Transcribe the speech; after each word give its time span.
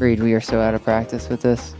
Reed, 0.00 0.20
we 0.22 0.32
are 0.32 0.40
so 0.40 0.60
out 0.60 0.72
of 0.74 0.82
practice 0.82 1.28
with 1.28 1.42
this. 1.42 1.74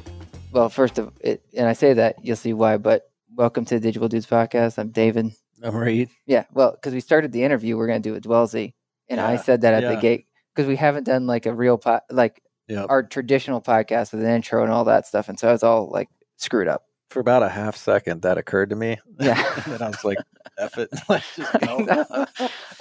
Well, 0.52 0.68
first 0.68 0.98
of 0.98 1.10
it, 1.20 1.42
and 1.56 1.66
I 1.66 1.72
say 1.72 1.94
that 1.94 2.16
you'll 2.22 2.36
see 2.36 2.52
why. 2.52 2.76
But 2.76 3.10
welcome 3.34 3.64
to 3.64 3.78
the 3.78 3.92
Digible 3.92 4.10
Dudes 4.10 4.26
podcast. 4.26 4.78
I'm 4.78 4.90
David. 4.90 5.32
I'm 5.62 5.74
Reed. 5.74 6.10
Yeah, 6.26 6.44
well, 6.52 6.72
because 6.72 6.92
we 6.92 7.00
started 7.00 7.32
the 7.32 7.42
interview, 7.44 7.76
we're 7.78 7.86
gonna 7.86 8.00
do 8.00 8.14
it 8.14 8.24
Dwellsy, 8.24 8.74
and 9.08 9.20
I 9.20 9.36
said 9.36 9.62
that 9.62 9.82
at 9.82 9.94
the 9.94 10.00
gate 10.00 10.26
because 10.54 10.68
we 10.68 10.76
haven't 10.76 11.04
done 11.04 11.26
like 11.26 11.46
a 11.46 11.54
real 11.54 11.78
po- 11.78 12.00
like 12.10 12.42
Yep. 12.68 12.86
our 12.88 13.02
traditional 13.02 13.60
podcast 13.60 14.12
with 14.12 14.22
an 14.22 14.30
intro 14.30 14.62
and 14.62 14.70
all 14.70 14.84
that 14.84 15.06
stuff, 15.06 15.28
and 15.28 15.38
so 15.40 15.48
I 15.48 15.52
was 15.52 15.62
all 15.62 15.88
like 15.90 16.08
screwed 16.36 16.68
up. 16.68 16.84
For 17.08 17.18
about 17.20 17.42
a 17.42 17.48
half 17.48 17.74
second, 17.74 18.22
that 18.22 18.38
occurred 18.38 18.70
to 18.70 18.76
me. 18.76 18.98
Yeah. 19.18 19.62
and 19.66 19.82
I 19.82 19.88
was 19.88 20.04
like, 20.04 20.18
"F 20.58 20.76
it, 20.78 20.90
let's 21.08 21.36
just 21.36 21.52
go." 21.60 22.26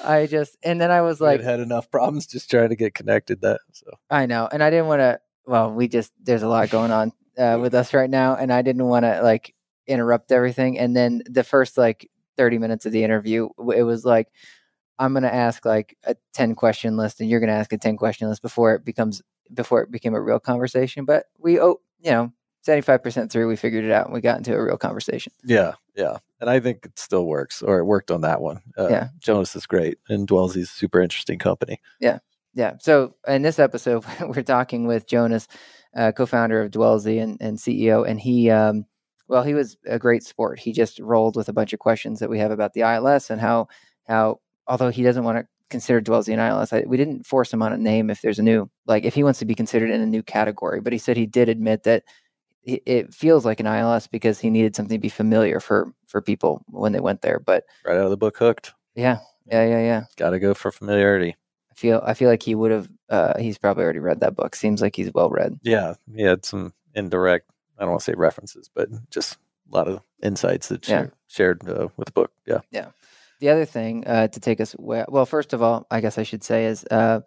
I 0.04 0.28
just 0.28 0.58
and 0.64 0.80
then 0.82 0.92
I 0.92 1.02
was 1.02 1.20
like, 1.22 1.40
like, 1.40 1.46
had 1.46 1.60
enough 1.62 1.90
problems 1.90 2.28
just 2.28 2.52
trying 2.52 2.70
to 2.70 2.76
get 2.76 2.94
connected. 2.94 3.42
That 3.42 3.62
so 3.72 3.88
I 4.12 4.26
know, 4.26 4.50
and 4.52 4.62
I 4.62 4.70
didn't 4.70 4.88
want 4.88 5.00
to. 5.00 5.20
Well, 5.50 5.72
we 5.72 5.88
just 5.88 6.14
there's 6.24 6.44
a 6.44 6.48
lot 6.48 6.70
going 6.70 6.92
on 6.92 7.12
uh, 7.38 7.58
with 7.60 7.74
us 7.74 7.94
right 7.94 8.10
now, 8.10 8.36
and 8.36 8.54
I 8.54 8.62
didn't 8.62 8.86
want 8.86 9.04
to 9.04 9.22
like 9.24 9.56
interrupt 9.88 10.32
everything. 10.32 10.78
And 10.78 10.96
then 10.96 11.24
the 11.26 11.44
first 11.44 11.76
like 11.76 12.08
30 12.38 12.60
minutes 12.60 12.86
of 12.86 12.92
the 12.92 13.04
interview, 13.04 13.50
it 13.76 13.82
was 13.84 14.06
like 14.06 14.28
I'm 15.00 15.14
gonna 15.14 15.28
ask 15.28 15.66
like 15.66 15.98
a 16.04 16.16
10 16.34 16.54
question 16.54 16.98
list, 16.98 17.20
and 17.20 17.30
you're 17.30 17.40
gonna 17.40 17.54
ask 17.54 17.74
a 17.74 17.78
10 17.80 17.98
question 17.98 18.30
list 18.30 18.44
before 18.44 18.76
it 18.76 18.86
becomes 18.86 19.22
before 19.52 19.82
it 19.82 19.90
became 19.90 20.14
a 20.14 20.22
real 20.22 20.40
conversation. 20.40 21.04
But 21.06 21.26
we, 21.40 21.60
oh, 21.60 21.80
you 22.00 22.12
know, 22.12 22.32
75% 22.68 23.32
through, 23.32 23.48
we 23.48 23.56
figured 23.56 23.86
it 23.86 23.92
out, 23.92 24.06
and 24.06 24.14
we 24.14 24.22
got 24.22 24.38
into 24.38 24.54
a 24.54 24.64
real 24.64 24.78
conversation. 24.78 25.34
yeah, 25.44 25.74
yeah. 25.96 26.18
And 26.42 26.50
I 26.50 26.60
think 26.60 26.86
it 26.86 27.00
still 27.00 27.26
works, 27.26 27.62
or 27.64 27.80
it 27.80 27.86
worked 27.86 28.12
on 28.12 28.22
that 28.22 28.40
one. 28.42 28.62
Uh, 28.78 28.88
Yeah. 28.90 29.08
Jonas 29.20 29.56
is 29.56 29.66
great, 29.66 29.98
and 30.08 30.28
Dwellsy's 30.28 30.70
super 30.70 31.02
interesting 31.02 31.40
company. 31.40 31.82
Yeah. 32.00 32.20
So 32.80 33.16
in 33.28 33.42
this 33.42 33.60
episode, 33.60 34.06
we're 34.22 34.44
talking 34.44 34.86
with 34.88 35.08
Jonas, 35.08 35.48
uh, 35.96 36.12
co-founder 36.12 36.62
of 36.62 36.72
Dwellsy 36.72 37.22
and, 37.22 37.38
and 37.42 37.58
CEO, 37.58 38.08
and 38.08 38.20
he, 38.20 38.50
um, 38.50 38.86
well, 39.28 39.44
he 39.44 39.54
was 39.54 39.78
a 39.86 40.00
great 40.00 40.24
sport. 40.24 40.60
He 40.60 40.72
just 40.72 41.00
rolled 41.00 41.36
with 41.36 41.50
a 41.50 41.54
bunch 41.54 41.74
of 41.74 41.80
questions 41.80 42.20
that 42.20 42.30
we 42.30 42.40
have 42.40 42.52
about 42.52 42.74
the 42.74 42.82
ILS 42.82 43.30
and 43.30 43.40
how 43.40 43.68
how 44.08 44.40
although 44.68 44.90
he 44.90 45.04
doesn't 45.04 45.24
want 45.24 45.38
to 45.38 45.46
consider 45.70 46.02
Dwellsy 46.02 46.34
an 46.34 46.40
ILS, 46.40 46.74
I, 46.74 46.82
we 46.88 46.98
didn't 46.98 47.28
force 47.28 47.54
him 47.54 47.62
on 47.62 47.72
a 47.72 47.78
name 47.78 48.10
if 48.10 48.22
there's 48.22 48.40
a 48.40 48.44
new 48.44 48.70
like 48.88 49.06
if 49.06 49.14
he 49.14 49.24
wants 49.24 49.38
to 49.40 49.46
be 49.46 49.54
considered 49.56 49.92
in 49.92 50.02
a 50.02 50.06
new 50.06 50.24
category. 50.24 50.82
But 50.82 50.94
he 50.94 51.00
said 51.00 51.16
he 51.16 51.28
did 51.28 51.48
admit 51.48 51.84
that 51.84 52.04
it, 52.64 52.82
it 52.86 53.14
feels 53.14 53.46
like 53.46 53.60
an 53.60 53.68
ILS 53.68 54.08
because 54.08 54.40
he 54.40 54.50
needed 54.50 54.76
something 54.76 54.98
to 54.98 55.02
be 55.02 55.10
familiar 55.10 55.60
for 55.60 55.94
for 56.08 56.22
people 56.22 56.64
when 56.68 56.92
they 56.92 57.00
went 57.00 57.22
there. 57.22 57.40
But 57.40 57.66
Right 57.86 57.98
out 57.98 58.06
of 58.06 58.10
the 58.10 58.18
book, 58.18 58.38
hooked. 58.38 58.74
yeah, 58.96 59.20
yeah, 59.46 59.66
yeah, 59.66 59.80
yeah. 59.80 60.04
Got 60.18 60.32
to 60.32 60.40
go 60.40 60.56
for 60.56 60.72
familiarity. 60.72 61.36
Feel 61.80 62.02
I 62.06 62.14
feel 62.14 62.30
like 62.30 62.44
he 62.44 62.56
would 62.56 62.72
have. 62.72 62.90
Uh, 63.10 63.40
he's 63.40 63.58
probably 63.58 63.86
already 63.86 64.00
read 64.00 64.20
that 64.20 64.36
book. 64.36 64.54
Seems 64.54 64.82
like 64.82 64.98
he's 64.98 65.14
well 65.14 65.30
read. 65.30 65.58
Yeah, 65.64 65.94
he 66.14 66.24
had 66.24 66.44
some 66.44 66.74
indirect. 66.94 67.50
I 67.78 67.84
don't 67.84 67.92
want 67.92 68.02
to 68.02 68.04
say 68.04 68.16
references, 68.18 68.70
but 68.74 68.90
just 69.12 69.38
a 69.72 69.76
lot 69.78 69.88
of 69.88 70.02
insights 70.22 70.68
that 70.68 70.86
Yeah. 70.86 70.96
share, 71.04 71.14
shared 71.28 71.70
uh, 71.70 71.88
with 71.96 72.08
the 72.08 72.12
book. 72.12 72.32
Yeah. 72.46 72.60
Yeah. 72.72 72.88
The 73.40 73.48
other 73.50 73.64
thing 73.64 74.06
uh, 74.06 74.28
to 74.28 74.40
take 74.42 74.60
us 74.60 74.76
well, 74.78 75.06
well, 75.08 75.26
first 75.26 75.54
of 75.54 75.62
all, 75.62 75.88
I 75.90 76.02
guess 76.02 76.18
I 76.18 76.24
should 76.24 76.44
say 76.44 76.66
is 76.66 76.84
uh, 76.92 77.22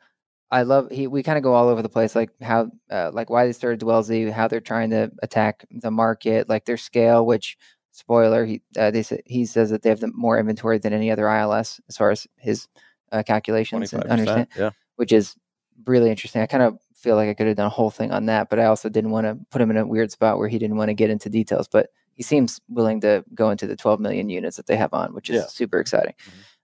I 0.50 0.62
love 0.64 0.90
he. 0.90 1.06
We 1.06 1.22
kind 1.22 1.38
of 1.38 1.42
go 1.44 1.54
all 1.54 1.68
over 1.68 1.80
the 1.80 1.88
place, 1.88 2.14
like 2.14 2.28
how, 2.42 2.70
uh, 2.90 3.10
like 3.14 3.30
why 3.30 3.46
they 3.46 3.52
started 3.52 3.80
Dwellsy, 3.80 4.30
how 4.30 4.48
they're 4.48 4.60
trying 4.60 4.90
to 4.90 5.10
attack 5.22 5.64
the 5.70 5.90
market, 5.90 6.50
like 6.50 6.66
their 6.66 6.76
scale. 6.76 7.24
Which 7.24 7.56
spoiler, 7.92 8.44
he 8.44 8.60
uh, 8.76 8.90
they 8.90 9.02
say, 9.02 9.22
he 9.24 9.46
says 9.46 9.70
that 9.70 9.80
they 9.80 9.88
have 9.88 10.00
the 10.00 10.12
more 10.12 10.38
inventory 10.38 10.76
than 10.76 10.92
any 10.92 11.10
other 11.10 11.26
ILS 11.26 11.80
as 11.88 11.96
far 11.96 12.10
as 12.10 12.26
his 12.36 12.68
uh, 13.12 13.22
calculations 13.22 13.92
and 13.92 14.04
understand. 14.04 14.48
Yeah. 14.58 14.70
which 14.96 15.12
is 15.12 15.36
really 15.86 16.10
interesting. 16.10 16.42
I 16.42 16.46
kind 16.46 16.62
of 16.62 16.78
feel 16.94 17.16
like 17.16 17.28
I 17.28 17.34
could 17.34 17.46
have 17.46 17.56
done 17.56 17.66
a 17.66 17.70
whole 17.70 17.90
thing 17.90 18.12
on 18.12 18.26
that, 18.26 18.48
but 18.50 18.58
I 18.58 18.64
also 18.66 18.88
didn't 18.88 19.10
want 19.10 19.26
to 19.26 19.38
put 19.50 19.60
him 19.60 19.70
in 19.70 19.76
a 19.76 19.86
weird 19.86 20.10
spot 20.12 20.38
where 20.38 20.48
he 20.48 20.58
didn't 20.58 20.76
want 20.76 20.88
to 20.88 20.94
get 20.94 21.10
into 21.10 21.28
details. 21.28 21.68
But 21.68 21.88
he 22.14 22.22
seems 22.22 22.60
willing 22.68 23.00
to 23.02 23.24
go 23.34 23.50
into 23.50 23.66
the 23.66 23.74
12 23.76 23.98
million 24.00 24.28
units 24.28 24.56
that 24.56 24.66
they 24.66 24.76
have 24.76 24.92
on, 24.94 25.14
which 25.14 25.30
is 25.30 25.36
Yeah. 25.36 25.46
super 25.46 25.78
exciting. 25.80 26.14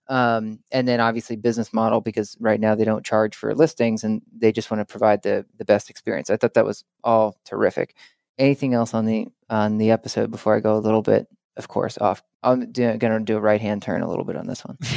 Um, 0.07 0.59
and 0.71 0.87
then 0.87 0.99
obviously 0.99 1.35
business 1.35 1.71
model 1.71 2.01
because 2.01 2.35
right 2.39 2.59
now 2.59 2.73
they 2.73 2.83
don't 2.85 3.05
charge 3.05 3.35
for 3.35 3.53
listings 3.53 4.03
and 4.03 4.21
they 4.35 4.51
just 4.51 4.71
want 4.71 4.79
to 4.81 4.85
provide 4.85 5.21
the 5.21 5.45
the 5.57 5.65
best 5.65 5.89
experience. 5.89 6.29
I 6.31 6.37
thought 6.37 6.55
that 6.55 6.65
was 6.65 6.83
all 7.03 7.37
terrific. 7.45 7.95
Anything 8.39 8.73
else 8.73 8.93
on 8.95 9.05
the 9.05 9.27
on 9.49 9.77
the 9.77 9.91
episode 9.91 10.31
before 10.31 10.55
I 10.55 10.61
go 10.61 10.75
a 10.77 10.79
little 10.79 11.01
bit, 11.03 11.27
of 11.57 11.67
course, 11.67 11.97
off. 11.99 12.23
I'm 12.41 12.71
do, 12.71 12.95
gonna 12.97 13.19
do 13.19 13.37
a 13.37 13.41
right 13.41 13.61
hand 13.61 13.81
turn 13.83 14.01
a 14.01 14.09
little 14.09 14.23
bit 14.25 14.35
on 14.37 14.47
this 14.47 14.63
one. 14.65 14.77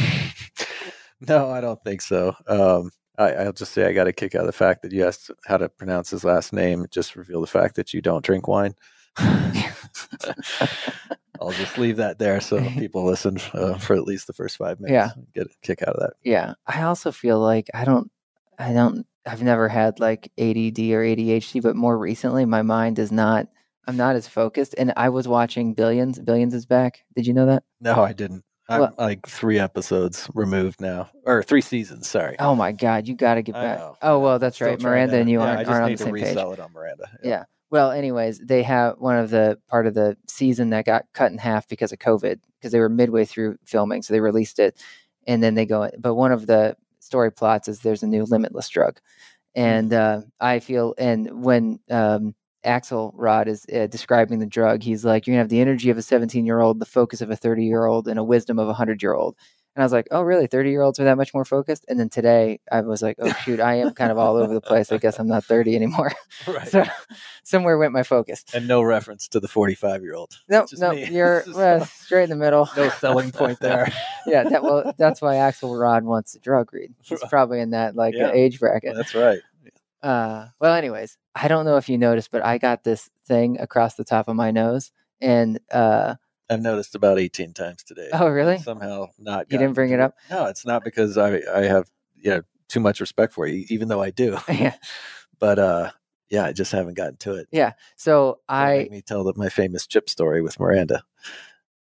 no, 1.29 1.51
I 1.51 1.61
don't 1.61 1.83
think 1.85 2.01
so. 2.01 2.35
Um, 2.47 2.91
I, 3.19 3.35
I'll 3.35 3.53
just 3.53 3.73
say 3.73 3.87
I 3.87 3.93
got 3.93 4.07
a 4.07 4.13
kick 4.13 4.35
out 4.35 4.41
of 4.43 4.47
the 4.47 4.53
fact 4.53 4.83
that 4.83 4.93
you 4.93 5.07
asked 5.07 5.31
how 5.47 5.57
to 5.59 5.69
pronounce 5.69 6.11
his 6.11 6.25
last 6.25 6.53
name. 6.53 6.87
Just 6.91 7.15
reveal 7.17 7.41
the 7.41 7.47
fact 7.47 7.77
that 7.77 7.93
you 7.93 8.01
don't 8.01 8.25
drink 8.25 8.49
wine. 8.49 8.75
I'll 11.41 11.51
just 11.51 11.77
leave 11.77 11.97
that 11.97 12.19
there 12.19 12.41
so 12.41 12.63
people 12.79 13.05
listen 13.05 13.39
uh, 13.53 13.77
for 13.79 13.95
at 13.95 14.05
least 14.05 14.27
the 14.27 14.33
first 14.33 14.57
five 14.57 14.81
minutes. 14.81 14.93
Yeah. 14.95 15.11
and 15.15 15.33
Get 15.35 15.47
a 15.47 15.51
kick 15.63 15.83
out 15.83 15.97
of 15.97 16.01
that. 16.01 16.13
yeah, 16.23 16.55
I 16.67 16.83
also 16.83 17.11
feel 17.13 17.41
like 17.41 17.69
I 17.75 17.85
don't, 17.85 18.11
I 18.59 18.73
don't, 18.73 19.07
I've 19.27 19.43
never 19.43 19.69
had 19.69 20.01
like 20.01 20.31
ADD 20.39 20.79
or 20.79 21.03
ADHD, 21.05 21.63
but 21.63 21.77
more 21.77 21.99
recently 21.99 22.45
my 22.45 22.63
mind 22.63 22.99
is 22.99 23.13
not. 23.13 23.49
I'm 23.89 23.97
not 23.97 24.15
as 24.15 24.29
focused, 24.29 24.77
and 24.79 24.93
I 24.97 25.09
was 25.09 25.27
watching 25.27 25.75
Billions. 25.75 26.21
Billions 26.21 26.55
is 26.55 26.67
back. 26.67 27.05
Did 27.17 27.27
you 27.27 27.35
know 27.35 27.47
that? 27.47 27.65
No, 27.81 28.01
I 28.01 28.13
didn't. 28.13 28.45
I'm 28.69 28.81
Well- 28.81 28.95
like 28.99 29.27
three 29.27 29.59
episodes 29.59 30.29
removed 30.35 30.81
now, 30.81 31.11
or 31.25 31.43
three 31.43 31.61
seasons. 31.61 32.09
Sorry. 32.09 32.37
Oh 32.39 32.55
my 32.55 32.73
God, 32.73 33.09
you 33.09 33.15
got 33.15 33.35
to 33.35 33.43
get 33.43 33.55
back. 33.55 33.81
Oh 34.03 34.21
well, 34.21 34.39
that's 34.39 34.57
Still 34.57 34.69
right. 34.69 34.81
Miranda 34.81 35.15
to- 35.17 35.21
and 35.21 35.31
you 35.31 35.41
yeah, 35.41 35.57
aren't, 35.57 35.69
aren't 35.69 35.85
on 35.85 35.91
the 35.93 35.97
same 35.99 36.15
page. 36.15 36.37
it 36.37 36.61
on 36.61 36.73
Miranda. 36.73 37.11
Yeah. 37.23 37.45
Well, 37.71 37.91
anyways, 37.91 38.39
they 38.39 38.63
have 38.65 38.99
one 38.99 39.17
of 39.17 39.31
the 39.31 39.59
part 39.69 39.87
of 39.87 39.95
the 39.95 40.17
season 40.29 40.71
that 40.71 40.85
got 40.85 41.07
cut 41.15 41.33
in 41.33 41.39
half 41.39 41.67
because 41.69 41.91
of 41.91 41.99
COVID 42.01 42.39
because 42.59 42.71
they 42.71 42.79
were 42.81 42.91
midway 42.91 43.25
through 43.25 43.57
filming, 43.65 44.03
so 44.03 44.13
they 44.13 44.21
released 44.21 44.59
it, 44.59 44.79
and 45.27 45.43
then 45.43 45.55
they 45.55 45.65
go. 45.67 45.91
But 45.99 46.15
one 46.15 46.33
of 46.33 46.47
the 46.47 46.77
story 47.01 47.33
plots 47.33 47.69
is 47.69 47.81
there's 47.81 48.03
a 48.03 48.07
new 48.07 48.25
limitless 48.25 48.69
drug, 48.69 49.01
and 49.55 49.93
uh, 49.93 50.21
I 50.39 50.61
feel 50.61 50.95
and 50.99 51.43
when 51.43 51.81
um, 51.91 52.35
Axelrod 52.65 53.47
is 53.49 53.67
uh, 53.75 53.87
describing 53.87 54.39
the 54.39 54.47
drug, 54.47 54.83
he's 54.83 55.05
like, 55.05 55.27
"You're 55.27 55.35
gonna 55.35 55.43
have 55.43 55.49
the 55.49 55.61
energy 55.61 55.91
of 55.91 55.99
a 55.99 56.03
17 56.03 56.47
year 56.47 56.61
old, 56.61 56.79
the 56.81 56.87
focus 56.87 57.21
of 57.21 57.31
a 57.31 57.37
30 57.37 57.65
year 57.65 57.85
old, 57.87 58.09
and 58.09 58.19
a 58.19 58.25
wisdom 58.25 58.59
of 58.59 58.67
a 58.67 58.73
100 58.73 59.03
year 59.03 59.15
old." 59.15 59.37
And 59.75 59.83
I 59.83 59.87
was 59.87 59.93
like, 59.93 60.07
"Oh, 60.11 60.21
really? 60.23 60.47
30 60.47 60.71
year 60.71 60.83
olds 60.83 61.01
are 61.01 61.05
that 61.05 61.17
much 61.17 61.33
more 61.33 61.45
focused?" 61.47 61.85
And 61.89 61.99
then 61.99 62.09
today, 62.11 62.61
I 62.71 62.83
was 62.83 63.01
like, 63.03 63.17
"Oh 63.21 63.33
shoot, 63.33 63.59
I 63.59 63.77
am 63.77 63.95
kind 63.95 64.13
of 64.13 64.19
all 64.19 64.37
over 64.37 64.53
the 64.53 64.61
place. 64.61 64.93
I 64.93 64.99
guess 64.99 65.19
I'm 65.19 65.29
not 65.29 65.45
30 65.45 65.75
anymore." 65.77 66.13
Right. 66.47 66.67
So 66.69 66.85
somewhere 67.45 67.79
went 67.79 67.93
my 67.93 68.03
focus. 68.03 68.45
and 68.55 68.67
no 68.67 68.83
reference 68.83 69.29
to 69.29 69.39
the 69.41 69.47
45 69.49 70.03
year 70.03 70.15
old. 70.15 70.41
No, 70.49 70.67
Just 70.67 70.83
no, 70.83 70.93
me. 70.93 71.07
you're 71.11 71.45
well, 71.55 71.85
straight 71.85 72.25
in 72.25 72.31
the 72.31 72.37
middle. 72.37 72.69
No 72.77 72.89
selling 72.91 73.31
point 73.31 73.59
there. 73.61 73.93
yeah, 74.27 74.43
that 74.45 74.63
well, 74.63 74.93
that's 74.99 75.23
why 75.23 75.37
Axel 75.37 75.71
Axelrod 75.71 76.03
wants 76.03 76.33
the 76.33 76.41
drug 76.41 76.73
Reed. 76.73 76.95
He's 77.03 77.21
probably 77.31 77.61
in 77.61 77.71
that 77.71 77.95
like 77.97 78.15
Yeah. 78.15 78.33
age 78.33 78.59
bracket. 78.61 78.95
That's 78.97 79.15
right. 79.15 79.41
Uh, 80.03 80.47
well, 80.61 80.75
anyways, 80.75 81.17
I 81.35 81.49
don't 81.49 81.65
know 81.65 81.77
if 81.77 81.89
you 81.89 81.99
noticed, 81.99 82.31
but 82.31 82.45
I 82.45 82.59
got 82.59 82.85
this 82.85 83.09
thing 83.27 83.61
across 83.61 83.95
the 83.95 84.05
top 84.05 84.29
of 84.29 84.37
my 84.37 84.51
nose, 84.51 84.91
and 85.21 85.61
uh, 85.71 86.17
I've 86.51 86.61
noticed 86.61 86.95
about 86.95 87.19
18 87.19 87.53
times 87.55 87.83
today. 87.83 88.09
oh, 88.13 88.29
really? 88.29 88.59
Somehow 88.59 89.07
not. 89.19 89.47
You 89.51 89.59
didn't 89.59 89.75
bring 89.75 89.91
it 89.91 90.01
up? 90.01 90.17
No, 90.31 90.47
it's 90.47 90.67
not 90.67 90.85
because 90.85 91.17
I 91.17 91.41
I 91.55 91.63
have 91.63 91.91
you 92.15 92.31
know 92.31 92.43
too 92.69 92.81
much 92.81 93.01
respect 93.01 93.33
for 93.33 93.47
you, 93.47 93.65
even 93.69 93.89
though 93.89 94.03
I 94.03 94.11
do. 94.11 94.39
yeah. 94.49 94.75
But 95.39 95.59
uh, 95.59 95.91
yeah, 96.31 96.45
I 96.45 96.53
just 96.53 96.71
haven't 96.71 96.95
gotten 96.95 97.17
to 97.17 97.35
it. 97.35 97.49
Yeah. 97.51 97.73
So 97.97 98.39
Don't 98.49 98.59
I 98.59 98.77
make 98.77 98.91
me 98.93 99.03
tell 99.03 99.25
the, 99.25 99.33
my 99.35 99.49
famous 99.49 99.89
chip 99.89 100.09
story 100.09 100.41
with 100.41 100.61
Miranda. 100.61 101.03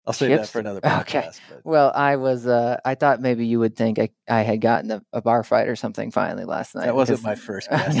I'll 0.07 0.13
save 0.13 0.29
that 0.29 0.37
Chips? 0.41 0.51
for 0.51 0.59
another 0.59 0.79
Okay. 0.83 1.19
podcast. 1.21 1.39
But 1.49 1.61
well, 1.65 1.91
I 1.95 2.15
was 2.17 2.45
uh, 2.45 2.79
I 2.85 2.95
thought 2.95 3.21
maybe 3.21 3.45
you 3.47 3.59
would 3.59 3.75
think 3.75 3.97
I, 3.99 4.09
I 4.29 4.41
had 4.41 4.61
gotten 4.61 4.91
a, 4.91 5.03
a 5.13 5.21
bar 5.21 5.43
fight 5.43 5.67
or 5.67 5.75
something 5.75 6.11
finally 6.11 6.45
last 6.45 6.75
night. 6.75 6.85
that 6.85 6.95
wasn't 6.95 7.23
my 7.23 7.33
first 7.35 7.69
guess. 7.71 7.95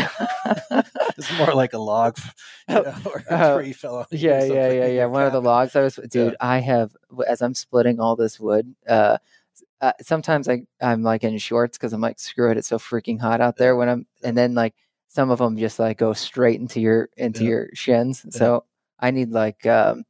it's 1.17 1.37
more 1.37 1.53
like 1.53 1.73
a 1.73 1.79
log, 1.79 2.17
you 2.69 2.75
Oh, 2.75 2.81
know, 2.83 2.95
or 3.05 3.23
oh, 3.29 3.57
a 3.57 3.61
tree 3.63 3.73
fell 3.73 3.95
on. 3.97 4.05
you 4.11 4.19
yeah, 4.19 4.43
yeah, 4.43 4.71
yeah, 4.71 4.87
yeah. 4.87 5.05
One 5.05 5.23
of 5.23 5.31
the 5.33 5.41
logs 5.41 5.75
I 5.75 5.81
was, 5.81 5.95
dude. 6.09 6.35
I 6.39 6.59
have 6.59 6.95
as 7.27 7.41
I'm 7.41 7.53
splitting 7.55 7.99
all 7.99 8.15
this 8.15 8.39
wood. 8.39 8.75
Uh, 8.87 9.17
uh, 9.81 9.93
sometimes 10.01 10.47
I 10.47 10.63
I'm 10.81 11.01
like 11.03 11.23
in 11.23 11.37
shorts 11.37 11.77
because 11.77 11.91
I'm 11.93 12.01
like, 12.01 12.19
screw 12.19 12.51
it, 12.51 12.57
it's 12.57 12.67
so 12.67 12.77
freaking 12.77 13.19
hot 13.19 13.41
out 13.41 13.57
there. 13.57 13.75
When 13.75 13.89
I'm, 13.89 14.05
and 14.23 14.37
then 14.37 14.53
like 14.53 14.73
some 15.07 15.31
of 15.31 15.39
them 15.39 15.57
just 15.57 15.79
like 15.79 15.97
go 15.97 16.13
straight 16.13 16.59
into 16.59 16.79
your 16.79 17.09
into 17.17 17.43
Yeah. 17.43 17.49
your 17.49 17.69
shins. 17.73 18.23
Yeah. 18.25 18.37
So 18.37 18.65
I 18.99 19.11
need 19.11 19.31
like 19.31 19.65
um, 19.65 20.03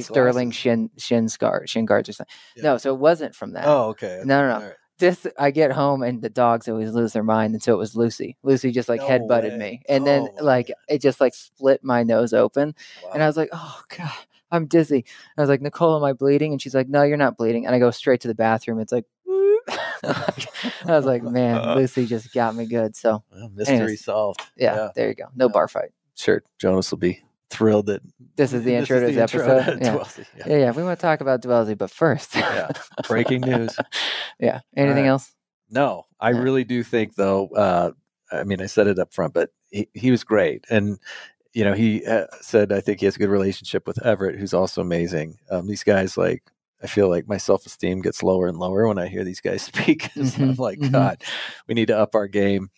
sterling 0.00 0.48
glasses. 0.48 0.56
shin 0.60 0.90
shin 0.98 1.28
scar 1.28 1.66
shin 1.66 1.84
guards 1.84 2.08
or 2.08 2.12
something. 2.12 2.32
Yeah. 2.56 2.62
No, 2.64 2.78
so 2.78 2.92
it 2.94 2.98
wasn't 2.98 3.34
from 3.34 3.52
that. 3.52 3.64
Oh, 3.66 3.88
okay. 3.90 4.22
No, 4.24 4.40
no, 4.48 4.58
no. 4.60 4.64
Right. 4.66 4.74
This 4.98 5.26
I 5.38 5.50
get 5.50 5.72
home 5.72 6.02
and 6.02 6.22
the 6.22 6.30
dogs 6.30 6.68
always 6.68 6.92
lose 6.92 7.12
their 7.12 7.22
mind, 7.22 7.52
and 7.52 7.62
so 7.62 7.74
it 7.74 7.76
was 7.76 7.94
Lucy. 7.96 8.36
Lucy 8.42 8.70
just 8.72 8.88
like 8.88 9.00
No 9.02 9.06
headbutted 9.08 9.50
way. 9.52 9.58
me, 9.58 9.82
and 9.90 10.06
then 10.06 10.22
Oh, 10.22 10.34
my 10.38 10.42
like 10.42 10.72
it 10.88 11.02
just 11.02 11.20
like 11.20 11.34
split 11.34 11.84
my 11.84 12.02
nose 12.02 12.32
open. 12.32 12.74
And 13.12 13.22
I 13.22 13.26
was 13.26 13.36
like, 13.36 13.50
oh 13.52 13.82
God, 13.96 14.10
I'm 14.50 14.66
dizzy. 14.66 15.04
I 15.36 15.40
was 15.42 15.50
like, 15.50 15.60
Nicole, 15.60 15.96
am 15.96 16.04
I 16.04 16.14
bleeding? 16.14 16.52
And 16.52 16.62
she's 16.62 16.74
like, 16.74 16.88
no, 16.88 17.02
you're 17.02 17.18
not 17.18 17.36
bleeding. 17.36 17.66
And 17.66 17.74
I 17.74 17.78
go 17.78 17.90
straight 17.90 18.22
to 18.22 18.28
the 18.28 18.34
bathroom. 18.34 18.80
It's 18.80 18.92
like. 18.92 19.04
I 20.04 20.32
was 20.86 21.04
like, 21.04 21.22
man, 21.22 21.74
Lucy 21.76 22.06
just 22.06 22.32
got 22.32 22.54
me 22.54 22.66
good. 22.66 22.94
So 22.96 23.22
Well, 23.32 23.48
mystery 23.54 23.74
anyways. 23.76 24.04
solved. 24.04 24.40
yeah, 24.56 24.74
Yeah. 24.74 24.88
there 24.94 25.08
you 25.08 25.14
go. 25.14 25.24
No 25.34 25.46
Yeah. 25.46 25.52
bar 25.52 25.68
fight. 25.68 25.90
sure 26.14 26.42
Jonas 26.58 26.90
will 26.90 26.98
be 26.98 27.22
thrilled 27.56 27.86
that 27.86 28.02
this 28.36 28.52
is 28.52 28.62
the 28.64 28.72
this 28.72 28.80
intro 28.90 28.96
is 28.98 29.02
to 29.10 29.14
this 29.20 29.34
episode. 29.34 29.78
to 29.78 29.84
Yeah. 29.84 30.04
Yeah. 30.36 30.44
yeah, 30.46 30.58
yeah. 30.66 30.70
We 30.72 30.82
want 30.82 30.98
to 30.98 31.02
talk 31.02 31.20
about 31.20 31.42
Dwellsy, 31.42 31.76
but 31.76 31.90
first, 31.90 32.34
Yeah. 32.34 32.68
Breaking 33.08 33.40
news. 33.40 33.76
yeah. 34.38 34.60
Anything 34.76 35.04
right. 35.04 35.08
else? 35.10 35.32
No, 35.70 36.04
I 36.20 36.30
Yeah. 36.30 36.38
really 36.40 36.64
do 36.64 36.82
think 36.82 37.14
though. 37.16 37.48
Uh, 37.48 37.90
I 38.32 38.44
mean, 38.44 38.60
I 38.60 38.66
said 38.66 38.86
it 38.88 38.98
up 38.98 39.12
front, 39.14 39.34
but 39.34 39.50
he, 39.70 39.88
he 39.94 40.10
was 40.10 40.24
great, 40.24 40.64
and 40.70 40.98
you 41.52 41.64
know, 41.64 41.72
he 41.72 42.04
uh, 42.04 42.26
said 42.40 42.72
I 42.72 42.80
think 42.80 43.00
he 43.00 43.06
has 43.06 43.16
a 43.16 43.18
good 43.18 43.30
relationship 43.30 43.86
with 43.86 44.04
Everett, 44.04 44.38
who's 44.38 44.52
also 44.54 44.80
amazing. 44.82 45.38
Um, 45.50 45.66
these 45.66 45.82
guys, 45.84 46.16
like, 46.18 46.42
I 46.82 46.86
feel 46.86 47.08
like 47.08 47.26
my 47.28 47.38
self 47.38 47.64
esteem 47.66 48.02
gets 48.02 48.22
lower 48.22 48.46
and 48.46 48.58
lower 48.58 48.86
when 48.86 48.98
I 48.98 49.06
hear 49.06 49.24
these 49.24 49.40
guys 49.40 49.62
speak. 49.72 50.10
'cause 50.12 50.38
I'm 50.38 50.54
like. 50.56 50.78
God, 50.90 51.22
we 51.66 51.74
need 51.74 51.86
to 51.88 51.96
up 51.98 52.14
our 52.14 52.28
game. 52.28 52.68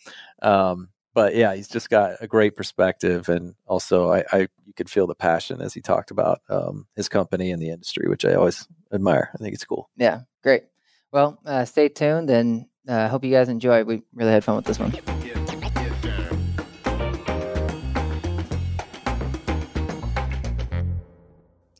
Um, 0.41 0.89
but 1.19 1.35
yeah, 1.35 1.53
he's 1.53 1.67
just 1.67 1.89
got 1.89 2.15
a 2.21 2.27
great 2.27 2.55
perspective, 2.55 3.27
and 3.27 3.53
also 3.67 4.09
I, 4.09 4.23
I 4.31 4.39
you 4.65 4.73
could 4.73 4.89
feel 4.89 5.05
the 5.05 5.15
passion 5.15 5.59
as 5.59 5.73
he 5.73 5.81
talked 5.81 6.11
about 6.11 6.39
um, 6.47 6.87
his 6.95 7.09
company 7.09 7.51
and 7.51 7.61
the 7.61 7.71
industry, 7.71 8.07
which 8.07 8.23
I 8.23 8.35
always 8.35 8.65
admire. 8.93 9.29
I 9.35 9.37
think 9.37 9.53
it's 9.53 9.65
cool. 9.65 9.89
Yeah, 9.97 10.21
great. 10.43 10.63
Well, 11.11 11.37
uh, 11.45 11.65
stay 11.65 11.89
tuned 11.89 12.29
and 12.29 12.67
uh, 12.87 13.09
hope 13.09 13.25
you 13.25 13.31
guys 13.31 13.49
enjoy. 13.49 13.83
We 13.83 14.01
really 14.13 14.31
had 14.31 14.45
fun 14.45 14.55
with 14.55 14.63
this 14.63 14.79
one. 14.79 14.93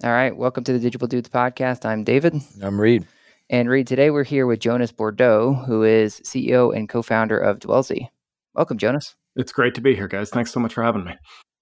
All 0.03 0.11
right, 0.11 0.35
welcome 0.35 0.65
to 0.65 0.77
the 0.77 0.79
Digible 0.79 1.07
Dudes 1.07 1.29
podcast. 1.29 1.85
I'm 1.85 2.03
David. 2.03 2.35
I'm 2.61 2.77
Reed. 2.77 3.07
And 3.49 3.69
Reed, 3.69 3.87
today 3.87 4.09
we're 4.09 4.25
here 4.25 4.45
with 4.45 4.59
Jonas 4.59 4.91
Bordo, 4.91 5.65
who 5.65 5.83
is 5.83 6.19
CEO 6.25 6.75
and 6.75 6.89
co 6.89 7.01
founder 7.01 7.37
of 7.37 7.59
Dwellsy. 7.59 8.09
Welcome, 8.53 8.77
Jonas. 8.77 9.15
It's 9.39 9.53
great 9.53 9.73
to 9.75 9.81
be 9.81 9.95
here, 9.95 10.09
guys. 10.09 10.29
Thanks 10.29 10.51
so 10.51 10.59
much 10.59 10.73
for 10.73 10.83
having 10.83 11.05
me. 11.05 11.13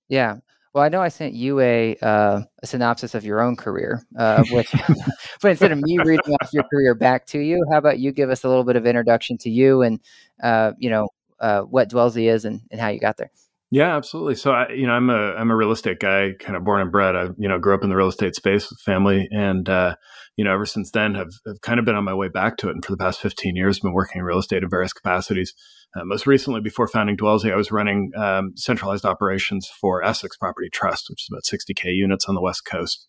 Yeah. 0.10 0.38
Well, 0.74 0.84
I 0.84 0.90
know 0.90 1.00
I 1.00 1.10
sent 1.10 1.36
you 1.36 1.60
a, 1.60 1.96
uh, 2.02 2.42
a 2.64 2.68
synopsis 2.68 3.14
of 3.14 3.24
your 3.24 3.40
own 3.40 3.56
career, 3.56 4.02
uh, 4.18 4.44
which, 4.50 4.72
but 5.42 5.52
instead 5.52 5.72
of 5.72 5.80
me 5.80 6.00
reading 6.00 6.34
off 6.42 6.50
your 6.54 6.64
career 6.64 6.96
back 6.96 7.28
to 7.28 7.40
you, 7.40 7.64
how 7.72 7.78
about 7.78 8.00
you 8.00 8.12
give 8.12 8.32
us 8.32 8.44
a 8.44 8.50
little 8.50 8.64
bit 8.64 8.78
of 8.78 8.88
introduction 8.88 9.38
to 9.40 9.52
you 9.52 9.84
and, 9.84 10.00
uh, 10.42 10.72
you 10.80 10.90
know, 10.90 11.08
uh, 11.40 11.62
what 11.62 11.92
Dwellsy 11.92 12.28
is 12.32 12.46
and, 12.46 12.62
and 12.72 12.82
how 12.82 12.88
you 12.88 13.00
got 13.00 13.18
there? 13.18 13.30
Yeah, 13.70 13.96
absolutely. 13.96 14.36
So 14.36 14.54
I, 14.54 14.70
you 14.70 14.88
know, 14.88 14.94
I'm 14.94 15.10
a 15.10 15.34
I'm 15.34 15.52
a 15.52 15.56
real 15.56 15.72
estate 15.72 16.00
guy, 16.00 16.32
kind 16.40 16.56
of 16.56 16.64
born 16.64 16.82
and 16.82 16.92
bred. 16.92 17.18
I, 17.18 17.28
you 17.38 17.50
know, 17.50 17.60
grew 17.60 17.76
up 17.76 17.84
in 17.84 17.90
the 17.90 17.98
real 17.98 18.08
estate 18.08 18.34
space 18.34 18.70
with 18.70 18.80
family, 18.80 19.28
and 19.30 19.68
uh, 19.68 19.96
you 20.38 20.45
know, 20.45 20.54
ever 20.54 20.66
since 20.66 20.92
then, 20.92 21.16
have, 21.16 21.31
have 21.45 21.62
kind 21.62 21.80
of 21.80 21.86
been 21.86 21.95
on 21.95 22.04
my 22.04 22.13
way 22.13 22.30
back 22.30 22.57
to 22.57 22.69
it. 22.69 22.74
And 22.74 22.86
for 22.86 22.92
the 22.92 22.98
past 22.98 23.19
15 23.19 23.56
years, 23.56 23.80
been 23.80 23.94
working 23.94 24.19
in 24.19 24.25
real 24.25 24.39
estate 24.39 24.63
in 24.63 24.69
various 24.69 24.94
capacities. 24.94 25.54
Uh, 25.95 26.06
most 26.06 26.28
recently, 26.28 26.62
before 26.62 26.88
founding 26.88 27.18
Dwellsy, 27.18 27.51
I 27.51 27.56
was 27.56 27.72
running 27.72 28.12
um, 28.16 28.51
centralized 28.56 29.04
operations 29.04 29.68
for 29.81 30.04
Essex 30.04 30.38
Property 30.38 30.69
Trust, 30.72 31.07
which 31.10 31.24
is 31.24 31.30
about 31.31 31.44
60k 31.44 31.95
units 31.95 32.25
on 32.25 32.36
the 32.36 32.42
West 32.42 32.66
Coast. 32.69 33.07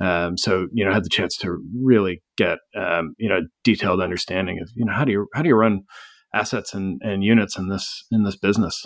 Um, 0.00 0.36
so 0.36 0.66
you 0.72 0.84
know, 0.84 0.90
I 0.90 0.94
had 0.94 1.04
the 1.04 1.10
chance 1.10 1.36
to 1.38 1.56
really 1.80 2.22
get 2.36 2.58
um, 2.76 3.14
you 3.18 3.28
know 3.28 3.42
detailed 3.62 4.00
understanding 4.00 4.58
of 4.60 4.68
you 4.74 4.84
know 4.84 4.92
how 4.92 5.04
do 5.04 5.12
you 5.12 5.28
how 5.34 5.42
do 5.42 5.48
you 5.48 5.54
run 5.54 5.84
assets 6.34 6.74
and, 6.74 7.00
and 7.04 7.22
units 7.22 7.56
in 7.56 7.68
this 7.68 8.04
in 8.10 8.24
this 8.24 8.36
business. 8.36 8.84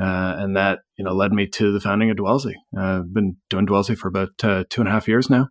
Uh, 0.00 0.36
and 0.38 0.56
that 0.56 0.80
you 0.96 1.04
know 1.04 1.12
led 1.12 1.32
me 1.32 1.46
to 1.46 1.72
the 1.72 1.80
founding 1.80 2.10
of 2.10 2.16
Dwellsy. 2.16 2.54
Uh, 2.76 3.00
I've 3.00 3.14
been 3.14 3.36
doing 3.50 3.66
Dwellsy 3.66 3.96
for 3.96 4.08
about 4.08 4.30
uh, 4.42 4.64
two 4.68 4.80
and 4.80 4.88
a 4.88 4.92
half 4.92 5.08
years 5.08 5.28
now, 5.28 5.48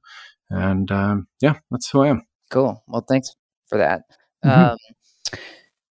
and 0.50 0.92
um, 0.92 1.28
yeah, 1.42 1.56
that's 1.72 1.90
who 1.90 2.02
I 2.04 2.08
am. 2.10 2.26
Cool. 2.50 2.82
Well, 2.88 3.06
thanks 3.08 3.36
for 3.68 3.78
that. 3.78 4.04
Mhm. 4.44 4.72
Um, 4.72 4.78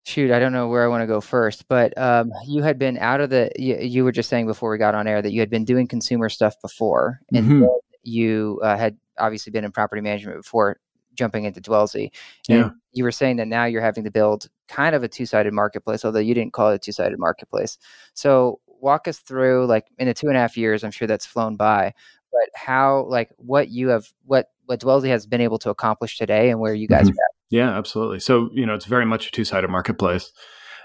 shoot, 0.03 0.31
I 0.31 0.39
don't 0.39 0.53
know 0.53 0.67
where 0.67 0.83
I 0.83 0.87
want 0.87 1.01
to 1.01 1.07
go 1.07 1.19
first, 1.19 1.67
but 1.67 1.97
um, 1.97 2.31
you 2.45 2.61
had 2.61 2.77
been 2.77 2.97
out 2.97 3.21
of 3.21 3.29
the. 3.29 3.51
You, 3.57 3.77
you 3.77 4.03
were 4.03 4.11
just 4.11 4.29
saying 4.29 4.45
before 4.45 4.69
we 4.71 4.77
got 4.77 4.95
on 4.95 5.07
air 5.07 5.21
that 5.21 5.31
you 5.31 5.39
had 5.39 5.49
been 5.49 5.65
doing 5.65 5.87
consumer 5.87 6.29
stuff 6.29 6.55
before, 6.61 7.19
and 7.33 7.45
Mhm. 7.45 7.67
you 8.03 8.59
uh, 8.63 8.77
had 8.77 8.97
obviously 9.17 9.51
been 9.51 9.65
in 9.65 9.71
property 9.71 10.01
management 10.01 10.37
before 10.37 10.77
jumping 11.15 11.45
into 11.45 11.61
Dwellsy. 11.61 12.11
And 12.49 12.59
Yeah. 12.59 12.69
you 12.91 13.03
were 13.05 13.11
saying 13.11 13.37
that 13.37 13.47
now 13.47 13.65
you're 13.65 13.81
having 13.81 14.03
to 14.03 14.11
build 14.11 14.47
kind 14.67 14.93
of 14.93 15.01
a 15.01 15.07
two-sided 15.07 15.53
marketplace, 15.53 16.03
although 16.03 16.19
you 16.19 16.33
didn't 16.33 16.51
call 16.53 16.71
it 16.71 16.75
a 16.75 16.79
two-sided 16.79 17.17
marketplace. 17.17 17.77
So 18.13 18.59
walk 18.67 19.07
us 19.07 19.19
through, 19.19 19.65
like 19.67 19.87
in 19.97 20.07
the 20.07 20.13
two 20.13 20.27
and 20.27 20.35
a 20.35 20.39
half 20.41 20.57
years, 20.57 20.83
I'm 20.83 20.91
sure 20.91 21.07
that's 21.07 21.25
flown 21.25 21.55
by, 21.55 21.93
but 22.35 22.49
how, 22.59 23.05
like, 23.09 23.29
what 23.37 23.69
you 23.69 23.89
have, 23.89 24.05
what 24.25 24.47
what 24.65 24.79
Dwellsy 24.79 25.09
has 25.09 25.27
been 25.27 25.41
able 25.41 25.59
to 25.59 25.69
accomplish 25.69 26.17
today, 26.17 26.49
and 26.49 26.59
where 26.59 26.73
you 26.73 26.87
guys 26.87 27.07
Mhm. 27.07 27.11
are 27.11 27.25
at. 27.25 27.35
Yeah, 27.51 27.77
absolutely. 27.77 28.19
So 28.19 28.49
you 28.53 28.65
know, 28.65 28.73
it's 28.73 28.85
very 28.85 29.05
much 29.05 29.27
a 29.27 29.31
two-sided 29.31 29.69
marketplace, 29.69 30.31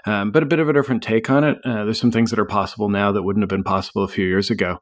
um, 0.05 0.31
but 0.31 0.43
a 0.43 0.45
bit 0.45 0.59
of 0.59 0.69
a 0.69 0.73
different 0.73 1.01
take 1.03 1.29
on 1.29 1.43
it. 1.43 1.57
Uh, 1.65 1.83
there's 1.85 1.99
some 1.99 2.11
things 2.11 2.29
that 2.29 2.39
are 2.39 2.45
possible 2.45 2.89
now 2.89 3.11
that 3.11 3.23
wouldn't 3.23 3.43
have 3.43 3.49
been 3.49 3.63
possible 3.63 4.03
a 4.03 4.07
few 4.07 4.25
years 4.25 4.49
ago. 4.51 4.77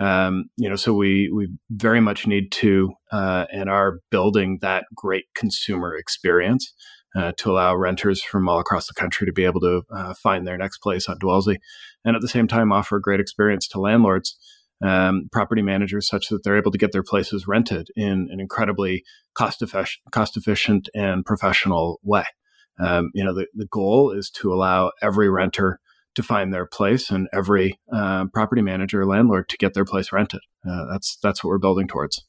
Um, 0.00 0.44
you 0.56 0.68
know, 0.68 0.76
so 0.76 0.94
we 0.94 1.30
we 1.34 1.48
very 1.70 2.00
much 2.00 2.26
need 2.26 2.52
to 2.52 2.92
uh, 3.12 3.46
and 3.52 3.68
are 3.68 4.00
building 4.10 4.58
that 4.62 4.84
great 4.94 5.24
consumer 5.34 5.94
experience 5.94 6.72
uh, 7.16 7.32
to 7.38 7.50
allow 7.50 7.74
renters 7.74 8.22
from 8.22 8.48
all 8.48 8.60
across 8.60 8.86
the 8.86 8.94
country 8.94 9.26
to 9.26 9.32
be 9.32 9.44
able 9.44 9.60
to 9.60 9.82
uh, 9.94 10.14
find 10.14 10.46
their 10.46 10.56
next 10.56 10.78
place 10.78 11.08
on 11.08 11.18
Dwellsy, 11.18 11.56
and 12.04 12.14
at 12.16 12.22
the 12.22 12.28
same 12.28 12.46
time 12.48 12.72
offer 12.72 12.96
a 12.96 13.02
great 13.02 13.20
experience 13.20 13.66
to 13.68 13.80
landlords, 13.80 14.38
um, 14.84 15.28
property 15.32 15.62
managers, 15.62 16.08
such 16.08 16.28
that 16.28 16.44
they're 16.44 16.58
able 16.58 16.70
to 16.70 16.78
get 16.78 16.92
their 16.92 17.02
places 17.02 17.46
rented 17.46 17.88
in 17.96 18.28
an 18.30 18.40
incredibly 18.40 19.04
cost 19.34 19.62
efficient, 19.62 20.00
cost 20.12 20.36
efficient 20.36 20.88
and 20.94 21.24
professional 21.24 22.00
way. 22.02 22.24
Um, 22.78 23.10
you 23.14 23.24
know, 23.24 23.34
the, 23.34 23.46
the 23.54 23.66
goal 23.66 24.12
is 24.12 24.30
to 24.30 24.52
allow 24.52 24.92
every 25.02 25.28
renter 25.28 25.80
to 26.14 26.22
find 26.22 26.52
their 26.52 26.66
place 26.66 27.10
and 27.10 27.28
every 27.32 27.78
uh, 27.92 28.26
property 28.32 28.62
manager 28.62 29.02
or 29.02 29.06
landlord 29.06 29.48
to 29.48 29.56
get 29.56 29.74
their 29.74 29.84
place 29.84 30.12
rented. 30.12 30.40
Uh, 30.68 30.84
that's 30.90 31.16
that's 31.22 31.42
what 31.42 31.50
we're 31.50 31.58
building 31.58 31.88
towards. 31.88 32.24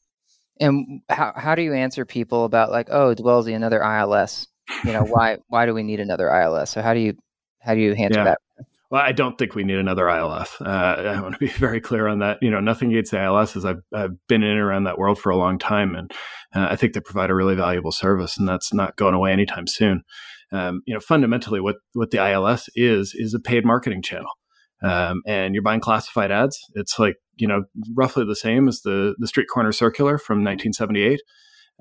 And 0.60 1.02
how 1.10 1.34
how 1.36 1.56
do 1.56 1.62
you 1.62 1.74
answer 1.74 2.06
people 2.06 2.45
about 2.45 2.72
like, 2.72 2.90
oh, 2.92 3.16
Dwellsy, 3.16 3.56
another 3.56 3.81
ILS? 3.81 4.48
You 4.86 4.94
know, 4.94 5.04
why 5.10 5.38
why 5.48 5.66
do 5.66 5.74
we 5.74 5.84
need 5.84 6.00
another 6.00 6.30
ILS? 6.30 6.69
So 6.69 6.81
how 6.81 6.94
do 6.94 7.00
you 7.00 7.13
how 7.62 7.74
do 7.75 7.81
you 7.81 7.94
answer 7.94 8.19
Yeah. 8.19 8.24
that? 8.25 8.38
Well, 8.92 9.04
I 9.04 9.12
don't 9.12 9.38
think 9.38 9.54
we 9.54 9.64
need 9.64 9.78
another 9.78 10.10
ILS. 10.10 10.50
Uh, 10.60 10.68
I 10.68 11.22
want 11.22 11.36
to 11.36 11.40
be 11.40 11.48
very 11.60 11.80
clear 11.80 12.08
on 12.08 12.20
that. 12.20 12.40
You 12.42 12.50
know, 12.50 12.60
nothing 12.60 12.92
against 12.92 13.14
ILSs. 13.14 13.66
I've, 13.66 13.82
I've 13.94 14.28
been 14.28 14.44
in 14.44 14.52
and 14.52 14.60
around 14.60 14.86
that 14.86 14.98
world 14.98 15.20
for 15.20 15.30
a 15.30 15.38
long 15.38 15.60
time, 15.60 15.96
and 15.96 16.12
uh, 16.56 16.68
I 16.72 16.76
think 16.76 16.94
they 16.94 17.00
provide 17.00 17.30
a 17.30 17.36
really 17.36 17.56
valuable 17.56 17.92
service, 17.92 18.38
and 18.38 18.48
that's 18.48 18.74
not 18.74 18.96
going 18.96 19.14
away 19.14 19.32
anytime 19.32 19.68
soon. 19.68 20.04
Um, 20.52 20.82
you 20.86 20.94
know, 20.94 21.00
fundamentally, 21.00 21.60
what 21.60 21.76
what 21.94 22.10
the 22.10 22.18
ILS 22.18 22.70
is 22.76 23.14
is 23.16 23.36
a 23.36 23.40
paid 23.40 23.64
marketing 23.64 24.02
channel, 24.02 24.32
um, 24.82 25.22
and 25.28 25.54
you're 25.54 25.64
buying 25.64 25.82
classified 25.82 26.32
ads. 26.32 26.60
It's 26.74 26.98
like 26.98 27.18
you 27.36 27.48
know, 27.48 27.66
roughly 27.96 28.26
the 28.26 28.36
same 28.36 28.68
as 28.68 28.81
the 28.81 29.14
the 29.19 29.28
street 29.28 29.48
corner 29.54 29.72
circular 29.72 30.18
from 30.18 30.40
1978. 30.40 31.22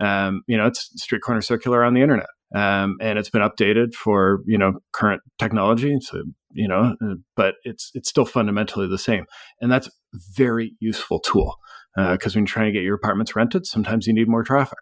Um, 0.01 0.43
you 0.47 0.59
know, 0.59 0.67
it's 0.67 0.91
street 1.03 1.23
corner 1.23 1.41
circular 1.41 1.83
on 1.83 1.95
the 1.95 2.03
internet. 2.03 2.29
Um, 2.55 2.97
and 3.01 3.19
it's 3.19 3.29
been 3.29 3.43
updated 3.43 3.95
for 3.95 4.41
you 4.47 4.57
know 4.57 4.81
current 4.93 5.23
technology. 5.39 5.99
So 6.01 6.23
you 6.53 6.67
know, 6.67 6.95
uh, 7.03 7.15
but 7.37 7.57
it's 7.65 7.91
it's 7.95 8.09
still 8.09 8.25
fundamentally 8.25 8.89
the 8.89 8.99
same, 8.99 9.27
and 9.61 9.71
that's 9.71 9.89
a 9.89 9.91
very 10.35 10.73
useful 10.81 11.21
tool 11.21 11.57
because 11.95 12.35
when 12.35 12.43
you're 12.43 12.49
trying 12.49 12.67
to 12.67 12.73
get 12.73 12.85
your 12.85 12.95
apartments 12.95 13.35
rented, 13.35 13.67
sometimes 13.67 14.07
you 14.07 14.15
need 14.15 14.29
more 14.29 14.43
traffic, 14.43 14.79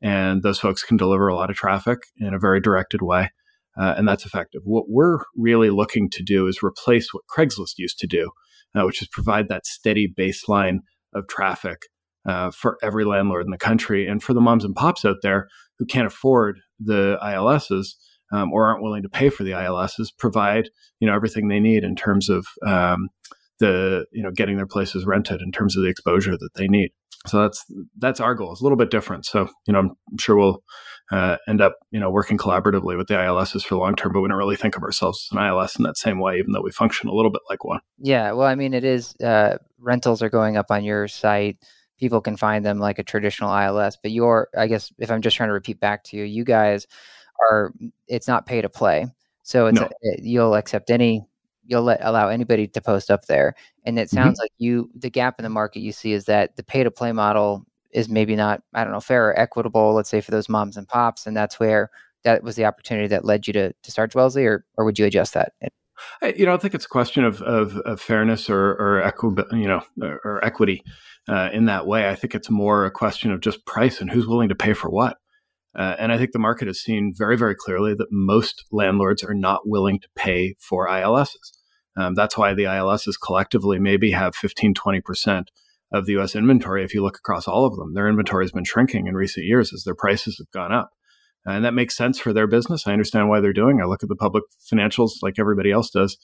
and 0.00 0.42
those 0.42 0.60
folks 0.60 0.82
can 0.82 0.96
deliver 0.96 1.28
a 1.28 1.34
lot 1.34 1.50
of 1.50 1.56
traffic 1.56 1.98
in 2.18 2.34
a 2.34 2.38
very 2.38 2.60
directed 2.60 3.02
way, 3.02 3.30
uh, 3.78 3.94
and 3.96 4.06
that's 4.06 4.24
effective. 4.24 4.62
What 4.64 4.84
we're 4.88 5.18
really 5.36 5.70
looking 5.70 6.10
to 6.10 6.22
do 6.22 6.46
is 6.46 6.62
replace 6.62 7.12
what 7.12 7.24
Craigslist 7.34 7.74
used 7.78 7.98
to 7.98 8.06
do, 8.06 8.30
uh, 8.76 8.84
which 8.84 9.02
is 9.02 9.08
provide 9.08 9.48
that 9.48 9.66
steady 9.66 10.06
baseline 10.06 10.78
of 11.14 11.26
traffic 11.26 11.82
uh, 12.28 12.50
for 12.50 12.76
every 12.82 13.04
landlord 13.04 13.44
in 13.44 13.50
the 13.50 13.58
country, 13.58 14.06
and 14.06 14.22
for 14.22 14.34
the 14.34 14.40
moms 14.40 14.64
and 14.64 14.76
pops 14.76 15.04
out 15.04 15.16
there 15.22 15.48
who 15.78 15.86
can't 15.86 16.06
afford 16.06 16.58
the 16.80 17.18
ILSs 17.22 17.94
um, 18.32 18.52
or 18.52 18.66
aren't 18.66 18.82
willing 18.82 19.02
to 19.02 19.08
pay 19.08 19.30
for 19.30 19.44
the 19.44 19.52
ILSs, 19.52 20.12
provide 20.16 20.70
you 21.00 21.08
know 21.08 21.14
everything 21.14 21.48
they 21.48 21.60
need 21.60 21.84
in 21.84 21.96
terms 21.96 22.28
of 22.28 22.46
um, 22.66 23.08
the 23.58 24.06
you 24.12 24.22
know 24.22 24.30
getting 24.30 24.56
their 24.56 24.66
places 24.66 25.06
rented 25.06 25.40
in 25.40 25.52
terms 25.52 25.76
of 25.76 25.82
the 25.82 25.88
exposure 25.88 26.36
that 26.36 26.54
they 26.54 26.68
need. 26.68 26.90
So 27.26 27.42
that's 27.42 27.64
that's 27.98 28.20
our 28.20 28.34
goal. 28.34 28.52
It's 28.52 28.60
a 28.60 28.64
little 28.64 28.78
bit 28.78 28.90
different. 28.90 29.26
So 29.26 29.48
you 29.66 29.72
know 29.72 29.80
I'm, 29.80 29.96
sure 30.18 30.36
we'll 30.36 30.62
uh, 31.10 31.36
end 31.48 31.60
up 31.60 31.76
you 31.90 32.00
know 32.00 32.10
working 32.10 32.38
collaboratively 32.38 32.96
with 32.96 33.08
the 33.08 33.14
ILSs 33.14 33.64
for 33.64 33.76
long 33.76 33.96
term, 33.96 34.12
but 34.12 34.20
we 34.20 34.28
don't 34.28 34.38
really 34.38 34.56
think 34.56 34.76
of 34.76 34.82
ourselves 34.82 35.28
as 35.30 35.36
an 35.36 35.44
ILS 35.44 35.76
in 35.76 35.84
that 35.84 35.96
same 35.96 36.20
way, 36.20 36.38
even 36.38 36.52
though 36.52 36.62
we 36.62 36.70
function 36.70 37.08
a 37.08 37.14
little 37.14 37.30
bit 37.30 37.42
like 37.48 37.64
one. 37.64 37.80
Yeah, 37.98 38.32
well, 38.32 38.46
I 38.46 38.54
mean, 38.54 38.74
it 38.74 38.84
is 38.84 39.16
uh, 39.16 39.58
rentals 39.78 40.22
are 40.22 40.30
going 40.30 40.56
up 40.56 40.66
on 40.70 40.84
your 40.84 41.08
site. 41.08 41.58
People 41.98 42.20
can 42.20 42.36
find 42.36 42.64
them 42.64 42.78
like 42.78 42.98
a 42.98 43.04
traditional 43.04 43.52
ILS, 43.52 43.98
but 44.00 44.10
your, 44.12 44.48
I 44.56 44.66
guess, 44.66 44.92
if 44.98 45.10
I'm 45.10 45.22
just 45.22 45.36
trying 45.36 45.48
to 45.48 45.52
repeat 45.54 45.80
back 45.80 46.04
to 46.04 46.16
you, 46.16 46.24
you 46.24 46.44
guys 46.44 46.86
are. 47.50 47.72
It's 48.06 48.28
not 48.28 48.46
pay 48.46 48.62
to 48.62 48.68
play, 48.68 49.06
so 49.42 49.66
it's 49.66 49.80
No. 49.80 49.86
Uh, 49.86 49.90
it- 50.02 50.22
you'll 50.22 50.54
accept 50.54 50.90
any, 50.90 51.26
you'll 51.66 51.82
let 51.82 52.00
allow 52.02 52.28
anybody 52.28 52.66
to 52.68 52.80
post 52.80 53.10
up 53.10 53.26
there, 53.26 53.54
and 53.84 53.98
it 53.98 54.08
mm-hmm. 54.08 54.16
sounds 54.16 54.38
like 54.38 54.52
you. 54.58 54.90
The 54.94 55.10
gap 55.10 55.38
in 55.38 55.42
the 55.44 55.50
market 55.50 55.80
you 55.80 55.92
see 55.92 56.12
is 56.12 56.24
that 56.26 56.56
the 56.56 56.62
pay 56.62 56.84
to 56.84 56.90
play 56.90 57.12
model 57.12 57.64
is 57.90 58.08
maybe 58.08 58.36
not, 58.36 58.62
I 58.74 58.84
don't 58.84 58.92
know, 58.92 59.00
fair 59.00 59.28
or 59.30 59.38
equitable. 59.38 59.94
Let's 59.94 60.10
say 60.10 60.20
for 60.20 60.30
those 60.30 60.48
moms 60.48 60.76
and 60.76 60.86
pops, 60.88 61.26
and 61.26 61.36
that's 61.36 61.58
where 61.58 61.90
that 62.24 62.42
was 62.42 62.56
the 62.56 62.64
opportunity 62.64 63.08
that 63.08 63.24
led 63.24 63.46
you 63.46 63.52
to 63.54 63.72
to 63.72 63.90
start 63.90 64.12
Dwellsy, 64.12 64.44
or 64.44 64.64
or 64.76 64.84
would 64.84 64.98
you 64.98 65.06
adjust 65.06 65.34
that? 65.34 65.52
I, 66.22 66.34
you 66.36 66.46
know, 66.46 66.54
I 66.54 66.58
think 66.58 66.74
it's 66.74 66.84
a 66.84 66.88
question 66.88 67.24
of 67.24 67.42
of, 67.42 67.76
of 67.78 68.00
fairness 68.00 68.48
or 68.50 68.72
or 68.72 69.02
equi- 69.02 69.44
you 69.52 69.68
know 69.68 69.82
or, 70.00 70.20
or 70.24 70.44
equity 70.44 70.82
uh, 71.28 71.50
in 71.52 71.66
that 71.66 71.86
way. 71.86 72.08
I 72.08 72.14
think 72.14 72.34
it's 72.34 72.50
more 72.50 72.84
a 72.84 72.90
question 72.90 73.30
of 73.30 73.40
just 73.40 73.66
price 73.66 74.00
and 74.00 74.10
who's 74.10 74.26
willing 74.26 74.48
to 74.48 74.54
pay 74.54 74.72
for 74.72 74.88
what. 74.90 75.18
Uh, 75.76 75.94
and 75.98 76.10
I 76.10 76.18
think 76.18 76.32
the 76.32 76.38
market 76.38 76.66
has 76.66 76.80
seen 76.80 77.12
very, 77.16 77.36
very 77.36 77.54
clearly 77.54 77.94
that 77.94 78.08
most 78.10 78.64
landlords 78.72 79.22
are 79.22 79.34
not 79.34 79.68
willing 79.68 80.00
to 80.00 80.08
pay 80.16 80.54
for 80.58 80.88
ILSs. 80.88 81.52
Um, 81.96 82.14
that's 82.14 82.36
why 82.36 82.54
the 82.54 82.64
ILSs 82.64 83.16
collectively 83.20 83.78
maybe 83.78 84.10
have 84.12 84.34
15, 84.34 84.74
20% 84.74 85.44
of 85.92 86.06
the 86.06 86.18
US 86.18 86.34
inventory. 86.34 86.84
If 86.84 86.94
you 86.94 87.02
look 87.02 87.16
across 87.16 87.46
all 87.46 87.64
of 87.64 87.76
them, 87.76 87.94
their 87.94 88.08
inventory 88.08 88.44
has 88.44 88.52
been 88.52 88.64
shrinking 88.64 89.06
in 89.06 89.14
recent 89.14 89.46
years 89.46 89.72
as 89.72 89.84
their 89.84 89.94
prices 89.94 90.38
have 90.38 90.50
gone 90.50 90.72
up. 90.72 90.90
And 91.46 91.64
that 91.64 91.74
makes 91.74 91.96
sense 91.96 92.18
for 92.18 92.32
their 92.32 92.46
business. 92.46 92.86
I 92.86 92.92
understand 92.92 93.28
why 93.28 93.40
they're 93.40 93.52
doing. 93.52 93.80
I 93.80 93.86
look 93.86 94.02
at 94.02 94.08
the 94.08 94.16
public 94.16 94.44
financials 94.72 95.12
like 95.22 95.38
everybody 95.38 95.70
else 95.70 95.90
does, 95.90 96.18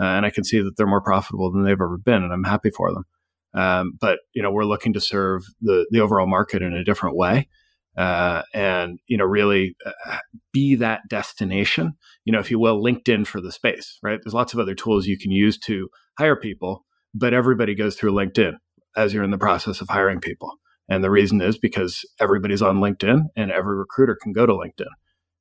uh, 0.00 0.04
and 0.04 0.24
I 0.24 0.30
can 0.30 0.44
see 0.44 0.60
that 0.60 0.76
they're 0.76 0.86
more 0.86 1.02
profitable 1.02 1.52
than 1.52 1.64
they've 1.64 1.72
ever 1.72 1.98
been, 1.98 2.22
and 2.22 2.32
I'm 2.32 2.44
happy 2.44 2.70
for 2.70 2.92
them. 2.92 3.04
Um, 3.52 3.92
but 4.00 4.20
you 4.32 4.42
know, 4.42 4.50
we're 4.50 4.64
looking 4.64 4.92
to 4.94 5.00
serve 5.00 5.42
the 5.60 5.86
the 5.90 6.00
overall 6.00 6.26
market 6.26 6.62
in 6.62 6.72
a 6.72 6.84
different 6.84 7.16
way, 7.16 7.48
uh, 7.96 8.42
and 8.54 8.98
you 9.06 9.18
know, 9.18 9.24
really 9.24 9.76
uh, 9.84 10.18
be 10.52 10.76
that 10.76 11.02
destination. 11.08 11.94
You 12.24 12.32
know, 12.32 12.38
if 12.38 12.50
you 12.50 12.58
will, 12.58 12.82
LinkedIn 12.82 13.26
for 13.26 13.40
the 13.40 13.52
space. 13.52 13.98
Right? 14.02 14.20
There's 14.22 14.34
lots 14.34 14.54
of 14.54 14.60
other 14.60 14.74
tools 14.74 15.06
you 15.06 15.18
can 15.18 15.32
use 15.32 15.58
to 15.60 15.88
hire 16.16 16.36
people, 16.36 16.84
but 17.14 17.34
everybody 17.34 17.74
goes 17.74 17.96
through 17.96 18.12
LinkedIn 18.12 18.54
as 18.96 19.12
you're 19.12 19.24
in 19.24 19.30
the 19.30 19.38
process 19.38 19.80
of 19.80 19.88
hiring 19.88 20.20
people. 20.20 20.52
And 20.90 21.04
the 21.04 21.10
reason 21.10 21.40
is 21.40 21.56
because 21.56 22.04
everybody's 22.20 22.62
on 22.62 22.78
LinkedIn, 22.78 23.22
and 23.36 23.52
every 23.52 23.76
recruiter 23.76 24.18
can 24.20 24.32
go 24.32 24.44
to 24.44 24.52
LinkedIn. 24.52 24.90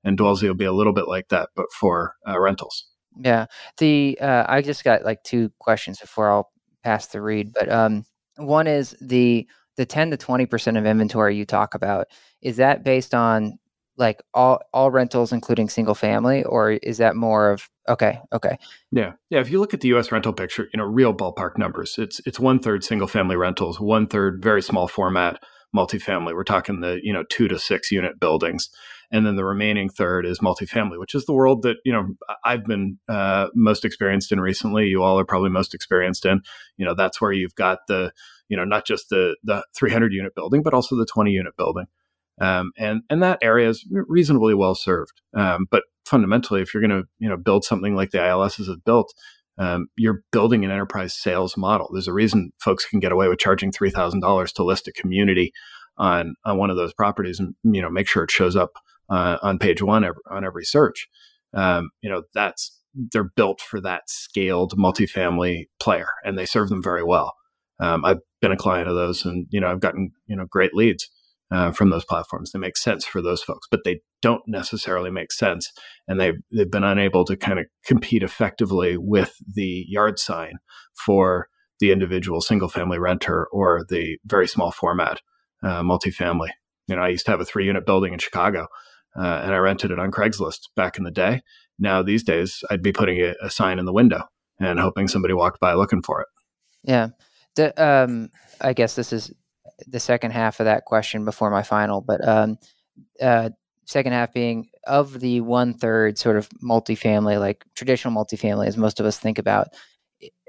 And 0.04 0.18
Dwellsy 0.18 0.48
will 0.48 0.54
be 0.54 0.66
a 0.66 0.72
little 0.72 0.94
bit 0.94 1.08
like 1.08 1.28
that, 1.30 1.50
but 1.56 1.66
for 1.74 2.16
uh, 2.26 2.40
rentals. 2.40 2.86
Yeah. 3.20 3.48
The 3.80 4.18
uh, 4.22 4.46
I 4.48 4.62
just 4.62 4.84
got 4.84 5.04
like 5.04 5.24
two 5.24 5.52
questions 5.60 6.00
before 6.00 6.32
I'll 6.32 6.52
pass 6.84 7.08
the 7.08 7.22
Reed, 7.22 7.52
but 7.54 7.70
um, 7.70 8.06
one 8.38 8.68
is 8.68 8.96
the 9.02 9.48
the 9.76 9.86
10 9.86 10.12
to 10.12 10.18
20 10.18 10.46
percent 10.46 10.78
of 10.78 10.86
inventory 10.86 11.36
you 11.36 11.46
talk 11.46 11.74
about. 11.74 12.08
Is 12.42 12.58
that 12.58 12.84
based 12.84 13.14
on 13.14 13.58
like 14.00 14.24
all 14.34 14.62
all 14.74 14.90
rentals, 14.90 15.32
including 15.32 15.70
single 15.70 15.94
family, 15.94 16.44
or 16.44 16.72
is 16.72 16.98
that 16.98 17.16
more 17.16 17.52
of 17.52 17.70
okay, 17.88 18.20
okay? 18.34 18.58
Yeah, 18.92 19.14
yeah. 19.30 19.40
If 19.42 19.52
you 19.52 19.60
look 19.60 19.74
at 19.74 19.82
the 19.82 19.90
U.S. 19.90 20.12
rental 20.12 20.34
picture, 20.34 20.70
you 20.74 20.78
know, 20.78 20.86
real 20.86 21.14
ballpark 21.14 21.58
numbers, 21.58 21.96
it's 21.98 22.22
it's 22.26 22.40
one 22.40 22.60
third 22.60 22.84
single 22.84 23.08
family 23.08 23.36
rentals, 23.36 23.80
one 23.80 24.08
third 24.08 24.42
very 24.42 24.62
small 24.62 24.88
format 24.88 25.40
multifamily. 25.76 26.34
We're 26.34 26.44
talking 26.44 26.80
the 26.80 27.00
you 27.04 27.14
know 27.14 27.24
two 27.30 27.48
to 27.50 27.60
six 27.60 27.92
unit 27.92 28.20
buildings, 28.20 28.70
and 29.12 29.26
then 29.26 29.36
the 29.36 29.46
remaining 29.46 29.90
third 29.90 30.26
is 30.26 30.40
multifamily, 30.40 30.98
which 30.98 31.14
is 31.14 31.26
the 31.26 31.34
world 31.34 31.64
that 31.64 31.78
you 31.84 31.92
know 31.92 32.08
I've 32.46 32.66
been 32.66 32.98
uh, 33.10 33.48
most 33.54 33.86
experienced 33.86 34.32
in 34.32 34.40
recently. 34.40 34.86
You 34.86 35.04
all 35.04 35.20
are 35.20 35.26
probably 35.26 35.50
most 35.50 35.74
experienced 35.74 36.26
in. 36.26 36.42
You 36.78 36.86
know, 36.86 36.96
that's 36.96 37.20
where 37.20 37.34
you've 37.34 37.56
got 37.56 37.80
the 37.88 38.12
you 38.48 38.58
know 38.58 38.64
not 38.64 38.86
just 38.86 39.10
the 39.10 39.36
the 39.44 39.66
300 39.76 40.14
unit 40.14 40.34
building, 40.36 40.64
but 40.64 40.74
also 40.74 40.96
the 40.96 41.06
20 41.06 41.32
unit 41.32 41.56
building. 41.58 41.86
Um, 42.40 42.72
and 42.78 43.02
and 43.10 43.22
that 43.22 43.40
area 43.42 43.70
is 43.70 43.86
reasonably 43.92 44.54
well 44.54 44.76
served. 44.76 45.22
Um, 45.36 45.68
but 45.70 45.84
fundamentally, 46.06 46.62
if 46.62 46.74
you're 46.74 46.86
going 46.86 47.02
to 47.02 47.08
you 47.20 47.30
know 47.30 47.38
build 47.38 47.64
something 47.64 47.96
like 47.96 48.12
the 48.12 48.20
ILSs 48.20 48.68
have 48.68 48.84
built, 48.86 49.14
um, 49.58 49.88
you're 49.98 50.24
building 50.32 50.64
an 50.64 50.72
enterprise 50.72 51.14
sales 51.14 51.58
model. 51.58 51.90
There's 51.92 52.08
a 52.08 52.14
reason 52.14 52.52
folks 52.60 52.86
can 52.86 53.00
get 53.00 53.12
away 53.12 53.28
with 53.28 53.40
charging 53.40 53.72
three 53.72 53.92
thousand 53.92 54.22
dollars 54.22 54.52
to 54.54 54.64
list 54.64 54.88
a 54.88 54.94
community 54.94 55.52
on 55.98 56.36
on 56.46 56.58
one 56.58 56.70
of 56.70 56.78
those 56.78 56.94
properties, 56.94 57.40
and 57.40 57.56
you 57.64 57.82
know 57.82 57.90
make 57.90 58.08
sure 58.08 58.24
it 58.24 58.32
shows 58.32 58.56
up 58.56 58.72
uh, 59.10 59.38
on 59.42 59.60
page 59.60 59.82
one 59.82 60.04
every, 60.04 60.22
on 60.32 60.46
every 60.46 60.66
search. 60.66 61.08
Um, 61.54 61.90
you 62.02 62.10
know 62.10 62.24
that's 62.34 62.76
they're 63.12 63.32
built 63.36 63.62
for 63.62 63.82
that 63.82 64.04
scaled 64.08 64.78
multifamily 64.78 65.66
player, 65.80 66.08
and 66.24 66.38
they 66.38 66.46
serve 66.46 66.70
them 66.70 66.82
very 66.82 67.04
well. 67.04 67.36
Um, 67.82 68.04
I've 68.04 68.20
been 68.42 68.52
a 68.52 68.58
client 68.58 68.88
of 68.88 68.96
those, 68.96 69.26
and 69.26 69.46
you 69.50 69.60
know 69.60 69.70
I've 69.70 69.82
gotten 69.82 70.12
you 70.26 70.38
know 70.38 70.46
great 70.50 70.74
leads 70.74 71.10
uh, 71.52 71.72
from 71.72 71.90
those 71.90 72.06
platforms. 72.06 72.52
They 72.52 72.60
make 72.60 72.78
sense 72.78 73.06
for 73.06 73.22
those 73.22 73.42
folks, 73.42 73.68
but 73.70 73.82
they 73.84 74.02
don't 74.22 74.42
necessarily 74.48 75.10
make 75.10 75.32
sense, 75.32 75.72
and 76.08 76.20
they've 76.20 76.40
they've 76.52 76.70
been 76.70 76.84
unable 76.84 77.26
to 77.26 77.36
kind 77.36 77.60
of 77.60 77.66
compete 77.86 78.24
effectively 78.24 78.98
with 78.98 79.36
the 79.56 79.86
yard 79.88 80.20
sign 80.20 80.54
for 80.94 81.48
the 81.80 81.92
individual 81.92 82.42
single 82.42 82.70
family 82.70 83.00
renter 83.00 83.48
or 83.52 83.86
the 83.90 84.18
very 84.26 84.48
small 84.48 84.72
format 84.72 85.22
uh, 85.64 85.82
multifamily. 85.82 86.50
You 86.88 86.96
know, 86.96 87.02
I 87.02 87.10
used 87.10 87.26
to 87.26 87.32
have 87.32 87.40
a 87.40 87.46
three 87.46 87.66
unit 87.66 87.86
building 87.86 88.14
in 88.14 88.20
Chicago, 88.20 88.68
uh, 89.18 89.42
and 89.44 89.54
I 89.54 89.58
rented 89.58 89.92
it 89.92 90.00
on 90.00 90.12
Craigslist 90.12 90.70
back 90.76 90.98
in 90.98 91.04
the 91.04 91.12
day. 91.12 91.42
Now 91.78 92.04
these 92.04 92.24
days, 92.24 92.64
I'd 92.70 92.84
be 92.84 92.92
putting 92.92 93.20
a, 93.22 93.36
a 93.42 93.50
sign 93.50 93.80
in 93.80 93.86
the 93.86 93.94
window 93.94 94.24
and 94.60 94.80
hoping 94.80 95.08
somebody 95.08 95.34
walked 95.34 95.60
by 95.60 95.74
looking 95.74 96.02
for 96.02 96.22
it. 96.22 96.28
Yeah. 96.84 97.10
The, 97.56 97.74
um, 97.84 98.30
I 98.62 98.74
guess 98.74 98.96
this 98.96 99.14
is 99.14 99.32
the 99.88 100.00
second 100.00 100.32
half 100.32 100.60
of 100.60 100.66
that 100.66 100.86
question 100.86 101.26
before 101.26 101.50
my 101.50 101.64
final, 101.64 102.02
but 102.02 102.26
um, 102.28 102.58
uh, 103.22 103.50
second 103.86 104.14
half 104.14 104.34
being 104.34 104.70
of 104.86 105.20
the 105.20 105.42
one 105.42 105.74
third 105.74 106.18
sort 106.18 106.38
of 106.38 106.48
multifamily, 106.64 107.40
like 107.40 107.66
traditional 107.76 108.14
multifamily, 108.14 108.68
as 108.68 108.78
most 108.78 109.00
of 109.00 109.06
us 109.06 109.18
think 109.18 109.40
about. 109.40 109.68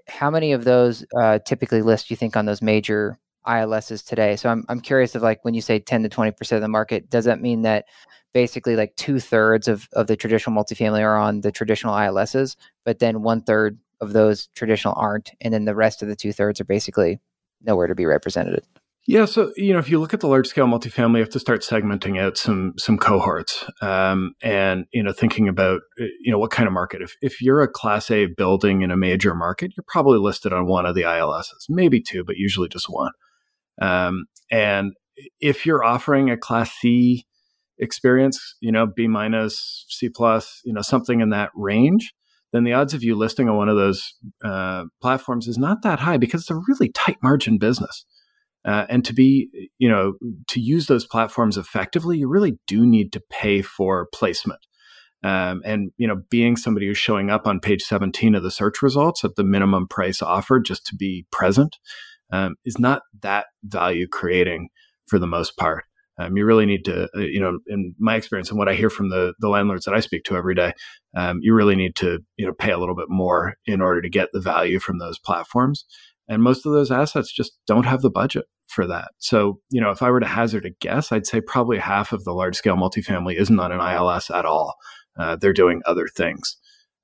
How 0.09 0.31
many 0.31 0.53
of 0.53 0.65
those 0.65 1.05
uh, 1.19 1.39
typically 1.41 1.83
list 1.83 2.11
you 2.11 2.17
think 2.17 2.37
on 2.37 2.47
those 2.47 2.63
major 2.63 3.19
ILSs 3.47 4.05
today? 4.05 4.37
So 4.37 4.51
I'm 4.51 4.65
I'm 4.69 4.81
curious 4.81 5.15
of 5.15 5.23
like 5.23 5.45
when 5.45 5.55
you 5.55 5.61
say 5.61 5.79
10 5.79 6.03
to 6.03 6.09
20 6.09 6.33
percent 6.33 6.59
of 6.59 6.63
the 6.63 6.69
market, 6.69 7.11
does 7.11 7.25
that 7.25 7.41
mean 7.41 7.63
that 7.63 7.87
basically 8.33 8.77
like 8.77 8.95
two 8.97 9.21
thirds 9.21 9.69
of 9.69 9.89
of 9.95 10.07
the 10.07 10.17
traditional 10.17 10.57
multifamily 10.57 11.01
are 11.01 11.17
on 11.17 11.41
the 11.41 11.53
traditional 11.53 11.95
ILSs, 11.95 12.57
but 12.85 12.99
then 12.99 13.23
one 13.23 13.43
third 13.43 13.79
of 14.01 14.13
those 14.13 14.49
traditional 14.55 14.95
aren't, 14.97 15.31
and 15.41 15.53
then 15.53 15.65
the 15.65 15.75
rest 15.75 16.03
of 16.03 16.09
the 16.09 16.17
two 16.17 16.33
thirds 16.33 16.61
are 16.61 16.65
basically 16.65 17.21
nowhere 17.63 17.87
to 17.87 17.95
be 17.95 18.07
represented? 18.07 18.65
Yeah, 19.07 19.25
so 19.25 19.51
you 19.57 19.73
know, 19.73 19.79
if 19.79 19.89
you 19.89 19.99
look 19.99 20.13
at 20.13 20.21
the 20.21 20.29
large 20.29 20.47
scale 20.47 20.67
multifamily, 20.67 21.15
you 21.15 21.21
have 21.21 21.31
to 21.31 21.41
start 21.41 21.63
segmenting 21.63 22.21
out 22.21 22.37
some 22.37 22.75
some 22.77 22.99
cohorts, 22.99 23.65
um, 23.81 24.35
and 24.43 24.85
you 24.93 25.03
know, 25.03 25.13
thinking 25.13 25.49
about 25.49 25.81
uh, 26.01 26.05
you 26.21 26.31
know 26.31 26.39
what 26.39 26.51
kind 26.51 26.67
of 26.67 26.73
market. 26.75 27.01
If 27.01 27.17
if 27.23 27.41
you're 27.41 27.63
a 27.63 27.69
Class 27.69 28.11
A 28.11 28.27
building 28.27 28.83
in 28.83 28.91
a 28.91 28.97
major 28.97 29.35
market, 29.35 29.73
you're 29.77 29.85
probably 29.89 30.19
listed 30.19 30.53
on 30.53 30.67
one 30.67 30.85
of 30.85 30.95
the 30.95 31.03
ILSs, 31.03 31.67
maybe 31.69 32.01
two, 32.01 32.25
but 32.25 32.37
usually 32.37 32.69
just 32.69 32.87
one. 32.89 33.13
Um, 33.81 34.27
and 34.51 34.93
if 35.41 35.65
you're 35.65 35.83
offering 35.83 36.31
a 36.31 36.37
Class 36.37 36.71
C 36.71 37.27
experience, 37.79 38.57
you 38.61 38.71
know, 38.71 38.87
B 38.87 39.09
minus, 39.09 39.87
C 39.89 40.11
plus, 40.11 40.61
you 40.65 40.75
know, 40.75 40.83
something 40.83 41.21
in 41.21 41.31
that 41.31 41.51
range, 41.55 42.13
then 42.53 42.65
the 42.65 42.75
odds 42.75 42.95
of 42.95 43.03
you 43.03 43.17
listing 43.17 43.49
on 43.49 43.57
one 43.57 43.69
of 43.69 43.77
those 43.77 44.15
uh, 44.45 44.85
platforms 45.01 45.49
is 45.49 45.57
not 45.57 45.83
that 45.83 46.01
high 46.01 46.19
because 46.19 46.43
it's 46.43 46.51
a 46.51 46.61
really 46.69 46.91
tight 46.91 47.17
margin 47.23 47.59
business. 47.59 48.05
Uh, 48.65 48.87
and 48.89 49.05
to 49.07 49.15
be, 49.15 49.71
you 49.79 49.89
know, 49.89 50.15
to 50.49 50.61
use 50.61 50.87
those 50.87 51.07
platforms 51.07 51.57
effectively, 51.57 52.19
you 52.19 52.29
really 52.29 52.59
do 52.67 52.87
need 52.87 53.13
to 53.13 53.23
pay 53.31 53.63
for 53.63 54.09
placement. 54.13 54.61
Um, 55.23 55.61
and 55.65 55.93
you 55.99 56.07
know, 56.07 56.23
being 56.31 56.57
somebody 56.57 56.87
who's 56.87 56.99
showing 56.99 57.31
up 57.31 57.47
on 57.47 57.61
page 57.61 57.83
17 57.83 58.35
of 58.35 58.43
the 58.43 58.51
search 58.51 58.81
results 58.81 59.25
at 59.25 59.37
the 59.37 59.45
minimum 59.45 59.87
price 59.87 60.23
offered 60.23 60.65
just 60.65 60.87
to 60.87 60.97
be 60.97 61.27
present 61.31 61.77
um, 62.33 62.57
is 62.65 62.79
not 62.79 63.03
that 63.21 63.47
value 63.65 64.07
creating 64.07 64.69
for 65.07 65.19
the 65.19 65.27
most 65.27 65.57
part. 65.57 65.85
Um, 66.19 66.37
you 66.37 66.45
really 66.45 66.67
need 66.67 66.85
to, 66.85 67.09
uh, 67.17 67.21
you 67.21 67.41
know, 67.41 67.59
in 67.67 67.95
my 67.99 68.15
experience 68.15 68.51
and 68.51 68.59
what 68.59 68.69
I 68.69 68.75
hear 68.75 68.91
from 68.91 69.09
the 69.09 69.33
the 69.39 69.49
landlords 69.49 69.85
that 69.87 69.95
I 69.95 70.01
speak 70.01 70.25
to 70.25 70.37
every 70.37 70.55
day, 70.55 70.73
um, 71.17 71.39
you 71.41 71.55
really 71.55 71.77
need 71.77 71.97
to, 71.97 72.21
you 72.37 72.47
know, 72.47 72.53
pay 72.53 72.73
a 72.73 72.79
little 72.79 72.95
bit 72.95 73.09
more 73.09 73.55
in 73.67 73.81
order 73.81 74.03
to 74.03 74.11
get 74.11 74.29
the 74.33 74.41
value 74.41 74.79
from 74.79 74.99
those 74.99 75.19
platforms. 75.19 75.87
And 76.31 76.45
most 76.45 76.65
of 76.65 76.73
those 76.73 76.93
assets 76.93 77.33
just 77.33 77.59
don't 77.67 77.87
have 77.87 78.03
the 78.03 78.11
budget 78.11 78.47
for 78.69 78.87
that. 78.87 79.11
So, 79.19 79.59
you 79.69 79.81
know, 79.81 79.91
if 79.91 80.01
I 80.01 80.11
were 80.11 80.21
to 80.21 80.27
hazard 80.27 80.65
a 80.65 80.71
guess, 80.81 81.11
I'd 81.11 81.27
say 81.27 81.41
probably 81.41 81.77
half 81.77 82.13
of 82.13 82.23
the 82.23 82.33
large 82.33 82.55
scale 82.55 82.77
multifamily 82.77 83.35
isn't 83.39 83.59
on 83.59 83.73
an 83.73 83.81
ILS 83.81 84.31
at 84.31 84.47
all. 84.47 84.77
Uh, 85.19 85.35
they're 85.35 85.53
doing 85.53 85.83
other 85.87 86.07
things. 86.07 86.57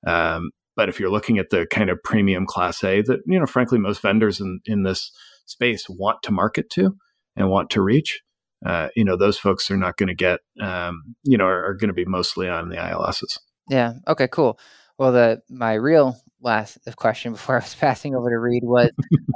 Um, 0.07 0.51
but 0.77 0.87
if 0.87 0.97
you're 0.97 1.11
looking 1.11 1.39
at 1.39 1.49
the 1.49 1.67
kind 1.69 1.89
of 1.89 2.01
premium 2.03 2.45
class 2.45 2.81
A 2.85 3.01
that, 3.01 3.19
you 3.25 3.37
know, 3.37 3.45
frankly, 3.45 3.79
most 3.79 4.01
vendors 4.01 4.39
in, 4.39 4.61
in 4.65 4.83
this 4.83 5.11
space 5.45 5.89
want 5.89 6.23
to 6.23 6.31
market 6.31 6.69
to 6.71 6.95
and 7.35 7.49
want 7.49 7.69
to 7.71 7.81
reach, 7.81 8.21
uh, 8.65 8.87
you 8.95 9.03
know, 9.03 9.17
those 9.17 9.37
folks 9.37 9.69
are 9.69 9.77
not 9.77 9.97
going 9.97 10.07
to 10.07 10.15
get, 10.15 10.39
um, 10.61 11.15
you 11.23 11.37
know, 11.37 11.45
are, 11.45 11.65
are 11.65 11.73
going 11.73 11.89
to 11.89 11.93
be 11.93 12.05
mostly 12.05 12.47
on 12.47 12.69
the 12.69 12.77
ILSs. 12.77 13.37
Yeah. 13.69 13.95
Okay, 14.07 14.29
cool. 14.31 14.57
Well, 14.97 15.11
the 15.11 15.41
my 15.49 15.73
real 15.73 16.15
last 16.47 16.79
question 16.95 17.33
before 17.33 17.55
I 17.55 17.59
was 17.59 17.75
passing 17.79 18.15
over 18.15 18.29
to 18.29 18.39
Reed 18.39 18.63
was, 18.63 18.89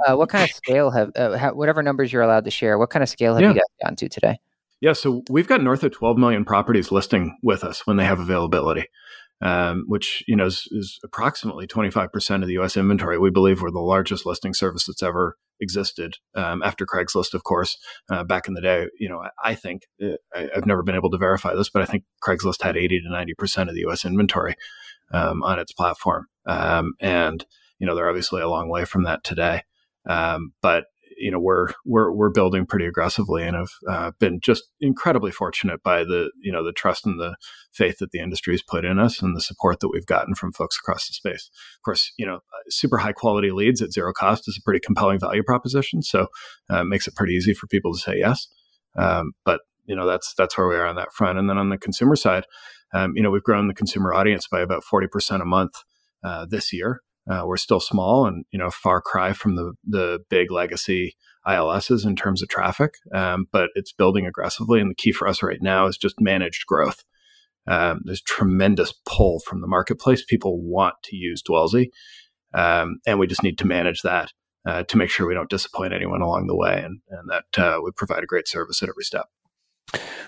uh, 0.06 0.16
what 0.16 0.28
kind 0.28 0.44
of 0.44 0.50
scale 0.50 0.90
have 0.90 1.12
uh, 1.14 1.50
whatever 1.50 1.82
numbers 1.82 2.12
you're 2.12 2.22
allowed 2.22 2.44
to 2.46 2.50
share? 2.50 2.78
What 2.78 2.90
kind 2.90 3.02
of 3.02 3.08
scale 3.08 3.34
have 3.34 3.42
yeah. 3.42 3.48
you 3.48 3.54
guys 3.54 3.62
gotten 3.80 3.96
to 3.96 4.08
today? 4.08 4.38
Yeah, 4.80 4.94
so 4.94 5.22
we've 5.30 5.46
got 5.46 5.62
north 5.62 5.84
of 5.84 5.92
12 5.92 6.18
million 6.18 6.44
properties 6.44 6.90
listing 6.90 7.38
with 7.40 7.62
us 7.62 7.86
when 7.86 7.98
they 7.98 8.04
have 8.04 8.18
availability, 8.18 8.86
um, 9.40 9.84
which 9.86 10.24
you 10.26 10.34
know 10.34 10.46
is, 10.46 10.66
is, 10.72 10.98
approximately 11.04 11.68
25% 11.68 12.42
of 12.42 12.48
the 12.48 12.54
U.S. 12.54 12.76
inventory. 12.76 13.16
We 13.16 13.30
believe 13.30 13.62
we're 13.62 13.70
the 13.70 13.78
largest 13.78 14.26
listing 14.26 14.54
service 14.54 14.86
that's 14.86 15.02
ever 15.02 15.36
existed 15.60 16.16
um, 16.34 16.64
after 16.64 16.84
Craigslist, 16.84 17.32
of 17.32 17.44
course. 17.44 17.78
Uh, 18.10 18.24
back 18.24 18.48
in 18.48 18.54
the 18.54 18.60
day, 18.60 18.88
you 18.98 19.08
know, 19.08 19.20
I, 19.20 19.50
I 19.50 19.54
think 19.54 19.86
uh, 20.02 20.16
I, 20.34 20.48
have 20.52 20.66
never 20.66 20.82
been 20.82 20.96
able 20.96 21.10
to 21.10 21.18
verify 21.18 21.54
this, 21.54 21.70
but 21.70 21.82
I 21.82 21.86
think 21.86 22.02
Craigslist 22.20 22.62
had 22.62 22.76
80 22.76 23.02
to 23.02 23.08
90% 23.08 23.68
of 23.68 23.74
the 23.74 23.82
U.S. 23.82 24.04
inventory 24.04 24.56
um, 25.12 25.44
on 25.44 25.60
its 25.60 25.72
platform. 25.72 26.26
Um, 26.46 26.94
and 27.00 27.44
you 27.78 27.86
know 27.86 27.94
they're 27.94 28.08
obviously 28.08 28.42
a 28.42 28.48
long 28.48 28.68
way 28.68 28.84
from 28.84 29.04
that 29.04 29.24
today. 29.24 29.62
Um, 30.08 30.52
but 30.62 30.84
you 31.16 31.30
know 31.30 31.38
we're 31.38 31.68
we're 31.84 32.12
we're 32.12 32.30
building 32.30 32.66
pretty 32.66 32.86
aggressively 32.86 33.44
and 33.44 33.56
have 33.56 33.70
uh, 33.88 34.10
been 34.18 34.40
just 34.40 34.64
incredibly 34.80 35.30
fortunate 35.30 35.82
by 35.82 36.04
the 36.04 36.30
you 36.40 36.50
know 36.50 36.64
the 36.64 36.72
trust 36.72 37.06
and 37.06 37.20
the 37.20 37.36
faith 37.72 37.98
that 37.98 38.10
the 38.10 38.18
industry 38.18 38.54
has 38.54 38.62
put 38.62 38.84
in 38.84 38.98
us 38.98 39.22
and 39.22 39.36
the 39.36 39.40
support 39.40 39.80
that 39.80 39.88
we've 39.88 40.06
gotten 40.06 40.34
from 40.34 40.52
folks 40.52 40.76
across 40.78 41.06
the 41.06 41.14
space. 41.14 41.50
Of 41.76 41.82
course, 41.84 42.12
you 42.18 42.26
know 42.26 42.40
super 42.68 42.98
high 42.98 43.12
quality 43.12 43.50
leads 43.50 43.82
at 43.82 43.92
zero 43.92 44.12
cost 44.12 44.48
is 44.48 44.58
a 44.58 44.64
pretty 44.64 44.80
compelling 44.84 45.20
value 45.20 45.42
proposition, 45.42 46.02
so 46.02 46.26
uh, 46.70 46.84
makes 46.84 47.06
it 47.06 47.14
pretty 47.14 47.34
easy 47.34 47.54
for 47.54 47.66
people 47.66 47.92
to 47.92 48.00
say 48.00 48.18
yes. 48.18 48.48
Um, 48.96 49.32
but 49.44 49.60
you 49.86 49.96
know 49.96 50.06
that's 50.06 50.34
that's 50.34 50.56
where 50.58 50.68
we 50.68 50.76
are 50.76 50.86
on 50.86 50.96
that 50.96 51.12
front. 51.12 51.38
And 51.38 51.48
then 51.48 51.58
on 51.58 51.68
the 51.68 51.78
consumer 51.78 52.16
side, 52.16 52.46
um, 52.92 53.12
you 53.14 53.22
know 53.22 53.30
we've 53.30 53.42
grown 53.42 53.68
the 53.68 53.74
consumer 53.74 54.12
audience 54.12 54.46
by 54.48 54.60
about 54.60 54.84
forty 54.84 55.06
percent 55.06 55.42
a 55.42 55.46
month 55.46 55.74
uh, 56.24 56.46
this 56.48 56.72
year. 56.72 57.02
Uh, 57.30 57.44
we're 57.46 57.56
still 57.56 57.80
small 57.80 58.26
and 58.26 58.44
you 58.50 58.58
know 58.58 58.70
far 58.70 59.00
cry 59.00 59.32
from 59.32 59.54
the 59.54 59.74
the 59.86 60.18
big 60.28 60.50
legacy 60.50 61.16
ILSs 61.46 62.04
in 62.04 62.16
terms 62.16 62.42
of 62.42 62.48
traffic, 62.48 62.94
um, 63.12 63.46
but 63.52 63.70
it's 63.74 63.92
building 63.92 64.26
aggressively. 64.26 64.80
And 64.80 64.90
the 64.90 64.94
key 64.94 65.12
for 65.12 65.28
us 65.28 65.42
right 65.42 65.60
now 65.60 65.86
is 65.86 65.96
just 65.96 66.20
managed 66.20 66.66
growth. 66.66 67.04
Um, 67.66 68.00
there's 68.04 68.22
tremendous 68.22 68.92
pull 69.06 69.40
from 69.40 69.60
the 69.60 69.68
marketplace. 69.68 70.24
People 70.24 70.60
want 70.60 70.96
to 71.04 71.16
use 71.16 71.42
Dwellsy, 71.42 71.90
um, 72.54 72.98
and 73.06 73.18
we 73.18 73.28
just 73.28 73.42
need 73.42 73.58
to 73.58 73.66
manage 73.66 74.02
that 74.02 74.32
uh, 74.66 74.82
to 74.84 74.96
make 74.96 75.10
sure 75.10 75.26
we 75.26 75.34
don't 75.34 75.50
disappoint 75.50 75.92
anyone 75.92 76.22
along 76.22 76.48
the 76.48 76.56
way, 76.56 76.82
and, 76.84 77.00
and 77.08 77.30
that 77.30 77.62
uh, 77.62 77.80
we 77.82 77.92
provide 77.92 78.24
a 78.24 78.26
great 78.26 78.48
service 78.48 78.82
at 78.82 78.88
every 78.88 79.04
step. 79.04 79.26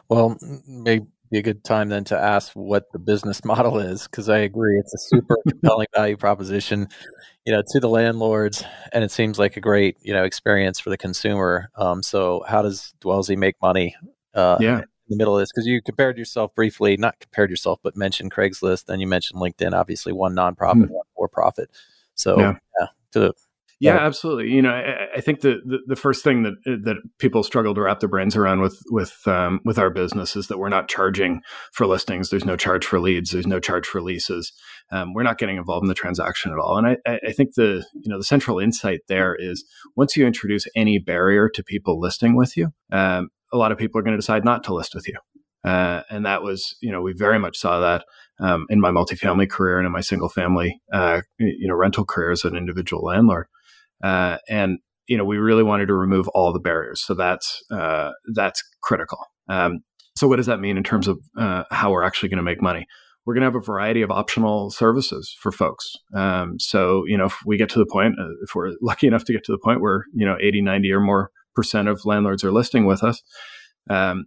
Well, 0.09 0.37
maybe 0.67 1.07
be 1.35 1.41
a 1.41 1.43
good 1.43 1.65
time 1.65 1.89
then 1.89 2.05
to 2.05 2.19
ask 2.19 2.53
what 2.53 2.93
the 2.93 2.99
business 2.99 3.45
model 3.45 3.79
is 3.79 4.05
because 4.05 4.29
I 4.29 4.39
agree 4.39 4.79
it's 4.79 4.95
a 4.95 4.99
super 4.99 5.37
compelling 5.49 5.89
value 5.95 6.17
proposition, 6.17 6.89
you 7.45 7.53
know, 7.53 7.63
to 7.73 7.81
the 7.81 7.89
landlords, 7.89 8.65
and 8.93 9.03
it 9.03 9.11
seems 9.11 9.39
like 9.39 9.57
a 9.57 9.61
great 9.61 9.97
you 10.01 10.13
know 10.13 10.25
experience 10.25 10.79
for 10.79 10.91
the 10.91 10.97
consumer. 10.97 11.71
Um, 11.77 12.03
so 12.03 12.45
how 12.47 12.63
does 12.63 12.95
Dwellsy 13.01 13.37
make 13.37 13.57
money? 13.61 13.97
Uh, 14.33 14.57
yeah. 14.61 14.79
In 14.79 14.85
the 15.11 15.17
middle 15.19 15.37
of 15.37 15.43
this, 15.43 15.51
because 15.53 15.67
you 15.67 15.83
compared 15.83 16.17
yourself 16.17 16.55
briefly, 16.55 16.97
not 16.97 17.21
compared 17.21 17.51
yourself, 17.51 17.79
but 17.83 17.95
mentioned 17.95 18.33
Craigslist. 18.33 18.87
Then 18.87 19.01
you 19.01 19.07
mentioned 19.07 19.39
LinkedIn, 19.39 19.75
obviously 19.75 20.15
one 20.15 20.35
nonprofit, 20.35 20.77
mm-hmm. 20.77 20.95
one 20.95 21.05
for 21.15 21.29
profit. 21.29 21.69
So 22.15 22.39
yeah. 22.39 22.55
yeah, 22.81 22.87
to 23.13 23.35
yeah, 23.85 23.99
absolutely. 23.99 24.51
You 24.51 24.63
know, 24.63 24.71
I, 24.71 25.17
I 25.17 25.21
think 25.21 25.41
the, 25.41 25.61
the, 25.65 25.79
the 25.87 25.97
first 25.97 26.25
thing 26.25 26.43
that 26.43 26.55
that 26.65 26.97
people 27.19 27.43
struggle 27.43 27.75
to 27.75 27.83
wrap 27.83 28.01
their 28.01 28.09
brains 28.09 28.37
around 28.37 28.61
with 28.61 28.81
with 28.91 29.17
um, 29.27 29.61
with 29.65 29.79
our 29.79 29.91
business 29.91 30.37
is 30.37 30.49
that 30.49 30.59
we're 30.59 30.69
not 30.69 30.89
charging 30.89 31.41
for 31.73 31.87
listings. 31.87 32.31
There's 32.31 32.45
no 32.45 32.57
charge 32.57 32.85
for 32.85 33.01
leads. 33.01 33.31
There's 33.31 33.47
no 33.47 33.61
charge 33.61 33.87
for 33.87 34.01
leases. 34.01 34.53
Um, 34.91 35.13
we're 35.15 35.23
not 35.23 35.39
getting 35.39 35.57
involved 35.57 35.85
in 35.85 35.89
the 35.89 35.95
transaction 35.95 36.53
at 36.53 36.59
all. 36.59 36.79
And 36.79 36.97
I, 37.07 37.19
I 37.27 37.33
think 37.33 37.55
the 37.55 37.85
you 37.95 38.11
know 38.11 38.19
the 38.19 38.25
central 38.25 38.59
insight 38.59 39.01
there 39.09 39.37
is 39.39 39.65
once 39.97 40.17
you 40.17 40.27
introduce 40.27 40.67
any 40.75 40.99
barrier 40.99 41.49
to 41.51 41.63
people 41.63 42.01
listing 42.01 42.37
with 42.37 42.57
you, 42.57 42.71
um, 42.93 43.29
a 43.53 43.57
lot 43.57 43.73
of 43.73 43.79
people 43.79 43.99
are 43.99 44.03
going 44.03 44.17
to 44.17 44.21
decide 44.21 44.45
not 44.45 44.65
to 44.65 44.75
list 44.75 44.95
with 44.95 45.07
you. 45.09 45.19
Uh, 45.65 46.03
and 46.11 46.27
that 46.27 46.43
was, 46.43 46.77
you 46.83 46.93
know, 46.93 47.01
we 47.01 47.15
very 47.15 47.39
much 47.39 47.57
saw 47.57 47.81
that 47.81 48.05
um, 48.41 48.67
in 48.69 48.81
my 48.81 48.91
multifamily 48.91 49.49
career 49.49 49.79
and 49.79 49.87
in 49.87 49.93
my 49.93 50.01
single 50.01 50.29
family, 50.29 50.81
uh, 50.93 51.23
you 51.39 51.67
know, 51.67 51.75
rental 51.75 52.05
career 52.05 52.31
as 52.31 52.45
an 52.45 52.57
individual 52.57 53.03
landlord. 53.03 53.47
Uh, 54.03 54.39
and 54.49 54.79
you 55.07 55.17
know 55.17 55.25
we 55.25 55.37
really 55.39 55.63
wanted 55.63 55.87
to 55.87 55.95
remove 55.95 56.29
all 56.29 56.53
the 56.53 56.61
barriers 56.61 57.03
so 57.03 57.15
that's 57.15 57.63
uh, 57.71 58.11
that's 58.35 58.63
critical. 58.83 59.19
Um, 59.49 59.81
so 60.17 60.29
what 60.29 60.37
does 60.37 60.47
that 60.47 60.61
mean 60.61 60.77
in 60.77 60.85
terms 60.85 61.09
of 61.09 61.19
uh, 61.37 61.65
how 61.71 61.91
we're 61.91 62.05
actually 62.05 62.29
going 62.29 62.39
to 62.39 62.45
make 62.45 62.63
money? 62.63 62.87
We're 63.27 63.35
going 63.35 63.43
to 63.43 63.47
have 63.47 63.55
a 63.55 63.61
variety 63.61 64.03
of 64.03 64.11
optional 64.11 64.71
services 64.71 65.35
for 65.41 65.51
folks. 65.51 65.93
Um, 66.15 66.59
so 66.59 67.05
you 67.07 67.17
know 67.17 67.27
if 67.27 67.39
we 67.45 67.57
get 67.57 67.69
to 67.71 67.79
the 67.79 67.87
point 67.87 68.15
uh, 68.19 68.29
if 68.43 68.55
we're 68.55 68.73
lucky 68.81 69.07
enough 69.07 69.25
to 69.25 69.33
get 69.33 69.45
to 69.45 69.53
the 69.53 69.59
point 69.59 69.81
where 69.81 70.05
you 70.15 70.27
know 70.27 70.37
80 70.41 70.63
90 70.63 70.93
or 70.93 71.01
more 71.01 71.31
percent 71.55 71.89
of 71.89 72.05
landlords 72.05 72.43
are 72.43 72.53
listing 72.53 72.85
with 72.85 73.05
us 73.05 73.23
um, 73.91 74.25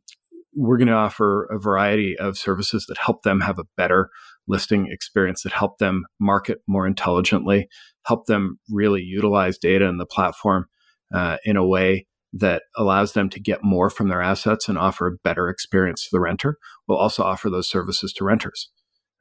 we're 0.56 0.78
going 0.78 0.88
to 0.88 0.94
offer 0.94 1.46
a 1.52 1.60
variety 1.60 2.18
of 2.18 2.38
services 2.38 2.86
that 2.88 2.98
help 2.98 3.24
them 3.24 3.42
have 3.42 3.60
a 3.60 3.66
better 3.76 4.10
listing 4.48 4.88
experience 4.92 5.44
that 5.44 5.52
help 5.52 5.78
them 5.78 6.06
market 6.20 6.60
more 6.68 6.88
intelligently 6.88 7.68
help 8.08 8.26
them 8.26 8.58
really 8.70 9.02
utilize 9.02 9.58
data 9.58 9.86
in 9.86 9.98
the 9.98 10.06
platform 10.06 10.66
uh, 11.14 11.38
in 11.44 11.58
a 11.58 11.66
way 11.66 12.08
that 12.34 12.64
allows 12.78 13.14
them 13.14 13.30
to 13.30 13.40
get 13.40 13.64
more 13.64 13.90
from 13.90 14.08
their 14.08 14.22
assets 14.22 14.70
and 14.70 14.78
offer 14.78 15.08
a 15.08 15.18
better 15.24 15.50
experience 15.50 16.04
to 16.04 16.10
the 16.12 16.20
renter. 16.20 16.58
We'll 16.88 16.98
also 16.98 17.24
offer 17.24 17.50
those 17.50 17.70
services 17.70 18.14
to 18.14 18.24
renters. 18.24 18.70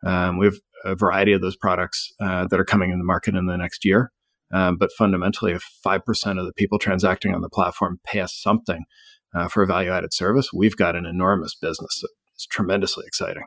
Um, 0.05 0.39
we 0.39 0.47
have 0.47 0.57
a 0.85 0.95
variety 0.95 1.33
of 1.33 1.41
those 1.41 1.57
products 1.57 2.13
uh, 2.21 2.47
that 2.49 2.61
are 2.61 2.65
coming 2.65 2.91
in 2.91 2.99
the 2.99 3.05
market 3.05 3.35
in 3.35 3.47
the 3.47 3.57
next 3.57 3.85
year. 3.85 4.13
Um, 4.53 4.77
but 4.77 4.93
fundamentally, 4.93 5.53
if 5.53 5.65
5% 5.85 6.39
of 6.39 6.47
the 6.47 6.53
people 6.53 6.79
transacting 6.79 7.35
on 7.35 7.41
the 7.41 7.49
platform 7.49 7.99
pay 8.05 8.21
us 8.21 8.35
something 8.35 8.85
uh, 9.35 9.49
for 9.49 9.65
a 9.65 9.67
value 9.67 9.91
added 9.91 10.13
service, 10.13 10.53
we've 10.53 10.77
got 10.77 10.95
an 10.95 11.07
enormous 11.07 11.57
business. 11.57 12.05
It's 12.35 12.47
tremendously 12.47 13.05
exciting. 13.07 13.45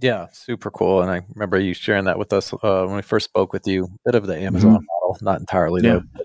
Yeah, 0.00 0.26
super 0.32 0.70
cool. 0.70 1.02
And 1.02 1.10
I 1.10 1.22
remember 1.34 1.58
you 1.58 1.74
sharing 1.74 2.04
that 2.04 2.18
with 2.18 2.32
us 2.32 2.52
uh, 2.52 2.84
when 2.86 2.96
we 2.96 3.02
first 3.02 3.24
spoke 3.24 3.52
with 3.52 3.66
you. 3.66 3.84
A 3.84 3.88
bit 4.04 4.14
of 4.14 4.26
the 4.26 4.38
Amazon 4.38 4.74
mm-hmm. 4.74 4.84
model, 5.02 5.18
not 5.20 5.40
entirely 5.40 5.82
yeah. 5.82 5.94
though. 5.94 6.24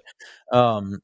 But, 0.52 0.58
um, 0.58 1.02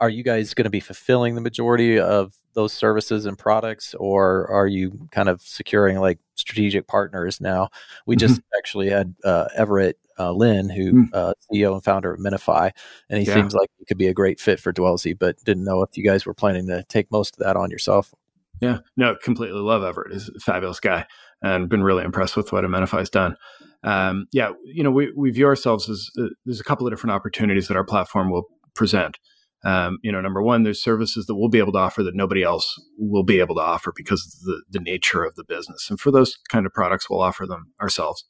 are 0.00 0.08
you 0.08 0.22
guys 0.22 0.54
going 0.54 0.64
to 0.64 0.70
be 0.70 0.80
fulfilling 0.80 1.34
the 1.34 1.40
majority 1.40 1.98
of 1.98 2.34
those 2.54 2.72
services 2.72 3.26
and 3.26 3.38
products, 3.38 3.94
or 3.94 4.48
are 4.50 4.66
you 4.66 5.08
kind 5.12 5.28
of 5.28 5.42
securing 5.42 5.98
like 5.98 6.18
strategic 6.34 6.88
partners 6.88 7.40
now? 7.40 7.68
We 8.06 8.16
mm-hmm. 8.16 8.26
just 8.26 8.40
actually 8.56 8.88
had 8.88 9.14
uh, 9.24 9.48
Everett 9.54 9.98
uh, 10.18 10.32
Lynn, 10.32 10.68
who 10.70 10.92
mm. 10.92 11.08
uh, 11.12 11.34
CEO 11.52 11.74
and 11.74 11.84
founder 11.84 12.12
of 12.12 12.18
Amenify, 12.18 12.72
and 13.08 13.20
he 13.20 13.26
yeah. 13.26 13.34
seems 13.34 13.54
like 13.54 13.70
he 13.78 13.84
could 13.84 13.98
be 13.98 14.08
a 14.08 14.14
great 14.14 14.40
fit 14.40 14.58
for 14.58 14.72
Dwellsy, 14.72 15.16
but 15.16 15.42
didn't 15.44 15.64
know 15.64 15.82
if 15.82 15.96
you 15.96 16.02
guys 16.02 16.26
were 16.26 16.34
planning 16.34 16.66
to 16.68 16.82
take 16.84 17.10
most 17.12 17.36
of 17.36 17.44
that 17.44 17.56
on 17.56 17.70
yourself. 17.70 18.14
Yeah, 18.60 18.78
no, 18.96 19.16
completely 19.16 19.60
love 19.60 19.82
Everett. 19.82 20.12
He's 20.12 20.28
a 20.28 20.40
fabulous 20.40 20.80
guy 20.80 21.06
and 21.42 21.68
been 21.68 21.82
really 21.82 22.04
impressed 22.04 22.36
with 22.36 22.52
what 22.52 22.64
Amenify's 22.64 23.10
done. 23.10 23.36
Um, 23.82 24.26
yeah, 24.32 24.50
you 24.64 24.82
know, 24.82 24.90
we, 24.90 25.12
we 25.16 25.30
view 25.30 25.46
ourselves 25.46 25.88
as 25.88 26.10
uh, 26.18 26.26
there's 26.44 26.60
a 26.60 26.64
couple 26.64 26.86
of 26.86 26.92
different 26.92 27.12
opportunities 27.12 27.68
that 27.68 27.76
our 27.76 27.84
platform 27.84 28.30
will 28.30 28.44
present. 28.74 29.18
Um, 29.62 29.98
you 30.02 30.10
know, 30.10 30.20
number 30.20 30.42
one, 30.42 30.62
there's 30.62 30.82
services 30.82 31.26
that 31.26 31.34
we'll 31.34 31.50
be 31.50 31.58
able 31.58 31.72
to 31.72 31.78
offer 31.78 32.02
that 32.02 32.14
nobody 32.14 32.42
else 32.42 32.74
will 32.98 33.24
be 33.24 33.40
able 33.40 33.54
to 33.56 33.60
offer 33.60 33.92
because 33.94 34.24
of 34.24 34.46
the, 34.46 34.62
the 34.78 34.84
nature 34.84 35.22
of 35.22 35.34
the 35.34 35.44
business. 35.44 35.88
And 35.90 36.00
for 36.00 36.10
those 36.10 36.36
kind 36.48 36.66
of 36.66 36.72
products, 36.72 37.10
we'll 37.10 37.20
offer 37.20 37.46
them 37.46 37.72
ourselves. 37.80 38.24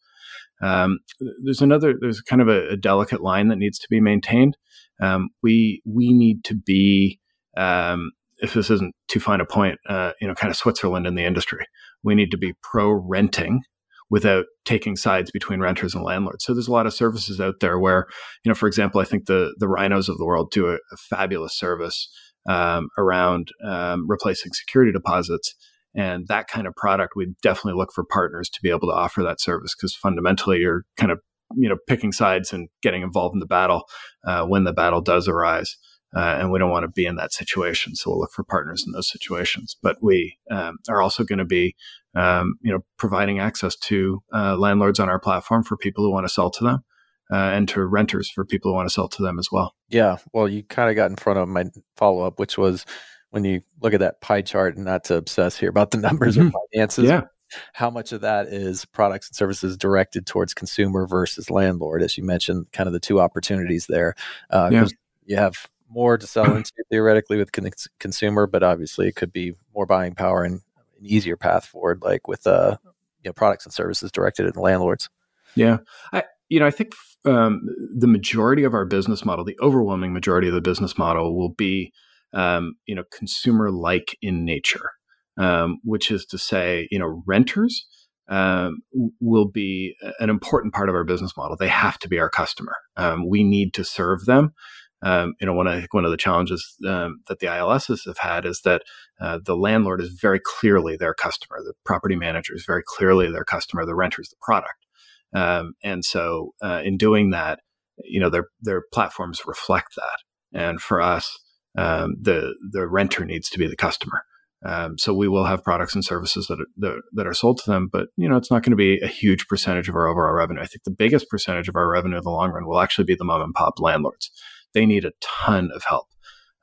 Um, 0.61 0.99
there's 1.45 1.63
another, 1.63 1.95
there's 1.99 2.21
kind 2.21 2.43
of 2.43 2.49
a, 2.49 2.71
a, 2.71 2.77
delicate 2.77 3.23
line 3.23 3.49
that 3.49 3.57
needs 3.57 3.79
to 3.79 3.87
be 3.89 4.01
maintained. 4.01 4.59
Um, 5.01 5.31
we 5.43 5.81
we 5.87 6.13
need 6.13 6.45
to 6.45 6.55
be 6.55 7.19
um, 7.57 8.11
if 8.43 8.55
this 8.55 8.71
isn't 8.71 8.95
too 9.09 9.21
fine 9.21 9.41
a 9.41 9.45
point, 9.45 9.79
uh, 9.89 10.13
you 10.21 10.27
know, 10.27 10.35
kind 10.35 10.51
of 10.51 10.57
Switzerland 10.57 11.07
in 11.07 11.15
the 11.15 11.25
industry. 11.25 11.67
We 12.03 12.15
need 12.15 12.31
to 12.31 12.39
be 12.39 12.55
pro 12.63 12.91
renting 12.91 13.63
without 14.11 14.47
taking 14.65 14.97
sides 14.97 15.31
between 15.31 15.61
renters 15.61 15.95
and 15.95 16.03
landlords. 16.03 16.45
So 16.45 16.53
there's 16.53 16.69
a 16.69 16.73
lot 16.73 16.87
of 16.87 16.93
services 16.93 17.41
out 17.41 17.61
there 17.61 17.79
where, 17.79 18.07
you 18.45 18.49
know, 18.49 18.55
for 18.55 18.67
example, 18.67 19.01
I 19.01 19.05
think 19.05 19.27
the 19.27 19.55
the 19.59 19.69
Rhinos 19.69 20.09
of 20.09 20.19
the 20.19 20.27
world 20.27 20.51
do 20.51 20.69
a, 20.69 20.75
a 20.75 20.97
fabulous 20.97 21.57
service 21.57 22.09
um, 22.49 22.89
around 22.99 23.53
um, 23.65 24.07
replacing 24.09 24.53
security 24.53 24.93
deposits. 24.93 25.55
And 25.95 26.29
that 26.29 26.49
kind 26.49 26.67
of 26.67 26.75
product, 26.77 27.15
we 27.17 27.35
definitely 27.43 27.79
look 27.79 27.93
for 27.93 28.05
partners 28.05 28.49
to 28.51 28.61
be 28.63 28.71
able 28.71 28.89
to 28.89 28.95
offer 28.95 29.23
that 29.23 29.41
service 29.41 29.75
because 29.75 29.95
fundamentally 29.95 30.59
you're 30.59 30.85
kind 30.97 31.11
of 31.11 31.19
you 31.57 31.69
know 31.69 31.77
picking 31.89 32.13
sides 32.13 32.53
and 32.53 32.69
getting 32.83 33.03
involved 33.03 33.35
in 33.35 33.41
the 33.41 33.47
battle 33.47 33.83
uh, 34.27 34.45
when 34.45 34.65
the 34.65 34.73
battle 34.73 35.01
does 35.01 35.29
arise. 35.29 35.77
Uh, 36.15 36.37
and 36.39 36.51
we 36.51 36.59
don't 36.59 36.71
want 36.71 36.83
to 36.83 36.89
be 36.89 37.07
in 37.07 37.17
that 37.17 37.33
situation. 37.33 37.95
So 37.95 38.11
we'll 38.11 38.21
look 38.21 38.33
for 38.33 38.43
partners 38.43 38.85
in 38.85 38.93
those 38.93 39.09
situations. 39.09 39.77
But 39.81 39.99
we 40.03 40.37
um, 40.51 40.79
are 40.89 41.01
also 41.01 41.23
going 41.23 41.39
to 41.39 41.45
be, 41.45 41.77
um, 42.15 42.55
you 42.63 42.73
know, 42.73 42.81
providing 42.97 43.39
access 43.39 43.77
to 43.77 44.23
uh, 44.35 44.57
landlords 44.57 44.99
on 44.99 45.09
our 45.09 45.21
platform 45.21 45.63
for 45.63 45.77
people 45.77 46.05
who 46.05 46.11
want 46.11 46.27
to 46.27 46.33
sell 46.33 46.51
to 46.51 46.65
them. 46.65 46.85
Uh, 47.33 47.53
and 47.55 47.69
to 47.69 47.85
renters 47.85 48.29
for 48.29 48.45
people 48.45 48.73
who 48.73 48.75
want 48.75 48.89
to 48.89 48.93
sell 48.93 49.07
to 49.07 49.23
them 49.23 49.39
as 49.39 49.51
well. 49.53 49.77
Yeah, 49.89 50.17
well, 50.33 50.49
you 50.49 50.65
kind 50.65 50.91
of 50.91 50.97
got 50.97 51.11
in 51.11 51.17
front 51.17 51.39
of 51.39 51.49
my 51.49 51.67
follow 51.97 52.27
up, 52.27 52.41
which 52.41 52.59
was 52.59 52.85
when 53.31 53.45
you 53.45 53.61
look 53.81 53.95
at 53.95 54.01
that 54.01 54.21
pie 54.21 54.43
chart, 54.43 54.75
and 54.75 54.85
not 54.85 55.05
to 55.05 55.15
obsess 55.15 55.57
here 55.57 55.71
about 55.71 55.93
the 55.93 55.99
numbers 55.99 56.37
mm-hmm. 56.37 56.49
or 56.49 56.61
finances. 56.73 57.05
Yeah. 57.05 57.27
How 57.73 57.89
much 57.89 58.11
of 58.11 58.23
that 58.23 58.49
is 58.49 58.85
products 58.85 59.29
and 59.29 59.37
services 59.37 59.77
directed 59.77 60.27
towards 60.27 60.55
consumer 60.55 61.07
versus 61.07 61.51
landlord? 61.51 62.03
As 62.03 62.19
you 62.19 62.25
mentioned, 62.25 62.67
kind 62.73 62.89
of 62.89 62.93
the 62.93 62.99
two 62.99 63.21
opportunities 63.21 63.87
there. 63.89 64.17
Uh, 64.51 64.71
yeah. 64.73 64.87
You 65.25 65.37
have 65.37 65.69
more 65.91 66.17
to 66.17 66.27
sell 66.27 66.55
into 66.57 66.73
theoretically 66.91 67.37
with 67.37 67.53
con- 67.53 67.71
consumer, 67.99 68.47
but 68.47 68.63
obviously 68.63 69.09
it 69.09 69.17
could 69.17 69.33
be 69.33 69.55
more 69.75 69.87
buying 69.87 70.15
power 70.15 70.45
and 70.45 70.61
an 70.99 71.07
easier 71.07 71.37
path 71.37 71.67
forward, 71.67 72.03
like 72.03 72.29
with 72.29 72.47
uh, 72.47 72.77
you 73.23 73.29
know, 73.29 73.33
products 73.33 73.67
and 73.67 73.73
services 73.73 74.13
directed 74.13 74.47
at 74.47 74.57
landlords. 74.57 75.09
Yeah, 75.55 75.79
I 76.13 76.25
you 76.49 76.61
know 76.61 76.67
I 76.67 76.71
think 76.71 76.95
um, 77.25 77.63
the 77.97 78.07
majority 78.07 78.65
of 78.65 78.75
our 78.75 78.85
business 78.85 79.25
model, 79.25 79.45
the 79.45 79.59
overwhelming 79.61 80.13
majority 80.13 80.49
of 80.49 80.55
the 80.55 80.61
business 80.61 80.97
model, 80.97 81.37
will 81.37 81.51
be 81.51 81.93
um, 82.33 82.75
you 82.87 82.95
know 82.95 83.05
consumer 83.11 83.71
like 83.71 84.17
in 84.23 84.45
nature, 84.45 84.93
um, 85.37 85.81
which 85.83 86.11
is 86.11 86.25
to 86.27 86.39
say, 86.39 86.89
you 86.91 86.99
know, 86.99 87.23
renters 87.27 87.87
um, 88.29 88.83
will 89.21 89.47
be 89.47 89.97
an 90.21 90.31
important 90.31 90.73
part 90.73 90.89
of 90.89 90.95
our 90.95 91.05
business 91.05 91.37
model. 91.37 91.57
They 91.57 91.69
have 91.69 91.99
to 91.99 92.09
be 92.09 92.19
our 92.21 92.31
customer. 92.31 92.77
Um, 92.97 93.29
we 93.29 93.43
need 93.43 93.75
to 93.75 93.85
serve 93.85 94.25
them. 94.25 94.55
Um, 95.03 95.35
you 95.41 95.47
know, 95.47 95.55
one 95.55 95.67
think 95.67 95.95
one 95.95 96.05
of 96.05 96.11
the 96.11 96.17
challenges 96.17 96.77
um, 96.87 97.21
that 97.29 97.39
the 97.39 97.47
ILSs 97.47 98.05
have 98.05 98.19
had 98.19 98.45
is 98.45 98.61
that 98.65 98.83
uh, 99.21 99.39
the 99.43 99.57
landlord 99.57 100.01
is 100.01 100.11
very 100.11 100.41
clearly 100.45 100.97
their 100.97 101.15
customer, 101.15 101.61
the 101.65 101.73
property 101.85 102.17
manager 102.17 102.55
is 102.55 102.65
very 102.67 102.83
clearly 102.87 103.31
their 103.31 103.45
customer, 103.45 103.87
the 103.87 103.95
renter 103.95 104.21
is 104.21 104.29
the 104.29 104.37
product, 104.43 104.87
um, 105.33 105.75
and 105.83 106.05
so 106.05 106.53
uh, 106.63 106.83
in 106.85 106.97
doing 106.97 107.31
that, 107.31 107.61
you 108.05 108.21
know, 108.21 108.29
their 108.31 108.49
their 108.61 108.83
platforms 108.93 109.43
reflect 109.47 109.95
that. 109.97 110.59
And 110.59 110.81
for 110.81 111.01
us, 111.01 111.39
um, 111.79 112.17
the 112.21 112.55
the 112.73 112.87
renter 112.87 113.25
needs 113.25 113.49
to 113.51 113.59
be 113.59 113.67
the 113.67 113.77
customer. 113.77 114.25
Um, 114.63 114.99
so 114.99 115.15
we 115.15 115.29
will 115.29 115.47
have 115.47 115.65
products 115.65 115.95
and 115.95 116.05
services 116.05 116.47
that 116.49 116.61
are, 116.61 116.67
that, 116.77 117.01
that 117.15 117.27
are 117.27 117.33
sold 117.33 117.59
to 117.59 117.71
them, 117.71 117.89
but 117.91 118.09
you 118.17 118.29
know 118.29 118.37
it's 118.37 118.51
not 118.51 118.63
going 118.63 118.73
to 118.73 118.77
be 118.77 119.01
a 119.01 119.07
huge 119.07 119.49
percentage 119.49 119.89
of 119.89 119.95
our 119.95 120.07
overall 120.07 120.35
revenue. 120.35 120.61
I 120.61 120.67
think 120.67 120.85
the 120.85 120.91
biggest 120.91 121.31
percentage 121.31 121.69
of 121.69 121.77
our 121.77 121.89
revenue 121.89 122.19
in 122.19 122.25
the 122.25 122.31
long 122.31 122.51
run 122.51 122.67
will 122.67 122.81
actually 122.81 123.05
be 123.05 123.15
the 123.15 123.25
mom 123.25 123.41
and 123.41 123.55
pop 123.55 123.81
landlords. 123.81 124.31
They 124.75 124.87
need 124.87 125.05
a 125.05 125.13
ton 125.21 125.71
of 125.75 125.83
help 125.85 126.09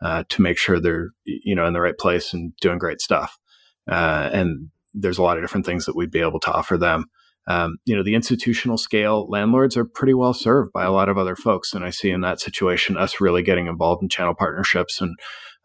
uh, 0.02 0.24
to 0.30 0.42
make 0.42 0.58
sure 0.58 0.80
they're 0.80 1.10
you 1.26 1.56
know 1.56 1.66
in 1.66 1.74
the 1.74 1.82
right 1.82 1.98
place 1.98 2.34
and 2.34 2.56
doing 2.62 2.78
great 2.78 3.02
stuff. 3.02 3.38
Uh, 3.90 4.30
and 4.34 4.70
there's 4.94 5.18
a 5.18 5.24
lot 5.24 5.38
of 5.38 5.44
different 5.44 5.66
things 5.66 5.86
that 5.86 5.96
we'd 5.96 6.12
be 6.12 6.20
able 6.20 6.40
to 6.42 6.52
offer 6.52 6.78
them. 6.78 7.06
Um, 7.48 7.78
you 7.86 7.96
know, 7.96 8.04
the 8.04 8.16
institutional 8.16 8.78
scale 8.78 9.26
landlords 9.30 9.78
are 9.78 9.86
pretty 9.86 10.14
well 10.14 10.34
served 10.34 10.74
by 10.74 10.84
a 10.84 10.92
lot 10.92 11.08
of 11.08 11.18
other 11.18 11.36
folks, 11.36 11.74
and 11.74 11.86
I 11.86 11.92
see 11.92 12.10
in 12.10 12.22
that 12.22 12.42
situation 12.42 12.98
us 12.98 13.22
really 13.22 13.42
getting 13.42 13.68
involved 13.68 14.04
in 14.04 14.10
channel 14.10 14.36
partnerships 14.36 15.00
and 15.02 15.16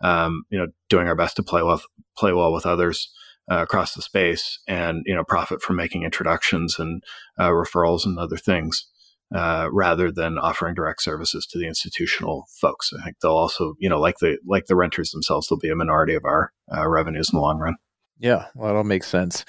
um, 0.01 0.45
you 0.51 0.59
know 0.59 0.69
doing 0.89 1.09
our 1.09 1.17
best 1.17 1.37
to 1.37 1.43
play 1.43 1.63
well 1.63 1.83
play 2.17 2.33
well 2.33 2.53
with 2.53 2.67
others 2.67 3.13
uh, 3.51 3.63
across 3.63 3.95
the 3.95 4.03
space 4.03 4.61
and 4.69 5.03
you 5.07 5.15
know 5.15 5.25
profit 5.25 5.61
from 5.61 5.77
making 5.77 6.05
introductions 6.05 6.79
and 6.79 7.03
uh, 7.39 7.49
referrals 7.49 8.05
and 8.05 8.19
other 8.19 8.37
things 8.37 8.87
uh, 9.35 9.69
rather 9.73 10.11
than 10.11 10.39
offering 10.39 10.75
direct 10.75 11.03
services 11.03 11.47
to 11.47 11.59
the 11.59 11.67
institutional 11.67 12.47
folks. 12.51 12.93
I 12.99 13.03
think 13.03 13.21
they'll 13.21 13.33
also 13.33 13.75
you 13.79 13.89
know 13.89 14.01
like 14.01 14.19
the 14.19 14.39
like 14.47 14.67
the 14.67 14.77
renters 14.77 15.11
themselves, 15.11 15.49
they'll 15.49 15.59
be 15.59 15.71
a 15.71 15.77
minority 15.77 16.15
of 16.15 16.25
our 16.25 16.53
uh, 16.75 16.89
revenues 16.89 17.31
in 17.33 17.37
the 17.37 17.43
long 17.43 17.59
run. 17.59 17.77
Yeah, 18.19 18.47
well, 18.55 18.75
that 18.75 18.85
makes 18.85 19.09
sense. 19.09 19.45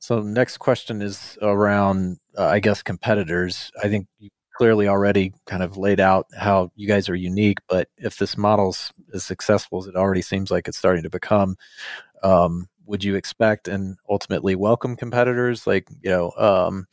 So 0.00 0.20
next 0.20 0.58
question 0.58 1.00
is 1.00 1.38
around, 1.40 2.18
uh, 2.36 2.46
I 2.46 2.60
guess, 2.60 2.82
competitors. 2.82 3.70
I 3.82 3.88
think 3.88 4.06
you 4.18 4.30
clearly 4.56 4.88
already 4.88 5.32
kind 5.46 5.62
of 5.62 5.76
laid 5.76 6.00
out 6.00 6.26
how 6.36 6.70
you 6.74 6.88
guys 6.88 7.08
are 7.08 7.14
unique, 7.14 7.58
but 7.68 7.88
if 7.98 8.18
this 8.18 8.36
model's 8.36 8.92
as 9.14 9.24
successful 9.24 9.78
as 9.78 9.86
it 9.86 9.96
already 9.96 10.22
seems 10.22 10.50
like 10.50 10.66
it's 10.68 10.78
starting 10.78 11.02
to 11.02 11.10
become, 11.10 11.56
um, 12.22 12.68
would 12.86 13.04
you 13.04 13.16
expect 13.16 13.68
and 13.68 13.96
ultimately 14.08 14.54
welcome 14.54 14.96
competitors 14.96 15.66
like 15.66 15.88
you 16.02 16.10
know 16.10 16.32
um, 16.38 16.86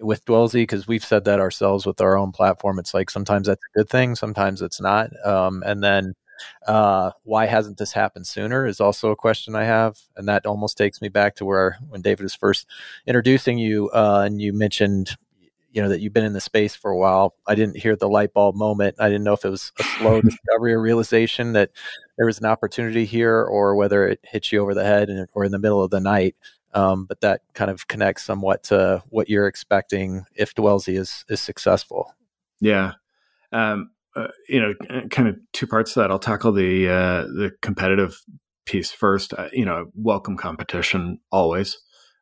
with 0.00 0.24
Dwellsy? 0.24 0.62
Because 0.62 0.88
we've 0.88 1.04
said 1.04 1.24
that 1.24 1.40
ourselves 1.40 1.86
with 1.86 2.00
our 2.00 2.16
own 2.16 2.32
platform. 2.32 2.78
It's 2.78 2.94
like 2.94 3.10
sometimes 3.10 3.46
that's 3.46 3.62
a 3.74 3.78
good 3.78 3.88
thing, 3.88 4.14
sometimes 4.14 4.62
it's 4.62 4.80
not. 4.80 5.10
Um, 5.26 5.62
and 5.66 5.82
then 5.82 6.14
uh, 6.66 7.10
why 7.24 7.46
hasn't 7.46 7.78
this 7.78 7.92
happened 7.92 8.26
sooner 8.26 8.66
is 8.66 8.80
also 8.80 9.10
a 9.10 9.16
question 9.16 9.54
I 9.54 9.64
have, 9.64 9.98
and 10.16 10.28
that 10.28 10.46
almost 10.46 10.78
takes 10.78 11.00
me 11.00 11.08
back 11.08 11.36
to 11.36 11.44
where 11.44 11.78
when 11.88 12.02
David 12.02 12.22
was 12.22 12.34
first 12.34 12.66
introducing 13.06 13.58
you, 13.58 13.90
uh, 13.90 14.22
and 14.24 14.40
you 14.40 14.52
mentioned 14.52 15.16
you 15.72 15.80
know 15.80 15.88
that 15.88 16.00
you've 16.00 16.12
been 16.12 16.24
in 16.24 16.32
the 16.32 16.40
space 16.40 16.74
for 16.74 16.90
a 16.90 16.96
while. 16.96 17.34
I 17.46 17.54
didn't 17.54 17.76
hear 17.76 17.94
the 17.94 18.08
light 18.08 18.32
bulb 18.32 18.56
moment. 18.56 18.96
I 18.98 19.08
didn't 19.08 19.24
know 19.24 19.34
if 19.34 19.44
it 19.44 19.50
was 19.50 19.72
a 19.78 19.82
slow 19.82 20.20
discovery 20.22 20.74
or 20.74 20.80
realization 20.80 21.52
that 21.52 21.70
there 22.16 22.26
was 22.26 22.38
an 22.38 22.46
opportunity 22.46 23.04
here, 23.04 23.42
or 23.42 23.76
whether 23.76 24.06
it 24.08 24.20
hit 24.22 24.50
you 24.50 24.60
over 24.60 24.74
the 24.74 24.84
head 24.84 25.08
and, 25.08 25.28
or 25.32 25.44
in 25.44 25.52
the 25.52 25.58
middle 25.58 25.82
of 25.82 25.90
the 25.90 26.00
night. 26.00 26.34
Um, 26.72 27.06
but 27.06 27.20
that 27.22 27.42
kind 27.54 27.70
of 27.70 27.88
connects 27.88 28.24
somewhat 28.24 28.64
to 28.64 29.02
what 29.08 29.28
you're 29.28 29.46
expecting 29.46 30.24
if 30.34 30.54
Dwellsy 30.54 30.98
is 30.98 31.24
is 31.28 31.40
successful. 31.40 32.14
Yeah, 32.60 32.92
um, 33.52 33.90
uh, 34.14 34.28
you 34.48 34.60
know, 34.60 34.74
kind 35.10 35.28
of 35.28 35.36
two 35.52 35.66
parts 35.66 35.94
to 35.94 36.00
that. 36.00 36.10
I'll 36.10 36.18
tackle 36.18 36.52
the 36.52 36.88
uh, 36.88 37.22
the 37.22 37.50
competitive 37.62 38.20
piece 38.66 38.92
first. 38.92 39.34
Uh, 39.34 39.48
you 39.52 39.64
know, 39.64 39.86
welcome 39.94 40.36
competition 40.36 41.18
always. 41.32 41.76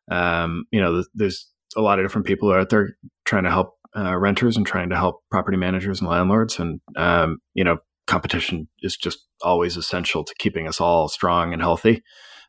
Um, 0.09 0.65
you 0.71 0.81
know, 0.81 1.03
there's 1.13 1.47
a 1.75 1.81
lot 1.81 1.99
of 1.99 2.05
different 2.05 2.27
people 2.27 2.51
out 2.51 2.69
there 2.69 2.95
trying 3.25 3.43
to 3.43 3.51
help 3.51 3.75
uh, 3.95 4.17
renters 4.17 4.57
and 4.57 4.65
trying 4.65 4.89
to 4.89 4.95
help 4.95 5.21
property 5.29 5.57
managers 5.57 5.99
and 5.99 6.09
landlords. 6.09 6.59
And, 6.59 6.81
um, 6.95 7.37
you 7.53 7.63
know, 7.63 7.77
competition 8.07 8.67
is 8.81 8.97
just 8.97 9.19
always 9.41 9.77
essential 9.77 10.23
to 10.23 10.33
keeping 10.39 10.67
us 10.67 10.81
all 10.81 11.07
strong 11.07 11.53
and 11.53 11.61
healthy. 11.61 12.01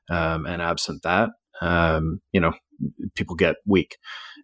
Um, 0.08 0.44
and 0.44 0.60
absent 0.60 1.02
that, 1.04 1.30
um, 1.60 2.20
you 2.32 2.40
know, 2.40 2.52
people 3.14 3.36
get 3.36 3.56
weak 3.66 3.96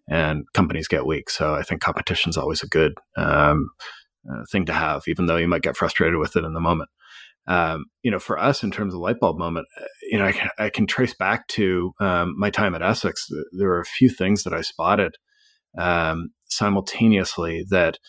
and 0.09 0.45
companies 0.53 0.87
get 0.87 1.05
weak. 1.05 1.29
So 1.29 1.55
I 1.55 1.63
think 1.63 1.81
competition 1.81 2.29
is 2.29 2.37
always 2.37 2.63
a 2.63 2.67
good 2.67 2.93
um, 3.17 3.69
uh, 4.29 4.43
thing 4.51 4.65
to 4.65 4.73
have, 4.73 5.03
even 5.07 5.25
though 5.25 5.37
you 5.37 5.47
might 5.47 5.63
get 5.63 5.77
frustrated 5.77 6.17
with 6.17 6.35
it 6.35 6.43
in 6.43 6.53
the 6.53 6.59
moment. 6.59 6.89
Um, 7.47 7.85
you 8.03 8.11
know, 8.11 8.19
for 8.19 8.37
us 8.37 8.61
in 8.61 8.71
terms 8.71 8.93
of 8.93 8.99
light 8.99 9.19
bulb 9.21 9.37
moment, 9.37 9.67
uh, 9.79 9.85
you 10.03 10.19
know, 10.19 10.25
I 10.25 10.33
can, 10.33 10.49
I 10.59 10.69
can 10.69 10.85
trace 10.85 11.13
back 11.13 11.47
to 11.49 11.93
um, 12.01 12.35
my 12.37 12.49
time 12.49 12.75
at 12.75 12.81
Essex. 12.81 13.25
There 13.57 13.69
were 13.69 13.79
a 13.79 13.85
few 13.85 14.09
things 14.09 14.43
that 14.43 14.53
I 14.53 14.61
spotted 14.61 15.15
um, 15.77 16.29
simultaneously 16.45 17.65
that 17.69 17.99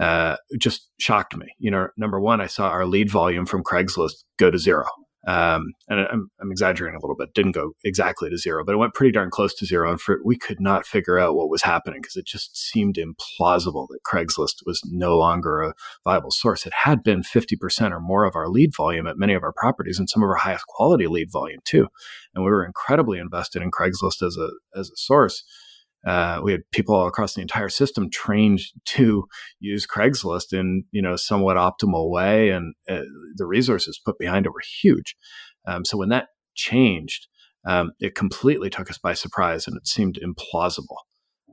uh, 0.00 0.36
just 0.58 0.88
shocked 0.98 1.36
me. 1.36 1.46
You 1.58 1.70
know, 1.70 1.88
number 1.96 2.20
one, 2.20 2.40
I 2.40 2.46
saw 2.46 2.68
our 2.68 2.86
lead 2.86 3.10
volume 3.10 3.46
from 3.46 3.64
Craigslist 3.64 4.24
go 4.38 4.50
to 4.50 4.58
zero. 4.58 4.86
Um, 5.26 5.72
and 5.88 6.00
I'm, 6.00 6.30
I'm, 6.40 6.50
exaggerating 6.50 6.96
a 6.96 7.00
little 7.00 7.16
bit. 7.16 7.32
Didn't 7.34 7.52
go 7.52 7.72
exactly 7.82 8.28
to 8.28 8.36
zero, 8.36 8.62
but 8.64 8.74
it 8.74 8.78
went 8.78 8.92
pretty 8.92 9.10
darn 9.10 9.30
close 9.30 9.54
to 9.54 9.64
zero. 9.64 9.90
And 9.90 10.00
for, 10.00 10.18
we 10.22 10.36
could 10.36 10.60
not 10.60 10.86
figure 10.86 11.18
out 11.18 11.34
what 11.34 11.48
was 11.48 11.62
happening 11.62 12.00
because 12.02 12.16
it 12.16 12.26
just 12.26 12.56
seemed 12.56 12.96
implausible 12.96 13.86
that 13.88 14.00
Craigslist 14.06 14.66
was 14.66 14.82
no 14.84 15.16
longer 15.16 15.62
a 15.62 15.74
viable 16.04 16.30
source. 16.30 16.66
It 16.66 16.74
had 16.74 17.02
been 17.02 17.22
50% 17.22 17.90
or 17.90 18.00
more 18.00 18.24
of 18.24 18.36
our 18.36 18.48
lead 18.48 18.74
volume 18.76 19.06
at 19.06 19.16
many 19.16 19.32
of 19.32 19.42
our 19.42 19.52
properties 19.52 19.98
and 19.98 20.10
some 20.10 20.22
of 20.22 20.28
our 20.28 20.36
highest 20.36 20.66
quality 20.66 21.06
lead 21.06 21.32
volume 21.32 21.60
too. 21.64 21.88
And 22.34 22.44
we 22.44 22.50
were 22.50 22.64
incredibly 22.64 23.18
invested 23.18 23.62
in 23.62 23.70
Craigslist 23.70 24.26
as 24.26 24.36
a 24.36 24.50
as 24.78 24.90
a 24.90 24.96
source. 24.96 25.42
Uh, 26.06 26.40
we 26.42 26.52
had 26.52 26.60
people 26.70 26.94
all 26.94 27.06
across 27.06 27.34
the 27.34 27.40
entire 27.40 27.68
system 27.68 28.10
trained 28.10 28.60
to 28.84 29.24
use 29.60 29.86
Craigslist 29.86 30.52
in 30.52 30.84
you 30.90 31.00
know 31.02 31.16
somewhat 31.16 31.56
optimal 31.56 32.10
way, 32.10 32.50
and 32.50 32.74
uh, 32.88 33.02
the 33.36 33.46
resources 33.46 34.00
put 34.04 34.18
behind 34.18 34.46
it 34.46 34.52
were 34.52 34.62
huge. 34.82 35.16
Um, 35.66 35.84
so 35.84 35.96
when 35.96 36.10
that 36.10 36.28
changed, 36.54 37.26
um, 37.66 37.92
it 38.00 38.14
completely 38.14 38.70
took 38.70 38.90
us 38.90 38.98
by 38.98 39.14
surprise, 39.14 39.66
and 39.66 39.76
it 39.76 39.86
seemed 39.86 40.18
implausible. 40.22 40.98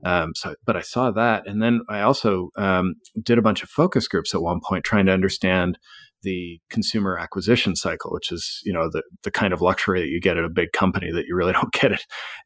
Um, 0.04 0.32
so, 0.36 0.56
but 0.66 0.76
I 0.76 0.82
saw 0.82 1.12
that, 1.12 1.48
and 1.48 1.62
then 1.62 1.82
I 1.88 2.02
also 2.02 2.50
um, 2.58 2.96
did 3.22 3.38
a 3.38 3.44
bunch 3.44 3.64
of 3.64 3.70
focus 3.70 4.08
groups 4.08 4.34
at 4.34 4.42
one 4.42 4.60
point, 4.68 4.84
trying 4.84 5.06
to 5.06 5.14
understand 5.14 5.78
the 6.24 6.60
consumer 6.70 7.18
acquisition 7.18 7.76
cycle, 7.76 8.12
which 8.12 8.32
is 8.32 8.62
you 8.64 8.74
know 8.74 8.90
the 8.90 9.04
the 9.24 9.32
kind 9.32 9.54
of 9.54 9.62
luxury 9.62 10.02
that 10.02 10.10
you 10.10 10.20
get 10.20 10.38
at 10.38 10.44
a 10.44 10.50
big 10.50 10.72
company 10.72 11.12
that 11.12 11.26
you 11.28 11.36
really 11.36 11.54
don't 11.54 11.74
get 11.74 11.92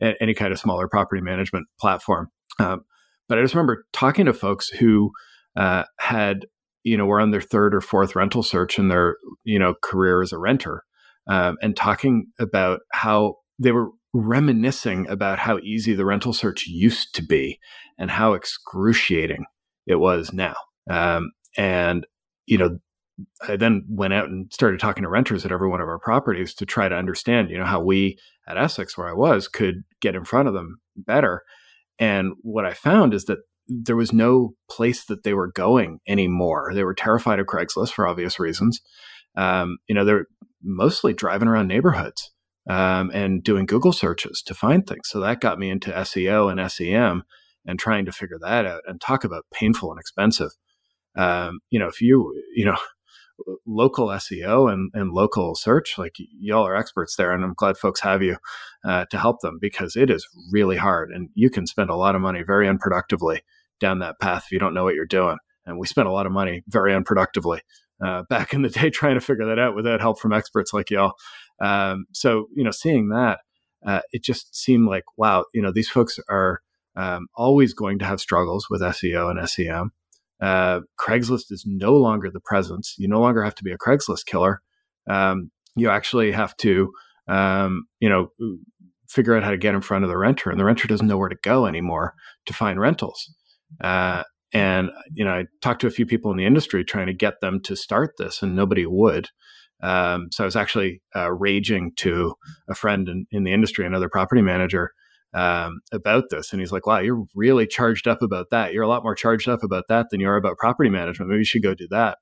at 0.02 0.18
any 0.20 0.34
kind 0.34 0.52
of 0.52 0.60
smaller 0.60 0.88
property 0.88 1.22
management 1.22 1.68
platform. 1.80 2.30
Um, 2.60 2.82
but 3.28 3.38
I 3.38 3.42
just 3.42 3.56
remember 3.56 3.86
talking 3.92 4.26
to 4.26 4.34
folks 4.34 4.70
who 4.70 5.12
uh, 5.56 5.84
had 6.00 6.46
you 6.84 6.98
know 6.98 7.06
were 7.06 7.20
on 7.20 7.32
their 7.32 7.42
third 7.42 7.76
or 7.76 7.82
fourth 7.82 8.16
rental 8.16 8.44
search 8.44 8.80
in 8.80 8.90
their 8.90 9.18
you 9.44 9.60
know 9.60 9.76
career 9.82 10.22
as 10.22 10.32
a 10.32 10.38
renter, 10.38 10.84
um, 11.28 11.58
and 11.62 11.76
talking 11.76 12.28
about 12.40 12.82
how 12.92 13.36
they 13.60 13.72
were 13.72 13.90
reminiscing 14.14 15.10
about 15.10 15.40
how 15.40 15.58
easy 15.60 15.94
the 15.94 16.06
rental 16.06 16.32
search 16.32 16.68
used 16.68 17.14
to 17.14 17.22
be 17.22 17.60
and 17.98 18.10
how 18.10 18.34
excruciating 18.34 19.46
it 19.86 19.96
was 19.96 20.32
now. 20.32 20.56
Um, 20.90 21.32
and 21.58 22.06
you 22.46 22.58
know 22.58 22.80
I 23.48 23.56
then 23.56 23.86
went 23.88 24.14
out 24.14 24.30
and 24.30 24.52
started 24.52 24.80
talking 24.80 25.04
to 25.04 25.10
renters 25.10 25.46
at 25.46 25.52
every 25.52 25.70
one 25.70 25.82
of 25.82 25.88
our 25.88 26.00
properties 26.00 26.54
to 26.56 26.66
try 26.66 26.90
to 26.90 26.96
understand, 26.96 27.50
you 27.50 27.58
know, 27.58 27.66
how 27.66 27.82
we 27.82 28.18
at 28.48 28.58
Essex, 28.58 28.98
where 28.98 29.08
I 29.08 29.14
was, 29.14 29.48
could 29.48 29.84
get 30.02 30.16
in 30.16 30.26
front 30.26 30.48
of 30.48 30.54
them 30.54 30.80
better. 30.96 31.44
And 31.98 32.34
what 32.42 32.66
I 32.66 32.74
found 32.74 33.14
is 33.14 33.26
that 33.26 33.40
there 33.68 33.96
was 33.96 34.14
no 34.14 34.54
place 34.70 35.06
that 35.06 35.24
they 35.24 35.34
were 35.34 35.52
going 35.52 36.00
anymore. 36.08 36.72
They 36.74 36.84
were 36.84 36.94
terrified 36.94 37.40
of 37.40 37.48
Craigslist 37.48 37.92
for 37.92 38.08
obvious 38.08 38.40
reasons. 38.40 38.82
Um, 39.36 39.78
you 39.88 39.96
know, 39.96 40.06
they're 40.06 40.28
mostly 40.64 41.14
driving 41.14 41.48
around 41.48 41.68
neighborhoods 41.68 42.32
um, 42.70 43.12
and 43.14 43.44
doing 43.44 43.66
Google 43.66 43.94
searches 43.94 44.42
to 44.46 44.54
find 44.54 44.86
things. 44.86 45.10
So 45.10 45.20
that 45.20 45.42
got 45.42 45.60
me 45.60 45.70
into 45.70 45.92
SEO 45.92 46.52
and 46.52 46.72
SEM 46.72 47.24
and 47.66 47.80
trying 47.80 48.06
to 48.06 48.12
figure 48.12 48.38
that 48.42 48.66
out 48.66 48.82
and 48.86 49.02
talk 49.02 49.24
about 49.24 49.46
painful 49.52 49.92
and 49.92 50.00
expensive. 50.00 50.52
Um, 51.18 51.60
you 51.70 51.80
know, 51.80 51.88
if 51.88 52.02
you, 52.02 52.34
you 52.54 52.66
know, 52.66 52.78
local 53.66 54.08
SEO 54.08 54.72
and, 54.72 54.92
and 54.94 55.12
local 55.12 55.56
search, 55.56 55.98
like 55.98 56.16
y'all 56.18 56.68
are 56.68 56.76
experts 56.76 57.16
there, 57.16 57.32
and 57.32 57.44
I'm 57.44 57.54
glad 57.54 57.78
folks 57.78 58.02
have 58.02 58.22
you 58.22 58.38
uh, 58.84 59.06
to 59.12 59.18
help 59.18 59.42
them 59.42 59.58
because 59.60 59.96
it 59.96 60.10
is 60.10 60.28
really 60.52 60.78
hard, 60.78 61.12
and 61.12 61.30
you 61.34 61.50
can 61.50 61.68
spend 61.68 61.90
a 61.90 61.96
lot 61.96 62.16
of 62.16 62.22
money 62.22 62.44
very 62.44 62.68
unproductively 62.68 63.40
down 63.80 64.00
that 64.00 64.20
path 64.20 64.46
if 64.46 64.52
you 64.52 64.60
don't 64.60 64.74
know 64.74 64.84
what 64.84 64.96
you're 64.96 65.06
doing. 65.06 65.38
And 65.66 65.80
we 65.80 65.88
spent 65.88 66.08
a 66.08 66.12
lot 66.12 66.26
of 66.26 66.32
money 66.32 66.64
very 66.68 66.94
unproductively 66.94 67.60
uh, 68.04 68.24
back 68.30 68.54
in 68.54 68.62
the 68.62 68.70
day 68.70 68.90
trying 68.90 69.16
to 69.16 69.22
figure 69.22 69.46
that 69.46 69.60
out 69.60 69.76
without 69.76 70.02
help 70.02 70.20
from 70.20 70.34
experts 70.34 70.74
like 70.74 70.92
y'all. 70.92 71.14
Um, 71.62 72.06
so 72.12 72.48
you 72.56 72.64
know, 72.64 72.72
seeing 72.72 73.10
that, 73.10 73.40
uh, 73.86 74.02
it 74.12 74.24
just 74.24 74.56
seemed 74.56 74.88
like 74.88 75.04
wow, 75.18 75.46
you 75.54 75.62
know, 75.62 75.72
these 75.72 75.90
folks 75.90 76.20
are 76.30 76.62
um, 76.96 77.28
always 77.36 77.74
going 77.74 78.00
to 78.00 78.06
have 78.06 78.22
struggles 78.22 78.70
with 78.70 78.82
SEO 78.82 79.30
and 79.30 79.50
SEM. 79.50 79.92
Uh, 80.42 80.82
Craigslist 81.00 81.52
is 81.52 81.64
no 81.66 81.94
longer 81.94 82.30
the 82.30 82.42
presence. 82.42 82.96
You 82.98 83.08
no 83.08 83.20
longer 83.20 83.44
have 83.44 83.56
to 83.56 83.64
be 83.64 83.72
a 83.72 83.78
Craigslist 83.78 84.26
killer. 84.26 84.62
Um, 85.10 85.52
you 85.76 85.90
actually 85.90 86.32
have 86.32 86.56
to, 86.58 86.92
um, 87.28 87.86
you 88.00 88.10
know, 88.10 88.30
figure 89.10 89.36
out 89.36 89.44
how 89.44 89.52
to 89.52 89.58
get 89.58 89.76
in 89.76 89.82
front 89.82 90.04
of 90.04 90.10
the 90.10 90.18
renter, 90.18 90.50
and 90.50 90.60
the 90.60 90.66
renter 90.66 90.88
doesn't 90.88 91.08
know 91.08 91.18
where 91.18 91.30
to 91.30 91.38
go 91.44 91.66
anymore 91.66 92.14
to 92.46 92.54
find 92.54 92.80
rentals. 92.80 93.34
Uh, 93.82 94.24
and 94.54 94.90
you 95.14 95.26
know, 95.26 95.32
I 95.32 95.46
talked 95.62 95.82
to 95.82 95.88
a 95.88 95.92
few 95.92 96.06
people 96.06 96.32
in 96.32 96.38
the 96.38 96.46
industry 96.46 96.84
trying 96.84 97.08
to 97.08 97.14
get 97.14 97.42
them 97.42 97.62
to 97.64 97.76
start 97.76 98.14
this, 98.18 98.42
and 98.42 98.56
nobody 98.56 98.86
would. 98.86 99.30
Um, 99.82 100.30
so 100.32 100.44
I 100.44 100.46
was 100.46 100.56
actually 100.56 101.02
uh, 101.16 101.32
raging 101.34 101.92
to 101.98 102.34
a 102.70 102.76
friend 102.76 103.10
in, 103.10 103.28
in, 103.32 103.44
the 103.44 103.54
industry, 103.54 103.86
another 103.86 104.10
property 104.10 104.42
manager, 104.42 104.92
um, 105.36 105.82
about 105.92 106.26
this, 106.32 106.52
and 106.52 106.62
he's 106.62 106.72
like, 106.72 106.88
"Wow, 106.88 107.00
you're 107.00 107.26
really 107.36 107.68
charged 107.68 108.08
up 108.08 108.22
about 108.22 108.48
that. 108.52 108.74
You're 108.74 108.84
a 108.84 108.88
lot 108.88 109.04
more 109.04 109.16
charged 109.16 109.50
up 109.50 109.64
about 109.64 109.84
that 109.90 110.08
than 110.10 110.20
you 110.22 110.30
are 110.30 110.38
about 110.38 110.58
property 110.58 110.90
management. 110.90 111.30
Maybe 111.30 111.40
you 111.40 111.46
should 111.46 111.64
go 111.64 111.76
do 111.76 111.88
that." 111.92 112.18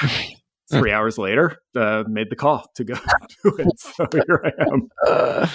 Three 0.70 0.92
hours 0.92 1.18
later, 1.18 1.58
uh, 1.76 2.04
made 2.06 2.30
the 2.30 2.36
call 2.36 2.66
to 2.76 2.84
go 2.84 2.94
do 3.44 3.56
it. 3.58 3.66
So 3.78 4.06
here 4.12 4.42
I 4.44 4.62
am. 4.72 4.88
Uh, 5.06 5.46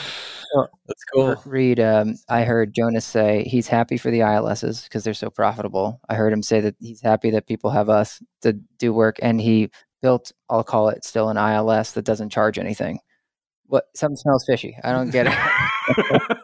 that's 0.87 1.03
cool. 1.13 1.41
Reed, 1.45 1.79
um, 1.79 2.15
I 2.29 2.43
heard 2.43 2.73
Jonas 2.73 3.05
say 3.05 3.43
he's 3.43 3.67
happy 3.67 3.97
for 3.97 4.11
the 4.11 4.19
ILSs 4.19 4.83
because 4.83 5.03
they're 5.03 5.13
so 5.13 5.29
profitable. 5.29 5.99
I 6.09 6.15
heard 6.15 6.33
him 6.33 6.43
say 6.43 6.61
that 6.61 6.75
he's 6.79 7.01
happy 7.01 7.31
that 7.31 7.47
people 7.47 7.69
have 7.71 7.89
us 7.89 8.21
to 8.41 8.53
do 8.77 8.93
work, 8.93 9.17
and 9.21 9.41
he 9.41 9.69
built, 10.01 10.31
I'll 10.49 10.63
call 10.63 10.89
it 10.89 11.03
still 11.03 11.29
an 11.29 11.37
ILS 11.37 11.93
that 11.93 12.05
doesn't 12.05 12.29
charge 12.29 12.57
anything. 12.57 12.99
What 13.65 13.85
something 13.95 14.15
smells 14.15 14.45
fishy. 14.47 14.77
I 14.83 14.91
don't 14.93 15.09
get 15.09 15.27
it. 15.27 16.36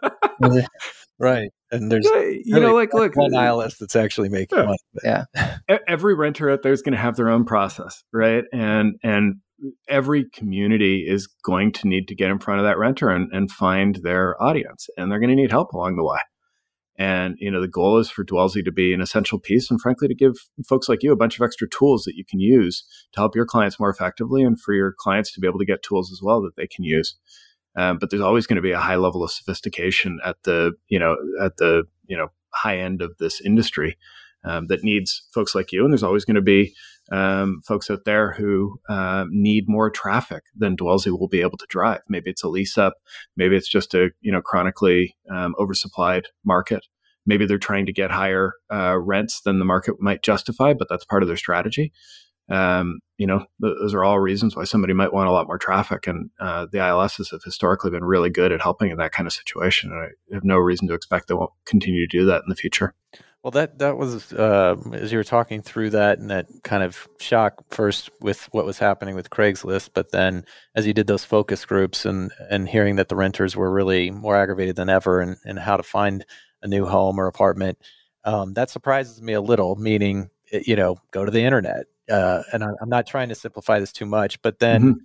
right. 1.20 1.50
And 1.72 1.92
there's 1.92 2.08
yeah, 2.14 2.22
you 2.44 2.60
know, 2.60 2.76
like 2.76 2.94
look, 2.94 3.16
one 3.16 3.34
uh, 3.36 3.42
ILS 3.42 3.78
that's 3.80 3.96
actually 3.96 4.30
making 4.30 4.58
yeah. 4.58 4.66
money. 4.66 5.26
Yeah. 5.36 5.58
Every 5.88 6.14
renter 6.14 6.50
out 6.50 6.62
there 6.62 6.74
is 6.74 6.82
going 6.82 6.94
to 6.94 7.00
have 7.00 7.16
their 7.16 7.30
own 7.30 7.46
process, 7.46 8.04
right? 8.12 8.44
And 8.54 8.96
and 9.04 9.36
every 9.88 10.30
community 10.34 11.06
is 11.08 11.28
going 11.44 11.72
to 11.72 11.88
need 11.88 12.08
to 12.08 12.16
get 12.16 12.30
in 12.30 12.40
front 12.40 12.60
of 12.60 12.66
that 12.66 12.78
renter 12.78 13.10
and, 13.10 13.32
and 13.32 13.52
find 13.52 14.00
their 14.04 14.42
audience, 14.42 14.88
and 14.98 15.12
they're 15.12 15.20
going 15.20 15.30
to 15.30 15.36
need 15.36 15.52
help 15.52 15.72
along 15.74 15.96
the 15.96 16.04
way. 16.04 16.20
And 16.98 17.36
you 17.40 17.50
know, 17.50 17.62
the 17.62 17.68
goal 17.68 17.98
is 17.98 18.10
for 18.10 18.24
Dwellsy 18.24 18.64
to 18.64 18.72
be 18.72 18.94
an 18.94 19.02
essential 19.02 19.40
piece, 19.40 19.72
and 19.72 19.82
frankly, 19.82 20.08
to 20.08 20.16
give 20.16 20.36
folks 20.68 20.88
like 20.88 21.02
you 21.02 21.12
a 21.12 21.18
bunch 21.18 21.40
of 21.40 21.44
extra 21.44 21.68
tools 21.68 22.04
that 22.04 22.16
you 22.16 22.24
can 22.24 22.40
use 22.40 22.84
to 23.14 23.20
help 23.20 23.36
your 23.36 23.46
clients 23.46 23.80
more 23.80 23.90
effectively, 23.90 24.44
and 24.44 24.60
for 24.60 24.74
your 24.74 24.94
clients 24.98 25.32
to 25.34 25.40
be 25.40 25.48
able 25.48 25.60
to 25.60 25.66
get 25.66 25.82
tools 25.82 26.12
as 26.12 26.22
well 26.22 26.42
that 26.42 26.56
they 26.56 26.68
can 26.68 26.84
use. 26.84 27.16
Um, 27.76 27.98
but 28.00 28.10
there's 28.10 28.22
always 28.22 28.48
going 28.48 28.58
to 28.58 28.62
be 28.62 28.72
a 28.72 28.80
high 28.80 28.96
level 28.96 29.24
of 29.24 29.32
sophistication 29.32 30.20
at 30.24 30.38
the 30.44 30.74
you 30.88 31.00
know 31.00 31.16
at 31.42 31.58
the 31.58 31.84
you 32.08 32.18
know 32.18 32.28
high 32.54 32.78
end 32.78 33.02
of 33.02 33.18
this 33.18 33.42
industry 33.42 33.98
um, 34.46 34.68
that 34.68 34.84
needs 34.84 35.28
folks 35.34 35.56
like 35.56 35.72
you, 35.72 35.84
and 35.84 35.92
there's 35.92 36.04
always 36.04 36.26
going 36.26 36.36
to 36.36 36.42
be 36.42 36.74
um, 37.12 37.62
folks 37.66 37.90
out 37.90 38.06
there 38.06 38.34
who 38.34 38.80
uh, 38.90 39.26
need 39.30 39.68
more 39.68 39.90
traffic 39.90 40.44
than 40.56 40.78
Dwellsy 40.78 41.12
will 41.12 41.28
be 41.28 41.42
able 41.42 41.58
to 41.58 41.68
drive. 41.70 42.02
Maybe 42.08 42.30
it's 42.30 42.44
a 42.44 42.50
lease 42.50 42.78
up, 42.78 42.96
maybe 43.36 43.56
it's 43.56 43.70
just 43.70 43.94
a 43.94 44.10
you 44.22 44.32
know 44.32 44.42
chronically 44.42 45.16
um, 45.32 45.56
oversupplied 45.60 46.26
market. 46.46 46.86
Maybe 47.26 47.46
they're 47.46 47.58
trying 47.58 47.86
to 47.86 47.94
get 47.94 48.12
higher 48.12 48.54
uh, 48.70 48.98
rents 49.00 49.42
than 49.42 49.60
the 49.60 49.66
market 49.66 49.96
might 50.00 50.24
justify, 50.24 50.74
but 50.74 50.90
that's 50.90 51.06
part 51.06 51.24
of 51.24 51.28
their 51.28 51.38
strategy. 51.38 51.94
Um, 52.50 53.00
you 53.18 53.28
know, 53.28 53.46
those 53.60 53.94
are 53.94 54.04
all 54.04 54.20
reasons 54.20 54.56
why 54.56 54.66
somebody 54.66 54.94
might 54.94 55.14
want 55.14 55.30
a 55.30 55.32
lot 55.32 55.48
more 55.48 55.58
traffic. 55.58 56.08
And 56.08 56.30
uh, 56.40 56.68
the 56.72 56.80
ILSs 56.80 57.32
have 57.32 57.44
historically 57.44 57.92
been 57.92 58.04
really 58.04 58.30
good 58.30 58.52
at 58.52 58.62
helping 58.62 58.92
in 58.92 58.98
that 58.98 59.12
kind 59.12 59.28
of 59.28 59.34
situation. 59.34 59.92
And 59.92 60.02
I 60.02 60.34
have 60.34 60.44
no 60.44 60.58
reason 60.58 60.88
to 60.88 60.94
expect 60.94 61.28
they 61.28 61.36
won't 61.36 61.52
continue 61.66 62.06
to 62.06 62.18
do 62.18 62.26
that 62.26 62.44
in 62.44 62.50
the 62.50 62.56
future. 62.56 62.94
Well, 63.44 63.52
that 63.52 63.80
that 63.80 63.98
was 63.98 64.32
uh, 64.32 64.78
as 64.94 65.12
you 65.12 65.18
were 65.18 65.24
talking 65.26 65.62
through 65.62 65.90
that 65.90 66.18
and 66.18 66.30
that 66.30 66.48
kind 66.64 66.82
of 66.82 67.10
shock 67.20 67.62
first 67.72 68.10
with 68.22 68.48
what 68.54 68.66
was 68.66 68.80
happening 68.80 69.16
with 69.16 69.30
Craigslist, 69.32 69.90
but 69.94 70.14
then 70.14 70.46
as 70.76 70.88
you 70.88 70.94
did 70.94 71.08
those 71.08 71.26
focus 71.26 71.66
groups 71.66 72.06
and 72.06 72.32
and 72.50 72.70
hearing 72.70 72.96
that 72.96 73.10
the 73.10 73.18
renters 73.18 73.54
were 73.54 73.70
really 73.70 74.12
more 74.12 74.38
aggravated 74.38 74.78
than 74.78 74.88
ever 74.88 75.20
and 75.20 75.36
and 75.44 75.60
how 75.60 75.76
to 75.76 75.84
find 75.84 76.26
a 76.62 76.70
new 76.70 76.86
home 76.86 77.20
or 77.20 77.28
apartment, 77.28 77.78
um, 78.24 78.54
that 78.54 78.70
surprises 78.70 79.22
me 79.22 79.34
a 79.34 79.42
little. 79.42 79.76
Meaning, 79.76 80.30
eh, 80.54 80.64
you 80.66 80.78
know, 80.78 80.96
go 81.12 81.26
to 81.26 81.32
the 81.32 81.44
internet. 81.44 81.88
Uh, 82.12 82.44
and 82.52 82.64
I'm 82.64 82.90
not 82.90 83.08
trying 83.08 83.30
to 83.30 83.36
simplify 83.36 83.80
this 83.80 83.94
too 83.94 84.06
much, 84.06 84.42
but 84.42 84.60
then 84.60 84.96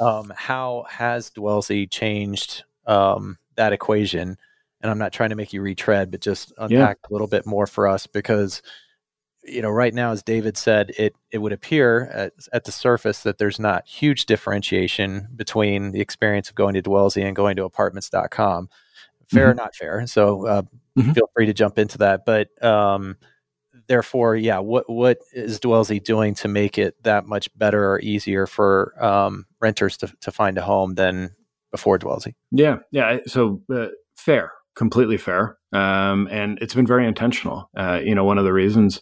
mm-hmm. 0.00 0.04
um, 0.04 0.32
how 0.36 0.86
has 0.88 1.30
Dwellsy 1.30 1.88
changed 1.88 2.64
um, 2.86 3.38
that 3.56 3.72
equation? 3.72 4.36
and 4.80 4.90
I'm 4.90 4.98
not 4.98 5.12
trying 5.12 5.30
to 5.30 5.36
make 5.36 5.52
you 5.52 5.62
retread, 5.62 6.10
but 6.10 6.20
just 6.20 6.52
unpack 6.58 6.98
yeah. 7.02 7.08
a 7.08 7.12
little 7.12 7.26
bit 7.26 7.46
more 7.46 7.66
for 7.66 7.88
us 7.88 8.06
because 8.06 8.62
you 9.44 9.62
know 9.62 9.70
right 9.70 9.94
now 9.94 10.12
as 10.12 10.22
David 10.22 10.56
said 10.56 10.90
it 10.98 11.14
it 11.30 11.38
would 11.38 11.52
appear 11.52 12.10
at, 12.12 12.32
at 12.52 12.64
the 12.64 12.72
surface 12.72 13.22
that 13.22 13.38
there's 13.38 13.58
not 13.58 13.86
huge 13.86 14.26
differentiation 14.26 15.28
between 15.34 15.92
the 15.92 16.00
experience 16.00 16.48
of 16.48 16.54
going 16.54 16.74
to 16.74 16.82
Dwellsy 16.82 17.24
and 17.24 17.34
going 17.34 17.56
to 17.56 17.64
apartments.com 17.64 18.68
fair 19.30 19.44
mm-hmm. 19.44 19.50
or 19.50 19.54
not 19.54 19.74
fair 19.74 20.06
so 20.06 20.46
uh, 20.46 20.62
mm-hmm. 20.98 21.12
feel 21.12 21.30
free 21.34 21.46
to 21.46 21.54
jump 21.54 21.78
into 21.78 21.98
that 21.98 22.26
but 22.26 22.62
um, 22.62 23.16
therefore 23.88 24.36
yeah 24.36 24.58
what 24.58 24.88
what 24.88 25.18
is 25.32 25.60
Dwellsy 25.60 26.02
doing 26.02 26.34
to 26.34 26.48
make 26.48 26.78
it 26.78 27.02
that 27.02 27.26
much 27.26 27.48
better 27.56 27.92
or 27.92 28.00
easier 28.00 28.46
for 28.46 28.94
um, 29.02 29.46
renters 29.60 29.96
to, 29.98 30.12
to 30.20 30.30
find 30.30 30.56
a 30.58 30.62
home 30.62 30.94
than 30.94 31.34
before 31.70 31.98
Dwellsy 31.98 32.34
yeah 32.50 32.78
yeah 32.92 33.18
so 33.26 33.62
uh, 33.74 33.86
fair 34.16 34.52
completely 34.78 35.16
fair. 35.16 35.58
Um, 35.72 36.28
and 36.30 36.56
it's 36.62 36.72
been 36.72 36.86
very 36.86 37.06
intentional. 37.06 37.68
Uh, 37.76 38.00
you 38.02 38.14
know, 38.14 38.24
one 38.24 38.38
of 38.38 38.44
the 38.44 38.52
reasons 38.52 39.00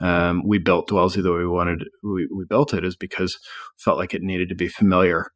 um, 0.00 0.42
we 0.44 0.58
built 0.58 0.88
Dwellsy 0.88 1.22
the 1.22 1.32
way 1.32 1.38
we 1.38 1.46
wanted, 1.46 1.84
we, 2.02 2.28
we 2.36 2.44
built 2.44 2.74
it 2.74 2.84
is 2.84 2.96
because 2.96 3.38
felt 3.78 3.98
like 3.98 4.12
it 4.12 4.22
needed 4.22 4.48
to 4.48 4.56
be 4.56 4.66
familiar 4.66 5.28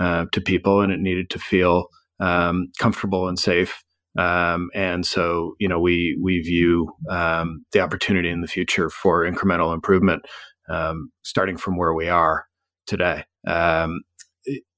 uh, 0.00 0.24
to 0.32 0.40
people 0.40 0.80
and 0.80 0.90
it 0.90 0.98
needed 0.98 1.28
to 1.30 1.38
feel 1.38 1.88
um, 2.20 2.68
comfortable 2.78 3.28
and 3.28 3.38
safe. 3.38 3.84
Um, 4.18 4.70
and 4.74 5.04
so, 5.04 5.54
you 5.58 5.68
know, 5.68 5.80
we 5.80 6.18
we 6.22 6.40
view 6.40 6.92
um, 7.10 7.64
the 7.72 7.80
opportunity 7.80 8.30
in 8.30 8.40
the 8.40 8.48
future 8.48 8.90
for 8.90 9.24
incremental 9.24 9.74
improvement, 9.74 10.22
um, 10.68 11.10
starting 11.22 11.56
from 11.56 11.76
where 11.76 11.94
we 11.94 12.08
are 12.08 12.46
today. 12.86 13.24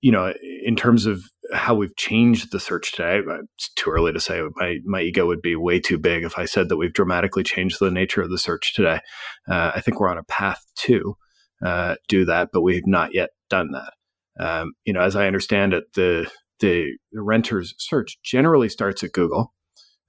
you 0.01 0.12
know, 0.12 0.33
in 0.64 0.77
terms 0.77 1.07
of 1.07 1.25
how 1.53 1.75
we've 1.75 1.96
changed 1.96 2.53
the 2.53 2.61
search 2.61 2.92
today. 2.92 3.20
It's 3.57 3.70
too 3.75 3.90
early 3.90 4.12
to 4.12 4.20
say. 4.20 4.40
My 4.57 4.79
my 4.85 5.01
ego 5.01 5.27
would 5.27 5.42
be 5.42 5.57
way 5.57 5.81
too 5.81 5.99
big 5.99 6.25
if 6.25 6.38
I 6.38 6.44
said 6.44 6.68
that 6.68 6.77
we've 6.77 6.92
dramatically 6.92 7.42
changed 7.42 7.79
the 7.81 7.90
nature 7.90 8.22
of 8.22 8.31
the 8.31 8.38
search 8.38 8.75
today. 8.75 9.01
Uh, 9.49 9.72
I 9.75 9.81
think 9.81 10.01
we're 10.01 10.09
on 10.09 10.18
a 10.18 10.25
path 10.25 10.64
to 10.77 11.16
uh, 11.64 11.96
do 12.09 12.25
that, 12.25 12.51
but 12.53 12.62
we've 12.62 12.87
not 12.87 13.14
yet 13.14 13.31
done 13.49 13.72
that. 13.72 13.92
Um, 14.38 14.72
you 14.85 14.92
know, 14.92 15.01
as 15.01 15.16
I 15.16 15.27
understand 15.27 15.72
it, 15.72 15.85
the 15.94 16.31
the, 16.61 16.97
the 17.12 17.23
renter's 17.23 17.75
search 17.79 18.19
generally 18.23 18.69
starts 18.69 19.03
at 19.05 19.12
Google. 19.12 19.53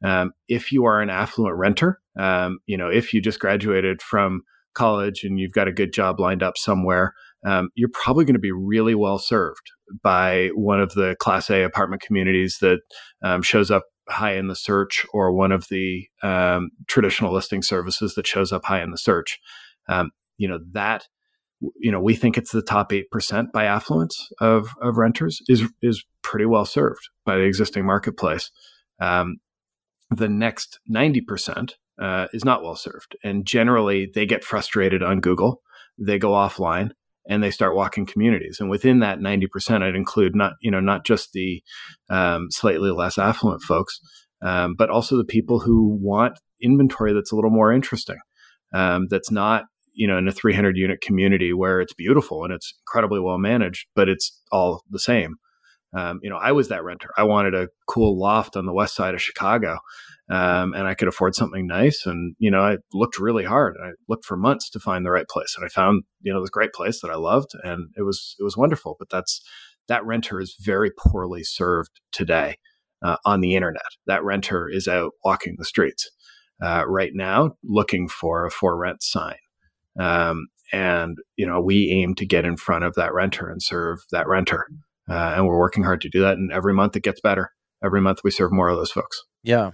Um, 0.04 0.32
if 0.48 0.72
you 0.72 0.86
are 0.86 1.02
an 1.02 1.10
affluent 1.10 1.58
renter, 1.58 2.00
um, 2.20 2.60
you 2.68 2.78
know, 2.78 2.90
if 2.90 3.14
you 3.14 3.22
just 3.22 3.40
graduated 3.40 4.02
from 4.02 4.42
college 4.74 5.24
and 5.24 5.40
you've 5.40 5.54
got 5.54 5.68
a 5.68 5.74
good 5.74 5.92
job 5.92 6.20
lined 6.20 6.44
up 6.44 6.58
somewhere, 6.58 7.14
um, 7.46 7.70
you're 7.76 7.90
probably 7.92 8.26
going 8.26 8.36
to 8.36 8.40
be 8.40 8.52
really 8.52 8.96
well 8.96 9.18
served 9.18 9.72
by 10.04 10.50
one 10.54 10.80
of 10.80 10.94
the 10.94 11.16
Class 11.20 11.50
A 11.50 11.64
apartment 11.64 12.02
communities 12.02 12.58
that 12.62 12.80
um, 13.24 13.42
shows 13.42 13.72
up 13.72 13.86
high 14.10 14.36
in 14.36 14.48
the 14.48 14.56
search, 14.56 15.06
or 15.14 15.34
one 15.34 15.52
of 15.52 15.68
the 15.70 16.08
um, 16.24 16.70
traditional 16.88 17.34
listing 17.34 17.62
services 17.62 18.16
that 18.16 18.28
shows 18.28 18.52
up 18.52 18.66
high 18.66 18.82
in 18.82 18.92
the 18.92 18.98
search. 18.98 19.40
Um, 19.90 20.12
you 20.38 20.48
know 20.48 20.60
that 20.72 21.08
you 21.80 21.91
know 21.91 22.00
we 22.00 22.15
think 22.15 22.38
it's 22.38 22.52
the 22.52 22.62
top 22.62 22.93
eight 22.93 23.10
percent 23.12 23.52
by 23.52 23.65
affluence 23.65 24.30
of 24.39 24.70
of 24.82 24.98
renters 24.98 25.41
is 25.48 25.63
is 25.82 26.06
pretty 26.22 26.46
well 26.46 26.65
served 26.65 27.10
by 27.26 27.36
the 27.36 27.43
existing 27.43 27.86
marketplace. 27.86 28.52
Um, 29.00 29.38
the 30.10 30.30
next 30.30 30.80
ninety 30.88 31.22
percent 31.22 31.76
uh, 32.02 32.28
is 32.34 32.46
not 32.46 32.63
well 32.63 32.76
served, 32.76 33.17
and 33.24 33.46
generally 33.46 34.10
they 34.13 34.26
get 34.26 34.43
frustrated 34.43 35.02
on 35.04 35.20
Google. 35.20 35.62
They 36.00 36.20
go 36.20 36.32
offline 36.32 36.91
and 37.28 37.43
they 37.43 37.52
start 37.52 37.76
walking 37.76 38.06
communities. 38.06 38.58
And 38.60 38.70
within 38.70 39.00
that 39.00 39.20
90%, 39.20 39.84
I'd 39.84 39.96
include 39.96 40.36
not, 40.36 40.54
you 40.62 40.72
know, 40.72 40.80
not 40.80 41.06
just 41.06 41.34
the 41.34 41.62
um, 42.10 42.48
slightly 42.50 42.89
less 42.89 43.17
affluent 43.17 43.62
folks, 43.62 44.00
um, 44.41 44.76
but 44.78 44.89
also 44.89 45.17
the 45.17 45.26
people 45.26 45.60
who 45.60 45.98
want 46.02 46.39
inventory 46.62 47.13
that's 47.13 47.32
a 47.32 47.36
little 47.36 47.52
more 47.52 47.74
interesting, 47.74 48.17
um, 48.74 49.08
that's 49.10 49.32
not, 49.32 49.65
you 49.98 50.08
know, 50.08 50.18
in 50.20 50.30
a 50.30 50.34
300 50.34 50.78
unit 50.78 51.02
community 51.02 51.54
where 51.54 51.82
it's 51.82 51.96
beautiful 51.96 52.46
and 52.46 52.54
it's 52.54 52.74
incredibly 52.84 53.22
well 53.22 53.40
managed, 53.40 53.88
but 53.96 54.10
it's 54.10 54.42
all 54.54 54.84
the 54.92 55.00
same. 55.00 55.38
Um, 55.96 56.20
you 56.24 56.30
know, 56.30 56.38
I 56.38 56.54
was 56.54 56.70
that 56.70 56.84
renter. 56.86 57.12
I 57.18 57.24
wanted 57.24 57.56
a 57.56 57.70
cool 57.88 58.20
loft 58.20 58.58
on 58.58 58.66
the 58.68 58.74
west 58.74 58.96
side 58.96 59.16
of 59.16 59.24
Chicago 59.24 59.80
um, 60.30 60.74
and 60.74 60.88
I 60.88 60.96
could 60.96 61.08
afford 61.10 61.36
something 61.36 61.68
nice. 61.68 62.06
And 62.08 62.36
you 62.40 62.52
know, 62.52 62.62
I 62.62 62.78
looked 62.94 63.20
really 63.20 63.46
hard. 63.46 63.78
I 63.84 63.92
looked 64.10 64.26
for 64.26 64.38
months 64.38 64.70
to 64.72 64.80
find 64.80 65.06
the 65.06 65.12
right 65.12 65.28
place, 65.30 65.56
and 65.58 65.66
I 65.66 65.70
found 65.70 66.04
you 66.22 66.34
know 66.34 66.42
this 66.42 66.52
great 66.52 66.74
place 66.74 67.02
that 67.02 67.12
I 67.12 67.16
loved, 67.16 67.52
and 67.64 67.90
it 67.98 68.04
was 68.04 68.36
it 68.40 68.44
was 68.44 68.58
wonderful. 68.58 68.98
But 69.00 69.10
that's 69.10 69.42
that 69.90 70.06
renter 70.06 70.42
is 70.42 70.56
very 70.62 70.92
poorly 70.98 71.44
served 71.44 71.92
today 72.12 72.58
uh, 73.04 73.18
on 73.26 73.42
the 73.42 73.56
internet. 73.56 73.84
That 74.08 74.24
renter 74.24 74.70
is 74.70 74.88
out 74.88 75.14
walking 75.26 75.56
the 75.60 75.66
streets. 75.66 76.10
uh, 76.62 76.86
right 76.88 77.12
now 77.14 77.52
looking 77.64 78.08
for 78.10 78.46
a 78.46 78.52
for 78.52 78.78
rent 78.78 79.04
sign. 79.04 79.38
Um, 80.00 80.48
and 80.74 81.18
you 81.38 81.48
know 81.48 81.62
we 81.62 81.90
aim 81.92 82.14
to 82.16 82.26
get 82.26 82.46
in 82.46 82.58
front 82.58 82.84
of 82.84 82.96
that 82.96 83.14
renter 83.14 83.50
and 83.50 83.62
serve 83.62 84.00
that 84.12 84.28
renter. 84.28 84.68
Uh, 85.10 85.34
and 85.36 85.48
we're 85.48 85.58
working 85.58 85.84
hard 85.84 86.02
to 86.02 86.10
do 86.10 86.20
that 86.22 86.38
and 86.38 86.52
every 86.52 86.74
month 86.74 86.96
it 86.96 87.04
gets 87.04 87.22
better. 87.22 87.52
Every 87.84 88.02
month 88.02 88.20
we 88.24 88.32
serve 88.32 88.52
more 88.52 88.70
of 88.70 88.78
those 88.78 88.92
folks. 88.92 89.24
Yeah. 89.44 89.72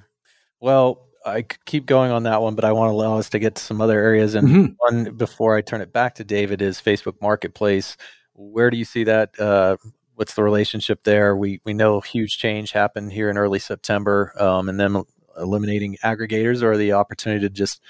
Well 0.59 1.07
i 1.25 1.41
could 1.41 1.63
keep 1.63 1.85
going 1.85 2.11
on 2.11 2.23
that 2.23 2.41
one 2.41 2.53
but 2.53 2.65
i 2.65 2.71
want 2.73 2.89
to 2.89 2.93
allow 2.93 3.17
us 3.17 3.29
to 3.29 3.39
get 3.39 3.55
to 3.55 3.63
some 3.63 3.79
other 3.79 3.97
areas 3.97 4.35
and 4.35 4.45
mm-hmm. 4.45 4.73
one 4.79 5.15
before 5.15 5.55
i 5.55 5.61
turn 5.61 5.79
it 5.79 5.93
back 5.93 6.15
to 6.15 6.23
david 6.25 6.61
is 6.61 6.81
facebook 6.81 7.15
marketplace. 7.21 7.95
Where 8.33 8.69
do 8.69 8.77
you 8.77 8.83
see 8.85 9.03
that 9.05 9.39
uh, 9.39 9.77
what's 10.15 10.33
the 10.33 10.43
relationship 10.43 11.03
there? 11.03 11.35
We 11.35 11.61
we 11.65 11.73
know 11.73 12.01
huge 12.01 12.37
change 12.37 12.71
happened 12.71 13.11
here 13.13 13.29
in 13.29 13.37
early 13.37 13.59
september 13.59 14.33
um, 14.39 14.69
and 14.69 14.79
then 14.79 15.03
eliminating 15.37 15.97
aggregators 16.03 16.61
or 16.61 16.77
the 16.77 16.93
opportunity 16.93 17.41
to 17.41 17.49
just 17.49 17.81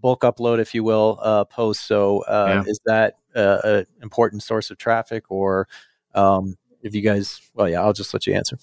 bulk 0.00 0.22
upload, 0.22 0.58
if 0.58 0.74
you 0.74 0.84
will, 0.84 1.18
uh, 1.22 1.44
posts. 1.44 1.84
So 1.84 2.20
uh, 2.22 2.62
yeah. 2.64 2.70
is 2.70 2.80
that 2.86 3.18
uh, 3.34 3.58
an 3.64 3.86
important 4.02 4.42
source 4.42 4.70
of 4.70 4.78
traffic, 4.78 5.24
or 5.30 5.68
um, 6.14 6.56
if 6.82 6.94
you 6.94 7.02
guys? 7.02 7.40
Well, 7.54 7.68
yeah, 7.68 7.82
I'll 7.82 7.92
just 7.92 8.12
let 8.14 8.26
you 8.26 8.34
answer. 8.34 8.58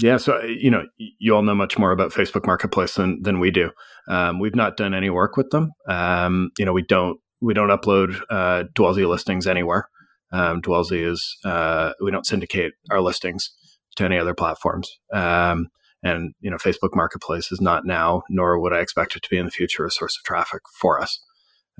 Yeah, 0.00 0.16
so 0.16 0.38
uh, 0.38 0.42
you 0.44 0.70
know, 0.70 0.84
you 0.96 1.34
all 1.34 1.42
know 1.42 1.54
much 1.54 1.76
more 1.76 1.90
about 1.90 2.12
Facebook 2.12 2.46
Marketplace 2.46 2.94
than 2.94 3.22
than 3.22 3.40
we 3.40 3.50
do. 3.50 3.70
Um, 4.08 4.38
we've 4.38 4.54
not 4.54 4.76
done 4.76 4.94
any 4.94 5.10
work 5.10 5.36
with 5.36 5.50
them. 5.50 5.72
Um, 5.88 6.50
you 6.58 6.64
know, 6.64 6.72
we 6.72 6.82
don't 6.82 7.20
we 7.40 7.52
don't 7.52 7.70
upload 7.70 8.20
uh, 8.30 8.64
Dwellsy 8.74 9.08
listings 9.08 9.46
anywhere. 9.46 9.88
Um, 10.30 10.62
Dwellsy 10.62 11.04
is 11.04 11.36
uh, 11.44 11.92
we 12.00 12.10
don't 12.10 12.26
syndicate 12.26 12.74
our 12.90 13.00
listings 13.00 13.50
to 13.96 14.04
any 14.04 14.18
other 14.18 14.34
platforms. 14.34 14.98
Um, 15.12 15.68
and 16.02 16.34
you 16.40 16.50
know, 16.50 16.56
Facebook 16.56 16.94
Marketplace 16.94 17.50
is 17.50 17.60
not 17.60 17.84
now, 17.84 18.22
nor 18.28 18.58
would 18.60 18.72
I 18.72 18.80
expect 18.80 19.16
it 19.16 19.22
to 19.22 19.30
be 19.30 19.38
in 19.38 19.44
the 19.44 19.50
future, 19.50 19.84
a 19.84 19.90
source 19.90 20.16
of 20.18 20.24
traffic 20.24 20.62
for 20.72 21.00
us. 21.00 21.20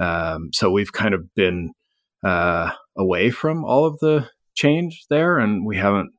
Um, 0.01 0.51
so 0.53 0.71
we've 0.71 0.93
kind 0.93 1.15
of 1.15 1.35
been 1.35 1.73
uh, 2.25 2.73
away 2.97 3.31
from 3.31 3.65
all 3.65 3.87
of 3.87 3.99
the 4.01 4.29
change 4.55 5.07
there, 5.09 5.39
and 5.39 5.65
we 5.65 5.77
haven't, 5.77 6.11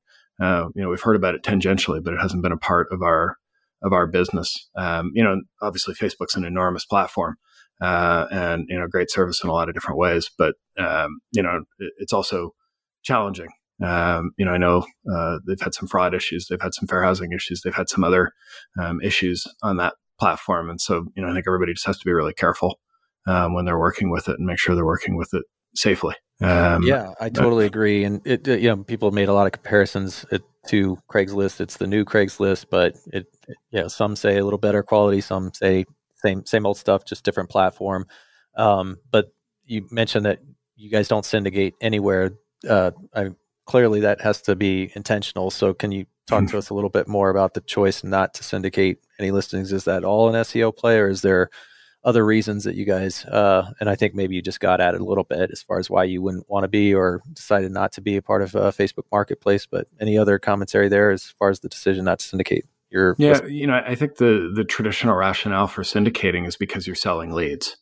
uh, 0.42 0.66
you 0.76 0.82
know, 0.82 0.90
we've 0.90 1.02
heard 1.02 1.16
about 1.16 1.36
it 1.36 1.44
tangentially, 1.44 2.04
but 2.04 2.14
it 2.14 2.22
hasn't 2.22 2.44
been 2.44 2.52
a 2.52 2.58
part 2.58 2.88
of 2.92 3.02
our 3.02 3.38
of 3.82 3.94
our 3.94 4.08
business. 4.08 4.70
Um, 4.76 5.12
you 5.14 5.24
know, 5.24 5.40
obviously 5.62 5.94
Facebook's 5.94 6.36
an 6.36 6.44
enormous 6.44 6.86
platform. 6.86 7.36
Uh, 7.82 8.28
and 8.30 8.66
you 8.68 8.78
know, 8.78 8.88
great 8.88 9.10
service 9.10 9.42
in 9.42 9.50
a 9.50 9.54
lot 9.54 9.70
of 9.70 9.74
different 9.74 9.98
ways, 9.98 10.30
but 10.38 10.56
um, 10.78 11.20
you 11.32 11.42
know, 11.42 11.62
it, 11.80 11.94
it's 11.98 12.12
also 12.12 12.54
challenging 13.04 13.48
um, 13.84 14.32
you 14.38 14.46
know, 14.46 14.52
I 14.52 14.58
know 14.58 14.86
uh, 15.12 15.40
they've 15.48 15.60
had 15.60 15.74
some 15.74 15.88
fraud 15.88 16.14
issues, 16.14 16.48
they've 16.48 16.62
had 16.62 16.74
some 16.74 16.88
fair 16.88 17.04
housing 17.04 17.32
issues, 17.32 17.62
they've 17.62 17.74
had 17.74 17.90
some 17.90 18.04
other 18.04 18.34
um, 18.82 19.02
issues 19.02 19.46
on 19.64 19.78
that 19.78 19.94
platform, 20.20 20.70
and 20.70 20.82
so 20.82 21.06
you 21.16 21.22
know, 21.22 21.30
I 21.30 21.34
think 21.34 21.46
everybody 21.48 21.74
just 21.74 21.88
has 21.88 21.98
to 21.98 22.06
be 22.06 22.12
really 22.12 22.34
careful 22.34 22.80
um, 23.28 23.54
when 23.54 23.66
they're 23.66 23.80
working 23.80 24.10
with 24.10 24.28
it 24.28 24.38
and 24.38 24.46
make 24.46 24.60
sure 24.60 24.76
they're 24.76 24.86
working 24.86 25.16
with 25.16 25.34
it 25.34 25.44
safely. 25.76 26.16
Um, 26.42 26.84
yeah, 26.84 27.12
I 27.20 27.30
totally 27.30 27.66
agree. 27.66 28.06
And 28.06 28.26
it, 28.26 28.48
you 28.48 28.70
know, 28.70 28.78
people 28.84 29.10
have 29.10 29.14
made 29.14 29.28
a 29.28 29.34
lot 29.34 29.46
of 29.46 29.52
comparisons 29.52 30.26
it, 30.32 30.42
to 30.68 30.98
Craigslist. 31.12 31.60
It's 31.60 31.78
the 31.78 31.88
new 31.88 32.06
Craigslist, 32.06 32.68
but 32.70 32.96
it, 33.08 33.28
it, 33.48 33.58
you 33.72 33.82
know, 33.82 33.88
some 33.88 34.16
say 34.16 34.38
a 34.38 34.44
little 34.44 34.60
better 34.60 34.82
quality, 34.82 35.22
some 35.22 35.54
say 35.54 35.86
same 36.16 36.46
same 36.46 36.66
old 36.66 36.78
stuff, 36.78 37.06
just 37.06 37.24
different 37.24 37.50
platform. 37.50 38.08
Um, 38.56 38.98
but 39.12 39.34
you 39.66 39.86
mentioned 39.92 40.26
that 40.26 40.40
you 40.76 40.90
guys 40.90 41.08
don't 41.08 41.26
syndicate 41.26 41.76
anywhere. 41.82 42.32
Uh, 42.68 42.92
I 43.14 43.30
clearly 43.70 44.00
that 44.00 44.20
has 44.20 44.42
to 44.42 44.56
be 44.56 44.92
intentional. 44.96 45.52
So 45.52 45.76
can 45.76 45.92
you 45.92 46.08
talk 46.26 46.48
to 46.48 46.58
us 46.58 46.72
a 46.72 46.74
little 46.74 46.90
bit 46.90 47.08
more 47.08 47.30
about 47.30 47.54
the 47.54 47.62
choice 47.62 48.04
not 48.04 48.34
to 48.34 48.44
syndicate 48.44 48.98
any 49.20 49.30
listings? 49.30 49.72
Is 49.72 49.84
that 49.84 50.04
all 50.04 50.28
an 50.28 50.34
SEO 50.34 50.76
play, 50.76 50.98
or 50.98 51.08
is 51.08 51.22
there 51.22 51.52
other 52.04 52.26
reasons 52.26 52.64
that 52.64 52.74
you 52.74 52.84
guys? 52.84 53.26
Uh, 53.26 53.72
and 53.80 53.88
I 53.88 53.94
think 53.94 54.16
maybe 54.16 54.34
you 54.34 54.42
just 54.42 54.60
got 54.60 54.82
at 54.82 54.96
it 54.96 55.02
a 55.02 55.06
little 55.06 55.24
bit 55.24 55.52
as 55.52 55.62
far 55.62 55.78
as 55.78 55.88
why 55.88 56.06
you 56.06 56.20
wouldn't 56.20 56.50
want 56.50 56.64
to 56.64 56.68
be 56.68 56.96
or 56.96 57.22
decided 57.32 57.72
not 57.72 57.92
to 57.92 58.02
be 58.02 58.18
a 58.18 58.24
part 58.24 58.42
of 58.42 58.56
a 58.56 58.72
Facebook 58.72 59.06
Marketplace. 59.12 59.68
But 59.68 59.86
any 60.02 60.18
other 60.18 60.40
commentary 60.40 60.90
there 60.90 61.12
as 61.12 61.26
far 61.38 61.52
as 61.52 61.60
the 61.60 61.70
decision 61.70 62.06
not 62.06 62.18
to 62.20 62.26
syndicate? 62.26 62.66
Your 62.90 63.16
yeah, 63.20 63.46
you 63.46 63.68
know, 63.68 63.84
I 63.86 63.94
think 63.94 64.16
the 64.16 64.52
the 64.56 64.64
traditional 64.64 65.16
rationale 65.16 65.68
for 65.68 65.84
syndicating 65.84 66.48
is 66.48 66.56
because 66.56 66.88
you're 66.88 66.96
selling 66.96 67.34
leads. 67.34 67.78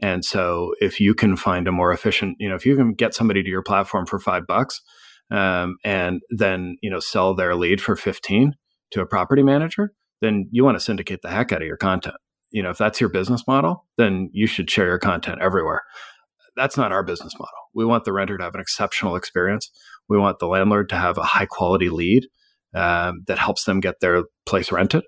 And 0.00 0.22
so 0.22 0.74
if 0.82 1.00
you 1.00 1.14
can 1.14 1.34
find 1.34 1.66
a 1.66 1.72
more 1.72 1.92
efficient, 1.92 2.36
you 2.38 2.50
know, 2.50 2.56
if 2.56 2.66
you 2.66 2.76
can 2.76 2.92
get 2.92 3.14
somebody 3.14 3.42
to 3.42 3.48
your 3.48 3.62
platform 3.62 4.04
for 4.04 4.18
five 4.18 4.46
bucks, 4.46 4.82
um, 5.34 5.76
and 5.84 6.20
then 6.30 6.76
you 6.82 6.90
know 6.90 7.00
sell 7.00 7.34
their 7.34 7.54
lead 7.54 7.80
for 7.80 7.96
15 7.96 8.54
to 8.92 9.00
a 9.00 9.06
property 9.06 9.42
manager 9.42 9.92
then 10.20 10.48
you 10.50 10.64
want 10.64 10.76
to 10.76 10.84
syndicate 10.84 11.20
the 11.22 11.28
heck 11.28 11.52
out 11.52 11.60
of 11.60 11.66
your 11.66 11.76
content. 11.76 12.16
You 12.50 12.62
know 12.62 12.70
if 12.70 12.78
that's 12.78 13.00
your 13.00 13.10
business 13.10 13.42
model 13.46 13.84
then 13.98 14.30
you 14.32 14.46
should 14.46 14.70
share 14.70 14.86
your 14.86 14.98
content 14.98 15.40
everywhere. 15.40 15.82
That's 16.56 16.76
not 16.76 16.92
our 16.92 17.02
business 17.02 17.34
model. 17.36 17.58
We 17.74 17.84
want 17.84 18.04
the 18.04 18.12
renter 18.12 18.38
to 18.38 18.44
have 18.44 18.54
an 18.54 18.60
exceptional 18.60 19.16
experience. 19.16 19.70
We 20.08 20.18
want 20.18 20.38
the 20.38 20.46
landlord 20.46 20.88
to 20.90 20.96
have 20.96 21.18
a 21.18 21.24
high 21.24 21.46
quality 21.46 21.88
lead 21.88 22.28
um, 22.74 23.24
that 23.26 23.38
helps 23.38 23.64
them 23.64 23.80
get 23.80 23.98
their 24.00 24.22
place 24.46 24.70
rented. 24.70 25.02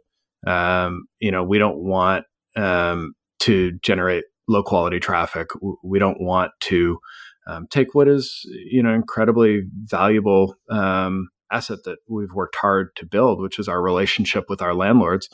Um, 0.47 1.05
you 1.21 1.31
know 1.31 1.45
we 1.45 1.59
don't 1.59 1.79
want 1.79 2.25
um, 2.57 3.15
to 3.41 3.73
generate 3.83 4.25
low 4.49 4.63
quality 4.63 4.99
traffic. 4.99 5.49
We 5.85 5.99
don't 5.99 6.21
want 6.21 6.53
to 6.63 6.99
um, 7.47 7.67
take 7.71 7.95
what 7.95 8.09
is 8.09 8.43
you 8.71 8.83
know 8.83 8.95
incredibly 8.95 9.63
valuable 9.85 10.57
um, 10.71 11.29
asset 11.51 11.79
that 11.85 11.99
we've 12.09 12.33
worked 12.33 12.57
hard 12.57 12.89
to 12.97 13.07
build, 13.07 13.41
which 13.41 13.59
is 13.59 13.69
our 13.69 13.83
relationship 13.83 14.45
with 14.49 14.61
our 14.61 14.75
landlords 14.75 15.29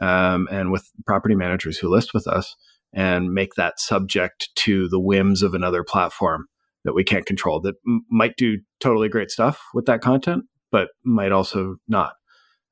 um, 0.00 0.48
and 0.50 0.72
with 0.72 0.90
property 1.06 1.34
managers 1.34 1.78
who 1.78 1.88
list 1.88 2.14
with 2.14 2.26
us, 2.26 2.56
and 2.92 3.32
make 3.32 3.54
that 3.54 3.78
subject 3.78 4.48
to 4.56 4.88
the 4.88 5.00
whims 5.00 5.42
of 5.42 5.54
another 5.54 5.84
platform 5.84 6.46
that 6.84 6.94
we 6.94 7.04
can't 7.04 7.26
control 7.26 7.60
that 7.60 7.74
m- 7.86 8.04
might 8.10 8.36
do 8.36 8.58
totally 8.80 9.08
great 9.08 9.30
stuff 9.30 9.60
with 9.74 9.84
that 9.84 10.00
content, 10.00 10.44
but 10.72 10.88
might 11.04 11.32
also 11.32 11.76
not. 11.88 12.14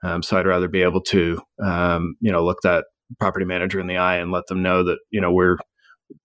Um, 0.02 0.22
so 0.22 0.38
I'd 0.38 0.46
rather 0.46 0.68
be 0.68 0.82
able 0.82 1.02
to 1.02 1.40
um, 1.62 2.14
you 2.20 2.32
know 2.32 2.44
look 2.44 2.58
that 2.62 2.86
property 3.18 3.44
manager 3.44 3.80
in 3.80 3.86
the 3.86 3.96
eye 3.96 4.16
and 4.16 4.32
let 4.32 4.46
them 4.46 4.62
know 4.62 4.82
that 4.84 4.98
you 5.10 5.20
know 5.20 5.32
we're 5.32 5.58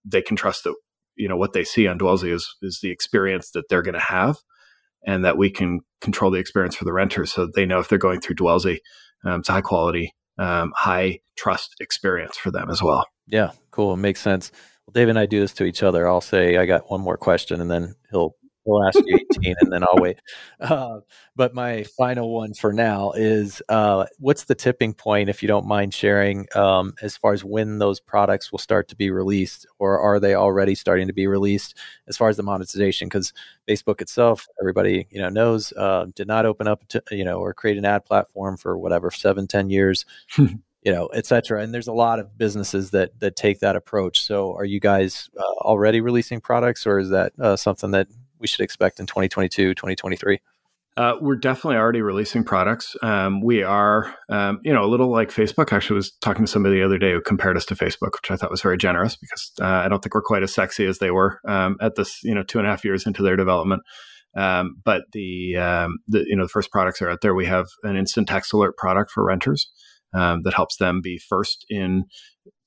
they 0.06 0.22
can 0.22 0.36
trust 0.38 0.64
that 0.64 0.76
you 1.16 1.28
know 1.28 1.38
what 1.38 1.54
they 1.54 1.64
see 1.64 1.88
on 1.88 2.00
Dwellsy 2.00 2.32
is 2.32 2.56
is 2.62 2.80
the 2.82 2.92
experience 2.92 3.52
that 3.52 3.70
they're 3.70 3.82
going 3.82 3.94
to 3.94 4.00
have, 4.00 4.38
and 5.06 5.24
that 5.26 5.38
we 5.38 5.50
can 5.50 5.82
control 6.02 6.32
the 6.32 6.40
experience 6.40 6.76
for 6.76 6.86
the 6.86 6.94
renter, 6.94 7.26
so 7.26 7.48
they 7.54 7.66
know 7.66 7.80
if 7.80 7.90
they're 7.90 7.98
going 7.98 8.22
through 8.22 8.36
Dwellsy, 8.36 8.80
um, 9.26 9.40
it's 9.40 9.50
a 9.50 9.54
high 9.54 9.62
quality, 9.62 10.14
um, 10.38 10.74
high 10.76 11.20
trust 11.36 11.76
experience 11.80 12.38
for 12.38 12.52
them 12.52 12.70
as 12.70 12.82
well. 12.82 13.06
Yeah, 13.28 13.52
cool. 13.72 13.96
Makes 13.96 14.22
sense. 14.22 14.52
Well, 14.86 14.92
Dave 14.94 15.10
and 15.10 15.18
I 15.18 15.26
do 15.26 15.40
this 15.40 15.54
to 15.54 15.64
each 15.64 15.84
other. 15.84 16.08
I'll 16.08 16.22
say 16.22 16.58
I 16.58 16.66
got 16.66 16.90
one 16.90 17.02
more 17.02 17.18
question, 17.18 17.62
and 17.62 17.72
then 17.72 17.96
he'll 18.12 18.36
we'll 18.66 18.86
ask 18.86 19.00
you 19.06 19.20
18 19.38 19.56
and 19.62 19.72
then 19.72 19.84
I'll 19.84 20.02
wait. 20.02 20.20
Uh, 20.60 21.00
but 21.36 21.54
my 21.54 21.84
final 21.84 22.34
one 22.34 22.54
for 22.54 22.72
now 22.72 23.12
is 23.12 23.62
uh, 23.70 24.06
what's 24.20 24.46
the 24.46 24.56
tipping 24.56 24.94
point, 24.94 25.30
if 25.30 25.42
you 25.42 25.48
don't 25.48 25.68
mind 25.68 25.94
sharing, 25.94 26.48
um, 26.56 26.94
as 27.02 27.18
far 27.18 27.34
as 27.34 27.44
when 27.44 27.80
those 27.80 28.00
products 28.00 28.52
will 28.52 28.60
start 28.60 28.88
to 28.90 28.96
be 28.96 29.12
released, 29.12 29.66
or 29.80 30.00
are 30.00 30.20
they 30.20 30.36
already 30.36 30.76
starting 30.76 31.08
to 31.08 31.14
be 31.14 31.28
released 31.28 31.78
as 32.08 32.18
far 32.18 32.30
as 32.30 32.38
the 32.38 32.44
monetization? 32.44 33.08
Because 33.08 33.34
Facebook 33.68 34.02
itself, 34.02 34.48
everybody 34.62 35.08
you 35.10 35.22
know 35.22 35.30
knows, 35.30 35.74
uh, 35.74 36.06
did 36.16 36.28
not 36.28 36.46
open 36.46 36.68
up 36.68 36.88
to, 36.90 37.02
you 37.12 37.26
know 37.26 37.40
or 37.40 37.54
create 37.54 37.78
an 37.78 37.86
ad 37.86 38.06
platform 38.06 38.58
for 38.58 38.78
whatever 38.78 39.12
seven, 39.12 39.48
ten 39.48 39.70
years. 39.70 40.06
you 40.38 40.92
know, 40.92 41.08
et 41.08 41.26
cetera. 41.26 41.62
And 41.62 41.74
there's 41.74 41.88
a 41.88 41.94
lot 41.94 42.20
of 42.20 42.38
businesses 42.38 42.92
that 42.92 43.18
that 43.22 43.38
take 43.38 43.60
that 43.62 43.78
approach. 43.78 44.20
So, 44.20 44.54
are 44.56 44.66
you 44.66 44.82
guys 44.82 45.30
uh, 45.38 45.62
already 45.62 46.02
releasing 46.02 46.42
products, 46.42 46.86
or 46.86 47.00
is 47.00 47.10
that 47.10 47.32
uh, 47.40 47.56
something 47.56 47.92
that 47.92 48.08
we 48.44 48.48
should 48.48 48.62
expect 48.62 49.00
in 49.00 49.08
2022, 49.08 49.74
2023? 49.74 50.40
Uh, 50.96 51.16
we're 51.20 51.36
definitely 51.36 51.78
already 51.78 52.04
releasing 52.04 52.44
products. 52.44 52.96
Um, 53.02 53.42
we 53.42 53.64
are, 53.64 54.14
um, 54.30 54.60
you 54.64 54.72
know, 54.72 54.84
a 54.84 54.86
little 54.86 55.10
like 55.10 55.30
Facebook. 55.30 55.74
Actually, 55.74 55.96
was 55.96 56.12
talking 56.22 56.46
to 56.46 56.52
somebody 56.52 56.76
the 56.76 56.86
other 56.86 57.00
day 57.00 57.14
who 57.14 57.22
compared 57.22 57.58
us 57.58 57.66
to 57.66 57.76
Facebook, 57.76 58.12
which 58.12 58.30
I 58.30 58.36
thought 58.36 58.52
was 58.52 58.62
very 58.62 58.78
generous 58.78 59.16
because 59.16 59.52
uh, 59.60 59.66
I 59.66 59.88
don't 59.88 60.04
think 60.04 60.14
we're 60.14 60.22
quite 60.22 60.44
as 60.44 60.54
sexy 60.54 60.86
as 60.86 61.00
they 61.00 61.10
were 61.10 61.40
um, 61.48 61.78
at 61.82 61.96
this, 61.96 62.24
you 62.24 62.36
know, 62.36 62.44
two 62.44 62.60
and 62.60 62.68
a 62.68 62.70
half 62.70 62.86
years 62.86 63.08
into 63.08 63.24
their 63.24 63.36
development. 63.36 63.82
Um, 64.36 64.76
but 64.84 65.04
the, 65.14 65.58
um, 65.58 65.98
the, 66.08 66.26
you 66.28 66.36
know, 66.36 66.44
the 66.44 66.50
first 66.50 66.72
products 66.72 67.02
are 67.02 67.10
out 67.10 67.22
there. 67.22 67.34
We 67.34 67.46
have 67.48 67.68
an 67.82 67.96
instant 67.96 68.28
text 68.28 68.54
alert 68.54 68.78
product 68.78 69.10
for 69.10 69.24
renters 69.24 69.72
um, 70.14 70.44
that 70.44 70.54
helps 70.54 70.78
them 70.78 71.02
be 71.02 71.18
first 71.18 71.66
in 71.70 72.06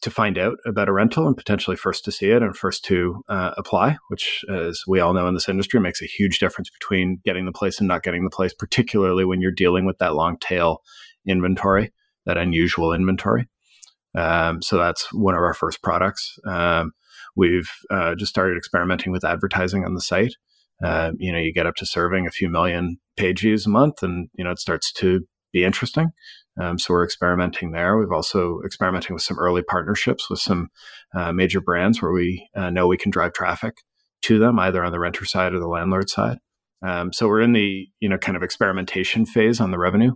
to 0.02 0.10
find 0.10 0.38
out 0.38 0.58
about 0.66 0.88
a 0.88 0.92
rental 0.92 1.26
and 1.26 1.36
potentially 1.36 1.76
first 1.76 2.04
to 2.04 2.12
see 2.12 2.30
it 2.30 2.42
and 2.42 2.56
first 2.56 2.84
to 2.84 3.22
uh, 3.28 3.52
apply, 3.56 3.96
which, 4.08 4.44
as 4.52 4.82
we 4.86 5.00
all 5.00 5.14
know 5.14 5.26
in 5.26 5.34
this 5.34 5.48
industry, 5.48 5.80
makes 5.80 6.02
a 6.02 6.06
huge 6.06 6.38
difference 6.38 6.70
between 6.70 7.20
getting 7.24 7.46
the 7.46 7.52
place 7.52 7.78
and 7.78 7.88
not 7.88 8.02
getting 8.02 8.24
the 8.24 8.30
place, 8.30 8.52
particularly 8.52 9.24
when 9.24 9.40
you're 9.40 9.50
dealing 9.50 9.86
with 9.86 9.98
that 9.98 10.14
long 10.14 10.36
tail 10.38 10.82
inventory, 11.26 11.92
that 12.26 12.36
unusual 12.36 12.92
inventory. 12.92 13.48
Um, 14.14 14.62
so 14.62 14.76
that's 14.76 15.12
one 15.12 15.34
of 15.34 15.40
our 15.40 15.54
first 15.54 15.82
products. 15.82 16.38
Um, 16.46 16.92
we've 17.34 17.70
uh, 17.90 18.14
just 18.14 18.30
started 18.30 18.56
experimenting 18.56 19.12
with 19.12 19.24
advertising 19.24 19.84
on 19.84 19.94
the 19.94 20.00
site. 20.00 20.34
Uh, 20.82 21.12
you 21.18 21.32
know, 21.32 21.38
you 21.38 21.52
get 21.52 21.66
up 21.66 21.74
to 21.76 21.86
serving 21.86 22.26
a 22.26 22.30
few 22.30 22.48
million 22.48 22.98
page 23.16 23.40
views 23.40 23.66
a 23.66 23.70
month, 23.70 24.02
and 24.02 24.28
you 24.34 24.44
know 24.44 24.50
it 24.50 24.58
starts 24.58 24.92
to 24.92 25.26
be 25.52 25.64
interesting. 25.64 26.10
Um, 26.58 26.78
so 26.78 26.94
we're 26.94 27.04
experimenting 27.04 27.72
there. 27.72 27.96
We've 27.96 28.12
also 28.12 28.60
experimenting 28.64 29.14
with 29.14 29.22
some 29.22 29.38
early 29.38 29.62
partnerships 29.62 30.30
with 30.30 30.40
some 30.40 30.68
uh, 31.14 31.32
major 31.32 31.60
brands 31.60 32.00
where 32.00 32.12
we 32.12 32.48
uh, 32.54 32.70
know 32.70 32.86
we 32.86 32.96
can 32.96 33.10
drive 33.10 33.32
traffic 33.32 33.76
to 34.22 34.38
them, 34.38 34.58
either 34.58 34.82
on 34.82 34.92
the 34.92 34.98
renter 34.98 35.24
side 35.24 35.52
or 35.52 35.60
the 35.60 35.68
landlord 35.68 36.08
side. 36.08 36.38
Um, 36.82 37.12
so 37.12 37.28
we're 37.28 37.40
in 37.40 37.52
the 37.52 37.88
you 38.00 38.08
know 38.08 38.18
kind 38.18 38.36
of 38.36 38.42
experimentation 38.42 39.26
phase 39.26 39.60
on 39.60 39.70
the 39.70 39.78
revenue 39.78 40.12